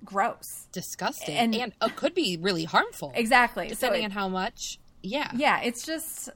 gross, 0.04 0.68
disgusting, 0.72 1.36
and, 1.36 1.56
and 1.56 1.74
uh, 1.82 1.90
could 1.96 2.14
be 2.14 2.38
really 2.38 2.64
harmful. 2.64 3.12
Exactly, 3.16 3.68
depending 3.68 4.02
so 4.02 4.04
it, 4.04 4.06
on 4.06 4.12
how 4.12 4.30
much. 4.30 4.80
Yeah, 5.02 5.32
yeah, 5.36 5.62
it's 5.62 5.86
just. 5.86 6.30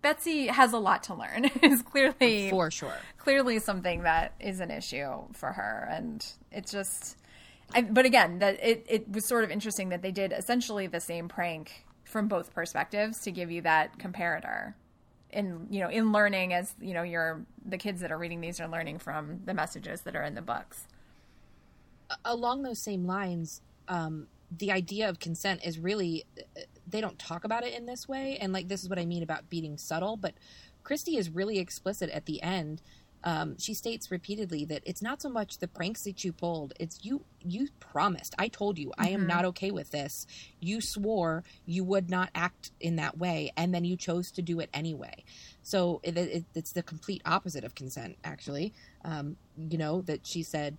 Betsy 0.00 0.46
has 0.46 0.72
a 0.72 0.78
lot 0.78 1.02
to 1.04 1.14
learn. 1.14 1.44
is 1.62 1.82
clearly 1.82 2.50
for 2.50 2.70
sure 2.70 2.96
clearly 3.28 3.58
something 3.58 4.04
that 4.04 4.32
is 4.40 4.58
an 4.58 4.70
issue 4.70 5.24
for 5.34 5.52
her, 5.52 5.86
and 5.90 6.24
it's 6.50 6.72
just. 6.72 7.18
I, 7.74 7.82
but 7.82 8.06
again, 8.06 8.38
that 8.38 8.58
it 8.64 8.86
it 8.88 9.12
was 9.12 9.26
sort 9.26 9.44
of 9.44 9.50
interesting 9.50 9.90
that 9.90 10.00
they 10.00 10.12
did 10.12 10.32
essentially 10.32 10.86
the 10.86 11.00
same 11.00 11.28
prank 11.28 11.84
from 12.04 12.26
both 12.26 12.54
perspectives 12.54 13.20
to 13.20 13.30
give 13.30 13.50
you 13.50 13.60
that 13.60 13.98
comparator 13.98 14.72
in 15.30 15.66
you 15.68 15.80
know 15.80 15.90
in 15.90 16.10
learning 16.10 16.54
as 16.54 16.74
you 16.80 16.94
know 16.94 17.02
you're 17.02 17.44
the 17.66 17.76
kids 17.76 18.00
that 18.00 18.10
are 18.10 18.16
reading 18.16 18.40
these 18.40 18.60
are 18.60 18.68
learning 18.68 18.98
from 18.98 19.40
the 19.44 19.52
messages 19.52 20.00
that 20.00 20.16
are 20.16 20.22
in 20.22 20.34
the 20.34 20.40
books 20.40 20.86
along 22.24 22.62
those 22.62 22.78
same 22.78 23.06
lines 23.06 23.60
um, 23.88 24.26
the 24.56 24.72
idea 24.72 25.06
of 25.06 25.20
consent 25.20 25.60
is 25.66 25.78
really 25.78 26.24
they 26.88 27.00
don't 27.00 27.18
talk 27.18 27.44
about 27.44 27.64
it 27.64 27.74
in 27.74 27.86
this 27.86 28.08
way 28.08 28.38
and 28.40 28.52
like 28.52 28.68
this 28.68 28.82
is 28.82 28.88
what 28.88 28.98
i 28.98 29.04
mean 29.04 29.22
about 29.22 29.48
being 29.50 29.76
subtle 29.76 30.16
but 30.16 30.34
Kristy 30.88 31.18
is 31.18 31.30
really 31.30 31.58
explicit 31.58 32.08
at 32.10 32.26
the 32.26 32.42
end. 32.42 32.80
Um, 33.24 33.58
she 33.58 33.74
states 33.74 34.12
repeatedly 34.12 34.64
that 34.66 34.82
it's 34.86 35.02
not 35.02 35.20
so 35.20 35.28
much 35.28 35.58
the 35.58 35.66
pranks 35.66 36.04
that 36.04 36.22
you 36.22 36.32
pulled 36.32 36.72
it's 36.78 37.04
you 37.04 37.24
you 37.44 37.68
promised. 37.80 38.32
I 38.38 38.46
told 38.46 38.78
you 38.78 38.92
i 38.96 39.08
am 39.08 39.26
not 39.26 39.44
okay 39.46 39.72
with 39.72 39.90
this. 39.90 40.24
You 40.60 40.80
swore 40.80 41.42
you 41.66 41.82
would 41.82 42.08
not 42.08 42.30
act 42.32 42.70
in 42.78 42.94
that 42.96 43.18
way 43.18 43.50
and 43.56 43.74
then 43.74 43.84
you 43.84 43.96
chose 43.96 44.30
to 44.32 44.42
do 44.42 44.60
it 44.60 44.70
anyway. 44.72 45.24
So 45.62 46.00
it, 46.04 46.16
it, 46.16 46.44
it's 46.54 46.72
the 46.72 46.82
complete 46.82 47.20
opposite 47.26 47.64
of 47.64 47.74
consent 47.74 48.16
actually. 48.22 48.72
Um, 49.04 49.36
you 49.56 49.78
know 49.78 50.02
that 50.02 50.24
she 50.24 50.44
said 50.44 50.76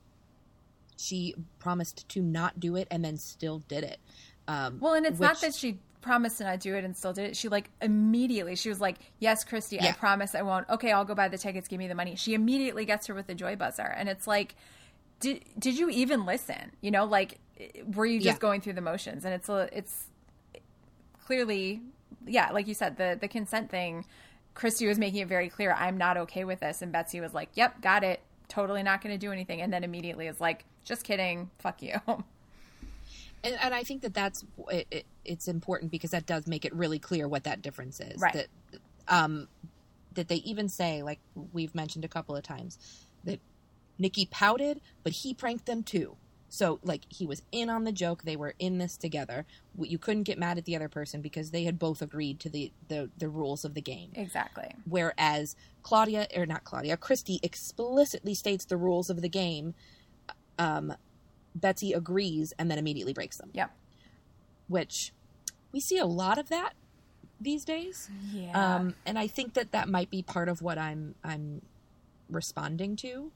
she 0.95 1.35
promised 1.59 2.07
to 2.09 2.21
not 2.21 2.57
do 2.59 2.77
it 2.77 2.87
and 2.89 3.03
then 3.03 3.17
still 3.17 3.59
did 3.67 3.83
it. 3.83 3.99
Um, 4.47 4.79
well 4.79 4.93
and 4.93 5.05
it's 5.05 5.19
which- 5.19 5.27
not 5.27 5.41
that 5.41 5.55
she 5.55 5.79
promised 6.01 6.37
to 6.37 6.43
not 6.45 6.59
do 6.59 6.75
it 6.75 6.83
and 6.83 6.95
still 6.95 7.13
did 7.13 7.25
it. 7.29 7.35
She 7.37 7.49
like 7.49 7.69
immediately 7.81 8.55
she 8.55 8.69
was 8.69 8.79
like 8.79 8.97
yes 9.19 9.43
Kristy 9.43 9.81
i 9.81 9.91
promise 9.91 10.33
i 10.35 10.41
won't. 10.41 10.69
Okay 10.69 10.91
i'll 10.91 11.05
go 11.05 11.13
buy 11.15 11.27
the 11.27 11.37
tickets. 11.37 11.67
Give 11.67 11.77
me 11.79 11.87
the 11.87 11.95
money. 11.95 12.15
She 12.15 12.33
immediately 12.33 12.85
gets 12.85 13.07
her 13.07 13.13
with 13.13 13.27
the 13.27 13.35
joy 13.35 13.55
buzzer. 13.55 13.83
And 13.83 14.07
it's 14.09 14.25
like 14.27 14.55
did 15.19 15.43
did 15.57 15.77
you 15.77 15.89
even 15.89 16.25
listen? 16.25 16.71
You 16.81 16.91
know 16.91 17.05
like 17.05 17.39
were 17.93 18.05
you 18.05 18.19
just 18.19 18.37
Yeah. 18.37 18.39
going 18.39 18.61
through 18.61 18.73
the 18.73 18.81
motions? 18.81 19.25
And 19.25 19.33
it's 19.33 19.49
a 19.49 19.67
it's 19.71 20.05
clearly 21.25 21.81
yeah 22.25 22.51
like 22.51 22.67
you 22.67 22.73
said 22.73 22.97
the 22.97 23.17
the 23.19 23.27
consent 23.27 23.69
thing 23.69 24.05
Kristy 24.55 24.87
was 24.87 24.97
making 24.99 25.19
it 25.21 25.27
very 25.27 25.47
clear 25.47 25.73
i'm 25.77 25.97
not 25.97 26.17
okay 26.17 26.43
with 26.43 26.59
this. 26.61 26.81
And 26.81 26.91
betsy 26.91 27.19
was 27.21 27.33
like 27.33 27.49
yep 27.55 27.81
got 27.81 28.03
it. 28.03 28.21
Totally 28.47 28.81
not 28.81 29.01
going 29.03 29.13
to 29.13 29.19
do 29.19 29.31
anything. 29.31 29.61
And 29.61 29.71
then 29.71 29.83
immediately 29.83 30.25
is 30.27 30.41
like 30.41 30.65
just 30.83 31.03
kidding. 31.03 31.51
Fuck 31.59 31.81
you 31.83 31.99
and, 33.43 33.55
and 33.61 33.73
I 33.73 33.83
think 33.83 34.01
that 34.01 34.13
that's 34.13 34.43
it, 34.69 34.87
it, 34.91 35.05
it's 35.25 35.47
important 35.47 35.91
because 35.91 36.11
that 36.11 36.25
does 36.25 36.47
make 36.47 36.65
it 36.65 36.73
really 36.73 36.99
clear 36.99 37.27
what 37.27 37.43
that 37.45 37.61
difference 37.61 37.99
is. 37.99 38.21
Right. 38.21 38.33
That 38.33 38.47
um, 39.07 39.47
that 40.13 40.27
they 40.27 40.37
even 40.37 40.69
say, 40.69 41.03
like 41.03 41.19
we've 41.53 41.73
mentioned 41.73 42.05
a 42.05 42.09
couple 42.09 42.35
of 42.35 42.43
times, 42.43 42.77
that 43.23 43.39
Nicky 43.97 44.25
pouted, 44.25 44.81
but 45.03 45.13
he 45.13 45.33
pranked 45.33 45.65
them 45.65 45.83
too. 45.83 46.17
So 46.49 46.79
like 46.83 47.01
he 47.09 47.25
was 47.25 47.43
in 47.51 47.69
on 47.69 47.83
the 47.83 47.91
joke. 47.91 48.23
They 48.23 48.35
were 48.35 48.55
in 48.59 48.79
this 48.79 48.97
together. 48.97 49.45
You 49.79 49.99
couldn't 49.99 50.23
get 50.23 50.39
mad 50.39 50.57
at 50.57 50.65
the 50.65 50.75
other 50.75 50.89
person 50.89 51.21
because 51.21 51.51
they 51.51 51.63
had 51.63 51.77
both 51.77 52.01
agreed 52.01 52.39
to 52.41 52.49
the 52.49 52.71
the, 52.87 53.09
the 53.17 53.29
rules 53.29 53.63
of 53.63 53.75
the 53.75 53.81
game. 53.81 54.11
exactly 54.15 54.73
Whereas 54.85 55.55
Claudia, 55.83 56.27
or 56.35 56.45
not 56.45 56.63
Claudia, 56.63 56.97
Kristy 56.97 57.37
explicitly 57.43 58.33
states 58.33 58.65
the 58.65 58.77
rules 58.77 59.09
of 59.09 59.21
the 59.21 59.29
game. 59.29 59.75
Um, 60.57 60.93
Betsy 61.61 61.93
agrees 61.93 62.53
and 62.57 62.69
then 62.69 62.77
immediately 62.77 63.13
breaks 63.13 63.37
them 63.37 63.49
yep 63.53 63.71
which 64.67 65.11
we 65.71 65.79
see 65.79 65.97
a 65.97 66.05
lot 66.05 66.37
of 66.37 66.49
that 66.49 66.73
these 67.41 67.63
days. 67.65 68.09
yeah 68.33 68.75
Um, 68.75 68.95
and 69.05 69.17
I 69.17 69.27
think 69.27 69.53
that 69.53 69.71
that 69.71 69.87
might 69.87 70.09
be 70.09 70.21
part 70.21 70.49
of 70.49 70.61
what 70.61 70.77
I'm 70.77 71.15
I'm 71.23 71.61
responding 72.29 72.95
to. 72.97 73.31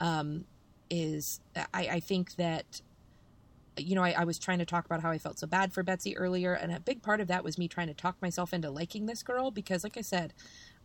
Um, 0.00 0.44
is 0.90 1.40
I, 1.56 1.86
I 1.88 2.00
think 2.00 2.36
that 2.36 2.82
you 3.76 3.94
know 3.94 4.02
I, 4.02 4.10
I 4.10 4.24
was 4.24 4.38
trying 4.38 4.58
to 4.58 4.64
talk 4.64 4.84
about 4.84 5.00
how 5.00 5.10
I 5.10 5.18
felt 5.18 5.38
so 5.38 5.46
bad 5.46 5.72
for 5.72 5.82
Betsy 5.82 6.16
earlier, 6.16 6.54
and 6.54 6.72
a 6.72 6.80
big 6.80 7.02
part 7.02 7.20
of 7.20 7.28
that 7.28 7.44
was 7.44 7.58
me 7.58 7.68
trying 7.68 7.88
to 7.88 7.94
talk 7.94 8.20
myself 8.20 8.52
into 8.52 8.70
liking 8.70 9.06
this 9.06 9.22
girl 9.22 9.50
because, 9.50 9.84
like 9.84 9.96
I 9.96 10.02
said, 10.02 10.34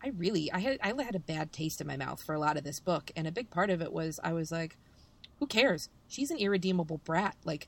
I 0.04 0.10
really 0.10 0.52
I 0.52 0.60
had 0.60 0.78
I 0.82 0.90
had 1.04 1.16
a 1.16 1.20
bad 1.20 1.52
taste 1.52 1.82
in 1.82 1.88
my 1.88 1.98
mouth 1.98 2.22
for 2.22 2.36
a 2.36 2.40
lot 2.40 2.58
of 2.58 2.64
this 2.64 2.80
book, 2.80 3.12
and 3.16 3.28
a 3.28 3.32
big 3.32 3.50
part 3.50 3.70
of 3.70 3.82
it 3.82 3.92
was 3.94 4.20
I 4.24 4.34
was 4.34 4.52
like, 4.52 4.78
who 5.40 5.48
cares? 5.48 5.90
She's 6.08 6.32
an 6.32 6.38
irredeemable 6.38 7.00
brat. 7.04 7.36
Like, 7.44 7.68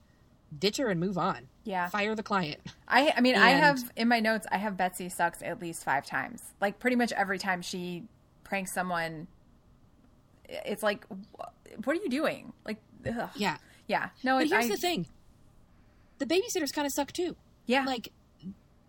ditch 0.57 0.77
her 0.77 0.87
and 0.87 0.99
move 0.99 1.17
on. 1.17 1.47
Yeah. 1.63 1.87
fire 1.89 2.15
the 2.15 2.23
client. 2.23 2.59
I 2.87 3.13
I 3.15 3.21
mean 3.21 3.35
I 3.35 3.51
have 3.51 3.91
in 3.95 4.07
my 4.07 4.19
notes 4.19 4.47
I 4.51 4.57
have 4.57 4.75
Betsy 4.75 5.07
sucks 5.09 5.43
at 5.43 5.61
least 5.61 5.83
five 5.83 6.05
times. 6.05 6.41
Like 6.59 6.79
pretty 6.79 6.95
much 6.95 7.11
every 7.11 7.37
time 7.37 7.61
she 7.61 8.05
pranks 8.43 8.73
someone, 8.73 9.27
it's 10.47 10.81
like, 10.81 11.05
what 11.83 11.95
are 11.95 12.01
you 12.01 12.09
doing? 12.09 12.53
Like, 12.65 12.77
ugh. 13.07 13.29
Yeah. 13.35 13.57
yeah, 13.87 14.09
no. 14.23 14.37
But 14.37 14.45
it, 14.45 14.49
here's 14.49 14.65
I, 14.65 14.69
the 14.69 14.77
thing: 14.77 15.07
the 16.17 16.25
babysitters 16.25 16.73
kind 16.73 16.87
of 16.87 16.91
suck 16.91 17.11
too. 17.11 17.35
Yeah, 17.67 17.85
Like, 17.85 18.11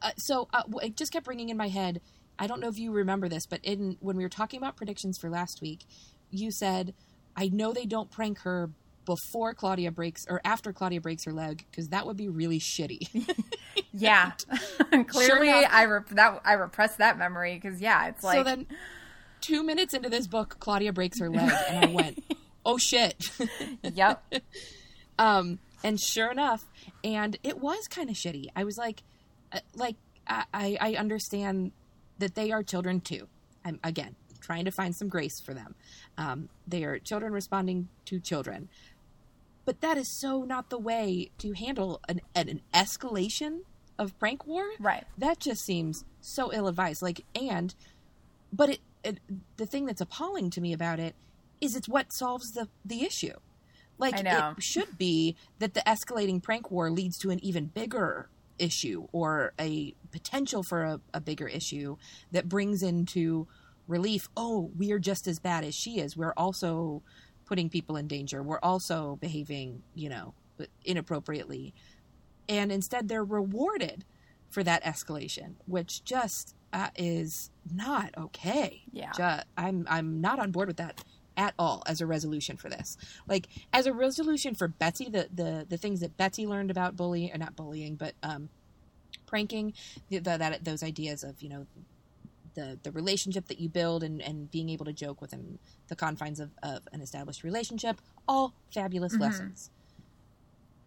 uh, 0.01 0.13
so 0.17 0.49
uh, 0.55 0.63
it 0.83 0.97
just 0.97 1.13
kept 1.13 1.27
ringing 1.27 1.51
in 1.51 1.59
my 1.59 1.69
head. 1.69 2.01
I 2.39 2.47
don't 2.47 2.61
know 2.61 2.69
if 2.69 2.79
you 2.79 2.93
remember 2.93 3.29
this, 3.29 3.45
but 3.45 3.61
in 3.63 3.99
when 4.01 4.17
we 4.17 4.23
were 4.23 4.31
talking 4.31 4.57
about 4.57 4.77
predictions 4.77 5.19
for 5.19 5.29
last 5.29 5.61
week, 5.61 5.85
you 6.31 6.51
said, 6.51 6.95
"I 7.37 7.49
know 7.49 7.73
they 7.73 7.87
don't 7.87 8.11
prank 8.11 8.41
her." 8.41 8.71
Before 9.07 9.55
Claudia 9.55 9.91
breaks, 9.91 10.25
or 10.29 10.41
after 10.45 10.73
Claudia 10.73 11.01
breaks 11.01 11.25
her 11.25 11.33
leg, 11.33 11.65
because 11.69 11.89
that 11.89 12.07
would 12.07 12.17
be 12.19 12.29
really 12.29 12.61
shitty. 12.61 13.29
yeah. 13.93 14.33
Clearly, 15.09 15.49
enough- 15.49 15.71
I 15.73 15.87
rep- 15.87 16.09
that 16.11 16.41
I 16.45 16.53
repressed 16.53 16.99
that 16.99 17.19
memory 17.19 17.55
because 17.61 17.81
yeah, 17.81 18.07
it's 18.09 18.23
like 18.23 18.37
so 18.37 18.45
then, 18.45 18.67
two 19.41 19.65
minutes 19.65 19.95
into 19.95 20.11
this 20.11 20.29
book, 20.29 20.59
Claudia 20.61 20.93
breaks 20.93 21.19
her 21.19 21.29
leg, 21.29 21.51
and 21.71 21.85
I 21.87 21.89
went, 21.93 22.23
"Oh 22.65 22.77
shit!" 22.79 23.31
yep, 23.83 24.23
Um, 25.19 25.59
and 25.83 25.99
sure 25.99 26.31
enough, 26.31 26.65
and 27.03 27.37
it 27.43 27.59
was 27.59 27.89
kind 27.89 28.11
of 28.11 28.17
shitty. 28.17 28.47
I 28.55 28.63
was 28.65 28.77
like, 28.79 29.03
uh, 29.51 29.61
like 29.75 29.97
I, 30.27 30.45
I 30.55 30.77
I 30.81 30.95
understand 30.95 31.73
that 32.19 32.35
they 32.37 32.53
are 32.53 32.63
children 32.63 33.01
too. 33.01 33.27
I'm 33.65 33.81
again 33.83 34.15
trying 34.41 34.65
to 34.65 34.71
find 34.71 34.95
some 34.95 35.09
grace 35.09 35.41
for 35.41 35.55
them. 35.55 35.75
Um, 36.19 36.49
they 36.67 36.85
are 36.85 36.99
children 36.99 37.33
responding 37.33 37.89
to 38.07 38.19
children, 38.19 38.69
but 39.65 39.81
that 39.81 39.97
is 39.97 40.09
so 40.09 40.45
not 40.45 40.71
the 40.71 40.79
way 40.79 41.31
to 41.39 41.53
handle 41.53 42.01
an 42.09 42.21
an, 42.35 42.61
escalation 42.75 43.61
of 43.99 44.19
prank 44.19 44.47
war. 44.47 44.65
right. 44.81 45.05
That 45.19 45.39
just 45.39 45.63
seems 45.65 46.05
so 46.21 46.53
ill 46.53 46.67
advised. 46.67 47.03
Like, 47.03 47.25
and, 47.35 47.75
but 48.53 48.71
it, 48.71 48.81
it, 49.05 49.19
the 49.57 49.67
thing 49.67 49.87
that's 49.87 50.01
appalling 50.01 50.51
to 50.51 50.61
me 50.61 50.73
about 50.73 50.99
it 50.99 51.15
is 51.61 51.77
it's 51.77 51.89
what 51.89 52.13
solves 52.13 52.53
the 52.53 52.69
the 52.85 53.05
issue. 53.05 53.35
Like, 53.99 54.15
it 54.19 54.27
should 54.63 54.97
be 54.97 55.37
that 55.59 55.75
the 55.75 55.81
escalating 55.81 56.43
prank 56.43 56.71
war 56.71 56.91
leads 56.91 57.19
to 57.19 57.31
an 57.31 57.45
even 57.45 57.67
bigger 57.67 58.31
issue 58.59 59.09
or 59.13 59.53
a 59.59 59.95
potential 60.13 60.63
for 60.63 60.85
a, 60.85 61.01
a 61.15 61.21
bigger 61.21 61.49
issue 61.49 61.97
that 62.33 62.49
brings 62.49 62.83
into 62.83 63.49
relief. 63.91 64.29
Oh, 64.37 64.71
we 64.77 64.93
are 64.93 64.99
just 64.99 65.27
as 65.27 65.39
bad 65.39 65.65
as 65.65 65.75
she 65.75 66.01
is. 66.01 66.17
We're 66.17 66.35
also 66.37 67.03
putting 67.47 67.69
people 67.69 67.97
in 67.97 68.07
danger. 68.07 68.43
We're 68.43 68.61
also 68.63 69.19
behaving, 69.21 69.83
you 69.95 70.09
know, 70.09 70.35
inappropriately 70.85 71.75
and 72.51 72.73
instead 72.73 73.09
they're 73.09 73.25
rewarded 73.25 74.05
for 74.51 74.65
that 74.65 74.83
escalation, 74.85 75.55
which 75.67 76.05
just 76.05 76.57
uh, 76.73 76.89
is 76.97 77.51
not 77.73 78.11
okay. 78.19 78.83
Yeah. 78.93 79.13
Ju- 79.13 79.45
I'm 79.57 79.87
I'm 79.89 80.21
not 80.21 80.41
on 80.41 80.51
board 80.51 80.67
with 80.67 80.79
that 80.79 81.05
at 81.37 81.55
all 81.59 81.85
as 81.87 82.01
a 82.01 82.07
resolution 82.07 82.57
for 82.57 82.69
this. 82.69 82.97
Like 83.29 83.49
as 83.73 83.87
a 83.87 83.93
resolution 83.93 84.57
for 84.57 84.67
Betsy, 84.67 85.09
the 85.09 85.29
the 85.33 85.65
the 85.69 85.77
things 85.77 86.01
that 86.01 86.17
Betsy 86.17 86.47
learned 86.47 86.73
about 86.73 86.97
bullying, 86.97 87.33
or 87.33 87.39
not 87.39 87.55
bullying, 87.55 87.95
but 87.95 88.15
um, 88.25 88.49
pranking, 89.27 89.73
the, 90.09 90.19
the, 90.19 90.37
that 90.37 90.65
those 90.65 90.83
ideas 90.83 91.23
of 91.23 91.41
you 91.41 91.49
know 91.49 91.67
the 92.55 92.79
the 92.83 92.91
relationship 92.93 93.47
that 93.49 93.61
you 93.61 93.69
build 93.69 94.03
and 94.03 94.21
and 94.23 94.51
being 94.51 94.69
able 94.69 94.85
to 94.85 94.93
joke 94.93 95.21
within 95.21 95.59
the 95.89 95.97
confines 95.97 96.41
of, 96.41 96.51
of 96.63 96.83
an 96.93 97.01
established 97.01 97.45
relationship, 97.45 98.01
all 98.27 98.55
fabulous 98.73 99.17
lessons. 99.17 99.71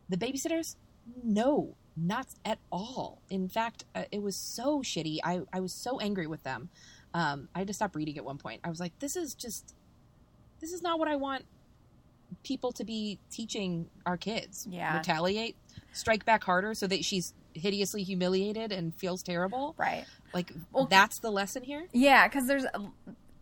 The 0.09 0.17
babysitters, 0.17 0.75
no, 1.23 1.75
not 1.95 2.27
at 2.45 2.59
all. 2.71 3.21
In 3.29 3.49
fact, 3.49 3.85
uh, 3.95 4.03
it 4.11 4.21
was 4.21 4.35
so 4.35 4.81
shitty. 4.81 5.19
I, 5.23 5.41
I 5.51 5.59
was 5.59 5.73
so 5.73 5.99
angry 5.99 6.27
with 6.27 6.43
them. 6.43 6.69
Um, 7.13 7.47
I 7.55 7.59
had 7.59 7.67
to 7.67 7.73
stop 7.73 7.95
reading 7.95 8.17
at 8.17 8.25
one 8.25 8.37
point. 8.37 8.61
I 8.63 8.69
was 8.69 8.79
like, 8.79 8.97
this 8.99 9.15
is 9.15 9.33
just, 9.33 9.75
this 10.59 10.73
is 10.73 10.81
not 10.81 10.99
what 10.99 11.07
I 11.07 11.15
want 11.15 11.45
people 12.43 12.71
to 12.73 12.83
be 12.83 13.19
teaching 13.31 13.87
our 14.05 14.17
kids. 14.17 14.67
Yeah. 14.69 14.97
Retaliate, 14.97 15.55
strike 15.93 16.25
back 16.25 16.43
harder 16.43 16.73
so 16.73 16.87
that 16.87 17.05
she's 17.05 17.33
hideously 17.55 18.03
humiliated 18.03 18.71
and 18.71 18.93
feels 18.95 19.21
terrible. 19.23 19.75
Right. 19.77 20.05
Like, 20.33 20.51
Well, 20.71 20.85
that's 20.85 21.19
the 21.19 21.31
lesson 21.31 21.63
here? 21.63 21.85
Yeah, 21.91 22.27
because 22.27 22.47
there's 22.47 22.65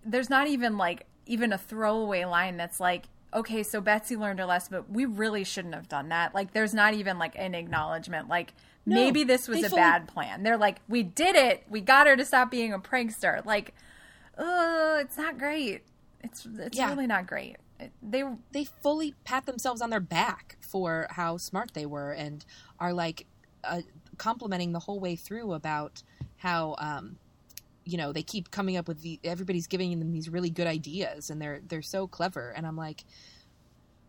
there's 0.06 0.30
not 0.30 0.48
even 0.48 0.78
like 0.78 1.06
even 1.26 1.54
a 1.54 1.58
throwaway 1.58 2.26
line 2.26 2.58
that's 2.58 2.80
like, 2.80 3.06
okay, 3.34 3.64
so 3.64 3.80
Betsy 3.80 4.16
learned 4.18 4.40
her 4.40 4.46
lesson, 4.46 4.70
but 4.72 4.90
we 4.90 5.06
really 5.06 5.44
shouldn't 5.44 5.74
have 5.76 5.88
done 5.88 6.10
that. 6.10 6.34
Like, 6.36 6.54
there's 6.54 6.74
not 6.74 6.94
even 6.94 7.18
like 7.20 7.34
an 7.38 7.56
acknowledgement. 7.56 8.28
Like, 8.28 8.54
No, 8.86 8.96
maybe 8.96 9.24
this 9.24 9.48
was 9.48 9.64
a 9.64 9.70
fully- 9.70 9.82
bad 9.82 10.08
plan. 10.08 10.44
They're 10.44 10.58
like, 10.58 10.80
we 10.90 11.04
did 11.04 11.36
it. 11.36 11.64
We 11.70 11.80
got 11.82 12.08
her 12.08 12.16
to 12.18 12.26
stop 12.26 12.52
being 12.52 12.74
a 12.74 12.80
prankster. 12.80 13.46
Like, 13.46 13.74
uh, 14.38 14.98
it's 15.02 15.18
not 15.18 15.38
great. 15.38 15.84
It's 16.24 16.46
it's 16.58 16.78
Yeah. 16.78 16.90
really 16.90 17.08
not 17.08 17.28
great. 17.28 17.58
They 18.02 18.24
they 18.52 18.66
fully 18.66 19.16
pat 19.24 19.46
themselves 19.46 19.82
on 19.82 19.90
their 19.90 20.00
back 20.00 20.58
for 20.62 21.08
how 21.12 21.38
smart 21.38 21.74
they 21.74 21.86
were 21.86 22.12
and 22.12 22.44
are 22.80 22.94
like 22.94 23.26
uh, 23.64 23.82
complimenting 24.18 24.72
the 24.72 24.80
whole 24.80 25.00
way 25.00 25.16
through 25.16 25.54
about 25.54 26.04
how 26.38 26.76
um, 26.80 27.18
you 27.86 27.98
know 27.98 28.12
they 28.14 28.24
keep 28.24 28.52
coming 28.52 28.78
up 28.78 28.88
with 28.88 29.02
the 29.02 29.20
everybody's 29.24 29.68
giving 29.68 29.98
them 30.00 30.12
these 30.12 30.30
really 30.30 30.50
good 30.50 30.68
ideas 30.68 31.30
and 31.30 31.42
they're 31.42 31.62
they're 31.68 31.82
so 31.82 32.08
clever. 32.08 32.50
And 32.56 32.66
i'm 32.68 32.76
like 32.78 33.04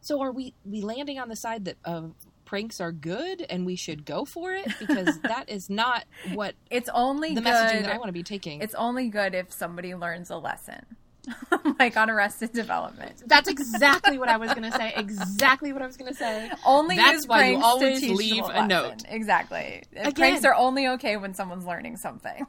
so 0.00 0.20
are 0.20 0.32
we 0.32 0.52
we 0.64 0.80
landing 0.82 1.18
on 1.18 1.28
the 1.28 1.36
side 1.36 1.64
that 1.66 1.76
uh, 1.84 2.02
pranks 2.44 2.80
are 2.80 2.90
good 2.92 3.46
and 3.48 3.64
we 3.64 3.76
should 3.76 4.04
go 4.04 4.24
for 4.24 4.52
it? 4.52 4.66
Because 4.80 5.18
that 5.22 5.48
is 5.48 5.70
not 5.70 6.04
what 6.34 6.54
It's 6.70 6.88
only 6.92 7.34
the 7.34 7.40
good. 7.40 7.52
messaging 7.52 7.82
that 7.82 7.92
i 7.92 7.98
want 7.98 8.08
to 8.08 8.12
be 8.12 8.24
taking. 8.24 8.60
It's 8.60 8.74
only 8.74 9.08
good 9.08 9.34
if 9.34 9.52
somebody 9.52 9.94
learns 9.94 10.28
a 10.30 10.36
lesson, 10.36 10.84
like 11.78 11.96
on 11.96 12.10
Arrested 12.10 12.52
Development. 12.52 13.22
that's 13.26 13.48
exactly 13.48 14.18
what 14.18 14.28
i 14.28 14.36
was 14.36 14.50
going 14.54 14.68
to 14.70 14.76
say 14.76 14.92
exactly 14.96 15.72
what 15.72 15.80
i 15.82 15.86
was 15.86 15.96
going 15.96 16.10
to 16.10 16.16
say 16.18 16.50
Only 16.66 16.96
That's 16.96 17.26
why 17.28 17.50
you 17.50 17.60
always 17.62 18.02
leave 18.02 18.44
a 18.44 18.66
note. 18.66 19.02
Exactly. 19.08 19.82
Again. 19.94 20.12
Pranks 20.14 20.44
are 20.44 20.54
only 20.54 20.88
okay 20.88 21.16
when 21.16 21.34
someone's 21.34 21.64
learning 21.64 21.96
something. 21.96 22.46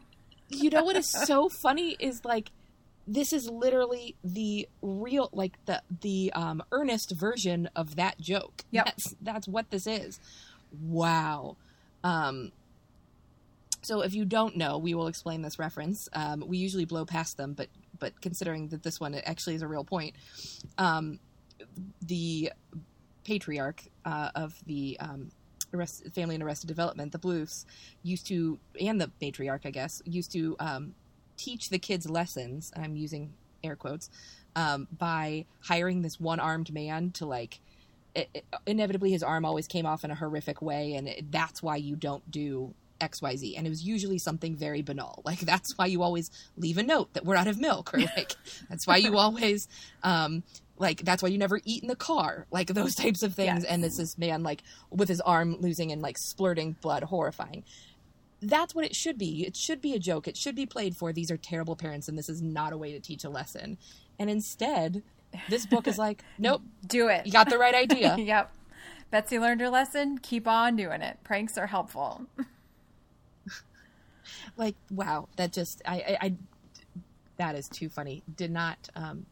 you 0.50 0.70
know 0.70 0.84
what 0.84 0.96
is 0.96 1.10
so 1.28 1.50
funny 1.62 1.96
is 2.00 2.22
like 2.26 2.52
this 3.08 3.32
is 3.34 3.50
literally 3.50 4.16
the 4.24 4.68
real 4.82 5.30
like 5.34 5.54
the 5.66 5.82
the 6.02 6.32
um 6.34 6.64
earnest 6.72 7.14
version 7.16 7.70
of 7.76 7.96
that 7.98 8.20
joke 8.20 8.64
Yep. 8.72 8.86
that's 8.86 9.16
that's 9.22 9.48
what 9.48 9.70
this 9.72 9.86
is 9.86 10.20
wow 10.82 11.58
um 12.04 12.52
so 13.84 14.02
if 14.02 14.14
you 14.14 14.26
don't 14.26 14.58
know 14.58 14.78
we 14.78 14.94
will 14.94 15.08
explain 15.08 15.42
this 15.42 15.60
reference 15.60 16.10
um 16.14 16.44
we 16.48 16.58
usually 16.58 16.86
blow 16.86 17.06
past 17.06 17.38
them 17.38 17.54
but 17.54 17.68
but 18.00 18.20
considering 18.22 18.68
that 18.70 18.84
this 18.84 19.00
one 19.00 19.14
actually 19.16 19.56
is 19.56 19.62
a 19.62 19.68
real 19.68 19.84
point 19.84 20.16
um 20.78 21.20
the 22.06 22.52
patriarch 23.24 23.84
uh, 24.06 24.30
of 24.36 24.56
the 24.66 24.98
um, 25.00 25.32
arrest, 25.74 26.04
family 26.14 26.36
and 26.36 26.44
arrested 26.44 26.68
development, 26.68 27.12
the 27.12 27.20
Bluths, 27.20 27.66
used 28.04 28.28
to, 28.28 28.60
and 28.80 29.00
the 29.00 29.12
matriarch, 29.22 29.66
I 29.66 29.72
guess, 29.72 30.02
used 30.06 30.32
to 30.34 30.56
um, 30.60 30.96
teach 31.38 31.70
the 31.70 31.80
kids 31.80 32.10
lessons. 32.10 32.72
and 32.76 32.84
I'm 32.84 32.96
using 32.96 33.34
air 33.64 33.76
quotes 33.76 34.10
um, 34.56 34.88
by 34.98 35.46
hiring 35.62 36.02
this 36.02 36.20
one-armed 36.20 36.74
man 36.74 37.12
to 37.12 37.26
like. 37.26 37.60
It, 38.16 38.30
it- 38.34 38.46
inevitably, 38.68 39.12
his 39.12 39.24
arm 39.24 39.46
always 39.46 39.68
came 39.68 39.86
off 39.86 40.04
in 40.04 40.12
a 40.12 40.16
horrific 40.16 40.62
way, 40.62 40.94
and 40.96 41.08
it, 41.08 41.32
that's 41.32 41.64
why 41.64 41.78
you 41.78 41.96
don't 41.96 42.30
do 42.30 42.74
X, 43.04 43.22
Y, 43.22 43.36
Z. 43.36 43.56
And 43.58 43.68
it 43.68 43.70
was 43.70 43.84
usually 43.84 44.18
something 44.18 44.56
very 44.56 44.82
banal, 44.82 45.22
like 45.30 45.40
that's 45.42 45.78
why 45.78 45.86
you 45.86 46.02
always 46.02 46.32
leave 46.58 46.78
a 46.78 46.84
note 46.84 47.14
that 47.14 47.26
we're 47.26 47.36
out 47.36 47.48
of 47.48 47.60
milk, 47.60 47.94
or 47.94 48.00
like 48.00 48.32
that's 48.70 48.88
why 48.88 48.98
you 48.98 49.18
always 49.18 49.68
um, 50.04 50.44
like 50.78 51.02
that's 51.04 51.22
why 51.22 51.30
you 51.30 51.38
never 51.38 51.60
eat 51.66 51.84
in 51.84 51.88
the 51.88 51.96
car 51.96 52.48
like 52.52 52.68
those 52.68 52.96
types 52.96 53.22
of 53.22 53.36
things 53.36 53.62
Yes. 53.62 53.64
and 53.72 53.84
this 53.84 53.98
this 53.98 54.18
man 54.18 54.42
like 54.42 54.64
with 54.90 55.08
his 55.08 55.22
arm 55.22 55.58
losing 55.60 55.92
and 55.92 56.02
like 56.02 56.18
splurting 56.18 56.76
blood 56.82 57.04
horrifying 57.04 57.64
that's 58.42 58.74
what 58.76 58.84
it 58.84 58.96
should 58.96 59.18
be 59.18 59.46
it 59.46 59.56
should 59.56 59.80
be 59.82 59.94
a 59.94 60.00
joke 60.00 60.28
it 60.28 60.36
should 60.36 60.56
be 60.56 60.66
played 60.66 60.98
for 60.98 61.14
these 61.14 61.30
are 61.32 61.38
terrible 61.38 61.76
parents 61.76 62.08
and 62.10 62.18
this 62.18 62.28
is 62.28 62.42
not 62.42 62.74
a 62.74 62.78
way 62.78 62.92
to 62.92 63.00
teach 63.00 63.24
a 63.24 63.30
lesson 63.30 63.78
and 64.20 64.30
instead 64.32 65.04
this 65.48 65.66
book 65.68 65.88
is 65.88 65.98
like 66.00 66.24
nope 66.40 66.62
Do 66.88 67.08
it. 67.08 67.26
you 67.28 67.32
got 67.32 67.50
the 67.50 67.58
right 67.60 67.76
idea 67.76 68.18
yep. 68.18 68.52
Betsy 69.12 69.38
learned 69.38 69.62
her 69.62 69.70
lesson. 69.70 70.18
Keep 70.18 70.48
on 70.48 70.76
doing 70.76 71.02
it. 71.04 71.20
Pranks 71.24 71.56
are 71.56 71.68
helpful. 71.68 72.26
like 74.58 74.76
wow 74.92 75.28
that 75.38 75.52
just 75.52 75.82
I, 75.86 75.96
I 75.96 76.18
i 76.22 76.34
that 77.38 77.56
is 77.56 77.68
too 77.68 77.90
funny 77.90 78.24
did 78.36 78.52
not 78.52 78.78
um 78.96 79.26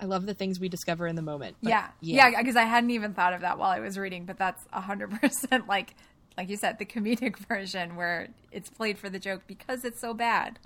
i 0.00 0.04
love 0.04 0.26
the 0.26 0.34
things 0.34 0.60
we 0.60 0.68
discover 0.68 1.06
in 1.06 1.16
the 1.16 1.22
moment 1.22 1.56
but 1.62 1.70
yeah. 1.70 1.88
Yeah, 2.30 2.40
because 2.40 2.56
I 2.56 2.62
hadn't 2.64 2.90
even 2.90 3.14
thought 3.14 3.32
of 3.32 3.40
that 3.40 3.58
while 3.58 3.70
I 3.70 3.80
was 3.80 3.98
reading, 3.98 4.24
but 4.24 4.38
that's 4.38 4.64
a 4.72 4.80
100% 4.80 5.66
like 5.68 5.94
like 6.36 6.48
you 6.48 6.56
said 6.56 6.78
the 6.78 6.84
comedic 6.86 7.36
version 7.48 7.96
where 7.96 8.28
it's 8.52 8.70
played 8.70 8.98
for 8.98 9.10
the 9.10 9.18
joke 9.18 9.42
because 9.46 9.84
it's 9.84 10.00
so 10.00 10.14
bad. 10.14 10.58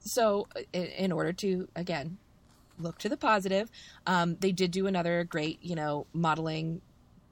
so 0.00 0.48
in, 0.72 0.84
in 0.86 1.12
order 1.12 1.32
to 1.32 1.68
again 1.76 2.18
look 2.78 2.98
to 2.98 3.08
the 3.08 3.16
positive 3.16 3.70
um, 4.06 4.36
they 4.40 4.50
did 4.50 4.70
do 4.72 4.86
another 4.86 5.22
great 5.24 5.58
you 5.62 5.76
know 5.76 6.06
modeling 6.12 6.80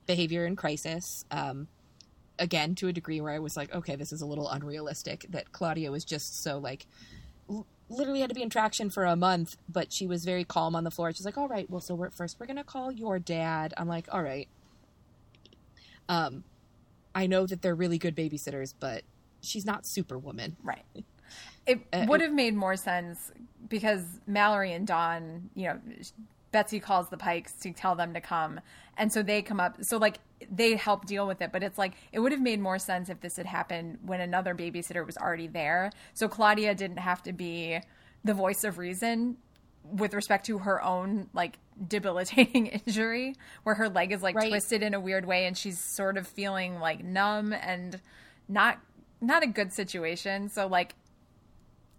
behavior 0.07 0.46
in 0.46 0.55
crisis 0.55 1.24
um, 1.32 1.66
again 2.41 2.74
to 2.74 2.88
a 2.88 2.93
degree 2.93 3.20
where 3.20 3.32
i 3.32 3.38
was 3.38 3.57
like 3.57 3.72
okay 3.74 3.95
this 3.95 4.12
is 4.12 4.20
a 4.22 4.26
little 4.26 4.49
unrealistic 4.49 5.26
that 5.30 5.53
claudia 5.53 5.91
was 5.93 6.05
just 6.05 6.43
so 6.43 6.59
like 6.59 6.86
l- 7.49 7.66
literally 7.88 8.20
had 8.20 8.28
to 8.28 8.34
be 8.34 8.43
in 8.43 8.51
traction 8.51 8.91
for 8.91 9.05
a 9.05 9.14
month 9.14 9.57
but 9.68 9.93
she 9.93 10.07
was 10.07 10.24
very 10.24 10.43
calm 10.45 10.74
on 10.74 10.82
the 10.82 10.91
floor 10.91 11.12
she's 11.12 11.24
like 11.24 11.38
all 11.38 11.49
right 11.49 11.70
well 11.70 11.80
so 11.80 11.95
we're 11.95 12.11
first 12.11 12.41
we're 12.41 12.47
gonna 12.47 12.64
call 12.64 12.91
your 12.91 13.18
dad 13.18 13.72
i'm 13.76 13.86
like 13.86 14.09
all 14.11 14.22
right 14.22 14.49
um 16.09 16.43
i 17.14 17.26
know 17.26 17.47
that 17.47 17.62
they're 17.62 17.74
really 17.74 17.99
good 17.99 18.16
babysitters 18.16 18.74
but 18.80 19.03
she's 19.43 19.64
not 19.64 19.86
superwoman 19.86 20.57
Right. 20.62 20.84
It 21.66 21.80
Uh, 21.93 22.07
would 22.09 22.20
have 22.22 22.32
made 22.32 22.55
more 22.57 22.74
sense 22.74 23.30
because 23.68 24.03
Mallory 24.26 24.72
and 24.72 24.86
Dawn, 24.86 25.51
you 25.55 25.68
know, 25.68 25.78
Betsy 26.51 26.80
calls 26.80 27.11
the 27.11 27.16
Pikes 27.16 27.53
to 27.61 27.72
tell 27.72 27.95
them 27.95 28.12
to 28.14 28.20
come. 28.20 28.59
And 28.97 29.12
so 29.12 29.22
they 29.22 29.41
come 29.43 29.61
up. 29.61 29.76
So, 29.84 29.97
like, 29.99 30.18
they 30.51 30.76
help 30.76 31.07
deal 31.07 31.26
with 31.26 31.43
it. 31.43 31.51
But 31.53 31.62
it's 31.62 31.76
like, 31.78 31.95
it 32.12 32.20
would 32.20 32.32
have 32.32 32.41
made 32.41 32.61
more 32.61 32.78
sense 32.78 33.09
if 33.09 33.20
this 33.20 33.36
had 33.36 33.47
happened 33.47 33.99
when 34.05 34.20
another 34.20 34.55
babysitter 34.55 35.05
was 35.05 35.16
already 35.16 35.47
there. 35.49 35.91
So 36.14 36.28
Claudia 36.28 36.74
didn't 36.74 36.99
have 36.99 37.22
to 37.24 37.32
be 37.32 37.80
the 38.24 38.34
voice 38.34 38.64
of 38.64 38.78
reason 38.78 39.36
with 39.84 40.12
respect 40.14 40.47
to 40.47 40.59
her 40.59 40.82
own, 40.82 41.28
like, 41.32 41.59
debilitating 41.88 42.66
injury 42.86 43.34
where 43.62 43.74
her 43.74 43.88
leg 43.88 44.12
is, 44.12 44.22
like, 44.22 44.34
Right. 44.36 44.51
twisted 44.51 44.82
in 44.82 44.95
a 44.95 45.01
weird 45.01 45.24
way 45.24 45.47
and 45.47 45.57
she's 45.57 45.78
sort 45.78 46.16
of 46.18 46.26
feeling, 46.28 46.78
like, 46.80 47.03
numb 47.03 47.53
and 47.53 48.01
not. 48.49 48.78
Not 49.22 49.43
a 49.43 49.47
good 49.47 49.70
situation. 49.70 50.49
So, 50.49 50.66
like, 50.66 50.95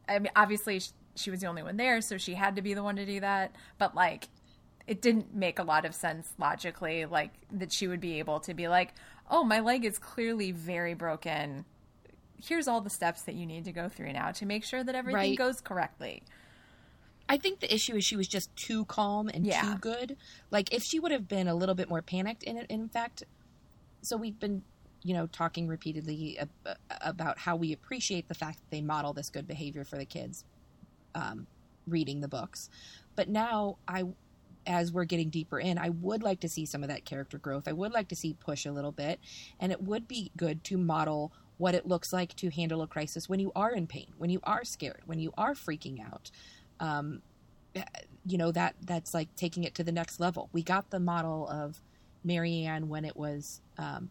I 0.09 0.17
mean, 0.17 0.31
obviously 0.35 0.79
sh- 0.79 0.89
she 1.15 1.29
was 1.29 1.39
the 1.41 1.45
only 1.47 1.61
one 1.61 1.77
there, 1.77 2.01
so 2.01 2.17
she 2.17 2.33
had 2.33 2.55
to 2.55 2.63
be 2.63 2.73
the 2.73 2.81
one 2.81 2.95
to 2.95 3.05
do 3.05 3.19
that. 3.19 3.55
But 3.77 3.93
like, 3.93 4.27
it 4.91 5.01
didn't 5.01 5.33
make 5.33 5.57
a 5.57 5.63
lot 5.63 5.85
of 5.85 5.95
sense 5.95 6.33
logically, 6.37 7.05
like 7.05 7.31
that 7.49 7.71
she 7.71 7.87
would 7.87 8.01
be 8.01 8.19
able 8.19 8.41
to 8.41 8.53
be 8.53 8.67
like, 8.67 8.93
"Oh, 9.29 9.41
my 9.45 9.61
leg 9.61 9.85
is 9.85 9.97
clearly 9.97 10.51
very 10.51 10.93
broken. 10.95 11.63
Here's 12.43 12.67
all 12.67 12.81
the 12.81 12.89
steps 12.89 13.21
that 13.21 13.35
you 13.35 13.45
need 13.45 13.63
to 13.65 13.71
go 13.71 13.87
through 13.87 14.11
now 14.11 14.31
to 14.33 14.45
make 14.45 14.65
sure 14.65 14.83
that 14.83 14.93
everything 14.93 15.15
Right. 15.31 15.37
goes 15.37 15.61
correctly." 15.61 16.23
I 17.29 17.37
think 17.37 17.61
the 17.61 17.73
issue 17.73 17.95
is 17.95 18.03
she 18.03 18.17
was 18.17 18.27
just 18.27 18.53
too 18.57 18.83
calm 18.83 19.29
and 19.29 19.45
Yeah. 19.45 19.61
too 19.61 19.75
good. 19.77 20.17
Like 20.49 20.73
if 20.73 20.83
she 20.83 20.99
would 20.99 21.13
have 21.13 21.29
been 21.29 21.47
a 21.47 21.55
little 21.55 21.75
bit 21.75 21.87
more 21.87 22.01
panicked 22.01 22.43
in 22.43 22.57
it, 22.57 22.65
in 22.69 22.89
fact, 22.89 23.23
so 24.01 24.17
we've 24.17 24.37
been, 24.37 24.63
you 25.03 25.13
know, 25.13 25.27
talking 25.27 25.69
repeatedly 25.69 26.37
ab- 26.37 26.77
about 26.99 27.37
how 27.39 27.55
we 27.55 27.71
appreciate 27.71 28.27
the 28.27 28.33
fact 28.33 28.57
that 28.57 28.69
they 28.71 28.81
model 28.81 29.13
this 29.13 29.29
good 29.29 29.47
behavior 29.47 29.85
for 29.85 29.95
the 29.97 30.05
kids, 30.05 30.43
um, 31.15 31.47
reading 31.87 32.19
the 32.19 32.27
books. 32.27 32.69
But 33.15 33.29
now 33.29 33.77
I, 33.87 34.03
as 34.65 34.91
we're 34.91 35.05
getting 35.05 35.29
deeper 35.29 35.59
in, 35.59 35.77
I 35.77 35.89
would 35.89 36.23
like 36.23 36.39
to 36.41 36.49
see 36.49 36.65
some 36.65 36.83
of 36.83 36.89
that 36.89 37.05
character 37.05 37.37
growth. 37.37 37.67
I 37.67 37.73
would 37.73 37.91
like 37.91 38.07
to 38.09 38.15
see 38.15 38.33
push 38.33 38.65
a 38.65 38.71
little 38.71 38.91
bit, 38.91 39.19
and 39.59 39.71
it 39.71 39.81
would 39.81 40.07
be 40.07 40.31
good 40.37 40.63
to 40.65 40.77
model 40.77 41.31
what 41.57 41.75
it 41.75 41.87
looks 41.87 42.11
like 42.11 42.35
to 42.37 42.49
handle 42.49 42.81
a 42.81 42.87
crisis 42.87 43.29
when 43.29 43.39
you 43.39 43.51
are 43.55 43.71
in 43.71 43.87
pain, 43.87 44.13
when 44.17 44.29
you 44.29 44.39
are 44.43 44.63
scared, 44.63 45.01
when 45.05 45.19
you 45.19 45.31
are 45.37 45.53
freaking 45.53 46.03
out 46.03 46.31
um, 46.81 47.21
you 48.25 48.37
know 48.37 48.51
that 48.51 48.75
that's 48.81 49.13
like 49.13 49.33
taking 49.35 49.63
it 49.63 49.75
to 49.75 49.83
the 49.83 49.91
next 49.91 50.19
level. 50.19 50.49
We 50.51 50.63
got 50.63 50.89
the 50.89 50.99
model 50.99 51.47
of 51.47 51.81
Mary 52.23 52.63
Anne 52.63 52.89
when 52.89 53.05
it 53.05 53.15
was 53.15 53.61
um, 53.77 54.09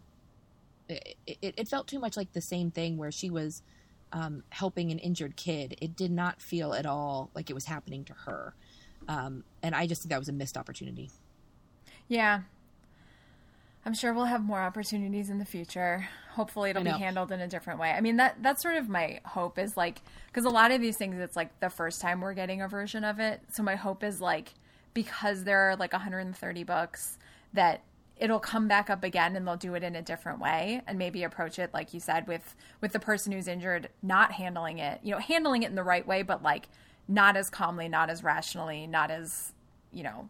it, 0.89 1.17
it, 1.27 1.55
it 1.57 1.69
felt 1.69 1.87
too 1.87 1.99
much 1.99 2.17
like 2.17 2.33
the 2.33 2.41
same 2.41 2.71
thing 2.71 2.97
where 2.97 3.13
she 3.13 3.29
was 3.29 3.63
um, 4.13 4.43
helping 4.51 4.91
an 4.91 4.99
injured 4.99 5.37
kid. 5.37 5.77
It 5.81 5.95
did 5.95 6.11
not 6.11 6.41
feel 6.41 6.73
at 6.73 6.87
all 6.87 7.31
like 7.35 7.51
it 7.51 7.55
was 7.55 7.67
happening 7.67 8.05
to 8.05 8.15
her, 8.25 8.55
um, 9.09 9.45
and 9.63 9.75
I 9.75 9.87
just 9.87 10.03
think 10.03 10.11
that 10.11 10.19
was 10.19 10.29
a 10.29 10.33
missed 10.33 10.57
opportunity. 10.57 11.11
Yeah. 12.09 12.41
I'm 13.85 13.95
sure 13.95 14.13
we'll 14.13 14.27
have 14.27 14.45
more 14.45 14.61
opportunities 14.61 15.31
in 15.31 15.39
the 15.39 15.45
future. 15.45 16.07
Hopefully 16.33 16.71
it'll 16.71 16.85
be 16.85 16.91
handled 16.91 17.33
in 17.33 17.41
a 17.41 17.49
different 17.49 17.81
way. 17.81 17.91
I 17.91 18.01
mean 18.01 18.17
that 18.17 18.43
that's 18.43 18.63
sort 18.63 18.77
of 18.77 18.89
my 18.89 19.21
hope 19.25 19.59
is 19.59 19.77
like 19.77 20.03
cuz 20.33 20.45
a 20.45 20.51
lot 20.51 20.71
of 20.71 20.81
these 20.81 20.97
things 20.97 21.19
it's 21.19 21.35
like 21.35 21.59
the 21.61 21.71
first 21.71 22.01
time 22.01 22.21
we're 22.21 22.35
getting 22.35 22.61
a 22.61 22.69
version 22.69 23.05
of 23.05 23.21
it. 23.21 23.41
So 23.51 23.63
my 23.63 23.77
hope 23.77 24.05
is 24.05 24.21
like 24.21 24.53
because 24.93 25.45
there 25.45 25.71
are 25.71 25.77
like 25.77 25.93
130 25.93 26.65
books 26.65 27.17
that 27.55 27.81
it'll 28.17 28.39
come 28.39 28.69
back 28.69 28.91
up 28.91 29.03
again 29.03 29.35
and 29.35 29.47
they'll 29.47 29.57
do 29.57 29.75
it 29.75 29.83
in 29.83 29.97
a 29.97 30.03
different 30.03 30.41
way 30.41 30.83
and 30.87 30.99
maybe 30.99 31.23
approach 31.23 31.59
it 31.59 31.73
like 31.73 31.95
you 31.95 32.01
said 32.01 32.29
with 32.29 32.55
with 32.83 32.93
the 32.93 33.01
person 33.01 33.33
who's 33.33 33.49
injured 33.49 33.89
not 34.03 34.33
handling 34.33 34.79
it. 34.79 35.01
You 35.03 35.13
know, 35.13 35.19
handling 35.19 35.63
it 35.63 35.71
in 35.71 35.75
the 35.75 35.83
right 35.83 36.07
way 36.07 36.23
but 36.23 36.43
like 36.43 36.69
not 37.11 37.37
as 37.37 37.51
calmly, 37.51 37.89
not 37.89 38.09
as 38.09 38.23
rationally, 38.23 38.87
not 38.87 39.11
as, 39.11 39.53
you 39.93 40.05
know, 40.05 40.29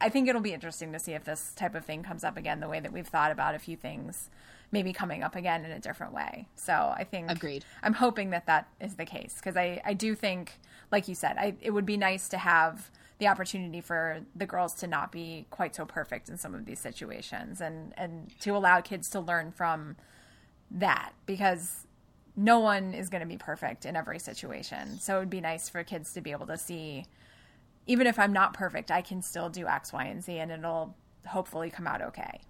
I 0.00 0.08
think 0.08 0.28
it'll 0.28 0.40
be 0.40 0.52
interesting 0.52 0.92
to 0.92 0.98
see 0.98 1.12
if 1.12 1.24
this 1.24 1.52
type 1.54 1.74
of 1.74 1.84
thing 1.84 2.02
comes 2.02 2.24
up 2.24 2.36
again 2.36 2.60
the 2.60 2.68
way 2.68 2.80
that 2.80 2.92
we've 2.92 3.06
thought 3.06 3.30
about 3.30 3.54
a 3.54 3.58
few 3.58 3.76
things 3.76 4.28
maybe 4.70 4.92
coming 4.92 5.22
up 5.22 5.34
again 5.34 5.64
in 5.64 5.70
a 5.70 5.78
different 5.78 6.12
way. 6.12 6.46
So 6.54 6.72
I 6.72 7.04
think 7.04 7.30
Agreed. 7.30 7.64
I'm 7.82 7.94
hoping 7.94 8.30
that 8.30 8.46
that 8.46 8.68
is 8.80 8.96
the 8.96 9.06
case 9.06 9.36
because 9.36 9.56
I, 9.56 9.80
I 9.84 9.94
do 9.94 10.14
think, 10.14 10.60
like 10.92 11.08
you 11.08 11.14
said, 11.14 11.36
I, 11.38 11.54
it 11.62 11.70
would 11.70 11.86
be 11.86 11.96
nice 11.96 12.28
to 12.30 12.38
have 12.38 12.90
the 13.18 13.28
opportunity 13.28 13.80
for 13.80 14.20
the 14.36 14.46
girls 14.46 14.74
to 14.74 14.86
not 14.86 15.10
be 15.10 15.46
quite 15.50 15.74
so 15.74 15.86
perfect 15.86 16.28
in 16.28 16.36
some 16.36 16.54
of 16.54 16.66
these 16.66 16.78
situations 16.78 17.60
and, 17.60 17.94
and 17.96 18.30
to 18.40 18.50
allow 18.50 18.80
kids 18.80 19.08
to 19.10 19.20
learn 19.20 19.52
from 19.52 19.96
that 20.70 21.12
because 21.24 21.86
no 22.38 22.60
one 22.60 22.94
is 22.94 23.08
going 23.08 23.20
to 23.20 23.26
be 23.26 23.36
perfect 23.36 23.84
in 23.84 23.96
every 23.96 24.20
situation. 24.20 25.00
So 25.00 25.16
it 25.16 25.18
would 25.18 25.30
be 25.30 25.40
nice 25.40 25.68
for 25.68 25.82
kids 25.82 26.12
to 26.12 26.20
be 26.20 26.30
able 26.30 26.46
to 26.46 26.56
see, 26.56 27.04
even 27.86 28.06
if 28.06 28.16
I'm 28.16 28.32
not 28.32 28.54
perfect, 28.54 28.92
I 28.92 29.02
can 29.02 29.22
still 29.22 29.48
do 29.48 29.66
X, 29.66 29.92
Y, 29.92 30.04
and 30.04 30.22
Z, 30.22 30.38
and 30.38 30.52
it'll 30.52 30.94
hopefully 31.26 31.68
come 31.68 31.88
out 31.88 32.00
okay. 32.00 32.40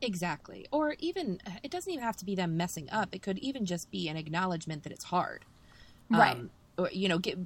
Exactly. 0.00 0.66
Or 0.70 0.94
even, 1.00 1.40
it 1.64 1.70
doesn't 1.72 1.92
even 1.92 2.04
have 2.04 2.16
to 2.18 2.24
be 2.24 2.36
them 2.36 2.56
messing 2.56 2.88
up. 2.90 3.12
It 3.12 3.22
could 3.22 3.38
even 3.38 3.66
just 3.66 3.90
be 3.90 4.08
an 4.08 4.16
acknowledgement 4.16 4.84
that 4.84 4.92
it's 4.92 5.04
hard. 5.04 5.44
Right. 6.08 6.36
Um, 6.36 6.50
or, 6.78 6.88
you 6.92 7.08
know, 7.08 7.18
get 7.18 7.38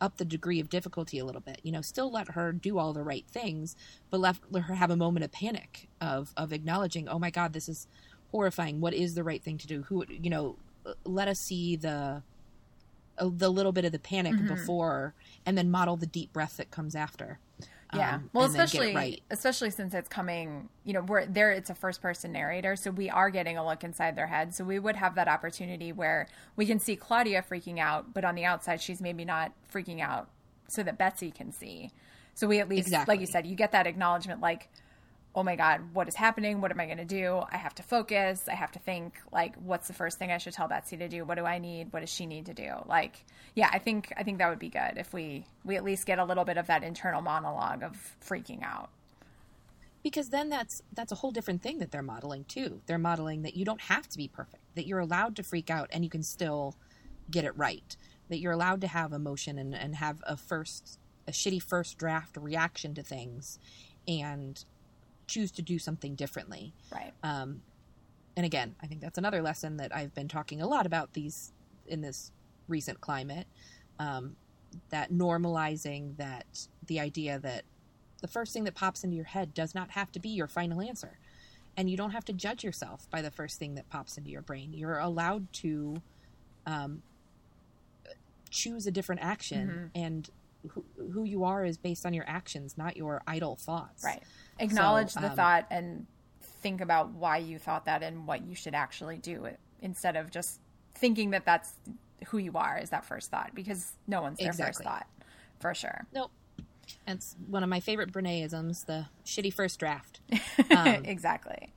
up 0.00 0.16
the 0.16 0.24
degree 0.24 0.60
of 0.60 0.70
difficulty 0.70 1.18
a 1.18 1.26
little 1.26 1.42
bit. 1.42 1.60
You 1.62 1.72
know, 1.72 1.82
still 1.82 2.10
let 2.10 2.30
her 2.30 2.52
do 2.52 2.78
all 2.78 2.94
the 2.94 3.02
right 3.02 3.26
things, 3.30 3.76
but 4.10 4.18
let, 4.18 4.36
let 4.50 4.64
her 4.64 4.74
have 4.76 4.90
a 4.90 4.96
moment 4.96 5.24
of 5.24 5.32
panic 5.32 5.88
of, 6.00 6.32
of 6.38 6.54
acknowledging, 6.54 7.06
oh 7.06 7.18
my 7.18 7.30
God, 7.30 7.52
this 7.52 7.68
is 7.68 7.86
horrifying. 8.30 8.80
What 8.80 8.94
is 8.94 9.14
the 9.14 9.22
right 9.22 9.42
thing 9.42 9.58
to 9.58 9.66
do? 9.66 9.82
Who, 9.82 10.04
you 10.08 10.30
know, 10.30 10.56
let 11.04 11.28
us 11.28 11.38
see 11.38 11.76
the, 11.76 12.22
the 13.18 13.48
little 13.48 13.72
bit 13.72 13.84
of 13.84 13.92
the 13.92 13.98
panic 13.98 14.34
Mm-hmm. 14.34 14.48
before 14.48 15.14
and 15.44 15.56
then 15.56 15.70
model 15.70 15.96
the 15.96 16.06
deep 16.06 16.32
breath 16.32 16.56
that 16.56 16.70
comes 16.70 16.94
after. 16.94 17.38
Yeah. 17.94 18.14
Um, 18.14 18.30
well, 18.32 18.44
and 18.44 18.54
then 18.54 18.58
get 18.58 18.62
it 18.62 18.64
especially 18.64 18.94
right. 18.94 19.22
especially 19.30 19.70
since 19.70 19.92
it's 19.92 20.08
coming, 20.08 20.70
you 20.84 20.94
know, 20.94 21.02
we're 21.02 21.26
there 21.26 21.52
it's 21.52 21.68
a 21.68 21.74
first 21.74 22.00
person 22.00 22.32
narrator, 22.32 22.74
so 22.74 22.90
we 22.90 23.10
are 23.10 23.28
getting 23.28 23.58
a 23.58 23.66
look 23.66 23.84
inside 23.84 24.16
their 24.16 24.26
head. 24.26 24.54
So 24.54 24.64
we 24.64 24.78
would 24.78 24.96
have 24.96 25.14
that 25.16 25.28
opportunity 25.28 25.92
where 25.92 26.26
we 26.56 26.64
can 26.64 26.78
see 26.78 26.96
Claudia 26.96 27.44
freaking 27.48 27.78
out, 27.78 28.14
but 28.14 28.24
on 28.24 28.34
the 28.34 28.46
outside 28.46 28.80
she's 28.80 29.02
maybe 29.02 29.26
not 29.26 29.52
freaking 29.72 30.00
out 30.00 30.30
so 30.68 30.82
that 30.82 30.96
Betsy 30.96 31.30
can 31.30 31.52
see. 31.52 31.90
So 32.34 32.46
we 32.46 32.60
at 32.60 32.68
least 32.68 32.86
Exactly. 32.86 33.12
like 33.12 33.20
you 33.20 33.26
said, 33.26 33.46
you 33.46 33.54
get 33.54 33.72
that 33.72 33.86
acknowledgement 33.86 34.40
like 34.40 34.70
Oh 35.34 35.42
my 35.42 35.56
God, 35.56 35.80
what 35.94 36.08
is 36.08 36.14
happening? 36.16 36.60
What 36.60 36.70
am 36.72 36.80
I 36.80 36.86
going 36.86 36.98
to 36.98 37.04
do? 37.06 37.42
I 37.50 37.56
have 37.56 37.74
to 37.76 37.82
focus. 37.82 38.48
I 38.48 38.54
have 38.54 38.72
to 38.72 38.78
think, 38.78 39.14
like, 39.32 39.56
what's 39.56 39.88
the 39.88 39.94
first 39.94 40.18
thing 40.18 40.30
I 40.30 40.38
should 40.38 40.52
tell 40.54 40.68
Betsy 40.68 40.96
to 40.98 41.08
do? 41.08 41.24
What 41.24 41.36
do 41.36 41.44
I 41.46 41.58
need? 41.58 41.92
What 41.92 42.00
does 42.00 42.10
she 42.12 42.26
need 42.26 42.46
to 42.46 42.54
do? 42.54 42.70
Like, 42.86 43.24
yeah, 43.54 43.70
I 43.72 43.78
think 43.78 44.12
I 44.16 44.24
think 44.24 44.38
that 44.38 44.50
would 44.50 44.58
be 44.58 44.68
good 44.68 44.98
if 44.98 45.12
we 45.14 45.46
we 45.64 45.76
at 45.76 45.84
least 45.84 46.06
get 46.06 46.18
a 46.18 46.24
little 46.24 46.44
bit 46.44 46.58
of 46.58 46.66
that 46.66 46.84
internal 46.84 47.22
monologue 47.22 47.82
of 47.82 48.16
freaking 48.22 48.62
out. 48.62 48.90
because 50.02 50.30
then 50.30 50.48
that's 50.48 50.82
that's 50.92 51.12
a 51.12 51.16
whole 51.16 51.30
different 51.30 51.62
thing 51.62 51.78
that 51.78 51.90
they're 51.90 52.02
modeling 52.02 52.44
too 52.44 52.80
they're 52.86 52.98
modeling 52.98 53.42
that 53.42 53.56
you 53.56 53.64
don't 53.64 53.82
have 53.82 54.08
to 54.08 54.16
be 54.18 54.28
perfect 54.28 54.62
that 54.74 54.86
you're 54.86 54.98
allowed 54.98 55.36
to 55.36 55.42
freak 55.42 55.70
out 55.70 55.88
and 55.92 56.04
you 56.04 56.10
can 56.10 56.22
still 56.22 56.76
get 57.30 57.44
it 57.44 57.56
right 57.56 57.96
that 58.28 58.38
you're 58.38 58.52
allowed 58.52 58.80
to 58.80 58.86
have 58.88 59.12
emotion 59.12 59.58
and, 59.58 59.74
and 59.74 59.96
have 59.96 60.22
a 60.26 60.36
first 60.36 60.98
a 61.28 61.30
shitty 61.32 61.62
first 61.62 61.98
draft 61.98 62.36
reaction 62.36 62.94
to 62.94 63.02
things 63.02 63.58
and 64.08 64.64
choose 65.26 65.50
to 65.52 65.62
do 65.62 65.78
something 65.78 66.14
differently. 66.14 66.72
Right. 66.92 67.12
um, 67.22 67.62
and 68.34 68.46
again 68.46 68.74
i 68.82 68.86
think 68.86 69.02
that's 69.02 69.18
another 69.18 69.42
lesson 69.42 69.76
that 69.76 69.94
i've 69.94 70.14
been 70.14 70.26
talking 70.26 70.62
a 70.62 70.66
lot 70.66 70.86
about 70.86 71.12
these 71.12 71.52
in 71.86 72.00
this 72.00 72.32
recent 72.68 73.00
climate. 73.00 73.46
Um, 73.98 74.36
that 74.88 75.12
normalizing 75.12 76.16
that 76.16 76.66
the 76.86 76.98
idea 76.98 77.38
that 77.40 77.64
the 78.20 78.28
first 78.28 78.52
thing 78.52 78.64
that 78.64 78.74
pops 78.74 79.04
into 79.04 79.14
your 79.16 79.26
head 79.26 79.52
does 79.52 79.74
not 79.74 79.90
have 79.90 80.10
to 80.12 80.18
be 80.18 80.30
your 80.30 80.48
final 80.48 80.80
answer. 80.80 81.18
And 81.76 81.90
you 81.90 81.96
don't 81.96 82.10
have 82.10 82.24
to 82.26 82.32
judge 82.32 82.64
yourself 82.64 83.08
by 83.10 83.22
the 83.22 83.30
first 83.30 83.58
thing 83.58 83.74
that 83.74 83.88
pops 83.90 84.16
into 84.16 84.30
your 84.30 84.42
brain. 84.42 84.72
You're 84.72 84.98
allowed 84.98 85.52
to 85.54 86.00
um, 86.66 87.02
choose 88.50 88.86
a 88.86 88.90
different 88.90 89.22
action 89.22 89.90
and 89.94 90.30
who, 90.68 90.84
who 91.12 91.24
you 91.24 91.44
are 91.44 91.64
is 91.64 91.76
based 91.76 92.06
on 92.06 92.14
your 92.14 92.24
actions 92.28 92.76
not 92.76 92.96
your 92.96 93.22
idle 93.26 93.56
thoughts 93.56 94.04
Right. 94.04 94.22
Acknowledge 94.58 95.14
the 95.14 95.30
um, 95.30 95.36
thought 95.36 95.66
and 95.70 96.06
think 96.42 96.80
about 96.80 97.10
why 97.10 97.38
you 97.38 97.58
thought 97.58 97.86
that 97.86 98.02
and 98.02 98.26
what 98.26 98.44
you 98.46 98.54
should 98.54 98.74
actually 98.74 99.18
do 99.18 99.48
instead 99.80 100.14
of 100.14 100.30
just 100.30 100.60
thinking 100.94 101.30
that 101.30 101.44
that's 101.44 101.72
who 102.26 102.38
you 102.38 102.52
are 102.54 102.78
is 102.78 102.90
that 102.90 103.04
first 103.04 103.30
thought 103.30 103.50
because 103.54 103.92
no 104.06 104.22
one's 104.22 104.38
their 104.38 104.48
Exactly. 104.48 104.68
first 104.72 104.82
thought 104.84 105.06
for 105.58 105.74
sure. 105.74 106.06
nope 106.14 106.30
it's 107.06 107.36
one 107.46 107.62
of 107.62 107.68
my 107.68 107.80
favorite 107.80 108.12
Brenéisms, 108.12 108.86
the 108.86 109.06
shitty 109.24 109.52
first 109.52 109.78
draft. 109.78 110.20
exactly. 110.70 111.72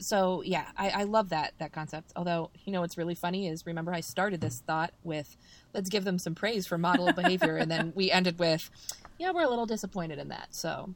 So 0.00 0.42
yeah, 0.42 0.66
I, 0.76 0.90
I 0.90 1.02
love 1.04 1.30
that 1.30 1.54
that 1.58 1.72
concept. 1.72 2.12
Although 2.16 2.50
you 2.64 2.72
know 2.72 2.80
what's 2.80 2.98
really 2.98 3.14
funny 3.14 3.48
is 3.48 3.66
remember 3.66 3.92
I 3.92 4.00
started 4.00 4.40
this 4.40 4.60
thought 4.66 4.92
with 5.04 5.36
let's 5.74 5.88
give 5.88 6.04
them 6.04 6.18
some 6.18 6.34
praise 6.34 6.66
for 6.66 6.78
model 6.78 7.12
behavior, 7.16 7.56
and 7.56 7.70
then 7.70 7.92
we 7.94 8.10
ended 8.10 8.38
with 8.38 8.70
yeah 9.18 9.30
we're 9.32 9.42
a 9.42 9.48
little 9.48 9.66
disappointed 9.66 10.18
in 10.18 10.28
that. 10.28 10.48
So 10.54 10.94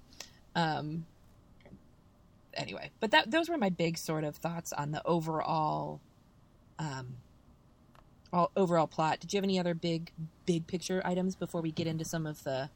um, 0.55 1.07
anyway, 2.55 2.91
but 3.01 3.11
that 3.11 3.31
those 3.31 3.49
were 3.49 3.59
my 3.59 3.71
big 3.71 3.99
sort 3.99 4.25
of 4.25 4.37
thoughts 4.37 4.73
on 4.73 4.93
the 4.93 5.05
overall 5.05 6.01
um, 6.79 7.17
all, 8.33 8.51
overall 8.57 8.87
plot. 8.87 9.21
Did 9.21 9.33
you 9.33 9.39
have 9.39 9.45
any 9.45 9.59
other 9.59 9.75
big 9.75 10.11
big 10.47 10.67
picture 10.67 11.03
items 11.05 11.37
before 11.37 11.61
we 11.61 11.71
get 11.71 11.87
into 11.87 12.05
some 12.05 12.27
of 12.27 12.43
the 12.45 12.71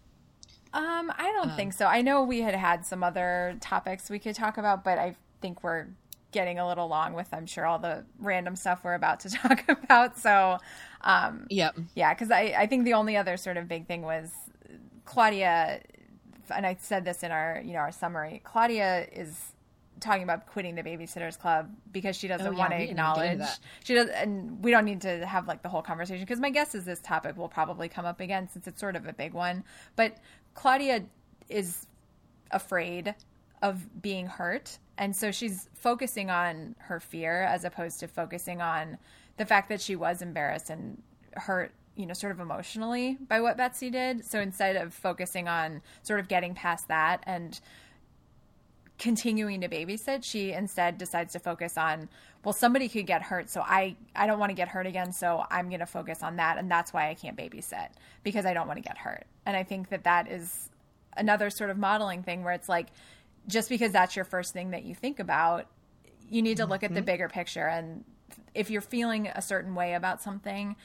Um, 0.72 1.12
I 1.16 1.32
don't 1.36 1.56
think 1.56 1.72
so. 1.72 1.86
I 1.86 2.02
know 2.02 2.22
we 2.22 2.42
had 2.42 2.54
had 2.54 2.84
some 2.86 3.02
other 3.02 3.56
topics 3.60 4.10
we 4.10 4.18
could 4.18 4.34
talk 4.34 4.58
about, 4.58 4.84
but 4.84 4.98
I 4.98 5.16
think 5.40 5.62
we're 5.62 5.88
getting 6.32 6.58
a 6.58 6.66
little 6.66 6.88
long 6.88 7.14
with, 7.14 7.28
I'm 7.32 7.46
sure, 7.46 7.66
all 7.66 7.78
the 7.78 8.04
random 8.18 8.56
stuff 8.56 8.84
we're 8.84 8.94
about 8.94 9.20
to 9.20 9.30
talk 9.42 9.64
about. 9.68 10.18
So, 10.18 10.58
um, 11.02 11.46
yep 11.50 11.76
yeah, 11.94 12.12
because 12.14 12.30
I, 12.30 12.54
I 12.56 12.66
think 12.66 12.84
the 12.84 12.94
only 12.94 13.16
other 13.16 13.36
sort 13.36 13.56
of 13.56 13.68
big 13.68 13.86
thing 13.86 14.02
was 14.02 14.30
Claudia, 15.04 15.80
and 16.54 16.66
I 16.66 16.76
said 16.80 17.04
this 17.04 17.22
in 17.22 17.30
our, 17.30 17.62
you 17.64 17.72
know, 17.72 17.80
our 17.80 17.92
summary. 17.92 18.40
Claudia 18.44 19.06
is 19.12 19.52
talking 20.00 20.22
about 20.22 20.46
quitting 20.46 20.74
the 20.74 20.82
babysitters 20.82 21.38
club 21.38 21.70
because 21.92 22.16
she 22.16 22.26
doesn't 22.26 22.46
Oh, 22.46 22.50
yeah, 22.52 22.58
want 22.58 22.70
to 22.72 22.78
we 22.78 22.86
didn't 22.86 22.98
even 22.98 23.14
get 23.14 23.26
into 23.26 23.32
acknowledge 23.44 23.58
she 23.84 23.94
does 23.94 24.08
and 24.08 24.64
we 24.64 24.70
don't 24.70 24.86
need 24.86 25.02
to 25.02 25.26
have 25.26 25.46
like 25.46 25.62
the 25.62 25.68
whole 25.68 25.82
conversation 25.82 26.22
because 26.24 26.40
my 26.40 26.48
guess 26.48 26.74
is 26.74 26.86
this 26.86 27.00
topic 27.00 27.36
will 27.36 27.50
probably 27.50 27.86
come 27.86 28.06
up 28.06 28.18
again 28.18 28.48
since 28.48 28.66
it's 28.66 28.80
sort 28.80 28.96
of 28.96 29.06
a 29.06 29.12
big 29.12 29.34
one 29.34 29.62
but 29.96 30.16
claudia 30.54 31.04
is 31.50 31.86
afraid 32.50 33.14
of 33.60 34.00
being 34.00 34.26
hurt 34.26 34.78
and 35.00 35.16
so 35.16 35.32
she's 35.32 35.68
focusing 35.74 36.28
on 36.28 36.76
her 36.78 37.00
fear 37.00 37.42
as 37.42 37.64
opposed 37.64 37.98
to 38.00 38.06
focusing 38.06 38.60
on 38.60 38.98
the 39.38 39.46
fact 39.46 39.70
that 39.70 39.80
she 39.80 39.96
was 39.96 40.20
embarrassed 40.20 40.68
and 40.68 41.02
hurt 41.32 41.72
you 41.96 42.04
know 42.04 42.12
sort 42.12 42.32
of 42.32 42.38
emotionally 42.38 43.16
by 43.26 43.40
what 43.40 43.56
betsy 43.56 43.90
did. 43.90 44.24
So 44.24 44.40
instead 44.40 44.76
of 44.76 44.92
focusing 44.92 45.48
on 45.48 45.80
sort 46.02 46.20
of 46.20 46.28
getting 46.28 46.54
past 46.54 46.86
that 46.88 47.24
and 47.26 47.58
continuing 48.98 49.62
to 49.62 49.68
babysit 49.68 50.22
she 50.22 50.52
instead 50.52 50.98
decides 50.98 51.32
to 51.32 51.38
focus 51.38 51.78
on 51.78 52.06
well 52.44 52.52
somebody 52.52 52.86
could 52.86 53.06
get 53.06 53.22
hurt 53.22 53.48
so 53.48 53.62
i 53.62 53.96
i 54.14 54.26
don't 54.26 54.38
want 54.38 54.50
to 54.50 54.54
get 54.54 54.68
hurt 54.68 54.86
again 54.86 55.10
so 55.10 55.42
i'm 55.50 55.70
going 55.70 55.80
to 55.80 55.86
focus 55.86 56.22
on 56.22 56.36
that 56.36 56.58
and 56.58 56.70
that's 56.70 56.92
why 56.92 57.08
i 57.08 57.14
can't 57.14 57.34
babysit 57.34 57.88
because 58.24 58.44
i 58.44 58.52
don't 58.52 58.66
want 58.66 58.76
to 58.76 58.82
get 58.82 58.98
hurt. 58.98 59.24
And 59.46 59.56
i 59.56 59.62
think 59.62 59.88
that 59.88 60.04
that 60.04 60.30
is 60.30 60.68
another 61.16 61.48
sort 61.48 61.70
of 61.70 61.78
modeling 61.78 62.22
thing 62.22 62.44
where 62.44 62.52
it's 62.52 62.68
like 62.68 62.88
just 63.46 63.68
because 63.68 63.92
that's 63.92 64.16
your 64.16 64.24
first 64.24 64.52
thing 64.52 64.70
that 64.70 64.84
you 64.84 64.94
think 64.94 65.18
about 65.18 65.66
you 66.28 66.42
need 66.42 66.56
to 66.56 66.66
look 66.66 66.82
at 66.82 66.90
the 66.90 67.00
mm-hmm. 67.00 67.06
bigger 67.06 67.28
picture 67.28 67.66
and 67.66 68.04
if 68.54 68.70
you're 68.70 68.80
feeling 68.80 69.26
a 69.28 69.42
certain 69.42 69.74
way 69.74 69.94
about 69.94 70.22
something 70.22 70.76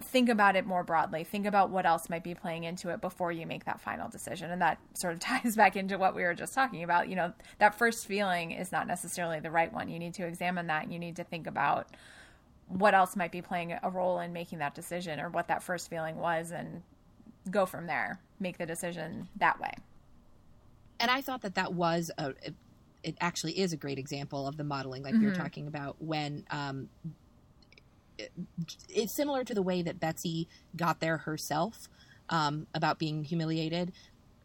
think 0.00 0.28
about 0.28 0.56
it 0.56 0.66
more 0.66 0.84
broadly. 0.84 1.24
Think 1.24 1.46
about 1.46 1.70
what 1.70 1.86
else 1.86 2.08
might 2.10 2.22
be 2.22 2.34
playing 2.34 2.64
into 2.64 2.90
it 2.90 3.00
before 3.00 3.32
you 3.32 3.46
make 3.46 3.64
that 3.64 3.80
final 3.80 4.08
decision. 4.08 4.50
And 4.50 4.60
that 4.60 4.78
sort 4.94 5.14
of 5.14 5.20
ties 5.20 5.56
back 5.56 5.76
into 5.76 5.98
what 5.98 6.14
we 6.14 6.22
were 6.22 6.34
just 6.34 6.54
talking 6.54 6.82
about. 6.82 7.08
You 7.08 7.16
know, 7.16 7.32
that 7.58 7.76
first 7.76 8.06
feeling 8.06 8.52
is 8.52 8.72
not 8.72 8.86
necessarily 8.86 9.40
the 9.40 9.50
right 9.50 9.72
one. 9.72 9.88
You 9.88 9.98
need 9.98 10.14
to 10.14 10.26
examine 10.26 10.66
that. 10.66 10.90
You 10.90 10.98
need 10.98 11.16
to 11.16 11.24
think 11.24 11.46
about 11.46 11.88
what 12.68 12.94
else 12.94 13.16
might 13.16 13.32
be 13.32 13.42
playing 13.42 13.76
a 13.82 13.90
role 13.90 14.18
in 14.18 14.32
making 14.32 14.58
that 14.58 14.74
decision 14.74 15.20
or 15.20 15.28
what 15.28 15.48
that 15.48 15.62
first 15.62 15.88
feeling 15.88 16.16
was 16.16 16.50
and 16.50 16.82
go 17.50 17.64
from 17.64 17.86
there. 17.86 18.20
Make 18.40 18.58
the 18.58 18.66
decision 18.66 19.28
that 19.36 19.60
way. 19.60 19.72
And 21.00 21.10
I 21.10 21.20
thought 21.20 21.42
that 21.42 21.54
that 21.56 21.74
was 21.74 22.10
a 22.18 22.30
it, 22.42 22.54
it 23.02 23.16
actually 23.20 23.58
is 23.58 23.72
a 23.72 23.76
great 23.76 23.98
example 23.98 24.46
of 24.48 24.56
the 24.56 24.64
modeling 24.64 25.02
like 25.02 25.14
you're 25.20 25.30
talking 25.32 25.66
about 25.68 25.96
when 26.02 26.44
um 26.50 26.88
it- 28.18 28.32
it's 28.88 29.14
similar 29.14 29.44
to 29.44 29.54
the 29.54 29.62
way 29.62 29.82
that 29.82 30.00
Betsy 30.00 30.48
got 30.74 31.00
there 31.00 31.18
herself 31.18 31.88
um 32.30 32.66
about 32.74 32.98
being 32.98 33.24
humiliated. 33.24 33.92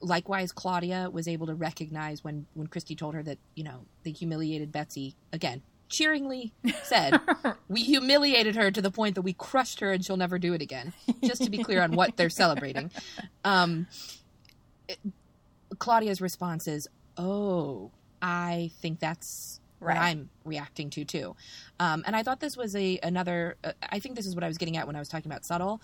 Likewise 0.02 0.52
Claudia 0.52 1.10
was 1.12 1.28
able 1.28 1.48
to 1.48 1.56
recognize 1.56 2.24
when 2.24 2.46
when 2.54 2.68
Kristy 2.68 2.98
told 2.98 3.14
her 3.16 3.24
that 3.24 3.38
you 3.56 3.64
know 3.64 3.86
they 4.04 4.12
humiliated 4.12 4.72
Betsy. 4.72 5.16
Again 5.34 5.64
cheeringly 5.90 6.54
said 6.84 7.20
we 7.68 7.82
humiliated 7.84 8.56
her 8.56 8.72
to 8.72 8.82
the 8.82 8.92
point 8.92 9.16
that 9.16 9.24
we 9.24 9.34
crushed 9.34 9.82
her 9.82 9.92
and 9.92 10.06
she'll 10.06 10.16
never 10.16 10.40
do 10.40 10.54
it 10.54 10.62
again 10.62 10.94
just 11.22 11.44
to 11.44 11.50
be 11.50 11.58
clear 11.58 11.82
on 11.82 11.92
what 11.96 12.16
they're 12.18 12.30
celebrating. 12.30 12.92
Um 13.44 13.88
Claudia's 15.82 16.22
response 16.22 16.68
is, 16.68 16.88
"Oh, 17.18 17.92
I 18.22 18.70
think 18.82 19.00
that's 19.00 19.60
Right. 19.80 19.96
what 19.96 20.02
I'm 20.04 20.30
reacting 20.46 20.92
to 20.92 21.04
too." 21.04 21.36
Um, 21.80 22.04
and 22.06 22.16
I 22.16 22.22
thought 22.22 22.40
this 22.40 22.56
was 22.56 22.76
a 22.76 23.00
another. 23.02 23.58
Uh, 23.64 23.74
I 23.82 23.98
think 24.00 24.16
this 24.16 24.28
is 24.28 24.36
what 24.36 24.44
I 24.44 24.48
was 24.48 24.60
getting 24.60 24.78
at 24.78 24.86
when 24.86 24.96
I 24.96 25.00
was 25.00 25.10
talking 25.10 25.32
about 25.32 25.44
subtle. 25.44 25.82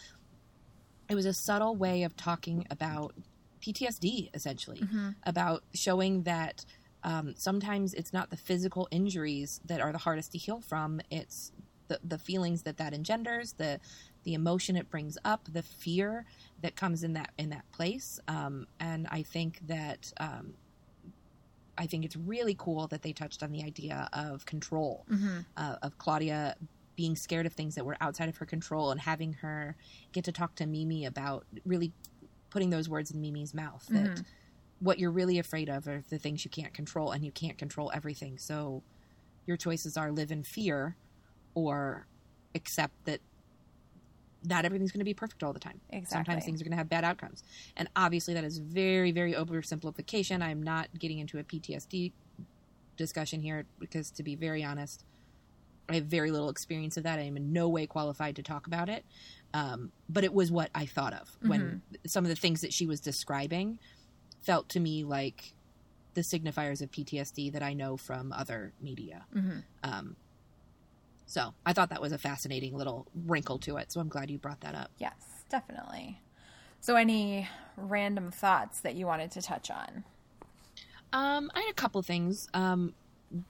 It 1.09 1.15
was 1.15 1.25
a 1.25 1.33
subtle 1.33 1.75
way 1.75 2.03
of 2.03 2.15
talking 2.15 2.67
about 2.69 3.15
PTSD, 3.61 4.29
essentially, 4.35 4.83
about 5.23 5.63
showing 5.73 6.23
that 6.23 6.63
um, 7.03 7.33
sometimes 7.35 7.93
it's 7.95 8.13
not 8.13 8.29
the 8.29 8.37
physical 8.37 8.87
injuries 8.91 9.59
that 9.65 9.81
are 9.81 9.91
the 9.91 9.97
hardest 9.97 10.33
to 10.33 10.37
heal 10.37 10.61
from. 10.61 11.01
It's 11.09 11.51
the, 11.87 11.99
the 12.03 12.17
feelings 12.19 12.63
that 12.63 12.77
that 12.77 12.93
engenders, 12.93 13.53
the 13.53 13.79
the 14.27 14.33
emotion 14.33 14.75
it 14.75 14.89
brings 14.89 15.17
up, 15.23 15.47
the 15.53 15.63
fear 15.63 16.25
that 16.61 16.75
comes 16.75 17.01
in 17.01 17.13
that 17.13 17.31
in 17.37 17.49
that 17.49 17.63
place. 17.71 18.19
Um, 18.27 18.67
and 18.77 19.07
I 19.09 19.23
think 19.23 19.59
that 19.67 20.11
um, 20.19 20.53
I 21.77 21.85
think 21.87 22.03
it's 22.03 22.17
really 22.17 22.53
cool 22.59 22.87
that 22.87 23.03
they 23.03 23.13
touched 23.13 23.41
on 23.41 23.51
the 23.53 23.63
idea 23.63 24.09
of 24.11 24.45
control, 24.45 25.05
Mm-hmm. 25.09 25.39
uh, 25.55 25.77
of 25.81 25.97
Claudia 25.97 26.55
being 26.97 27.15
scared 27.15 27.45
of 27.45 27.53
things 27.53 27.75
that 27.75 27.85
were 27.85 27.95
outside 28.01 28.27
of 28.27 28.35
her 28.37 28.45
control 28.45 28.91
and 28.91 28.99
having 28.99 29.31
her 29.33 29.77
get 30.11 30.25
to 30.25 30.31
talk 30.33 30.55
to 30.55 30.65
Mimi 30.65 31.05
about 31.05 31.45
really 31.63 31.93
putting 32.49 32.69
those 32.69 32.89
words 32.89 33.11
in 33.11 33.21
Mimi's 33.21 33.53
mouth 33.53 33.85
that 33.91 34.09
Mhm. 34.15 34.25
what 34.79 34.99
you're 34.99 35.11
really 35.11 35.39
afraid 35.39 35.69
of 35.69 35.87
are 35.87 36.01
the 36.09 36.17
things 36.19 36.43
you 36.43 36.51
can't 36.51 36.73
control 36.73 37.11
and 37.11 37.23
you 37.23 37.31
can't 37.31 37.57
control 37.57 37.91
everything. 37.93 38.37
So 38.37 38.83
your 39.45 39.55
choices 39.55 39.95
are 39.95 40.11
live 40.11 40.31
in 40.31 40.43
fear 40.43 40.97
or 41.53 42.07
accept 42.55 43.05
that 43.05 43.21
not 44.47 44.65
everything's 44.65 44.91
going 44.91 44.99
to 44.99 45.05
be 45.05 45.13
perfect 45.13 45.43
all 45.43 45.53
the 45.53 45.59
time. 45.59 45.79
Exactly. 45.89 46.15
Sometimes 46.25 46.45
things 46.45 46.61
are 46.61 46.63
going 46.63 46.71
to 46.71 46.77
have 46.77 46.89
bad 46.89 47.03
outcomes. 47.03 47.43
And 47.75 47.89
obviously 47.95 48.33
that 48.33 48.43
is 48.43 48.57
very 48.57 49.11
very 49.11 49.33
oversimplification. 49.33 50.41
I'm 50.41 50.63
not 50.63 50.87
getting 50.97 51.19
into 51.19 51.37
a 51.37 51.43
PTSD 51.43 52.11
discussion 52.95 53.41
here 53.41 53.65
because 53.79 54.09
to 54.11 54.23
be 54.23 54.35
very 54.35 54.63
honest, 54.63 55.05
I 55.89 55.95
have 55.95 56.05
very 56.05 56.31
little 56.31 56.49
experience 56.49 56.97
of 56.97 57.03
that. 57.03 57.19
I 57.19 57.23
am 57.23 57.37
in 57.37 57.53
no 57.53 57.69
way 57.69 57.85
qualified 57.85 58.35
to 58.37 58.43
talk 58.43 58.67
about 58.67 58.89
it. 58.89 59.05
Um, 59.53 59.91
but 60.09 60.23
it 60.23 60.33
was 60.33 60.51
what 60.51 60.69
I 60.75 60.85
thought 60.85 61.13
of 61.13 61.37
when 61.41 61.81
some 62.05 62.25
of 62.25 62.29
the 62.29 62.35
things 62.35 62.61
that 62.61 62.73
she 62.73 62.85
was 62.85 62.99
describing 62.99 63.79
felt 64.41 64.67
to 64.69 64.79
me 64.79 65.03
like 65.05 65.53
the 66.13 66.21
signifiers 66.21 66.81
of 66.81 66.91
PTSD 66.91 67.53
that 67.53 67.63
I 67.63 67.73
know 67.73 67.95
from 67.95 68.33
other 68.33 68.73
media. 68.81 69.25
Mhm. 69.33 69.63
Um, 69.83 70.15
so 71.27 71.53
I 71.65 71.73
thought 71.73 71.89
that 71.89 72.01
was 72.01 72.13
a 72.13 72.17
fascinating 72.17 72.75
little 72.75 73.05
wrinkle 73.25 73.59
to 73.59 73.77
it. 73.77 73.91
So 73.91 73.99
I'm 73.99 74.07
glad 74.07 74.31
you 74.31 74.37
brought 74.37 74.61
that 74.61 74.73
up. 74.73 74.91
Yes, 74.97 75.13
definitely. 75.49 76.21
So, 76.79 76.95
any 76.95 77.49
random 77.75 78.31
thoughts 78.31 78.79
that 78.81 78.95
you 78.95 79.05
wanted 79.05 79.31
to 79.31 79.41
touch 79.41 79.69
on? 79.69 80.03
Um, 81.11 81.51
I 81.53 81.61
had 81.61 81.69
a 81.69 81.73
couple 81.73 82.01
things. 82.01 82.47
Um, 82.53 82.93
do 83.31 83.43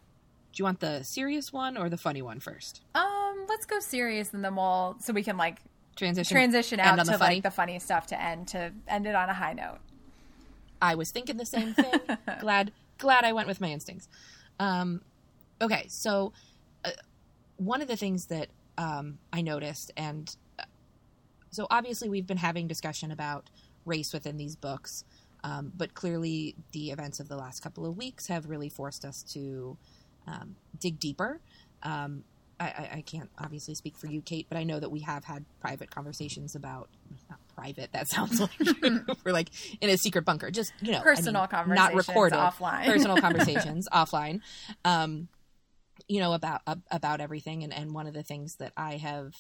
you 0.56 0.66
want 0.66 0.80
the 0.80 1.04
serious 1.04 1.54
one 1.54 1.78
or 1.78 1.90
the 1.90 1.98
funny 1.98 2.22
one 2.22 2.40
first? 2.40 2.82
Um, 2.96 3.46
let's 3.48 3.66
go 3.66 3.80
serious, 3.80 4.34
and 4.34 4.44
then 4.44 4.56
we'll 4.56 4.96
so 5.00 5.14
we 5.14 5.24
can 5.24 5.38
like 5.38 5.60
Transition. 5.96 6.36
transition 6.36 6.80
out 6.80 6.98
to 6.98 7.04
the 7.04 7.18
funny? 7.18 7.36
like 7.36 7.44
the 7.44 7.52
funny 7.52 7.80
stuff 7.80 8.08
to 8.08 8.22
end 8.22 8.48
to 8.50 8.72
end 8.88 9.06
it 9.06 9.16
on 9.16 9.30
a 9.30 9.34
high 9.34 9.54
note. 9.54 9.80
I 10.82 10.96
was 10.96 11.12
thinking 11.12 11.38
the 11.38 11.46
same 11.46 11.74
thing. 11.74 11.94
glad 12.40 12.72
glad 12.98 13.24
I 13.24 13.34
went 13.34 13.48
with 13.48 13.62
my 13.62 13.70
instincts. 13.70 14.08
Um, 14.60 15.02
okay, 15.62 15.86
so 15.90 16.34
one 17.58 17.82
of 17.82 17.88
the 17.88 17.98
things 17.98 18.28
that 18.28 18.50
um, 18.78 19.18
I 19.34 19.42
noticed, 19.42 19.92
and 19.98 20.34
uh, 20.60 20.64
so 21.52 21.68
obviously 21.70 22.10
we've 22.10 22.28
been 22.28 22.38
having 22.38 22.68
discussion 22.68 23.12
about 23.12 23.50
race 23.86 24.14
within 24.14 24.38
these 24.38 24.56
books, 24.56 25.04
um, 25.44 25.72
but 25.76 25.94
clearly 25.94 26.56
the 26.72 26.92
events 26.92 27.20
of 27.20 27.28
the 27.30 27.36
last 27.38 27.62
couple 27.62 27.86
of 27.86 27.98
weeks 27.98 28.28
have 28.28 28.48
really 28.50 28.70
forced 28.70 29.06
us 29.06 29.24
to 29.34 29.78
um, 30.28 30.56
dig 30.80 31.00
deeper. 31.00 31.40
Um, 31.84 32.24
I, 32.60 32.66
I, 32.66 32.90
I 32.98 33.02
can't 33.02 33.30
obviously 33.38 33.76
speak 33.76 33.98
for 33.98 34.08
you, 34.08 34.22
Kate, 34.22 34.48
but 34.50 34.58
I 34.58 34.64
know 34.64 34.80
that 34.80 34.90
we 34.90 35.02
have 35.02 35.24
had 35.24 35.46
private 35.62 35.92
conversations 35.92 36.56
about 36.56 36.90
not 37.30 37.40
private. 37.56 37.92
That 37.94 38.08
sounds 38.10 38.40
like 38.42 38.52
we're 39.24 39.32
like 39.32 39.50
in 39.80 39.90
a 39.90 39.98
secret 39.98 40.26
bunker. 40.26 40.50
Just 40.50 40.74
you 40.82 40.92
know, 40.92 41.00
I 41.00 41.04
Personal 41.04 41.44
mean, 41.44 41.50
conversations 41.50 41.94
not 41.94 42.08
recorded, 42.08 42.38
offline. 42.38 42.86
personal 42.86 43.18
conversations 43.22 43.88
offline. 43.94 44.42
Um, 44.84 45.28
you 46.08 46.20
know 46.20 46.34
about 46.34 46.62
about 46.92 47.22
everything, 47.22 47.64
and 47.64 47.74
and 47.74 47.94
one 47.94 48.08
of 48.08 48.14
the 48.14 48.24
things 48.24 48.56
that 48.56 48.74
I 48.78 48.98
have 48.98 49.36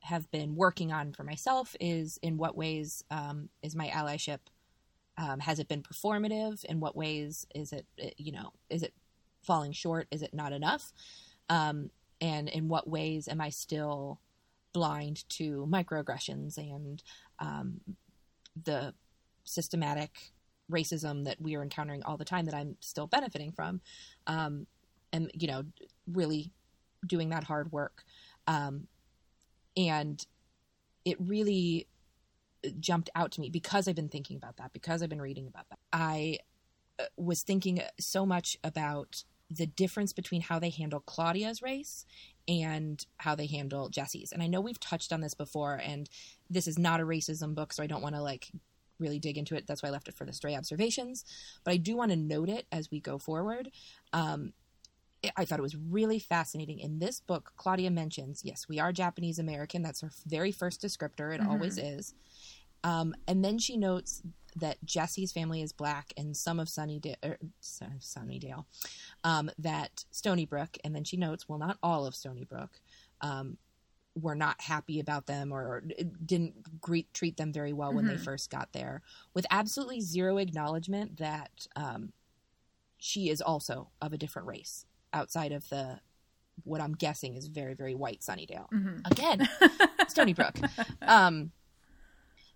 have 0.00 0.30
been 0.30 0.54
working 0.54 0.92
on 0.92 1.12
for 1.12 1.24
myself 1.24 1.74
is 1.80 2.18
in 2.22 2.36
what 2.36 2.56
ways 2.56 3.02
um, 3.10 3.48
is 3.62 3.74
my 3.74 3.88
allyship 3.88 4.38
um, 5.18 5.40
has 5.40 5.58
it 5.58 5.68
been 5.68 5.82
performative? 5.82 6.64
In 6.64 6.80
what 6.80 6.96
ways 6.96 7.46
is 7.54 7.72
it 7.72 7.86
you 8.16 8.32
know 8.32 8.52
is 8.70 8.82
it 8.82 8.94
falling 9.42 9.72
short? 9.72 10.06
Is 10.10 10.22
it 10.22 10.32
not 10.32 10.52
enough? 10.52 10.92
Um, 11.48 11.90
and 12.20 12.48
in 12.48 12.68
what 12.68 12.88
ways 12.88 13.28
am 13.28 13.40
i 13.40 13.48
still 13.48 14.20
blind 14.72 15.28
to 15.28 15.66
microaggressions 15.70 16.56
and 16.58 17.02
um, 17.38 17.80
the 18.64 18.94
systematic 19.44 20.32
racism 20.70 21.24
that 21.24 21.40
we 21.40 21.56
are 21.56 21.62
encountering 21.62 22.02
all 22.02 22.18
the 22.18 22.24
time 22.24 22.44
that 22.44 22.54
i'm 22.54 22.76
still 22.80 23.06
benefiting 23.06 23.52
from? 23.52 23.80
Um, 24.26 24.66
and 25.12 25.30
you 25.34 25.48
know 25.48 25.64
really 26.12 26.52
doing 27.06 27.28
that 27.28 27.44
hard 27.44 27.70
work 27.72 28.04
um, 28.46 28.88
and 29.76 30.26
it 31.04 31.16
really 31.20 31.86
jumped 32.80 33.10
out 33.14 33.32
to 33.32 33.40
me 33.40 33.50
because 33.50 33.86
I've 33.86 33.94
been 33.94 34.08
thinking 34.08 34.36
about 34.36 34.56
that, 34.56 34.72
because 34.72 35.02
I've 35.02 35.08
been 35.08 35.22
reading 35.22 35.46
about 35.46 35.68
that. 35.70 35.78
I 35.92 36.38
uh, 36.98 37.04
was 37.16 37.42
thinking 37.42 37.80
so 38.00 38.26
much 38.26 38.56
about 38.64 39.24
the 39.50 39.66
difference 39.66 40.12
between 40.12 40.42
how 40.42 40.58
they 40.58 40.70
handle 40.70 41.00
Claudia's 41.00 41.62
race 41.62 42.04
and 42.46 43.04
how 43.18 43.34
they 43.34 43.46
handle 43.46 43.88
Jessi's. 43.88 44.32
And 44.32 44.42
I 44.42 44.46
know 44.46 44.60
we've 44.60 44.80
touched 44.80 45.12
on 45.12 45.20
this 45.20 45.34
before, 45.34 45.80
and 45.82 46.08
this 46.50 46.66
is 46.66 46.78
not 46.78 47.00
a 47.00 47.04
racism 47.04 47.54
book, 47.54 47.72
so 47.72 47.82
I 47.82 47.86
don't 47.86 48.02
want 48.02 48.14
to 48.14 48.22
like 48.22 48.50
really 48.98 49.18
dig 49.18 49.38
into 49.38 49.54
it. 49.54 49.66
That's 49.66 49.82
why 49.82 49.88
I 49.88 49.92
left 49.92 50.08
it 50.08 50.16
for 50.16 50.24
the 50.24 50.32
stray 50.32 50.56
observations. 50.56 51.24
But 51.64 51.72
I 51.72 51.76
do 51.76 51.96
want 51.96 52.10
to 52.10 52.16
note 52.16 52.48
it 52.48 52.66
as 52.72 52.90
we 52.90 53.00
go 53.00 53.18
forward. 53.18 53.70
Um, 54.12 54.52
I 55.36 55.44
thought 55.44 55.58
it 55.58 55.62
was 55.62 55.76
really 55.76 56.18
fascinating. 56.18 56.78
In 56.78 56.98
this 57.00 57.20
book, 57.20 57.52
Claudia 57.56 57.90
mentions, 57.90 58.44
yes, 58.44 58.68
we 58.68 58.78
are 58.78 58.92
Japanese 58.92 59.38
American. 59.38 59.82
That's 59.82 60.00
her 60.00 60.10
very 60.26 60.52
first 60.52 60.80
descriptor. 60.80 61.34
It 61.34 61.40
Mhm. 61.40 61.48
always 61.48 61.78
is. 61.78 62.14
Um, 62.84 63.14
and 63.26 63.44
then 63.44 63.58
she 63.58 63.76
notes 63.76 64.22
that 64.54 64.84
Jessi's 64.84 65.32
family 65.32 65.62
is 65.62 65.72
black 65.72 66.12
and 66.16 66.36
some 66.36 66.60
of 66.60 66.68
Sunnydale, 66.68 67.16
er, 67.24 67.38
Sunnydale 67.60 68.64
um, 69.24 69.50
that 69.58 70.04
Stoneybrook, 70.12 70.78
and 70.84 70.94
then 70.94 71.04
she 71.04 71.16
notes, 71.16 71.48
well, 71.48 71.58
not 71.58 71.78
all 71.82 72.06
of 72.06 72.14
Stoneybrook, 72.14 72.80
um, 73.20 73.58
were 74.14 74.36
not 74.36 74.60
happy 74.60 75.00
about 75.00 75.26
them 75.26 75.52
or, 75.52 75.62
or 75.62 75.80
didn't 76.24 76.80
greet, 76.80 77.12
treat 77.12 77.36
them 77.36 77.52
very 77.52 77.72
well 77.72 77.92
when 77.92 78.06
they 78.06 78.16
Mhm. 78.16 78.24
first 78.24 78.50
got 78.50 78.72
there, 78.72 79.02
with 79.34 79.46
absolutely 79.50 80.00
zero 80.00 80.38
acknowledgement 80.38 81.16
that 81.18 81.66
um, 81.74 82.12
she 82.96 83.28
is 83.28 83.40
also 83.40 83.90
of 84.00 84.12
a 84.12 84.18
different 84.18 84.46
race 84.46 84.86
outside 85.12 85.52
of 85.52 85.68
the 85.68 86.00
what 86.64 86.80
I'm 86.80 86.94
guessing 86.94 87.36
is 87.36 87.46
very, 87.46 87.74
very 87.74 87.94
white 87.94 88.20
Sunnydale. 88.20 88.68
Mhm. 88.70 89.08
Again, 89.10 89.48
Stoneybrook. 90.08 90.56
Um, 91.02 91.52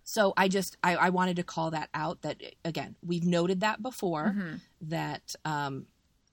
so 0.03 0.33
I 0.35 0.49
just 0.49 0.77
I, 0.83 0.95
I 0.97 1.09
wanted 1.09 1.37
to 1.37 1.43
call 1.43 1.71
that 1.71 1.89
out. 1.93 2.21
That 2.23 2.41
again, 2.65 2.95
we've 3.01 3.25
noted 3.25 3.61
that 3.61 3.81
before 3.81 4.35
Mhm. 4.37 4.59
that 4.81 5.35
um, 5.45 5.85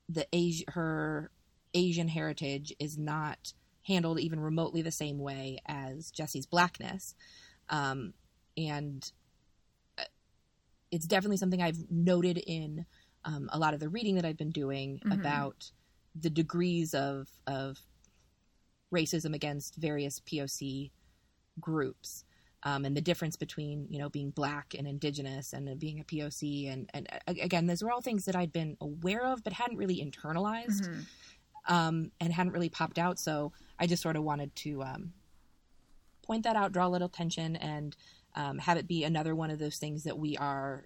the 0.09 0.27
Asi- 0.35 0.65
her 0.69 1.31
Asian 1.75 2.09
heritage 2.09 2.75
is 2.81 2.99
not 2.99 3.53
handled 3.87 4.19
even 4.19 4.41
remotely 4.41 4.83
the 4.83 4.91
same 4.91 5.19
way 5.19 5.59
as 5.67 6.11
Jessi's 6.11 6.47
blackness, 6.47 7.15
um, 7.69 8.13
and 8.57 9.13
uh, 9.97 10.03
it's 10.91 11.07
definitely 11.07 11.37
something 11.37 11.63
I've 11.63 11.89
noted 11.89 12.39
in 12.39 12.85
um, 13.25 13.49
a 13.53 13.59
lot 13.59 13.75
of 13.75 13.81
the 13.81 13.89
reading 13.89 14.17
that 14.17 14.25
I've 14.25 14.37
been 14.37 14.51
doing 14.51 15.01
Mhm. 15.05 15.15
about 15.21 15.71
the 16.15 16.31
degrees 16.31 16.95
of 16.95 17.29
of 17.47 17.79
racism 18.93 19.35
against 19.35 19.77
various 19.77 20.21
POC 20.21 20.91
groups. 21.61 22.25
Um, 22.63 22.85
and 22.85 22.95
the 22.95 23.01
difference 23.01 23.37
between 23.37 23.87
you 23.89 23.99
know 23.99 24.11
being 24.11 24.31
black 24.31 24.75
and 24.77 24.87
indigenous 24.87 25.55
and 25.55 25.79
being 25.79 25.99
a 26.01 26.05
POC 26.05 26.71
and 26.71 26.91
and 26.93 27.09
again 27.27 27.67
those 27.67 27.83
were 27.83 27.91
all 27.91 28.03
things 28.03 28.27
that 28.27 28.37
I'd 28.37 28.53
been 28.53 28.77
aware 28.83 29.25
of 29.25 29.43
but 29.43 29.55
hadn't 29.55 29.79
really 29.79 29.97
internalized 30.05 30.87
Mhm. 30.87 31.07
um, 31.69 32.13
and 32.21 32.35
hadn't 32.35 32.53
really 32.53 32.69
popped 32.69 32.99
out 32.99 33.19
so 33.19 33.53
I 33.79 33.87
just 33.87 34.03
sort 34.03 34.17
of 34.17 34.25
wanted 34.25 34.55
to 34.57 34.83
um, 34.83 35.15
point 36.23 36.45
that 36.45 36.55
out 36.55 36.73
draw 36.73 36.87
a 36.87 36.91
little 36.91 37.09
tension 37.09 37.57
and 37.57 37.97
um, 38.37 38.59
have 38.59 38.77
it 38.77 38.87
be 38.87 39.05
another 39.05 39.35
one 39.35 39.51
of 39.51 39.59
those 39.59 39.79
things 39.79 40.05
that 40.05 40.19
we 40.19 40.37
are 40.37 40.85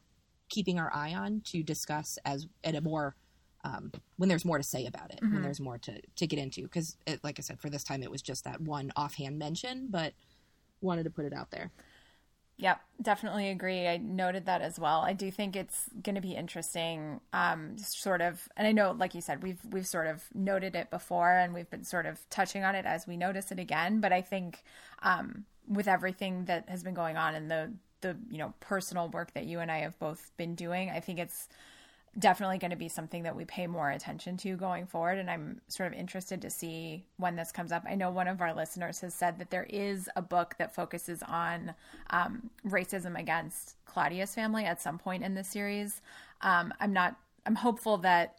keeping 0.49 0.79
our 0.79 0.95
eye 0.95 1.13
on 1.13 1.41
to 1.47 1.65
discuss 1.65 2.19
as 2.25 2.47
at 2.63 2.77
a 2.77 2.81
more 2.81 3.17
um, 3.65 3.93
when 4.17 4.29
there's 4.29 4.45
more 4.45 4.59
to 4.59 4.65
say 4.65 4.87
about 4.87 5.13
it 5.13 5.21
Mhm. 5.23 5.33
when 5.33 5.43
there's 5.43 5.61
more 5.61 5.79
to 5.79 6.01
to 6.17 6.27
get 6.27 6.39
into 6.39 6.63
because 6.63 6.97
like 7.23 7.39
I 7.39 7.43
said 7.43 7.61
for 7.61 7.71
this 7.71 7.85
time 7.85 8.03
it 8.03 8.11
was 8.11 8.23
just 8.23 8.45
that 8.45 8.61
one 8.61 8.93
offhand 8.97 9.39
mention 9.39 9.89
but 9.91 10.15
wanted 10.81 11.05
to 11.05 11.11
put 11.11 11.25
it 11.25 11.33
out 11.33 11.51
there 11.51 11.73
Yep, 12.57 12.81
definitely 13.03 13.51
agree. 13.51 13.89
I 13.89 13.97
noted 13.97 14.47
that 14.47 14.63
as 14.63 14.79
well. 14.79 15.01
I 15.01 15.13
do 15.13 15.29
think 15.33 15.57
it's 15.57 15.89
going 16.01 16.15
to 16.15 16.21
be 16.21 16.37
interesting, 16.37 17.21
um, 17.33 17.77
sort 17.79 18.21
of, 18.21 18.49
and 18.57 18.65
I 18.65 18.71
know, 18.71 18.93
like 18.93 19.13
you 19.13 19.21
said, 19.21 19.43
we've 19.43 19.59
we've 19.73 19.87
sort 19.89 20.07
of 20.07 20.23
noted 20.33 20.77
it 20.77 20.89
before, 20.89 21.33
and 21.33 21.53
we've 21.53 21.69
been 21.69 21.83
sort 21.83 22.07
of 22.07 22.21
touching 22.31 22.63
on 22.63 22.77
it 22.77 22.87
as 22.87 23.09
we 23.09 23.17
notice 23.17 23.51
it 23.51 23.59
again. 23.59 24.01
But 24.01 24.13
I 24.13 24.23
think 24.23 24.63
um, 25.03 25.47
with 25.67 25.89
everything 25.89 26.45
that 26.45 26.69
has 26.69 26.85
been 26.85 26.95
going 26.95 27.17
on 27.17 27.35
and 27.35 27.51
the 27.51 27.73
the 28.03 28.17
you 28.31 28.39
know 28.39 28.55
personal 28.61 29.09
work 29.09 29.35
that 29.35 29.47
you 29.47 29.59
and 29.59 29.69
I 29.71 29.79
have 29.79 29.99
both 29.99 30.31
been 30.37 30.55
doing, 30.55 30.91
I 30.91 31.01
think 31.01 31.19
it's 31.19 31.49
definitely 32.19 32.59
going 32.59 32.71
to 32.71 32.77
be 32.77 32.89
something 32.89 33.25
that 33.25 33.35
we 33.35 33.45
pay 33.45 33.67
more 33.67 33.91
attention 33.91 34.37
to 34.39 34.57
going 34.57 34.87
forward. 34.87 35.19
And 35.19 35.31
I'm 35.31 35.61
sort 35.69 35.93
of 35.93 35.99
interested 35.99 36.41
to 36.43 36.51
see 36.51 37.05
when 37.17 37.37
this 37.37 37.51
comes 37.51 37.73
up. 37.73 37.85
I 37.89 37.95
know 37.95 38.11
one 38.11 38.29
of 38.29 38.41
our 38.41 38.55
listeners 38.55 39.01
has 39.01 39.15
said 39.15 39.39
that 39.39 39.51
there 39.51 39.67
is 39.69 40.09
a 40.15 40.23
book 40.23 40.55
that 40.59 40.75
focuses 40.75 41.23
on 41.23 41.75
um, 42.11 42.51
racism 42.67 43.19
against 43.19 43.77
Claudia's 43.85 44.35
family 44.35 44.65
at 44.65 44.81
some 44.81 44.99
point 44.99 45.25
in 45.25 45.35
the 45.35 45.45
series. 45.45 46.01
Um, 46.41 46.73
I'm 46.81 46.93
not, 46.93 47.17
I'm 47.47 47.57
hopeful 47.57 47.99
that 47.99 48.39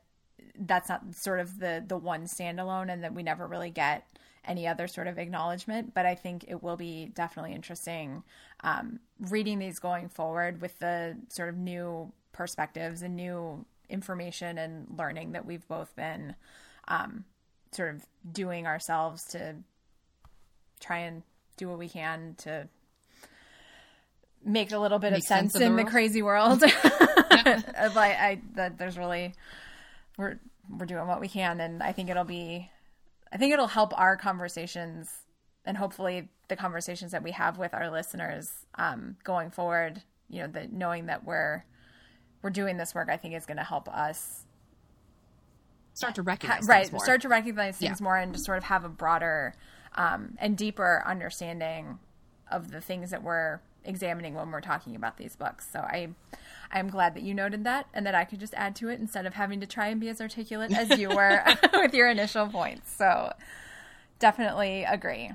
that's 0.58 0.90
not 0.90 1.02
sort 1.14 1.40
of 1.40 1.60
the 1.60 1.84
the 1.86 1.98
one 1.98 2.24
standalone 2.24 2.92
and 2.92 3.04
that 3.04 3.14
we 3.14 3.24
never 3.24 3.48
really 3.48 3.70
get 3.70 4.08
any 4.46 4.68
other 4.68 4.88
sort 4.88 5.08
of 5.08 5.18
acknowledgement 5.18 5.94
but 5.94 6.06
i 6.06 6.16
think 6.16 6.46
it 6.48 6.62
will 6.62 6.78
be 6.78 7.12
definitely 7.14 7.54
interesting 7.54 8.24
um, 8.62 9.00
reading 9.20 9.60
these 9.60 9.80
going 9.80 10.08
forward 10.08 10.62
with 10.62 10.78
the 10.80 11.18
sort 11.30 11.50
of 11.50 11.58
new 11.58 12.12
perspectives 12.36 13.02
and 13.02 13.16
new 13.16 13.66
information 13.90 14.58
and 14.58 14.88
learning 14.98 15.32
that 15.32 15.46
we've 15.46 15.68
both 15.68 15.96
been 15.96 16.36
um, 16.88 17.24
sort 17.72 17.96
of 17.96 18.06
doing 18.30 18.68
ourselves 18.68 19.24
to 19.32 19.56
try 20.80 21.00
and 21.00 21.24
do 21.58 21.70
what 21.70 21.80
we 21.80 21.88
can 21.88 22.36
to 22.38 22.68
make 24.44 24.72
a 24.72 24.78
little 24.78 25.00
bit 25.00 25.12
Make 25.14 25.20
of 25.20 25.28
sense, 25.28 25.54
sense 25.54 25.56
of 25.56 25.60
the 25.62 25.66
in 25.68 25.76
the 25.78 25.90
crazy 25.90 26.22
world. 26.22 26.62
like 26.62 26.76
I, 27.96 28.42
that 28.56 28.78
there's 28.78 28.98
really 28.98 29.34
we're 30.18 30.40
we're 30.70 30.86
doing 30.86 31.08
what 31.08 31.22
we 31.22 31.28
can, 31.28 31.62
and 31.62 31.82
I 31.82 31.92
think 31.92 32.10
it'll 32.10 32.24
be, 32.24 32.70
I 33.32 33.38
think 33.38 33.54
it'll 33.54 33.68
help 33.68 33.98
our 33.98 34.18
conversations 34.18 35.08
and 35.64 35.78
hopefully 35.78 36.28
the 36.48 36.56
conversations 36.56 37.12
that 37.12 37.24
we 37.24 37.32
have 37.32 37.58
with 37.58 37.74
our 37.74 37.90
listeners 37.90 38.48
um, 38.76 39.16
going 39.24 39.52
forward. 39.52 40.02
You 40.28 40.42
know, 40.42 40.48
the 40.48 40.68
knowing 40.72 41.06
that 41.06 41.24
we're 41.24 41.64
we're 42.46 42.52
doing 42.52 42.78
this 42.78 42.94
work, 42.94 43.10
I 43.10 43.18
think 43.18 43.34
is 43.34 43.48
going 43.48 43.58
to 43.58 43.64
help 43.64 43.90
us 43.90 44.46
Start 45.96 46.14
to 46.16 46.22
ha- 46.22 46.26
recognize 46.28 46.68
right 46.68 46.82
things 46.84 46.92
more. 46.92 47.04
start 47.04 47.22
to 47.22 47.28
recognize 47.30 47.78
things 47.78 48.00
Yeah. 48.00 48.04
more 48.04 48.18
and 48.18 48.34
just 48.34 48.46
sort 48.46 48.60
of 48.60 48.66
have 48.66 48.86
a 48.86 48.90
broader 48.90 49.56
um, 49.96 50.36
and 50.38 50.56
deeper 50.56 51.02
understanding 51.08 51.98
of 52.52 52.70
the 52.70 52.82
things 52.82 53.10
that 53.10 53.24
we're 53.24 53.62
examining 53.84 54.36
when 54.36 54.52
we're 54.52 54.62
talking 54.62 54.96
about 54.96 55.18
these 55.18 55.36
books 55.36 55.68
so 55.72 55.80
i 55.80 56.08
i'm 56.72 56.90
glad 56.90 57.14
that 57.16 57.22
you 57.22 57.34
noted 57.36 57.64
that 57.64 57.86
and 57.94 58.04
that 58.06 58.16
i 58.16 58.24
could 58.26 58.40
just 58.40 58.54
add 58.56 58.76
to 58.76 58.90
it 58.90 59.00
instead 59.00 59.26
of 59.28 59.36
having 59.36 59.60
to 59.60 59.68
try 59.68 59.88
and 59.88 60.02
be 60.02 60.10
as 60.10 60.20
articulate 60.20 60.72
as 60.72 60.98
you 61.00 61.08
were 61.10 61.44
with 61.74 61.94
your 61.94 62.10
initial 62.10 62.48
points 62.48 62.92
so 62.92 63.32
definitely 64.20 64.84
agree 64.84 65.32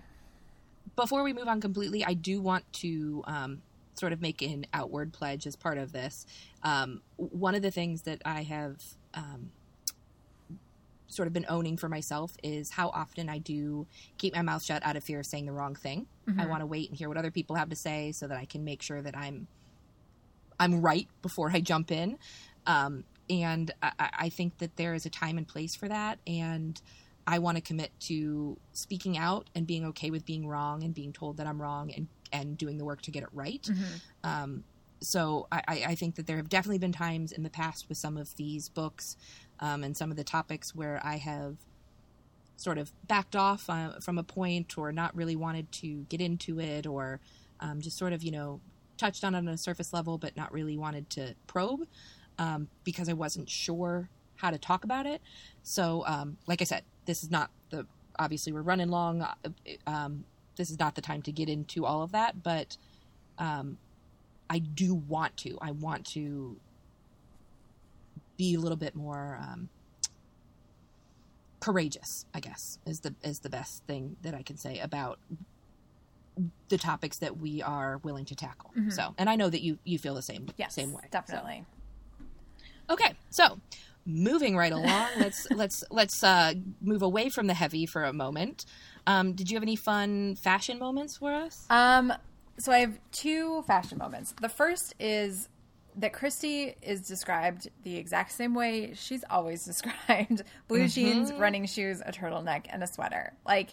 before 0.96 1.22
we 1.22 1.32
move 1.32 1.48
on 1.48 1.60
completely, 1.62 2.04
I 2.04 2.12
do 2.14 2.42
want 2.42 2.70
to 2.74 3.22
um, 3.26 3.62
sort 4.00 4.12
of 4.14 4.20
make 4.22 4.40
an 4.42 4.66
outward 4.72 5.12
pledge 5.12 5.46
as 5.46 5.54
part 5.54 5.78
of 5.78 5.92
this. 5.92 6.26
Um, 6.62 7.02
one 7.16 7.54
of 7.54 7.62
the 7.62 7.70
things 7.70 8.02
that 8.02 8.22
I 8.24 8.42
have 8.42 8.82
um, 9.12 9.50
sort 11.06 11.28
of 11.28 11.34
been 11.34 11.44
owning 11.48 11.76
for 11.76 11.88
myself 11.88 12.32
is 12.42 12.70
how 12.70 12.88
often 12.88 13.28
I 13.28 13.38
do 13.38 13.86
keep 14.16 14.34
my 14.34 14.42
mouth 14.42 14.64
shut 14.64 14.84
out 14.84 14.96
of 14.96 15.04
fear 15.04 15.20
of 15.20 15.26
saying 15.26 15.44
the 15.46 15.52
wrong 15.52 15.74
thing. 15.74 16.06
I 16.40 16.46
want 16.46 16.62
to 16.62 16.66
wait 16.66 16.88
and 16.88 16.96
hear 16.96 17.08
what 17.08 17.18
other 17.18 17.30
people 17.30 17.56
have 17.56 17.68
to 17.68 17.76
say 17.76 18.12
so 18.12 18.26
that 18.26 18.38
I 18.38 18.46
can 18.46 18.64
make 18.64 18.82
sure 18.82 19.02
that 19.02 19.16
I'm 19.16 19.46
I'm 20.58 20.80
right 20.80 21.08
before 21.22 21.50
I 21.50 21.60
jump 21.60 21.90
in. 21.90 22.18
Um, 22.66 23.04
and 23.28 23.70
I, 23.82 23.92
I 23.98 24.10
I 24.18 24.28
think 24.28 24.58
that 24.58 24.76
there 24.76 24.94
is 24.94 25.06
a 25.06 25.10
time 25.10 25.38
and 25.38 25.46
place 25.46 25.74
for 25.74 25.88
that. 25.88 26.20
And 26.26 26.80
I 27.26 27.38
want 27.38 27.56
to 27.56 27.60
commit 27.60 27.90
to 28.08 28.56
speaking 28.72 29.18
out 29.18 29.50
and 29.54 29.66
being 29.66 29.84
okay 29.86 30.10
with 30.10 30.24
being 30.24 30.48
wrong 30.48 30.84
and 30.84 30.94
being 30.94 31.12
told 31.12 31.36
that 31.36 31.46
I'm 31.46 31.60
wrong 31.60 31.92
and, 31.92 32.06
and 32.32 32.56
doing 32.56 32.78
the 32.78 32.84
work 32.84 33.02
to 33.02 33.10
get 33.10 33.22
it 33.22 33.28
right. 33.32 33.68
Um, 34.24 34.64
so 35.02 35.46
I, 35.50 35.62
I 35.88 35.94
think 35.94 36.16
that 36.16 36.26
there 36.26 36.36
have 36.36 36.48
definitely 36.48 36.78
been 36.78 36.92
times 36.92 37.32
in 37.32 37.42
the 37.42 37.50
past 37.50 37.88
with 37.88 37.96
some 37.96 38.16
of 38.16 38.36
these 38.36 38.68
books 38.68 39.16
um, 39.60 39.82
and 39.82 39.96
some 39.96 40.10
of 40.10 40.16
the 40.16 40.24
topics 40.24 40.74
where 40.74 41.00
I 41.02 41.16
have 41.16 41.56
sort 42.56 42.76
of 42.76 42.92
backed 43.08 43.34
off 43.34 43.70
uh, 43.70 43.98
from 44.00 44.18
a 44.18 44.22
point 44.22 44.76
or 44.76 44.92
not 44.92 45.16
really 45.16 45.36
wanted 45.36 45.72
to 45.72 46.04
get 46.10 46.20
into 46.20 46.60
it 46.60 46.86
or 46.86 47.20
um, 47.60 47.80
just 47.80 47.96
sort 47.96 48.12
of, 48.12 48.22
you 48.22 48.30
know, 48.30 48.60
touched 48.98 49.24
on 49.24 49.34
it 49.34 49.38
on 49.38 49.48
a 49.48 49.56
surface 49.56 49.94
level 49.94 50.18
but 50.18 50.36
not 50.36 50.52
really 50.52 50.76
wanted 50.76 51.08
to 51.08 51.34
probe 51.46 51.86
um, 52.38 52.68
because 52.84 53.08
I 53.08 53.14
wasn't 53.14 53.48
sure 53.48 54.10
how 54.36 54.50
to 54.50 54.58
talk 54.58 54.84
about 54.84 55.06
it. 55.06 55.22
So, 55.62 56.04
um, 56.06 56.36
like 56.46 56.60
I 56.60 56.64
said, 56.64 56.82
this 57.06 57.22
is 57.22 57.30
not 57.30 57.50
the 57.70 57.86
obviously 58.18 58.52
we're 58.52 58.62
running 58.62 58.88
long. 58.88 59.26
This 60.60 60.68
is 60.68 60.78
not 60.78 60.94
the 60.94 61.00
time 61.00 61.22
to 61.22 61.32
get 61.32 61.48
into 61.48 61.86
all 61.86 62.02
of 62.02 62.12
that, 62.12 62.42
but 62.42 62.76
um, 63.38 63.78
I 64.50 64.58
do 64.58 64.94
want 64.94 65.38
to. 65.38 65.56
I 65.62 65.70
want 65.70 66.04
to 66.08 66.58
be 68.36 68.54
a 68.54 68.60
little 68.60 68.76
bit 68.76 68.94
more 68.94 69.38
um, 69.40 69.70
courageous. 71.60 72.26
I 72.34 72.40
guess 72.40 72.78
is 72.84 73.00
the 73.00 73.14
is 73.22 73.38
the 73.38 73.48
best 73.48 73.84
thing 73.86 74.16
that 74.20 74.34
I 74.34 74.42
can 74.42 74.58
say 74.58 74.80
about 74.80 75.18
the 76.68 76.76
topics 76.76 77.16
that 77.20 77.38
we 77.38 77.62
are 77.62 77.96
willing 78.04 78.26
to 78.26 78.34
tackle. 78.34 78.70
So, 78.90 79.14
and 79.16 79.30
I 79.30 79.36
know 79.36 79.48
that 79.48 79.62
you 79.62 79.78
you 79.84 79.98
feel 79.98 80.14
the 80.14 80.20
same 80.20 80.46
yes 80.58 80.74
same 80.74 80.92
way. 80.92 81.04
So- 81.04 81.08
definitely 81.10 81.64
Okay, 82.90 83.14
so 83.30 83.60
moving 84.04 84.56
right 84.56 84.72
along, 84.72 85.08
let's 85.16 85.48
let's 85.54 85.84
let's 85.90 86.22
uh, 86.22 86.54
move 86.82 87.02
away 87.02 87.30
from 87.30 87.46
the 87.46 87.54
heavy 87.54 87.86
for 87.86 88.04
a 88.04 88.12
moment. 88.12 88.66
Um, 89.06 89.32
did 89.32 89.50
you 89.50 89.56
have 89.56 89.62
any 89.62 89.76
fun 89.76 90.36
fashion 90.36 90.78
moments 90.78 91.16
for 91.16 91.32
us? 91.32 91.66
Um, 91.70 92.12
so 92.58 92.72
I 92.72 92.78
have 92.78 92.98
two 93.12 93.62
fashion 93.62 93.98
moments. 93.98 94.34
The 94.40 94.48
first 94.48 94.94
is 94.98 95.48
that 95.96 96.12
Kristy 96.12 96.74
is 96.82 97.00
described 97.02 97.68
the 97.82 97.96
exact 97.96 98.32
same 98.32 98.54
way 98.54 98.92
she's 98.94 99.24
always 99.28 99.64
described: 99.66 100.42
blue 100.68 100.88
jeans, 100.88 101.32
running 101.32 101.66
shoes, 101.66 102.00
a 102.04 102.12
turtleneck, 102.12 102.66
and 102.68 102.82
a 102.82 102.86
sweater. 102.86 103.32
Like, 103.46 103.70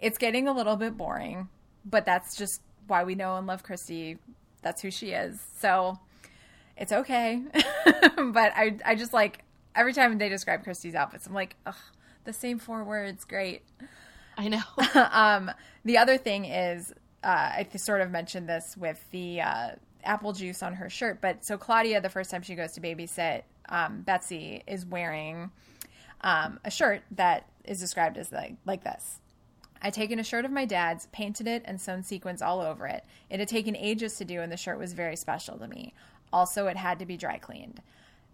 it's 0.00 0.18
getting 0.18 0.48
a 0.48 0.52
little 0.52 0.76
bit 0.76 0.96
boring, 0.96 1.48
but 1.84 2.04
that's 2.04 2.36
just 2.36 2.60
why 2.86 3.04
we 3.04 3.14
know 3.14 3.36
and 3.36 3.46
love 3.46 3.64
Kristy. 3.64 4.18
That's 4.62 4.82
who 4.82 4.90
she 4.90 5.10
is. 5.10 5.40
So 5.58 5.98
it's 6.76 6.92
okay. 6.92 7.42
but 8.16 8.52
I, 8.54 8.76
I 8.84 8.94
just 8.94 9.12
like 9.12 9.44
every 9.74 9.92
time 9.92 10.18
they 10.18 10.28
describe 10.28 10.64
Kristy's 10.64 10.94
outfits, 10.94 11.26
I'm 11.26 11.34
like, 11.34 11.56
ugh, 11.66 11.76
the 12.24 12.32
same 12.32 12.58
four 12.58 12.82
words, 12.84 13.24
great. 13.24 13.62
I 14.38 14.48
know. 14.48 14.62
um, 15.12 15.50
the 15.84 15.98
other 15.98 16.18
thing 16.18 16.44
is, 16.44 16.92
uh, 17.24 17.26
I 17.26 17.66
sort 17.76 18.00
of 18.00 18.10
mentioned 18.10 18.48
this 18.48 18.76
with 18.76 19.02
the 19.10 19.40
uh, 19.40 19.70
apple 20.04 20.32
juice 20.32 20.62
on 20.62 20.74
her 20.74 20.90
shirt, 20.90 21.20
but 21.20 21.44
so 21.44 21.56
Claudia, 21.56 22.00
the 22.00 22.10
first 22.10 22.30
time 22.30 22.42
she 22.42 22.54
goes 22.54 22.72
to 22.72 22.80
babysit 22.80 23.42
um, 23.68 24.02
Betsy, 24.02 24.62
is 24.66 24.84
wearing 24.84 25.50
um, 26.20 26.60
a 26.64 26.70
shirt 26.70 27.02
that 27.12 27.48
is 27.64 27.80
described 27.80 28.16
as 28.18 28.30
like 28.30 28.56
like 28.64 28.84
this. 28.84 29.20
I'd 29.82 29.94
taken 29.94 30.18
a 30.18 30.24
shirt 30.24 30.44
of 30.44 30.50
my 30.50 30.64
dad's, 30.64 31.06
painted 31.12 31.46
it, 31.46 31.62
and 31.64 31.80
sewn 31.80 32.02
sequins 32.02 32.40
all 32.42 32.60
over 32.60 32.86
it. 32.86 33.04
It 33.28 33.40
had 33.40 33.48
taken 33.48 33.76
ages 33.76 34.16
to 34.16 34.24
do, 34.24 34.40
and 34.40 34.50
the 34.50 34.56
shirt 34.56 34.78
was 34.78 34.92
very 34.92 35.16
special 35.16 35.58
to 35.58 35.68
me. 35.68 35.92
Also, 36.32 36.66
it 36.66 36.76
had 36.76 36.98
to 36.98 37.06
be 37.06 37.16
dry 37.16 37.38
cleaned. 37.38 37.82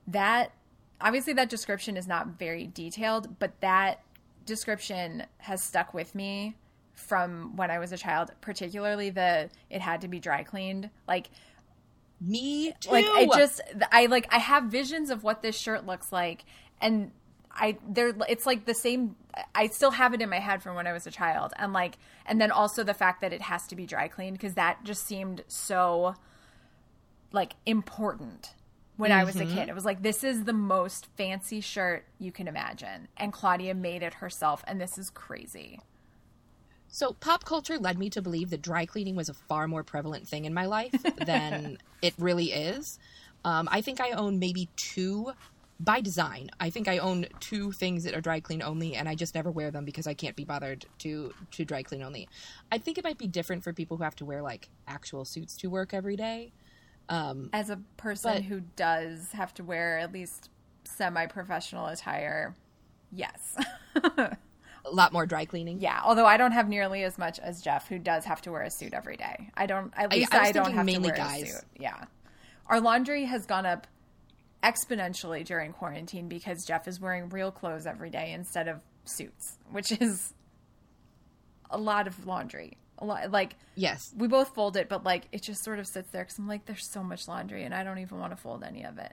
That 0.07 0.53
obviously 1.01 1.33
that 1.35 1.49
description 1.49 1.97
is 1.97 2.07
not 2.07 2.39
very 2.39 2.66
detailed, 2.66 3.39
but 3.39 3.61
that 3.61 4.03
description 4.44 5.24
has 5.39 5.62
stuck 5.62 5.94
with 5.94 6.14
me 6.14 6.56
from 6.94 7.56
when 7.56 7.70
I 7.70 7.78
was 7.78 7.93
a 7.93 7.97
child, 7.97 8.31
particularly 8.40 9.10
the 9.10 9.51
it 9.70 9.81
had 9.81 10.01
to 10.02 10.09
be 10.09 10.20
dry 10.20 10.43
cleaned. 10.43 10.90
Like 11.09 11.31
Me 12.20 12.73
too. 12.81 12.90
like 12.90 13.06
I 13.06 13.27
just 13.27 13.60
I 13.90 14.06
like 14.06 14.28
I 14.31 14.39
have 14.39 14.64
visions 14.64 15.10
of 15.10 15.24
what 15.24 15.43
this 15.43 15.56
shirt 15.59 15.86
looks 15.86 16.12
like 16.12 16.44
and 16.81 17.10
I 17.51 17.78
there 17.89 18.14
it's 18.28 18.47
like 18.47 18.64
the 18.64 18.74
same 18.74 19.16
I 19.55 19.66
still 19.69 19.90
have 19.90 20.14
it 20.14 20.23
in 20.23 20.28
my 20.28 20.39
head 20.39 20.62
from 20.62 20.77
when 20.77 20.86
I 20.86 20.93
was 20.93 21.06
a 21.06 21.10
child 21.10 21.52
and 21.56 21.73
like 21.73 21.98
and 22.24 22.40
then 22.40 22.51
also 22.51 22.85
the 22.85 22.94
fact 22.94 23.23
that 23.23 23.32
it 23.32 23.43
has 23.43 23.66
to 23.69 23.77
be 23.77 23.86
dry 23.86 24.09
cleaned 24.09 24.39
because 24.39 24.55
that 24.55 24.85
just 24.85 25.05
seemed 25.06 25.43
so 25.48 26.14
like 27.32 27.55
important 27.66 28.55
when 28.97 29.12
I 29.12 29.24
was 29.24 29.36
a 29.36 29.47
kid. 29.47 29.69
It 29.69 29.74
was 29.74 29.85
like 29.85 30.02
this 30.02 30.23
is 30.23 30.44
the 30.44 30.52
most 30.52 31.06
fancy 31.16 31.60
shirt 31.60 32.05
you 32.19 32.32
can 32.32 32.48
imagine 32.48 33.09
and 33.16 33.32
Claudia 33.32 33.74
made 33.74 34.02
it 34.02 34.14
herself 34.14 34.62
and 34.66 34.81
this 34.81 34.98
is 34.98 35.10
crazy. 35.10 35.81
So 36.89 37.14
pop 37.14 37.44
culture 37.44 37.78
led 37.78 37.98
me 37.98 38.10
to 38.10 38.20
believe 38.20 38.51
that 38.51 38.60
dry 38.60 38.85
cleaning 38.85 39.16
was 39.16 39.31
a 39.31 39.35
far 39.35 39.66
more 39.66 39.82
prevalent 39.82 40.28
thing 40.28 40.44
in 40.44 40.52
my 40.52 40.66
life 40.66 40.94
than 41.27 41.78
it 42.02 42.14
really 42.19 42.52
is. 42.52 42.98
Um, 43.44 43.69
I 43.73 43.81
think 43.81 44.01
I 44.01 44.10
own 44.10 44.39
maybe 44.39 44.69
two 44.77 45.32
by 45.81 46.01
design. 46.01 46.51
I 46.60 46.70
think 46.70 46.86
I 46.86 46.98
own 46.98 47.27
two 47.40 47.73
things 47.73 48.05
that 48.05 48.14
are 48.14 48.20
dry 48.20 48.40
clean 48.40 48.62
only, 48.62 48.94
and 48.94 49.09
I 49.09 49.14
just 49.14 49.35
never 49.35 49.51
wear 49.51 49.70
them 49.70 49.85
because 49.85 50.06
I 50.06 50.14
can't 50.14 50.36
be 50.36 50.44
bothered 50.44 50.86
to 50.98 51.35
to 51.52 51.64
dry 51.64 51.82
clean 51.82 52.02
only. 52.02 52.28
I 52.70 52.78
think 52.78 52.98
it 52.98 53.05
might 53.05 53.19
be 53.19 53.27
different 53.27 53.64
for 53.64 53.73
people 53.73 53.97
who 53.97 54.05
have 54.05 54.14
to 54.16 54.24
wear 54.24 54.43
like 54.43 54.69
actual 54.86 55.24
suits 55.24 55.56
to 55.56 55.69
work 55.69 55.93
every 55.93 56.14
day. 56.14 56.52
Um, 57.09 57.51
as 57.53 57.69
a 57.70 57.79
person 57.97 58.33
But- 58.35 58.43
who 58.45 58.61
does 58.77 59.33
have 59.33 59.53
to 59.55 59.65
wear 59.65 59.99
at 59.99 60.12
least 60.12 60.51
semi-professional 60.85 61.87
attire, 61.87 62.55
yes. 63.11 63.57
A 64.85 64.91
lot 64.91 65.12
more 65.12 65.27
dry 65.27 65.45
cleaning. 65.45 65.79
Yeah, 65.81 66.01
although 66.03 66.27
I 66.27 66.37
don't 66.37 66.51
have 66.51 66.69
nearly 66.69 67.05
as 67.05 67.16
much 67.16 67.39
as 67.39 67.62
Jeff, 67.62 67.87
who 67.89 68.01
does 68.01 68.24
have 68.24 68.43
to 68.43 68.51
wear 68.51 68.62
a 68.62 68.70
suit 68.70 68.95
every 68.95 69.16
day. 69.16 69.49
I 69.57 69.66
don't. 69.66 69.93
At 69.97 70.11
least 70.11 70.35
I 70.35 70.39
I, 70.39 70.43
was 70.49 70.53
don't 70.53 70.73
have 70.73 70.85
mainly 70.87 71.11
to 71.12 71.16
wear 71.20 71.24
guys. 71.29 71.43
a 71.43 71.47
suit. 71.47 71.65
Yeah, 71.79 72.05
our 72.66 72.81
laundry 72.81 73.24
has 73.27 73.47
gone 73.47 73.65
up 73.65 73.87
exponentially 74.65 75.45
during 75.45 75.73
quarantine 75.73 76.29
because 76.29 76.65
Jeff 76.65 76.89
is 76.89 76.99
wearing 77.01 77.29
real 77.29 77.53
clothes 77.53 77.87
every 77.87 78.11
day 78.11 78.33
instead 78.33 78.66
of 78.66 78.81
suits, 79.05 79.57
which 79.70 79.93
is 79.93 80.35
a 81.70 81.79
lot 81.79 82.09
of 82.09 82.27
laundry. 82.27 82.77
A 82.98 83.05
lot, 83.05 83.31
like 83.32 83.56
Yes. 83.74 84.12
we 84.16 84.28
both 84.28 84.55
fold 84.55 84.77
it, 84.77 84.89
but 84.89 85.02
like 85.05 85.24
it 85.32 85.43
just 85.43 85.64
sort 85.64 85.78
of 85.78 85.86
sits 85.86 86.10
there 86.10 86.23
because 86.23 86.39
I'm 86.39 86.47
like, 86.47 86.66
there's 86.66 86.86
so 86.86 87.02
much 87.02 87.27
laundry, 87.27 87.64
and 87.64 87.74
I 87.74 87.82
don't 87.85 87.98
even 87.98 88.19
want 88.20 88.32
to 88.32 88.36
fold 88.36 88.62
any 88.62 88.85
of 88.85 88.98
it. 88.98 89.12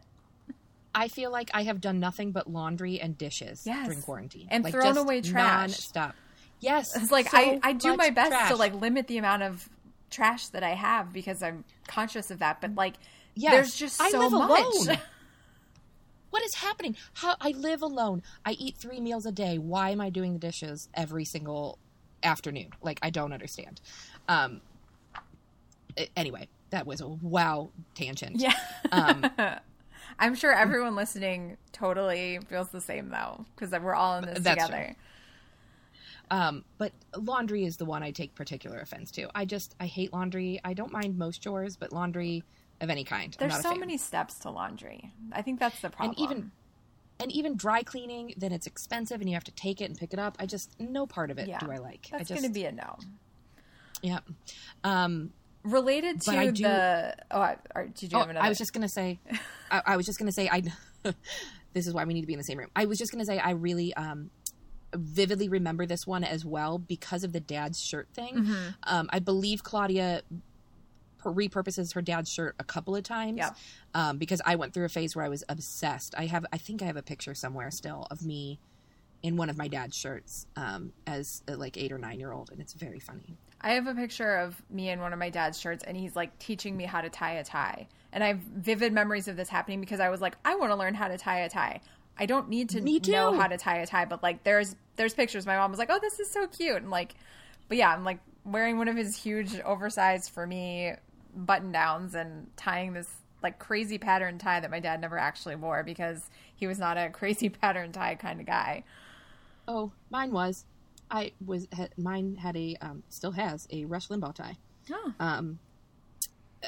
I 0.94 1.08
feel 1.08 1.32
like 1.32 1.50
I 1.54 1.64
have 1.64 1.82
done 1.82 2.00
nothing 2.00 2.32
but 2.32 2.50
laundry 2.50 3.00
and 3.00 3.18
dishes 3.18 3.64
Yes. 3.66 3.86
during 3.86 4.02
quarantine. 4.02 4.48
And 4.52 4.64
like, 4.64 4.74
thrown 4.74 4.98
away 4.98 5.22
trash. 5.22 5.72
Stop. 5.74 6.16
Yes. 6.60 6.96
It's 6.96 7.12
like 7.12 7.30
so 7.30 7.38
I, 7.38 7.60
I 7.64 7.74
do 7.74 7.96
my 7.96 8.10
best 8.10 8.32
trash. 8.32 8.50
to 8.50 8.56
like 8.58 8.74
limit 8.74 9.08
the 9.08 9.18
amount 9.18 9.44
of 9.44 9.70
trash 10.10 10.48
that 10.48 10.64
I 10.64 10.72
have 10.72 11.14
because 11.14 11.42
I'm 11.44 11.64
conscious 11.88 12.32
of 12.32 12.40
that. 12.40 12.60
But 12.62 12.76
like, 12.76 12.96
Yes. 13.36 13.52
there's 13.54 13.76
just 13.76 14.02
I 14.02 14.10
live 14.18 14.32
much. 14.32 14.50
alone. 14.50 14.98
What 16.32 16.44
is 16.44 16.56
happening? 16.56 16.96
How 17.14 17.36
I 17.42 17.50
live 17.52 17.82
alone. 17.82 18.22
I 18.46 18.52
eat 18.52 18.78
three 18.78 19.00
meals 19.02 19.26
a 19.26 19.32
day. 19.32 19.58
Why 19.58 19.90
am 19.90 20.00
I 20.00 20.10
doing 20.12 20.34
the 20.34 20.40
dishes 20.40 20.88
every 20.94 21.26
single 21.26 21.80
afternoon? 22.24 22.72
Like 22.82 23.00
I 23.02 23.10
don't 23.10 23.34
understand. 23.34 23.82
Um. 24.28 24.62
Anyway, 26.16 26.48
that 26.70 26.86
was 26.86 27.02
a 27.02 27.08
wow 27.08 27.70
tangent. 27.96 28.40
yeah. 28.40 28.54
Um, 28.92 29.30
I'm 30.20 30.36
sure 30.36 30.54
everyone 30.54 30.96
listening 30.96 31.58
totally 31.72 32.40
feels 32.48 32.70
the 32.70 32.82
same 32.82 33.10
though 33.10 33.46
because 33.56 33.72
we're 33.72 33.96
all 33.96 34.18
in 34.18 34.26
this 34.26 34.38
together. 34.38 34.96
Um, 36.32 36.64
but 36.78 36.92
laundry 37.18 37.66
is 37.66 37.78
the 37.78 37.86
one 37.86 38.04
I 38.04 38.12
take 38.12 38.36
particular 38.36 38.80
offense 38.80 39.12
to. 39.12 39.30
I 39.34 39.46
just 39.46 39.76
I 39.80 39.88
hate 39.88 40.14
laundry. 40.14 40.60
I 40.64 40.74
don't 40.74 40.92
mind 40.92 41.18
most 41.18 41.42
chores, 41.42 41.76
but 41.76 41.92
laundry 41.92 42.44
of 42.82 42.90
any 42.90 43.04
kind. 43.04 43.36
I'm 43.40 43.50
There's 43.50 43.62
so 43.62 43.76
many 43.76 43.98
steps 43.98 44.40
to 44.40 44.52
laundry. 44.52 45.12
I 45.32 45.42
think 45.42 45.60
that's 45.60 45.80
the 45.82 45.90
problem. 45.90 46.16
and 46.18 46.20
even 46.20 46.52
and 47.20 47.32
even 47.32 47.56
dry 47.56 47.84
cleaning, 47.84 48.34
then 48.38 48.52
it's 48.52 48.68
expensive 48.68 49.20
and 49.22 49.30
you 49.30 49.36
have 49.36 49.44
to 49.46 49.52
take 49.52 49.82
it 49.82 49.86
and 49.86 49.98
pick 49.98 50.14
it 50.14 50.20
up. 50.20 50.38
I 50.40 50.46
just 50.46 50.80
no 50.80 51.06
part 51.06 51.32
of 51.32 51.38
it 51.38 51.48
Yeah. 51.48 51.60
do 51.60 51.72
I 51.72 51.78
like. 51.78 52.08
that's 52.12 52.22
I 52.32 52.36
just 52.36 52.42
going 52.42 52.54
to 52.54 52.60
be 52.60 52.66
a 52.66 52.72
no. 52.72 52.98
yeah. 54.02 54.20
Um, 54.84 55.32
Related 55.64 56.22
to 56.22 56.52
do- 56.52 56.64
the 56.64 57.16
oh, 57.32 57.42
I, 57.42 57.58
did 57.94 58.12
you 58.12 58.18
oh, 58.18 58.22
have 58.22 58.30
another? 58.30 58.46
I 58.46 58.50
was 58.50 58.58
just 58.58 58.72
gonna 58.74 58.88
say, 58.88 59.20
I, 59.72 59.82
I 59.88 59.98
was 59.98 60.06
just 60.06 60.18
gonna 60.18 60.32
say 60.32 60.48
I. 60.50 60.64
this 61.74 61.86
is 61.86 61.94
why 61.94 62.06
we 62.06 62.14
need 62.14 62.22
to 62.22 62.28
be 62.28 62.34
in 62.34 62.40
the 62.40 62.46
same 62.46 62.58
room. 62.58 62.70
I 62.78 62.86
was 62.86 62.98
just 62.98 63.12
gonna 63.12 63.26
say 63.26 63.40
I 63.40 63.52
really 63.52 63.94
um 63.96 64.30
vividly 64.96 65.50
remember 65.50 65.86
this 65.86 66.08
one 66.08 66.24
as 66.24 66.46
well 66.46 66.78
because 66.78 67.26
of 67.26 67.34
the 67.34 67.42
dad's 67.42 67.80
shirt 67.80 68.08
thing. 68.14 68.36
Mm-hmm. 68.36 68.68
Um, 68.84 69.10
I 69.12 69.20
believe 69.20 69.62
Claudia 69.62 70.22
repurposes 71.24 71.94
her 71.94 72.02
dad's 72.02 72.32
shirt 72.32 72.56
a 72.60 72.64
couple 72.64 72.96
of 72.96 73.04
times. 73.04 73.38
Yep. 73.38 73.58
Um, 73.94 74.18
because 74.18 74.42
I 74.46 74.56
went 74.56 74.74
through 74.74 74.86
a 74.86 74.90
phase 74.90 75.16
where 75.16 75.26
I 75.26 75.30
was 75.30 75.44
obsessed. 75.50 76.16
I 76.18 76.26
have, 76.28 76.46
I 76.52 76.58
think 76.58 76.82
I 76.82 76.86
have 76.86 76.98
a 76.98 77.04
picture 77.04 77.34
somewhere 77.34 77.72
still 77.72 78.08
of 78.12 78.26
me 78.26 78.60
in 79.22 79.36
one 79.36 79.50
of 79.50 79.58
my 79.58 79.68
dad's 79.68 79.98
shirts 79.98 80.48
um, 80.56 80.94
as 81.06 81.44
a, 81.48 81.56
like 81.56 81.78
eight 81.78 81.92
or 81.92 81.98
nine 81.98 82.20
year 82.20 82.32
old, 82.32 82.52
and 82.52 82.62
it's 82.62 82.74
very 82.74 83.00
funny. 83.00 83.36
I 83.62 83.72
have 83.72 83.88
a 83.88 83.94
picture 83.94 84.38
of 84.38 84.62
me 84.70 84.90
in 84.90 85.02
one 85.02 85.12
of 85.12 85.20
my 85.20 85.30
dad's 85.30 85.60
shirts, 85.60 85.84
and 85.84 85.98
he's 85.98 86.16
like 86.16 86.38
teaching 86.40 86.78
me 86.78 86.86
how 86.86 87.02
to 87.02 87.10
tie 87.10 87.34
a 87.34 87.44
tie. 87.44 87.88
And 88.14 88.24
I 88.24 88.28
have 88.28 88.40
vivid 88.40 88.94
memories 88.94 89.28
of 89.28 89.36
this 89.36 89.50
happening 89.50 89.82
because 89.82 90.00
I 90.00 90.10
was 90.10 90.22
like, 90.22 90.38
I 90.46 90.56
want 90.56 90.72
to 90.72 90.76
learn 90.76 90.94
how 90.94 91.10
to 91.10 91.18
tie 91.18 91.40
a 91.40 91.50
tie. 91.50 91.82
I 92.18 92.26
don't 92.26 92.50
need 92.50 92.70
to 92.70 92.82
know 92.82 93.34
how 93.34 93.48
to 93.48 93.58
tie 93.58 93.78
a 93.78 93.86
tie, 93.88 94.06
but 94.06 94.24
like, 94.24 94.44
there's 94.44 94.76
there's 94.96 95.14
pictures. 95.14 95.46
My 95.46 95.58
mom 95.58 95.72
was 95.72 95.80
like, 95.80 95.90
"Oh, 95.90 96.00
this 96.02 96.20
is 96.20 96.30
so 96.30 96.48
cute," 96.48 96.76
and 96.78 96.92
like, 96.92 97.16
but 97.70 97.78
yeah, 97.78 97.94
I'm 97.94 98.04
like 98.04 98.20
wearing 98.44 98.78
one 98.78 98.90
of 98.90 98.98
his 98.98 99.16
huge, 99.16 99.58
oversized 99.62 100.32
for 100.32 100.46
me 100.46 100.94
button 101.36 101.72
downs 101.72 102.16
and 102.16 102.48
tying 102.58 102.94
this 102.94 103.10
like 103.42 103.60
crazy 103.60 103.98
pattern 103.98 104.38
tie 104.38 104.60
that 104.60 104.72
my 104.72 104.80
dad 104.80 105.00
never 105.00 105.18
actually 105.18 105.56
wore 105.56 105.84
because 105.84 106.30
he 106.56 106.68
was 106.68 106.80
not 106.80 106.98
a 106.98 107.10
crazy 107.14 107.50
pattern 107.50 107.92
tie 107.92 108.16
kind 108.16 108.40
of 108.40 108.46
guy. 108.46 108.84
Oh, 109.68 109.92
mine 110.10 110.32
was. 110.32 110.66
I 111.12 111.32
was 111.44 111.68
had, 111.72 111.92
mine 111.98 112.36
had 112.36 112.56
a 112.56 112.76
um, 112.82 113.04
still 113.10 113.32
has 113.32 113.68
a 113.72 113.86
Rush 113.86 114.08
Limbaugh 114.10 114.36
tie. 114.36 114.58
Oh. 114.92 115.14
Um, 115.20 115.60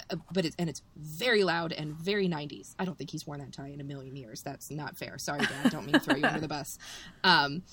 uh, 0.09 0.15
but 0.31 0.45
it's 0.45 0.55
and 0.57 0.69
it's 0.69 0.81
very 0.95 1.43
loud 1.43 1.73
and 1.73 1.93
very 1.93 2.27
90s. 2.27 2.75
I 2.79 2.85
don't 2.85 2.97
think 2.97 3.09
he's 3.09 3.27
worn 3.27 3.39
that 3.39 3.51
tie 3.51 3.67
in 3.67 3.81
a 3.81 3.83
million 3.83 4.15
years. 4.15 4.41
That's 4.41 4.71
not 4.71 4.97
fair. 4.97 5.17
Sorry, 5.17 5.41
Dad. 5.41 5.65
I 5.65 5.69
don't 5.69 5.85
mean 5.85 5.93
to 5.93 5.99
throw 5.99 6.15
you 6.15 6.25
under 6.25 6.39
the 6.39 6.47
bus. 6.47 6.77
Um, 7.23 7.63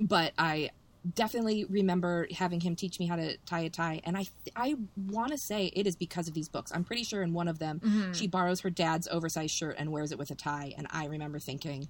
but 0.00 0.32
I 0.38 0.70
definitely 1.14 1.64
remember 1.68 2.26
having 2.34 2.60
him 2.60 2.76
teach 2.76 2.98
me 2.98 3.06
how 3.06 3.16
to 3.16 3.36
tie 3.46 3.60
a 3.60 3.70
tie, 3.70 4.00
and 4.04 4.16
I 4.16 4.24
th- 4.24 4.54
I 4.56 4.76
want 4.96 5.32
to 5.32 5.38
say 5.38 5.66
it 5.66 5.86
is 5.86 5.96
because 5.96 6.28
of 6.28 6.34
these 6.34 6.48
books. 6.48 6.72
I'm 6.74 6.84
pretty 6.84 7.04
sure 7.04 7.22
in 7.22 7.32
one 7.32 7.48
of 7.48 7.58
them 7.58 8.12
she 8.14 8.26
borrows 8.26 8.60
her 8.60 8.70
dad's 8.70 9.08
oversized 9.08 9.54
shirt 9.54 9.76
and 9.78 9.90
wears 9.92 10.12
it 10.12 10.18
with 10.18 10.30
a 10.30 10.34
tie, 10.34 10.74
and 10.76 10.86
I 10.90 11.06
remember 11.06 11.38
thinking, 11.38 11.88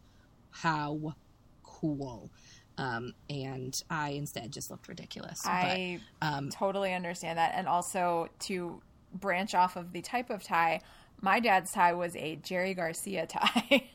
how 0.50 1.14
cool. 1.62 2.30
Um, 2.76 3.14
and 3.28 3.74
I 3.90 4.10
instead 4.10 4.52
just 4.52 4.70
looked 4.70 4.86
ridiculous. 4.88 5.44
I 5.44 6.00
but, 6.20 6.26
um, 6.26 6.50
totally 6.50 6.94
understand 6.94 7.38
that. 7.38 7.52
And 7.56 7.66
also 7.66 8.28
to 8.40 8.80
branch 9.12 9.54
off 9.54 9.76
of 9.76 9.92
the 9.92 10.00
type 10.00 10.30
of 10.30 10.44
tie, 10.44 10.80
my 11.20 11.40
dad's 11.40 11.72
tie 11.72 11.94
was 11.94 12.14
a 12.14 12.36
Jerry 12.36 12.74
Garcia 12.74 13.26
tie. 13.28 13.88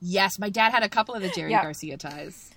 Yes, 0.00 0.38
my 0.38 0.50
dad 0.50 0.70
had 0.70 0.82
a 0.84 0.88
couple 0.88 1.14
of 1.14 1.22
the 1.22 1.30
Jerry. 1.30 1.50
Garcia 1.50 1.96
ties. 1.96 2.52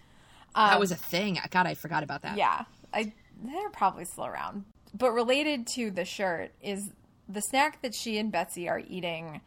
That 0.55 0.73
Um, 0.73 0.79
was 0.79 0.91
a 0.91 0.95
thing. 0.95 1.39
God, 1.51 1.67
I 1.67 1.73
forgot 1.73 2.03
about 2.03 2.21
that. 2.23 2.37
yeah, 2.37 2.63
I 2.93 3.13
they're 3.43 3.69
probably 3.69 4.05
still 4.05 4.25
around. 4.25 4.65
But 4.93 5.11
related 5.11 5.67
to 5.75 5.91
the 5.91 6.05
shirt 6.05 6.51
is 6.61 6.91
the 7.27 7.41
snack 7.41 7.81
that 7.81 7.93
she 7.93 8.17
and 8.17 8.31
Betsy 8.31 8.69
are 8.69 8.79
eating 8.79 9.41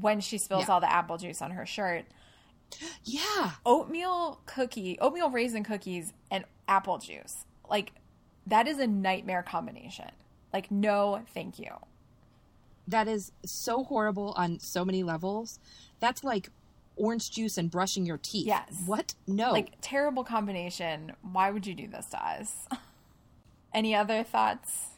when 0.00 0.20
she 0.20 0.38
spills 0.38 0.64
Yeah. 0.66 0.74
all 0.74 0.80
the 0.80 0.90
apple 0.90 1.18
juice 1.18 1.42
on 1.42 1.50
her 1.52 1.66
shirt. 1.66 2.06
Yeah. 3.04 3.52
Oatmeal 3.66 4.40
cookie, 4.46 4.98
oatmeal 4.98 5.30
raisin 5.30 5.62
cookies, 5.64 6.12
and 6.30 6.44
apple 6.66 6.98
juice. 6.98 7.44
Like 7.68 7.92
that 8.46 8.66
is 8.66 8.78
a 8.78 8.86
nightmare 8.86 9.42
combination. 9.42 10.10
Like 10.52 10.70
no, 10.70 11.22
thank 11.34 11.58
you. 11.58 11.70
That 12.88 13.08
is 13.08 13.32
so 13.44 13.84
horrible 13.84 14.32
on 14.36 14.58
so 14.60 14.84
many 14.84 15.02
levels. 15.02 15.58
That's 16.00 16.22
like 16.24 16.48
orange 16.96 17.30
juice 17.30 17.58
and 17.58 17.70
brushing 17.70 18.06
your 18.06 18.18
teeth. 18.18 18.46
Yes. 18.46 18.82
What? 18.86 19.14
No. 19.26 19.52
Like 19.52 19.74
terrible 19.80 20.24
combination. 20.24 21.12
Why 21.22 21.50
would 21.50 21.66
you 21.66 21.74
do 21.74 21.88
this 21.88 22.06
to 22.06 22.24
us? 22.24 22.68
Any 23.74 23.94
other 23.94 24.22
thoughts? 24.22 24.88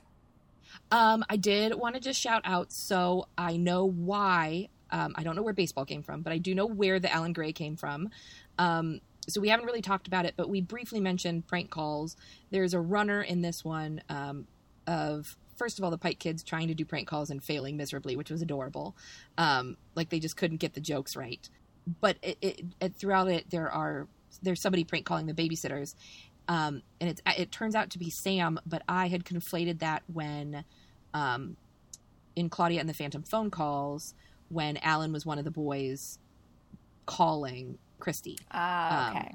Um, 0.91 1.25
I 1.29 1.37
did 1.37 1.75
want 1.75 1.95
to 1.95 2.01
just 2.01 2.21
shout 2.21 2.43
out. 2.45 2.73
So 2.73 3.29
I 3.37 3.57
know 3.57 3.85
why. 3.85 4.69
Um, 4.91 5.15
I 5.17 5.25
don't 5.25 5.35
know 5.35 5.43
where 5.43 5.55
baseball 5.55 5.85
came 5.85 6.03
from, 6.03 6.23
but 6.23 6.33
I 6.33 6.39
do 6.39 6.55
know 6.55 6.67
where 6.67 7.01
the 7.01 7.13
Alan 7.13 7.33
Gray 7.33 7.53
came 7.53 7.77
from. 7.77 8.11
Um, 8.59 9.01
so 9.29 9.41
we 9.41 9.49
haven't 9.49 9.67
really 9.67 9.83
talked 9.83 10.07
about 10.07 10.25
it, 10.25 10.35
but 10.37 10.49
we 10.49 10.61
briefly 10.61 11.01
mentioned 11.01 11.47
prank 11.49 11.71
calls. 11.71 12.17
There's 12.51 12.75
a 12.75 12.81
runner 12.81 13.21
in 13.23 13.43
this 13.43 13.65
one 13.65 14.03
um, 14.09 14.47
of 14.87 15.37
first 15.57 15.79
of 15.79 15.85
all 15.85 15.91
the 15.91 15.99
Pike 15.99 16.19
kids 16.19 16.43
trying 16.43 16.69
to 16.69 16.75
do 16.75 16.85
prank 16.85 17.09
calls 17.09 17.31
and 17.31 17.43
failing 17.43 17.77
miserably, 17.77 18.15
which 18.15 18.31
was 18.31 18.43
adorable. 18.43 18.95
Um, 19.39 19.77
like 19.95 20.11
they 20.11 20.21
just 20.21 20.37
couldn't 20.37 20.59
get 20.59 20.75
the 20.75 20.81
jokes 20.81 21.17
right. 21.17 21.49
But 22.01 22.17
it, 22.23 22.39
it, 22.41 22.61
it 22.81 22.97
throughout 22.97 23.29
it, 23.29 23.51
there 23.51 23.71
are 23.71 24.09
there's 24.43 24.61
somebody 24.61 24.85
prank 24.85 25.07
calling 25.07 25.27
the 25.27 25.35
babysitters, 25.35 25.95
um, 26.49 26.83
and 27.01 27.11
it's 27.11 27.23
it 27.39 27.53
turns 27.53 27.75
out 27.75 27.91
to 27.91 27.99
be 27.99 28.11
Sam. 28.11 28.59
But 28.67 28.83
I 28.89 29.09
had 29.09 29.25
conflated 29.25 29.79
that 29.81 30.03
when 30.13 30.65
um, 31.15 31.57
in 32.35 32.49
Claudia 32.51 32.81
and 32.81 32.89
the 32.89 32.95
Phantom 32.95 33.23
phone 33.23 33.51
calls 33.51 34.15
when 34.49 34.77
Alan 34.79 35.13
was 35.13 35.25
one 35.27 35.39
of 35.39 35.45
the 35.45 35.51
boys 35.51 36.19
calling 37.07 37.79
Kristy. 38.01 38.37
Ah, 38.51 39.11
Um, 39.11 39.17
okay. 39.17 39.35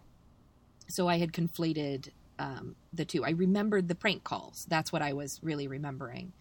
So 0.87 1.07
I 1.07 1.17
had 1.17 1.31
conflated 1.31 2.09
um, 2.37 2.75
the 2.93 3.05
two. 3.05 3.23
I 3.23 3.31
remembered 3.31 3.87
the 3.87 3.95
prank 3.95 4.23
calls. 4.23 4.65
That's 4.69 4.91
what 4.91 5.01
I 5.01 5.13
was 5.13 5.39
really 5.41 5.67
remembering. 5.67 6.33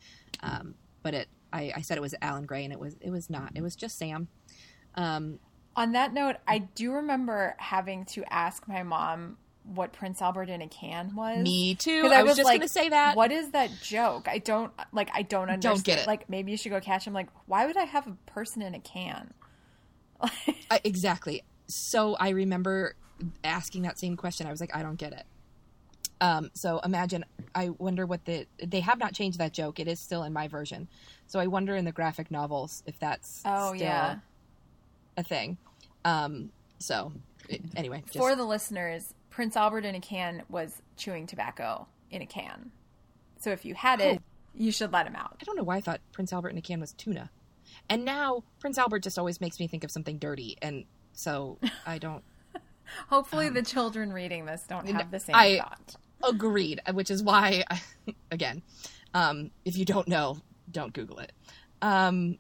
Um, 0.42 0.74
but 1.02 1.14
it, 1.14 1.28
I, 1.52 1.72
I 1.76 1.80
said 1.82 1.98
it 1.98 2.00
was 2.00 2.14
Alan 2.20 2.46
Gray, 2.46 2.64
and 2.64 2.72
it 2.72 2.78
was 2.80 2.96
it 3.00 3.10
was 3.10 3.30
not. 3.30 3.52
It 3.54 3.62
was 3.62 3.76
just 3.76 3.96
Sam. 3.98 4.28
Um, 4.96 5.38
On 5.76 5.92
that 5.92 6.12
note, 6.12 6.36
I 6.46 6.58
do 6.58 6.92
remember 6.92 7.54
having 7.58 8.04
to 8.06 8.24
ask 8.32 8.66
my 8.66 8.82
mom 8.82 9.36
what 9.64 9.92
Prince 9.92 10.20
Albert 10.20 10.48
in 10.48 10.62
a 10.62 10.68
can 10.68 11.14
was. 11.14 11.44
me 11.44 11.74
too. 11.74 12.02
'Cause 12.02 12.12
I, 12.12 12.22
was, 12.22 12.36
just 12.36 12.44
like, 12.44 12.58
going 12.58 12.66
to 12.68 12.72
say 12.72 12.88
that. 12.88 13.16
What 13.16 13.30
is 13.30 13.50
that 13.50 13.80
joke? 13.80 14.26
I 14.28 14.38
don't 14.38 14.72
like. 14.92 15.10
I 15.14 15.22
don't 15.22 15.48
understand. 15.50 15.62
Don't 15.62 15.84
get 15.84 15.98
it. 16.00 16.06
Like 16.06 16.28
maybe 16.28 16.50
you 16.50 16.56
should 16.56 16.70
go 16.70 16.80
catch 16.80 17.06
him. 17.06 17.12
Like 17.12 17.28
why 17.46 17.66
would 17.66 17.76
I 17.76 17.84
have 17.84 18.06
a 18.06 18.16
person 18.26 18.62
in 18.62 18.74
a 18.74 18.80
can? 18.80 19.32
I, 20.70 20.80
exactly. 20.84 21.42
So 21.66 22.16
I 22.16 22.30
remember 22.30 22.94
asking 23.44 23.82
that 23.82 23.98
same 23.98 24.16
question. 24.16 24.46
I 24.46 24.50
was 24.50 24.60
like, 24.60 24.74
I 24.74 24.82
don't 24.82 24.96
get 24.96 25.12
it. 25.12 25.24
Um, 26.20 26.50
so 26.52 26.80
imagine, 26.84 27.24
I 27.54 27.70
wonder 27.70 28.04
what 28.06 28.24
the 28.26 28.46
they 28.62 28.80
have 28.80 28.98
not 28.98 29.14
changed 29.14 29.38
that 29.38 29.52
joke. 29.52 29.80
It 29.80 29.88
is 29.88 30.00
still 30.00 30.22
in 30.24 30.32
my 30.32 30.48
version. 30.48 30.88
So 31.26 31.38
I 31.38 31.46
wonder 31.46 31.76
in 31.76 31.84
the 31.84 31.92
graphic 31.92 32.30
novels 32.30 32.82
if 32.86 32.98
that's 32.98 33.42
Oh 33.44 33.72
still 33.74 33.86
yeah. 33.86 34.16
A 35.20 35.24
thing. 35.24 35.56
Um, 36.04 36.50
so 36.78 37.12
anyway, 37.76 38.02
just, 38.06 38.18
For 38.18 38.34
the 38.34 38.44
listeners, 38.44 39.14
Prince 39.30 39.56
Albert 39.56 39.84
in 39.84 39.94
a 39.94 40.00
can 40.00 40.42
was 40.48 40.80
chewing 40.96 41.26
tobacco 41.26 41.86
in 42.10 42.22
a 42.22 42.26
can. 42.26 42.70
So 43.38 43.50
if 43.50 43.64
you 43.64 43.74
had 43.74 44.00
it, 44.00 44.18
Oh. 44.20 44.22
you 44.54 44.72
should 44.72 44.92
let 44.92 45.06
him 45.06 45.14
out. 45.16 45.36
I 45.40 45.44
don't 45.44 45.56
know 45.56 45.62
why 45.62 45.76
I 45.76 45.80
thought 45.80 46.00
Prince 46.12 46.32
Albert 46.32 46.50
in 46.50 46.58
a 46.58 46.62
can 46.62 46.80
was 46.80 46.92
tuna. 46.92 47.30
and 47.88 48.04
now 48.04 48.42
Prince 48.58 48.78
Albert 48.78 49.00
just 49.04 49.18
always 49.18 49.40
makes 49.40 49.60
me 49.60 49.66
think 49.68 49.84
of 49.84 49.90
something 49.90 50.18
dirty, 50.18 50.56
and 50.60 50.84
so 51.12 51.58
I 51.86 51.98
don't. 51.98 52.24
Hopefully, 53.08 53.48
the 53.48 53.62
children 53.62 54.12
reading 54.12 54.44
this 54.46 54.64
don't 54.68 54.88
have 54.88 55.10
the 55.10 55.20
same 55.20 55.36
I- 55.36 55.58
thought. 55.58 55.96
Agreed, 56.22 56.82
which 56.92 57.10
is 57.10 57.22
why, 57.22 57.64
again, 58.30 58.60
um, 59.14 59.50
if 59.64 59.78
you 59.78 59.84
don't 59.86 60.06
know, 60.06 60.36
don't 60.70 60.92
Google 60.92 61.18
it. 61.20 61.32
Um, 61.80 62.36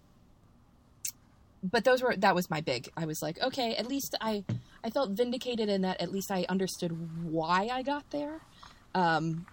but 1.62 1.84
those 1.84 2.02
were 2.02 2.16
that 2.16 2.34
was 2.34 2.50
my 2.50 2.60
big. 2.60 2.88
I 2.96 3.06
was 3.06 3.22
like, 3.22 3.40
okay, 3.40 3.74
at 3.76 3.86
least 3.86 4.14
I 4.20 4.44
I 4.82 4.90
felt 4.90 5.10
vindicated 5.10 5.68
in 5.68 5.82
that. 5.82 6.00
At 6.00 6.12
least 6.12 6.30
I 6.30 6.46
understood 6.48 7.24
why 7.24 7.68
I 7.72 7.82
got 7.82 8.10
there. 8.10 8.40
Um, 8.94 9.46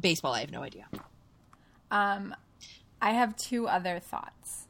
baseball, 0.00 0.32
I 0.32 0.40
have 0.40 0.50
no 0.50 0.62
idea. 0.62 0.86
Um, 1.90 2.34
I 3.00 3.12
have 3.12 3.36
two 3.36 3.68
other 3.68 3.98
thoughts. 3.98 4.66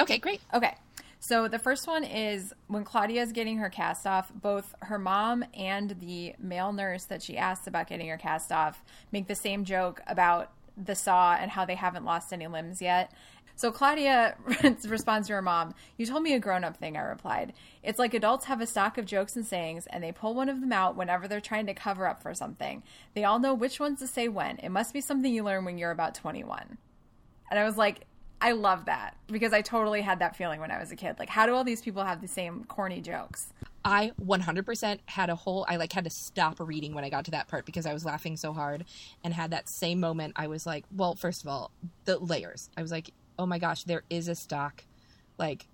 Okay, 0.00 0.18
great. 0.18 0.40
Okay. 0.54 0.74
So 1.20 1.46
the 1.46 1.60
first 1.60 1.86
one 1.86 2.02
is 2.02 2.52
when 2.66 2.82
Claudia 2.82 3.22
is 3.22 3.30
getting 3.30 3.58
her 3.58 3.70
cast 3.70 4.08
off, 4.08 4.32
both 4.34 4.74
her 4.80 4.98
mom 4.98 5.44
and 5.54 5.90
the 6.00 6.34
male 6.40 6.72
nurse 6.72 7.04
that 7.04 7.22
she 7.22 7.38
asked 7.38 7.68
about 7.68 7.86
getting 7.86 8.08
her 8.08 8.16
cast 8.16 8.50
off 8.50 8.82
make 9.12 9.28
the 9.28 9.36
same 9.36 9.64
joke 9.64 10.00
about 10.08 10.50
the 10.76 10.96
saw 10.96 11.34
and 11.34 11.50
how 11.50 11.64
they 11.64 11.76
haven't 11.76 12.04
lost 12.04 12.32
any 12.32 12.48
limbs 12.48 12.82
yet. 12.82 13.12
So 13.56 13.70
Claudia 13.70 14.36
responds 14.88 15.28
to 15.28 15.34
her 15.34 15.42
mom, 15.42 15.74
You 15.96 16.06
told 16.06 16.22
me 16.22 16.34
a 16.34 16.40
grown 16.40 16.64
up 16.64 16.76
thing, 16.76 16.96
I 16.96 17.02
replied. 17.02 17.52
It's 17.82 17.98
like 17.98 18.14
adults 18.14 18.46
have 18.46 18.60
a 18.60 18.66
stock 18.66 18.98
of 18.98 19.06
jokes 19.06 19.36
and 19.36 19.46
sayings, 19.46 19.86
and 19.88 20.02
they 20.02 20.12
pull 20.12 20.34
one 20.34 20.48
of 20.48 20.60
them 20.60 20.72
out 20.72 20.96
whenever 20.96 21.28
they're 21.28 21.40
trying 21.40 21.66
to 21.66 21.74
cover 21.74 22.06
up 22.06 22.22
for 22.22 22.34
something. 22.34 22.82
They 23.14 23.24
all 23.24 23.38
know 23.38 23.54
which 23.54 23.80
ones 23.80 24.00
to 24.00 24.06
say 24.06 24.28
when. 24.28 24.58
It 24.58 24.70
must 24.70 24.92
be 24.92 25.00
something 25.00 25.32
you 25.32 25.44
learn 25.44 25.64
when 25.64 25.78
you're 25.78 25.90
about 25.90 26.14
21. 26.14 26.78
And 27.50 27.58
I 27.58 27.64
was 27.64 27.76
like, 27.76 28.06
I 28.42 28.52
love 28.52 28.86
that 28.86 29.16
because 29.28 29.52
I 29.52 29.62
totally 29.62 30.00
had 30.00 30.18
that 30.18 30.34
feeling 30.34 30.58
when 30.58 30.72
I 30.72 30.80
was 30.80 30.90
a 30.90 30.96
kid. 30.96 31.16
Like, 31.20 31.28
how 31.28 31.46
do 31.46 31.54
all 31.54 31.62
these 31.62 31.80
people 31.80 32.02
have 32.02 32.20
the 32.20 32.26
same 32.26 32.64
corny 32.64 33.00
jokes? 33.00 33.52
I 33.84 34.12
100% 34.20 34.98
had 35.06 35.30
a 35.30 35.36
whole 35.36 35.64
I 35.68 35.76
like 35.76 35.92
had 35.92 36.04
to 36.04 36.10
stop 36.10 36.58
reading 36.58 36.92
when 36.92 37.04
I 37.04 37.08
got 37.08 37.24
to 37.26 37.30
that 37.32 37.46
part 37.46 37.66
because 37.66 37.86
I 37.86 37.92
was 37.92 38.04
laughing 38.04 38.36
so 38.36 38.52
hard 38.52 38.84
and 39.22 39.32
had 39.32 39.52
that 39.52 39.68
same 39.68 40.00
moment 40.00 40.32
I 40.34 40.48
was 40.48 40.66
like, 40.66 40.84
well, 40.90 41.14
first 41.14 41.42
of 41.42 41.48
all, 41.48 41.70
the 42.04 42.18
layers. 42.18 42.68
I 42.76 42.82
was 42.82 42.90
like, 42.90 43.12
"Oh 43.42 43.46
my 43.46 43.58
gosh, 43.58 43.84
there 43.84 44.04
is 44.08 44.28
a 44.28 44.34
stock 44.34 44.84
like 45.38 45.66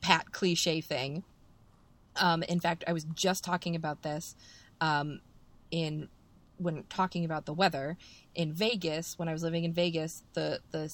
pat 0.00 0.32
cliche 0.32 0.80
thing." 0.80 1.22
Um 2.16 2.42
in 2.42 2.60
fact, 2.60 2.84
I 2.88 2.92
was 2.92 3.04
just 3.14 3.44
talking 3.44 3.74
about 3.76 4.02
this 4.02 4.34
um 4.80 5.20
in 5.70 6.08
when 6.58 6.84
talking 6.88 7.24
about 7.24 7.44
the 7.44 7.52
weather 7.52 7.96
in 8.34 8.52
Vegas 8.52 9.18
when 9.18 9.28
I 9.28 9.32
was 9.32 9.42
living 9.42 9.64
in 9.64 9.72
Vegas, 9.72 10.22
the 10.32 10.60
the 10.70 10.90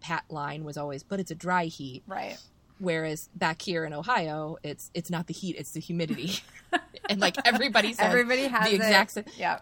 pat 0.00 0.24
line 0.28 0.64
was 0.64 0.76
always, 0.76 1.02
"But 1.02 1.18
it's 1.20 1.30
a 1.30 1.34
dry 1.34 1.64
heat." 1.66 2.02
Right. 2.06 2.38
whereas 2.78 3.28
back 3.34 3.60
here 3.62 3.84
in 3.84 3.92
Ohio, 3.92 4.56
it's 4.62 4.90
it's 4.94 5.10
not 5.10 5.26
the 5.26 5.34
heat, 5.34 5.56
it's 5.58 5.72
the 5.72 5.80
humidity, 5.80 6.32
and 7.10 7.20
like 7.20 7.36
everybody 7.44 7.92
says, 7.92 8.06
Everybody 8.06 8.42
has 8.46 8.68
the 8.68 8.74
exact 8.76 9.10
same. 9.12 9.24
Yeah. 9.36 9.60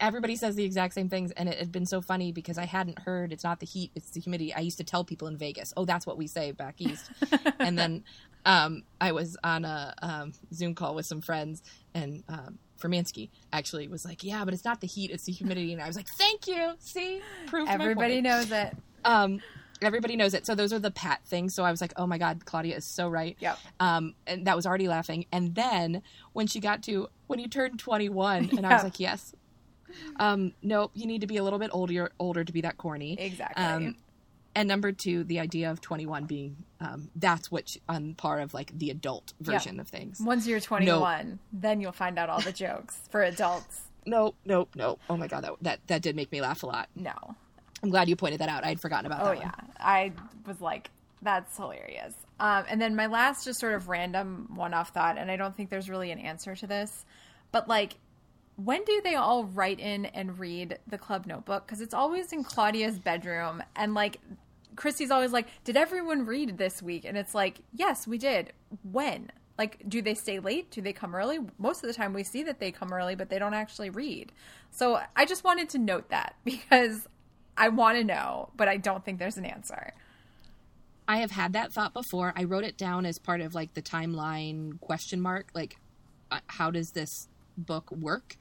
Everybody 0.00 0.36
says 0.36 0.54
the 0.56 0.64
exact 0.64 0.94
same 0.94 1.08
things, 1.08 1.30
and 1.32 1.48
it 1.48 1.58
had 1.58 1.72
been 1.72 1.86
so 1.86 2.00
funny 2.00 2.32
because 2.32 2.58
I 2.58 2.64
hadn't 2.64 2.98
heard 3.00 3.32
it's 3.32 3.44
not 3.44 3.60
the 3.60 3.66
heat, 3.66 3.90
it's 3.94 4.10
the 4.10 4.20
humidity. 4.20 4.54
I 4.54 4.60
used 4.60 4.78
to 4.78 4.84
tell 4.84 5.04
people 5.04 5.28
in 5.28 5.36
Vegas, 5.36 5.72
"Oh, 5.76 5.84
that's 5.84 6.06
what 6.06 6.16
we 6.16 6.26
say 6.26 6.52
back 6.52 6.76
east," 6.80 7.10
and 7.58 7.78
then 7.78 8.04
um, 8.44 8.82
I 9.00 9.12
was 9.12 9.36
on 9.42 9.64
a 9.64 9.94
um, 10.02 10.32
Zoom 10.52 10.74
call 10.74 10.94
with 10.94 11.06
some 11.06 11.20
friends, 11.20 11.62
and 11.94 12.22
um, 12.28 12.58
Fermansky 12.80 13.30
actually 13.52 13.88
was 13.88 14.04
like, 14.04 14.22
"Yeah, 14.22 14.44
but 14.44 14.54
it's 14.54 14.64
not 14.64 14.80
the 14.80 14.86
heat, 14.86 15.10
it's 15.10 15.24
the 15.24 15.32
humidity," 15.32 15.72
and 15.72 15.82
I 15.82 15.86
was 15.86 15.96
like, 15.96 16.08
"Thank 16.18 16.46
you, 16.46 16.74
see, 16.78 17.20
proof." 17.46 17.68
Everybody 17.68 18.20
knows 18.20 18.50
it. 18.50 18.76
um 19.04 19.40
everybody 19.82 20.16
knows 20.16 20.34
it. 20.34 20.46
So 20.46 20.54
those 20.54 20.72
are 20.72 20.78
the 20.78 20.90
pat 20.90 21.20
things. 21.26 21.54
So 21.54 21.64
i 21.64 21.70
was 21.70 21.80
like 21.80 21.92
oh 21.96 22.06
my 22.06 22.18
god 22.18 22.44
claudia 22.44 22.76
is 22.76 22.84
so 22.84 23.08
right. 23.08 23.36
Yep. 23.40 23.58
um 23.80 24.14
and 24.26 24.46
that 24.46 24.56
was 24.56 24.66
already 24.66 24.88
laughing. 24.88 25.26
And 25.32 25.54
then 25.54 26.02
when 26.32 26.46
she 26.46 26.60
got 26.60 26.82
to 26.84 27.08
when 27.26 27.38
you 27.38 27.48
turned 27.48 27.78
21 27.78 28.50
and 28.56 28.66
i 28.66 28.74
was 28.74 28.84
like 28.84 29.00
yes. 29.00 29.34
Um 30.18 30.52
no 30.62 30.90
you 30.94 31.06
need 31.06 31.20
to 31.22 31.26
be 31.26 31.36
a 31.36 31.44
little 31.44 31.58
bit 31.58 31.70
older 31.72 32.10
older 32.18 32.44
to 32.44 32.52
be 32.52 32.62
that 32.62 32.76
corny. 32.78 33.16
Exactly. 33.18 33.62
um 33.64 33.96
and 34.54 34.68
number 34.68 34.90
two 34.90 35.22
the 35.24 35.38
idea 35.38 35.70
of 35.70 35.80
21 35.80 36.24
being 36.24 36.56
um 36.80 37.10
that's 37.14 37.50
what 37.50 37.76
on 37.88 38.14
par 38.14 38.40
of 38.40 38.54
like 38.54 38.76
the 38.78 38.90
adult 38.90 39.32
version 39.40 39.78
of 39.80 39.88
things. 39.88 40.20
Once 40.20 40.46
you're 40.46 40.60
21, 40.60 41.38
then 41.52 41.80
you'll 41.80 41.92
find 41.92 42.18
out 42.18 42.28
all 42.30 42.40
the 42.40 42.52
jokes 42.52 43.00
for 43.10 43.22
adults. 43.22 43.82
no 44.06 44.34
no 44.44 44.68
no 44.74 44.98
oh 45.10 45.16
my 45.16 45.26
god 45.28 45.44
that 45.44 45.52
that, 45.62 45.80
that 45.86 46.02
did 46.02 46.16
make 46.16 46.32
me 46.32 46.40
laugh 46.40 46.62
a 46.62 46.66
lot. 46.66 46.88
No. 46.94 47.36
I'm 47.86 47.90
glad 47.90 48.08
you 48.08 48.16
pointed 48.16 48.40
that 48.40 48.48
out 48.48 48.64
i'd 48.64 48.80
forgotten 48.80 49.06
about 49.06 49.22
Oh 49.22 49.26
that 49.30 49.38
yeah, 49.38 49.44
one. 49.44 49.70
I 49.78 50.12
was 50.46 50.60
like, 50.60 50.90
that's 51.22 51.56
hilarious. 51.56 52.14
Um, 52.38 52.64
and 52.68 52.80
then 52.80 52.94
my 52.96 53.06
last, 53.06 53.44
just 53.44 53.60
sort 53.60 53.74
of 53.74 53.88
random 53.88 54.50
one-off 54.54 54.90
thought, 54.90 55.16
and 55.16 55.30
I 55.30 55.36
don't 55.36 55.56
think 55.56 55.70
there's 55.70 55.88
really 55.88 56.10
an 56.10 56.18
answer 56.18 56.54
to 56.56 56.66
this, 56.66 57.04
but 57.52 57.68
like, 57.68 57.94
when 58.56 58.84
do 58.84 59.00
they 59.04 59.14
all 59.14 59.44
write 59.44 59.80
in 59.80 60.06
and 60.06 60.38
read 60.38 60.78
the 60.86 60.98
club 60.98 61.26
notebook? 61.26 61.66
Because 61.66 61.80
it's 61.80 61.94
always 61.94 62.32
in 62.32 62.42
Claudia's 62.44 62.98
bedroom, 62.98 63.62
and 63.74 63.94
like, 63.94 64.18
Kristy's 64.74 65.10
always 65.10 65.32
like, 65.32 65.46
"Did 65.64 65.76
everyone 65.76 66.26
read 66.26 66.58
this 66.58 66.82
week?" 66.82 67.04
And 67.06 67.16
it's 67.16 67.34
like, 67.34 67.60
"Yes, 67.72 68.06
we 68.06 68.18
did." 68.18 68.52
When? 68.82 69.30
Like, 69.58 69.82
do 69.88 70.02
they 70.02 70.14
stay 70.14 70.38
late? 70.38 70.70
Do 70.70 70.82
they 70.82 70.92
come 70.92 71.14
early? 71.14 71.38
Most 71.58 71.82
of 71.82 71.88
the 71.88 71.94
time, 71.94 72.12
we 72.12 72.24
see 72.24 72.42
that 72.42 72.60
they 72.60 72.70
come 72.70 72.92
early, 72.92 73.14
but 73.14 73.30
they 73.30 73.38
don't 73.38 73.54
actually 73.54 73.88
read. 73.88 74.32
So 74.70 75.00
I 75.16 75.24
just 75.24 75.44
wanted 75.44 75.70
to 75.70 75.78
note 75.78 76.10
that 76.10 76.36
because 76.44 77.08
I 77.56 77.68
want 77.68 77.98
to 77.98 78.04
know, 78.04 78.50
but 78.56 78.68
I 78.68 78.76
don't 78.76 79.04
think 79.04 79.18
there's 79.18 79.36
an 79.36 79.44
answer. 79.44 79.92
I 81.08 81.18
have 81.18 81.30
had 81.30 81.52
that 81.52 81.72
thought 81.72 81.94
before. 81.94 82.32
I 82.36 82.44
wrote 82.44 82.64
it 82.64 82.76
down 82.76 83.06
as 83.06 83.18
part 83.18 83.40
of 83.40 83.54
like 83.54 83.74
the 83.74 83.82
timeline 83.82 84.80
question 84.80 85.20
mark, 85.20 85.48
like 85.54 85.76
uh, 86.30 86.40
how 86.48 86.70
does 86.70 86.90
this 86.92 87.28
book 87.56 87.90
work? 87.92 88.36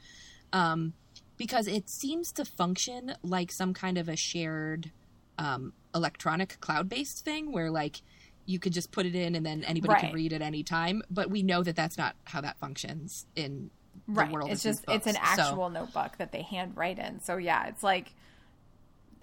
Um, 0.51 0.93
because 1.37 1.67
it 1.67 1.89
seems 1.89 2.31
to 2.33 2.45
function 2.45 3.13
like 3.21 3.51
some 3.51 3.73
kind 3.73 3.97
of 3.97 4.09
a 4.09 4.15
shared 4.15 4.91
um, 5.37 5.73
electronic 5.93 6.59
cloud-based 6.59 7.23
thing, 7.23 7.51
where 7.51 7.69
like 7.69 8.01
you 8.47 8.57
could 8.59 8.73
just 8.73 8.91
put 8.91 9.05
it 9.05 9.15
in 9.15 9.35
and 9.35 9.45
then 9.45 9.63
anybody 9.63 9.93
Right. 9.93 10.01
can 10.05 10.13
read 10.13 10.33
at 10.33 10.41
any 10.41 10.63
time. 10.63 11.03
But 11.09 11.29
we 11.29 11.43
know 11.43 11.61
that 11.63 11.75
that's 11.75 11.97
not 11.97 12.15
how 12.25 12.41
that 12.41 12.57
functions 12.57 13.25
in 13.35 13.69
the 14.07 14.13
right 14.13 14.31
world. 14.31 14.51
it's 14.51 14.63
just 14.63 14.83
it's 14.87 15.07
an 15.07 15.13
books. 15.13 15.35
So- 15.35 15.41
actual 15.43 15.69
notebook 15.69 16.17
that 16.17 16.31
they 16.31 16.41
hand 16.41 16.73
write 16.75 16.99
in 16.99 17.21
so 17.21 17.37
yeah 17.37 17.67
it's 17.67 17.81
like 17.81 18.13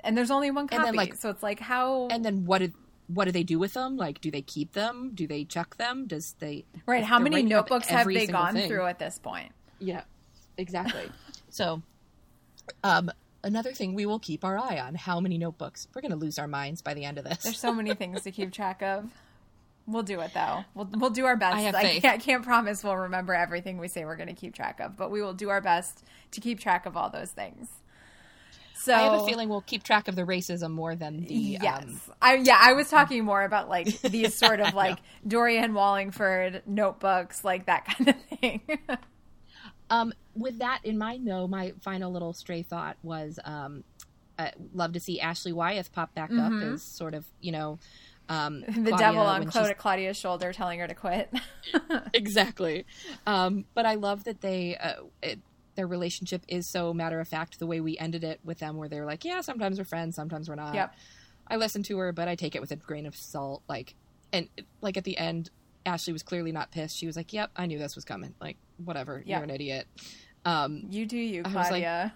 and 0.05 0.17
there's 0.17 0.31
only 0.31 0.51
one 0.51 0.63
And 0.63 0.71
copy 0.71 0.85
then, 0.85 0.95
like- 0.95 1.15
so 1.15 1.31
it's 1.31 1.43
like 1.43 1.61
how 1.61 2.09
and 2.09 2.25
then 2.25 2.45
what 2.45 2.59
did 2.59 2.75
what 3.09 3.25
do 3.27 3.33
they 3.33 3.43
do 3.43 3.59
with 3.59 3.75
them? 3.75 3.97
Like, 3.97 4.21
do 4.21 4.31
they 4.31 4.41
keep 4.43 4.73
them? 4.73 5.11
Do 5.15 5.27
they 5.27 5.45
check 5.45 5.77
them? 5.77 6.07
Does 6.07 6.35
they 6.39 6.65
right 6.87 7.05
how 7.05 7.19
many 7.19 7.43
notebooks 7.43 7.89
have 7.89 8.07
they 8.07 8.27
gone 8.27 8.55
thing- 8.55 8.69
through 8.69 8.87
at 8.87 8.99
this 8.99 9.19
point 9.19 9.53
Yeah, 9.79 10.03
exactly. 10.57 11.11
so, 11.51 11.83
um, 12.85 13.11
another 13.45 13.73
thing 13.73 13.95
we 13.95 14.07
will 14.07 14.19
keep 14.21 14.45
our 14.45 14.57
eye 14.59 14.79
on: 14.79 14.95
how 14.95 15.21
many 15.21 15.37
notebooks? 15.39 15.89
We're 15.95 16.01
going 16.03 16.13
to 16.13 16.17
lose 16.19 16.39
our 16.39 16.49
minds 16.49 16.81
by 16.81 16.95
the 16.95 17.05
end 17.05 17.19
of 17.19 17.25
this. 17.25 17.39
there's 17.39 17.59
so 17.59 17.73
many 17.75 17.95
things 17.95 18.23
to 18.23 18.31
keep 18.31 18.53
track 18.53 18.83
of 18.83 19.11
we'll 19.85 20.05
do 20.05 20.21
it 20.21 20.31
though 20.33 20.65
we'll, 20.77 20.89
we'll 20.93 21.11
do 21.11 21.25
our 21.25 21.37
best 21.37 21.57
I 21.57 21.63
have 21.63 21.75
faith. 21.75 22.03
can't, 22.03 22.23
can't 22.23 22.45
promise 22.45 22.85
we'll 22.85 22.97
remember 22.97 23.35
everything 23.35 23.79
we 23.79 23.89
say 23.89 24.05
we're 24.05 24.15
going 24.15 24.29
to 24.29 24.33
keep 24.35 24.55
track 24.55 24.79
of 24.79 24.97
but 24.97 25.11
we 25.11 25.21
will 25.21 25.35
do 25.35 25.49
our 25.51 25.61
best 25.61 26.05
to 26.31 26.41
keep 26.41 26.61
track 26.61 26.87
of 26.87 26.97
all 26.97 27.11
those 27.11 27.33
things 27.33 27.69
so 28.75 28.95
I 28.95 29.03
have 29.03 29.23
a 29.23 29.27
feeling 29.27 29.49
we'll 29.49 29.61
keep 29.61 29.83
track 29.83 30.09
of 30.09 30.17
the 30.17 30.23
racism 30.23 30.71
more 30.71 30.95
than 30.95 31.25
the 31.25 31.35
Yes, 31.35 31.85
um, 31.85 32.01
I 32.21 32.35
yeah, 32.37 32.59
I 32.61 32.73
was 32.73 32.89
talking 32.89 33.25
more 33.25 33.43
about 33.45 33.69
like 33.69 34.01
these 34.03 34.35
sort 34.37 34.61
of 34.61 34.75
like 34.75 34.99
Dorian 35.27 35.75
Wallingford 35.75 36.63
notebooks, 36.67 37.45
like 37.45 37.67
that 37.67 37.85
kind 37.87 38.09
of 38.09 38.39
thing. 38.39 38.61
Um, 39.91 40.15
with 40.35 40.61
that 40.61 40.81
in 40.85 40.97
mind, 40.97 41.29
though, 41.29 41.47
my 41.47 41.75
final 41.83 42.11
little 42.11 42.33
stray 42.33 42.63
thought 42.63 42.97
was, 43.03 43.39
um, 43.45 43.85
I 44.39 44.53
love 44.73 44.95
to 44.95 45.01
see 45.01 45.21
Ashley 45.21 45.53
Wyeth 45.53 45.93
pop 45.93 46.15
back 46.15 46.31
up 46.33 46.51
as 46.63 46.83
sort 46.83 47.13
of, 47.13 47.27
you 47.43 47.53
know, 47.53 47.79
um, 48.31 48.65
Mm-hmm. 48.67 48.85
the 48.85 48.91
Claudia 48.93 49.07
devil 49.07 49.21
on 49.21 49.75
Claudia's 49.75 50.17
shoulder, 50.17 50.55
telling 50.55 50.81
her 50.81 50.87
to 50.87 50.95
quit. 50.95 51.31
exactly. 52.15 52.87
Um, 53.27 53.67
but 53.75 53.85
I 53.85 53.97
love 53.97 54.25
that 54.25 54.41
they 54.41 54.77
uh, 54.79 55.03
it, 55.23 55.41
their 55.75 55.87
relationship 55.87 56.45
is 56.49 56.67
so 56.67 56.93
matter 56.93 57.21
of 57.21 57.29
fact. 57.29 57.59
The 57.59 57.67
way 57.67 57.81
we 57.81 57.97
ended 57.99 58.25
it 58.25 58.41
with 58.45 58.59
them, 58.59 58.77
where 58.77 58.89
they're 58.89 59.07
like, 59.07 59.25
"Yeah, 59.25 59.41
sometimes 59.41 59.79
we're 59.79 59.85
friends, 59.85 60.15
sometimes 60.17 60.49
we're 60.49 60.55
not." 60.55 60.75
Yep. 60.75 60.95
I 61.49 61.57
listen 61.57 61.83
to 61.85 61.99
her, 61.99 62.13
but 62.13 62.29
I 62.29 62.35
take 62.35 62.55
it 62.55 62.61
with 62.61 62.71
a 62.73 62.77
grain 62.77 63.07
of 63.07 63.17
salt. 63.17 63.63
Like, 63.69 63.95
and 64.33 64.49
like 64.81 64.97
at 64.97 65.05
the 65.05 65.17
end, 65.19 65.51
Ashley 65.85 66.13
was 66.13 66.23
clearly 66.23 66.53
not 66.53 66.71
pissed. 66.71 66.97
She 66.97 67.07
was 67.07 67.17
like, 67.17 67.33
"Yep, 67.33 67.51
I 67.57 67.67
knew 67.67 67.79
this 67.79 67.95
was 67.95 68.05
coming. 68.05 68.35
Like, 68.41 68.57
whatever. 68.85 69.19
Yep. 69.19 69.27
You're 69.27 69.43
an 69.45 69.51
idiot." 69.51 69.87
Um, 70.45 70.85
you 70.91 71.07
do 71.07 71.17
you, 71.19 71.43
I 71.45 71.49
was 71.49 71.55
like- 71.55 71.69
Claudia. 71.69 72.15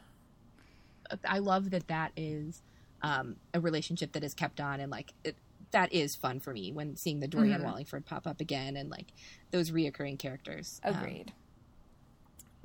I 1.25 1.39
love 1.39 1.71
that 1.71 1.87
that 1.89 2.11
is 2.17 2.63
um, 3.03 3.37
a 3.55 3.61
relationship 3.61 4.13
that 4.13 4.25
is 4.25 4.35
kept 4.35 4.61
on 4.61 4.81
and 4.81 4.91
like 4.91 5.13
it, 5.23 5.37
that 5.71 5.93
is 5.93 6.17
fun 6.17 6.41
for 6.41 6.53
me 6.53 6.73
when 6.73 6.97
seeing 6.97 7.21
the 7.21 7.29
Dorian 7.29 7.61
Mhm. 7.61 7.65
Wallingford 7.65 8.05
pop 8.07 8.27
up 8.27 8.41
again 8.41 8.77
and 8.77 8.91
like 8.91 9.07
those 9.53 9.71
reoccurring 9.71 10.19
characters. 10.19 10.81
Um, 10.83 10.97
Agreed. 10.97 11.33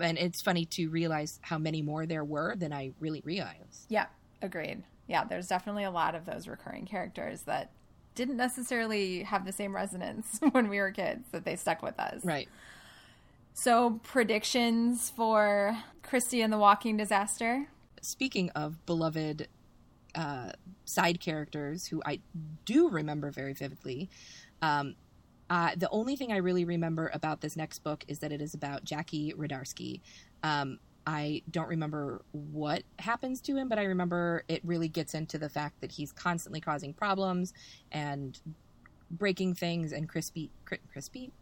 And 0.04 0.18
it's 0.18 0.42
funny 0.42 0.66
to 0.66 0.88
realize 0.90 1.40
how 1.42 1.58
many 1.58 1.82
more 1.82 2.06
there 2.06 2.24
were 2.24 2.56
than 2.56 2.74
I 2.74 2.92
really 3.00 3.22
realized. 3.26 3.86
yeah, 3.90 4.08
agreed. 4.42 4.84
Yeah, 5.08 5.26
there's 5.26 5.48
definitely 5.48 5.84
a 5.84 5.92
lot 5.92 6.16
of 6.16 6.26
those 6.26 6.48
recurring 6.48 6.86
characters 6.86 7.42
that 7.42 7.72
didn't 8.16 8.38
necessarily 8.38 9.24
have 9.24 9.46
the 9.46 9.52
same 9.52 9.76
resonance 9.76 10.40
when 10.52 10.70
we 10.70 10.80
were 10.80 10.92
kids 10.92 11.26
that 11.32 11.46
they 11.46 11.56
stuck 11.56 11.82
with 11.82 12.00
us. 12.00 12.24
Right. 12.24 12.48
So, 13.54 14.00
predictions 14.04 15.10
for 15.10 15.78
Kristy 16.04 16.44
and 16.44 16.54
the 16.54 16.58
Walking 16.58 16.96
Disaster. 16.96 17.68
Speaking 18.02 18.50
of 18.52 18.86
beloved 18.86 19.48
uh, 20.16 20.52
side 20.86 21.20
characters 21.20 21.86
who 21.88 22.02
I 22.06 22.20
do 22.66 22.90
remember 22.90 23.30
very 23.32 23.54
vividly, 23.54 24.10
um, 24.62 24.96
uh, 25.52 25.72
the 25.76 25.90
only 25.90 26.16
thing 26.16 26.32
I 26.32 26.38
really 26.38 26.64
remember 26.64 27.12
about 27.14 27.42
this 27.42 27.58
next 27.58 27.80
book 27.80 28.06
is 28.08 28.20
that 28.20 28.32
it 28.32 28.42
is 28.42 28.54
about 28.54 28.86
Jackie 28.86 29.34
Rodowsky. 29.34 30.00
Um, 30.44 30.80
I 31.06 31.42
don't 31.52 31.68
remember 31.68 32.22
what 32.32 32.84
happens 33.00 33.42
to 33.42 33.58
him, 33.58 33.68
but 33.68 33.78
I 33.78 33.84
remember 33.84 34.46
it 34.48 34.62
really 34.64 34.88
gets 34.88 35.14
into 35.14 35.38
the 35.38 35.50
fact 35.50 35.82
that 35.82 35.92
he's 35.92 36.14
constantly 36.14 36.62
causing 36.62 36.94
problems 36.94 37.54
and 37.92 38.40
breaking 39.10 39.56
things, 39.56 39.92
and 39.92 40.08
Crispy, 40.08 40.52
Crispy, 40.94 41.34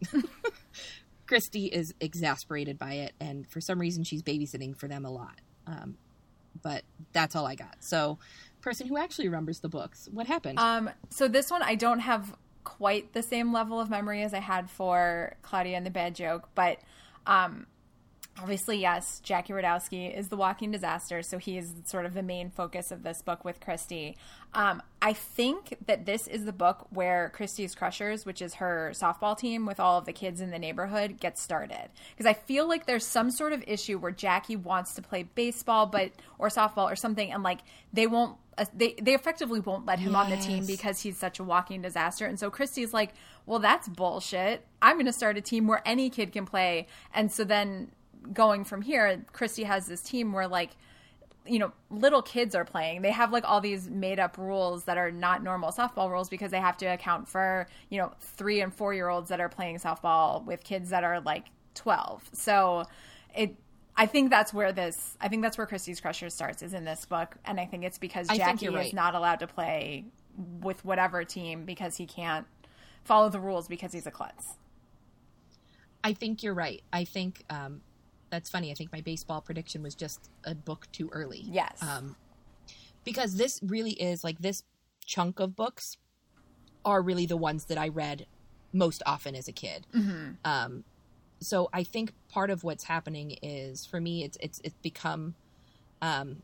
Kristy 1.28 1.68
is 1.68 1.94
exasperated 2.00 2.80
by 2.80 2.94
it, 2.94 3.12
and 3.20 3.46
for 3.46 3.60
some 3.60 3.78
reason 3.78 4.02
she's 4.02 4.24
babysitting 4.24 4.76
for 4.76 4.88
them 4.88 5.04
a 5.04 5.10
lot. 5.10 5.40
Um, 5.68 5.96
but 6.60 6.82
that's 7.12 7.36
all 7.36 7.46
I 7.46 7.54
got. 7.54 7.76
So, 7.78 8.18
person 8.60 8.88
who 8.88 8.98
actually 8.98 9.28
remembers 9.28 9.60
the 9.60 9.68
books, 9.68 10.08
what 10.10 10.26
happened? 10.26 10.58
Um, 10.58 10.90
so 11.10 11.28
this 11.28 11.48
one 11.48 11.62
I 11.62 11.76
don't 11.76 12.00
have 12.00 12.34
quite 12.70 13.14
the 13.14 13.22
same 13.22 13.52
level 13.52 13.80
of 13.80 13.90
memory 13.90 14.22
as 14.22 14.32
I 14.32 14.38
had 14.38 14.70
for 14.70 15.34
Claudia 15.42 15.76
and 15.76 15.84
the 15.84 15.90
Bad 15.90 16.14
Joke, 16.14 16.48
but 16.54 16.78
um, 17.26 17.66
obviously, 18.38 18.78
yes, 18.78 19.20
Jackie 19.20 19.52
Rodowsky 19.52 20.16
is 20.16 20.28
the 20.28 20.36
walking 20.36 20.70
disaster, 20.70 21.22
so 21.22 21.38
he 21.38 21.58
is 21.58 21.74
sort 21.84 22.06
of 22.06 22.14
the 22.14 22.22
main 22.22 22.50
focus 22.50 22.90
of 22.90 23.02
this 23.02 23.22
book 23.22 23.44
with 23.44 23.60
Kristy. 23.60 24.16
Um, 24.54 24.82
I 25.02 25.12
think 25.12 25.76
that 25.86 26.06
this 26.06 26.26
is 26.26 26.44
the 26.44 26.52
book 26.52 26.86
where 26.90 27.32
Kristy's 27.36 27.74
Crushers, 27.74 28.26
which 28.26 28.42
is 28.42 28.54
her 28.54 28.92
softball 28.94 29.36
team 29.36 29.66
with 29.66 29.80
all 29.80 29.98
of 29.98 30.06
the 30.06 30.12
kids 30.12 30.40
in 30.40 30.50
the 30.50 30.58
neighborhood, 30.58 31.20
gets 31.20 31.42
started. 31.42 31.88
Because 32.10 32.26
I 32.26 32.34
feel 32.34 32.68
like 32.68 32.86
there's 32.86 33.06
some 33.06 33.30
sort 33.30 33.52
of 33.52 33.62
issue 33.66 33.98
where 33.98 34.12
Jackie 34.12 34.56
wants 34.56 34.94
to 34.94 35.02
play 35.02 35.22
baseball, 35.22 35.86
but 35.86 36.10
or 36.38 36.48
softball 36.48 36.90
or 36.90 36.96
something, 36.96 37.32
and 37.32 37.42
like 37.42 37.60
they 37.92 38.06
won't 38.06 38.36
uh, 38.58 38.66
they 38.74 38.94
they 39.00 39.14
effectively 39.14 39.60
won't 39.60 39.86
let 39.86 39.98
him 39.98 40.12
yes. 40.12 40.24
on 40.24 40.30
the 40.30 40.36
team 40.36 40.66
because 40.66 41.00
he's 41.00 41.16
such 41.16 41.38
a 41.38 41.44
walking 41.44 41.80
disaster. 41.80 42.26
And 42.26 42.38
so 42.38 42.50
Kristy's 42.50 42.92
like, 42.92 43.14
"Well, 43.46 43.58
that's 43.58 43.88
bullshit. 43.88 44.66
I'm 44.82 44.96
going 44.96 45.06
to 45.06 45.12
start 45.12 45.38
a 45.38 45.40
team 45.40 45.66
where 45.66 45.82
any 45.86 46.10
kid 46.10 46.32
can 46.32 46.44
play." 46.44 46.86
And 47.14 47.32
so 47.32 47.44
then 47.44 47.90
going 48.32 48.64
from 48.64 48.82
here, 48.82 49.24
Kristy 49.32 49.64
has 49.64 49.86
this 49.86 50.00
team 50.02 50.32
where 50.32 50.48
like 50.48 50.70
you 51.46 51.58
know 51.58 51.72
little 51.88 52.20
kids 52.20 52.54
are 52.54 52.66
playing 52.66 53.00
they 53.00 53.10
have 53.10 53.32
like 53.32 53.44
all 53.46 53.62
these 53.62 53.88
made 53.88 54.20
up 54.20 54.36
rules 54.36 54.84
that 54.84 54.98
are 54.98 55.10
not 55.10 55.42
normal 55.42 55.72
softball 55.72 56.10
rules 56.10 56.28
because 56.28 56.50
they 56.50 56.60
have 56.60 56.76
to 56.76 56.84
account 56.84 57.26
for 57.26 57.66
you 57.88 57.98
know 57.98 58.12
three 58.20 58.60
and 58.60 58.74
four 58.74 58.92
year 58.92 59.08
olds 59.08 59.30
that 59.30 59.40
are 59.40 59.48
playing 59.48 59.78
softball 59.78 60.44
with 60.44 60.62
kids 60.62 60.90
that 60.90 61.02
are 61.02 61.18
like 61.20 61.46
12 61.74 62.28
so 62.32 62.84
it 63.34 63.56
I 63.96 64.06
think 64.06 64.30
that's 64.30 64.52
where 64.52 64.70
this 64.70 65.16
I 65.20 65.28
think 65.28 65.42
that's 65.42 65.56
where 65.56 65.66
Kristy's 65.66 66.00
Crusher 66.00 66.28
starts 66.28 66.62
is 66.62 66.74
in 66.74 66.84
this 66.84 67.06
book 67.06 67.36
and 67.44 67.58
I 67.58 67.64
think 67.64 67.84
it's 67.84 67.98
because 67.98 68.28
Jackie 68.28 68.68
right. 68.68 68.86
is 68.86 68.92
not 68.92 69.14
allowed 69.14 69.40
to 69.40 69.46
play 69.46 70.04
with 70.60 70.84
whatever 70.84 71.24
team 71.24 71.64
because 71.64 71.96
he 71.96 72.06
can't 72.06 72.46
follow 73.04 73.28
the 73.28 73.40
rules 73.40 73.68
because 73.68 73.92
he's 73.92 74.06
a 74.06 74.10
klutz. 74.10 74.54
I 76.02 76.12
think 76.14 76.42
you're 76.42 76.54
right. 76.54 76.82
I 76.92 77.04
think 77.04 77.44
um, 77.50 77.82
that's 78.30 78.48
funny. 78.48 78.70
I 78.70 78.74
think 78.74 78.92
my 78.92 79.00
baseball 79.00 79.40
prediction 79.40 79.82
was 79.82 79.94
just 79.94 80.30
a 80.44 80.54
book 80.54 80.86
too 80.92 81.08
early. 81.12 81.44
Yes. 81.46 81.82
Um, 81.82 82.16
because 83.04 83.36
this 83.36 83.60
really 83.62 83.92
is 83.92 84.22
like 84.22 84.38
this 84.38 84.62
chunk 85.04 85.40
of 85.40 85.56
books 85.56 85.96
are 86.84 87.02
really 87.02 87.26
the 87.26 87.36
ones 87.36 87.66
that 87.66 87.78
I 87.78 87.88
read 87.88 88.26
most 88.72 89.02
often 89.04 89.34
as 89.34 89.48
a 89.48 89.52
kid. 89.52 89.86
Mm-hmm. 89.94 90.32
Um, 90.44 90.84
so 91.40 91.68
I 91.72 91.84
think 91.84 92.12
part 92.28 92.50
of 92.50 92.64
what's 92.64 92.84
happening 92.84 93.36
is 93.42 93.86
for 93.86 94.00
me, 94.00 94.24
it's 94.24 94.38
it's 94.40 94.60
it's 94.62 94.76
become 94.82 95.34
um, 96.02 96.42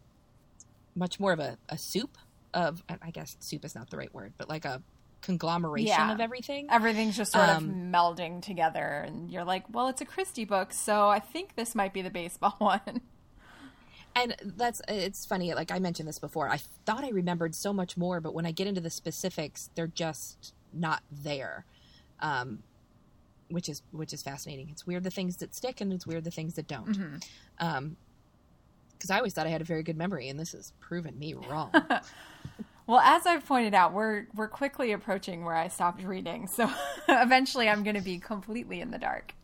much 0.94 1.20
more 1.20 1.32
of 1.32 1.38
a, 1.38 1.58
a 1.68 1.78
soup 1.78 2.18
of 2.54 2.82
I 2.88 3.10
guess 3.10 3.36
soup 3.40 3.64
is 3.64 3.74
not 3.74 3.90
the 3.90 3.96
right 3.96 4.12
word, 4.14 4.32
but 4.38 4.48
like 4.48 4.64
a 4.64 4.82
conglomeration 5.22 5.88
yeah. 5.88 6.12
of 6.12 6.20
everything. 6.20 6.68
Everything's 6.70 7.16
just 7.16 7.32
sort 7.32 7.48
um, 7.48 7.64
of 7.64 7.70
melding 7.70 8.42
together, 8.42 9.04
and 9.06 9.30
you're 9.30 9.44
like, 9.44 9.64
well, 9.72 9.88
it's 9.88 10.00
a 10.00 10.06
Kristy 10.06 10.46
book, 10.46 10.72
so 10.72 11.08
I 11.08 11.18
think 11.18 11.56
this 11.56 11.74
might 11.74 11.92
be 11.92 12.02
the 12.02 12.10
baseball 12.10 12.54
one. 12.58 13.00
And 14.14 14.34
that's 14.42 14.80
it's 14.88 15.26
funny. 15.26 15.52
Like 15.52 15.70
I 15.70 15.78
mentioned 15.78 16.08
this 16.08 16.18
before, 16.18 16.48
I 16.48 16.58
thought 16.86 17.04
I 17.04 17.10
remembered 17.10 17.54
so 17.54 17.72
much 17.72 17.96
more, 17.96 18.20
but 18.20 18.34
when 18.34 18.46
I 18.46 18.50
get 18.50 18.66
into 18.66 18.80
the 18.80 18.90
specifics, 18.90 19.68
they're 19.74 19.86
just 19.86 20.54
not 20.72 21.02
there. 21.10 21.66
Um, 22.20 22.62
which 23.48 23.68
is 23.68 23.82
which 23.92 24.12
is 24.12 24.22
fascinating. 24.22 24.68
It's 24.70 24.86
weird 24.86 25.04
the 25.04 25.10
things 25.10 25.36
that 25.36 25.54
stick, 25.54 25.80
and 25.80 25.92
it's 25.92 26.06
weird 26.06 26.24
the 26.24 26.30
things 26.30 26.54
that 26.54 26.66
don't. 26.66 26.88
Mm-hmm. 26.88 27.16
Um, 27.58 27.96
because 28.96 29.10
I 29.10 29.18
always 29.18 29.34
thought 29.34 29.46
I 29.46 29.50
had 29.50 29.60
a 29.60 29.64
very 29.64 29.82
good 29.82 29.96
memory, 29.96 30.28
and 30.28 30.40
this 30.40 30.52
has 30.52 30.72
proven 30.80 31.18
me 31.18 31.34
wrong. 31.34 31.70
Well, 32.86 33.00
as 33.00 33.26
I've 33.26 33.44
pointed 33.44 33.74
out, 33.74 33.92
we're 33.92 34.26
we're 34.34 34.48
quickly 34.48 34.92
approaching 34.92 35.44
where 35.44 35.56
I 35.56 35.68
stopped 35.68 36.02
reading, 36.04 36.46
so 36.46 36.70
eventually 37.08 37.68
I'm 37.68 37.82
going 37.82 37.96
to 37.96 38.02
be 38.02 38.18
completely 38.18 38.80
in 38.80 38.90
the 38.90 38.98
dark. 38.98 39.34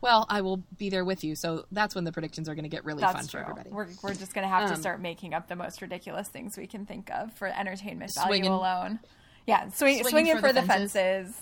Well, 0.00 0.26
I 0.28 0.40
will 0.40 0.64
be 0.76 0.90
there 0.90 1.04
with 1.04 1.22
you, 1.22 1.36
so 1.36 1.66
that's 1.70 1.94
when 1.94 2.02
the 2.02 2.10
predictions 2.10 2.48
are 2.48 2.54
going 2.56 2.64
to 2.64 2.68
get 2.68 2.84
really 2.84 3.00
that's 3.00 3.14
fun 3.14 3.26
true. 3.28 3.40
for 3.40 3.50
everybody. 3.50 3.70
We're 3.70 3.88
we're 4.02 4.14
just 4.14 4.34
going 4.34 4.42
to 4.42 4.48
have 4.48 4.64
um, 4.64 4.74
to 4.74 4.80
start 4.80 5.00
making 5.00 5.34
up 5.34 5.46
the 5.48 5.54
most 5.54 5.80
ridiculous 5.80 6.26
things 6.26 6.56
we 6.56 6.66
can 6.66 6.84
think 6.84 7.10
of 7.12 7.32
for 7.34 7.46
entertainment 7.46 8.10
swinging, 8.10 8.42
value 8.42 8.60
alone. 8.60 8.98
Yeah, 9.46 9.68
swing, 9.68 10.02
swinging, 10.02 10.04
swinging 10.04 10.34
for, 10.36 10.48
for 10.48 10.52
the, 10.52 10.62
the 10.62 10.66
fences. 10.66 10.92
fences. 10.92 11.40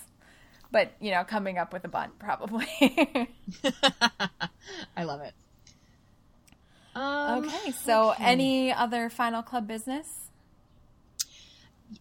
but 0.71 0.91
you 0.99 1.09
know, 1.09 1.23
coming 1.23 1.57
up 1.57 1.73
with 1.73 1.83
a 1.85 1.89
bunt 1.89 2.19
probably. 2.19 2.67
I 4.95 5.03
love 5.03 5.21
it. 5.21 5.33
Um, 6.93 7.45
okay, 7.45 7.71
so 7.71 8.11
okay. 8.11 8.23
any 8.23 8.71
other 8.71 9.09
final 9.09 9.41
club 9.41 9.67
business? 9.67 10.24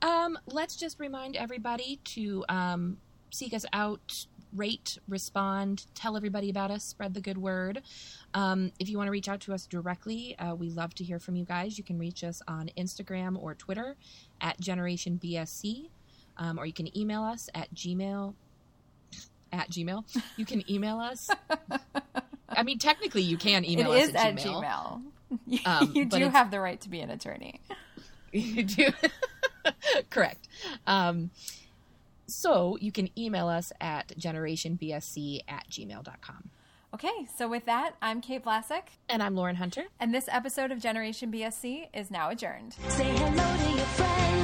Um, 0.02 0.39
let's 0.47 0.77
just 0.77 0.98
remind 0.98 1.36
everybody 1.36 2.01
to 2.15 2.44
um, 2.48 2.97
seek 3.31 3.55
us 3.55 3.65
out, 3.73 4.27
rate, 4.55 4.98
respond, 5.09 5.86
tell 5.94 6.16
everybody 6.16 6.51
about 6.51 6.70
us, 6.70 6.85
spread 6.85 7.15
the 7.15 7.20
good 7.20 7.39
word. 7.39 7.82
Um, 8.32 8.73
if 8.78 8.89
you 8.89 8.97
want 8.97 9.09
to 9.09 9.12
reach 9.12 9.28
out 9.28 9.40
to 9.43 9.52
us 9.52 9.66
directly, 9.66 10.36
uh, 10.39 10.55
we 10.55 10.70
love 10.70 10.94
to 10.97 11.05
hear 11.05 11.19
from 11.19 11.36
you 11.36 11.44
guys. 11.44 11.77
You 11.78 11.85
can 11.85 11.98
reach 11.98 12.24
us 12.24 12.40
on 12.48 12.70
Instagram 12.77 13.40
or 13.40 13.55
Twitter 13.55 13.97
at 14.40 14.59
Generation 14.61 15.20
BSC, 15.23 15.89
um, 16.36 16.59
or 16.59 16.66
you 16.66 16.73
can 16.73 16.97
email 16.97 17.23
us 17.23 17.48
at 17.55 17.73
Gmail. 17.74 18.35
At 19.52 19.70
Gmail, 19.70 20.05
you 20.36 20.44
can 20.44 20.69
email 20.69 20.98
us. 20.98 21.31
I 22.48 22.65
mean, 22.65 22.78
technically, 22.78 23.23
you 23.23 23.36
can 23.36 23.65
email 23.65 23.93
it 23.93 24.02
us 24.02 24.09
is 24.09 24.15
at, 24.16 24.27
at 24.27 24.35
Gmail. 24.36 24.62
Gmail. 24.62 25.02
Um, 25.66 25.90
you 25.94 26.05
do 26.05 26.28
have 26.28 26.52
the 26.52 26.61
right 26.61 26.81
to 26.82 26.89
be 26.89 27.01
an 27.01 27.11
attorney. 27.11 27.61
You 28.32 28.65
do. 28.65 28.89
Correct. 30.11 30.49
Um, 30.86 31.31
so 32.27 32.77
you 32.81 32.93
can 32.93 33.11
email 33.19 33.49
us 33.49 33.73
at 33.81 34.09
generationbsc 34.19 35.41
at 35.49 35.69
gmail.com. 35.69 36.51
Okay, 36.95 37.27
so 37.36 37.49
with 37.49 37.65
that, 37.65 37.97
I'm 38.01 38.20
Kate 38.20 38.45
Vlasic. 38.45 38.82
And 39.09 39.20
I'm 39.20 39.35
Lauren 39.35 39.57
Hunter. 39.57 39.85
And 39.99 40.15
this 40.15 40.28
episode 40.31 40.70
of 40.70 40.78
Generation 40.78 41.32
BSC 41.32 41.89
is 41.93 42.09
now 42.09 42.31
adjourned. 42.31 42.74
Say 42.89 43.05
hello 43.16 43.57
to 43.57 43.77
your 43.77 43.86
friends. 43.86 44.44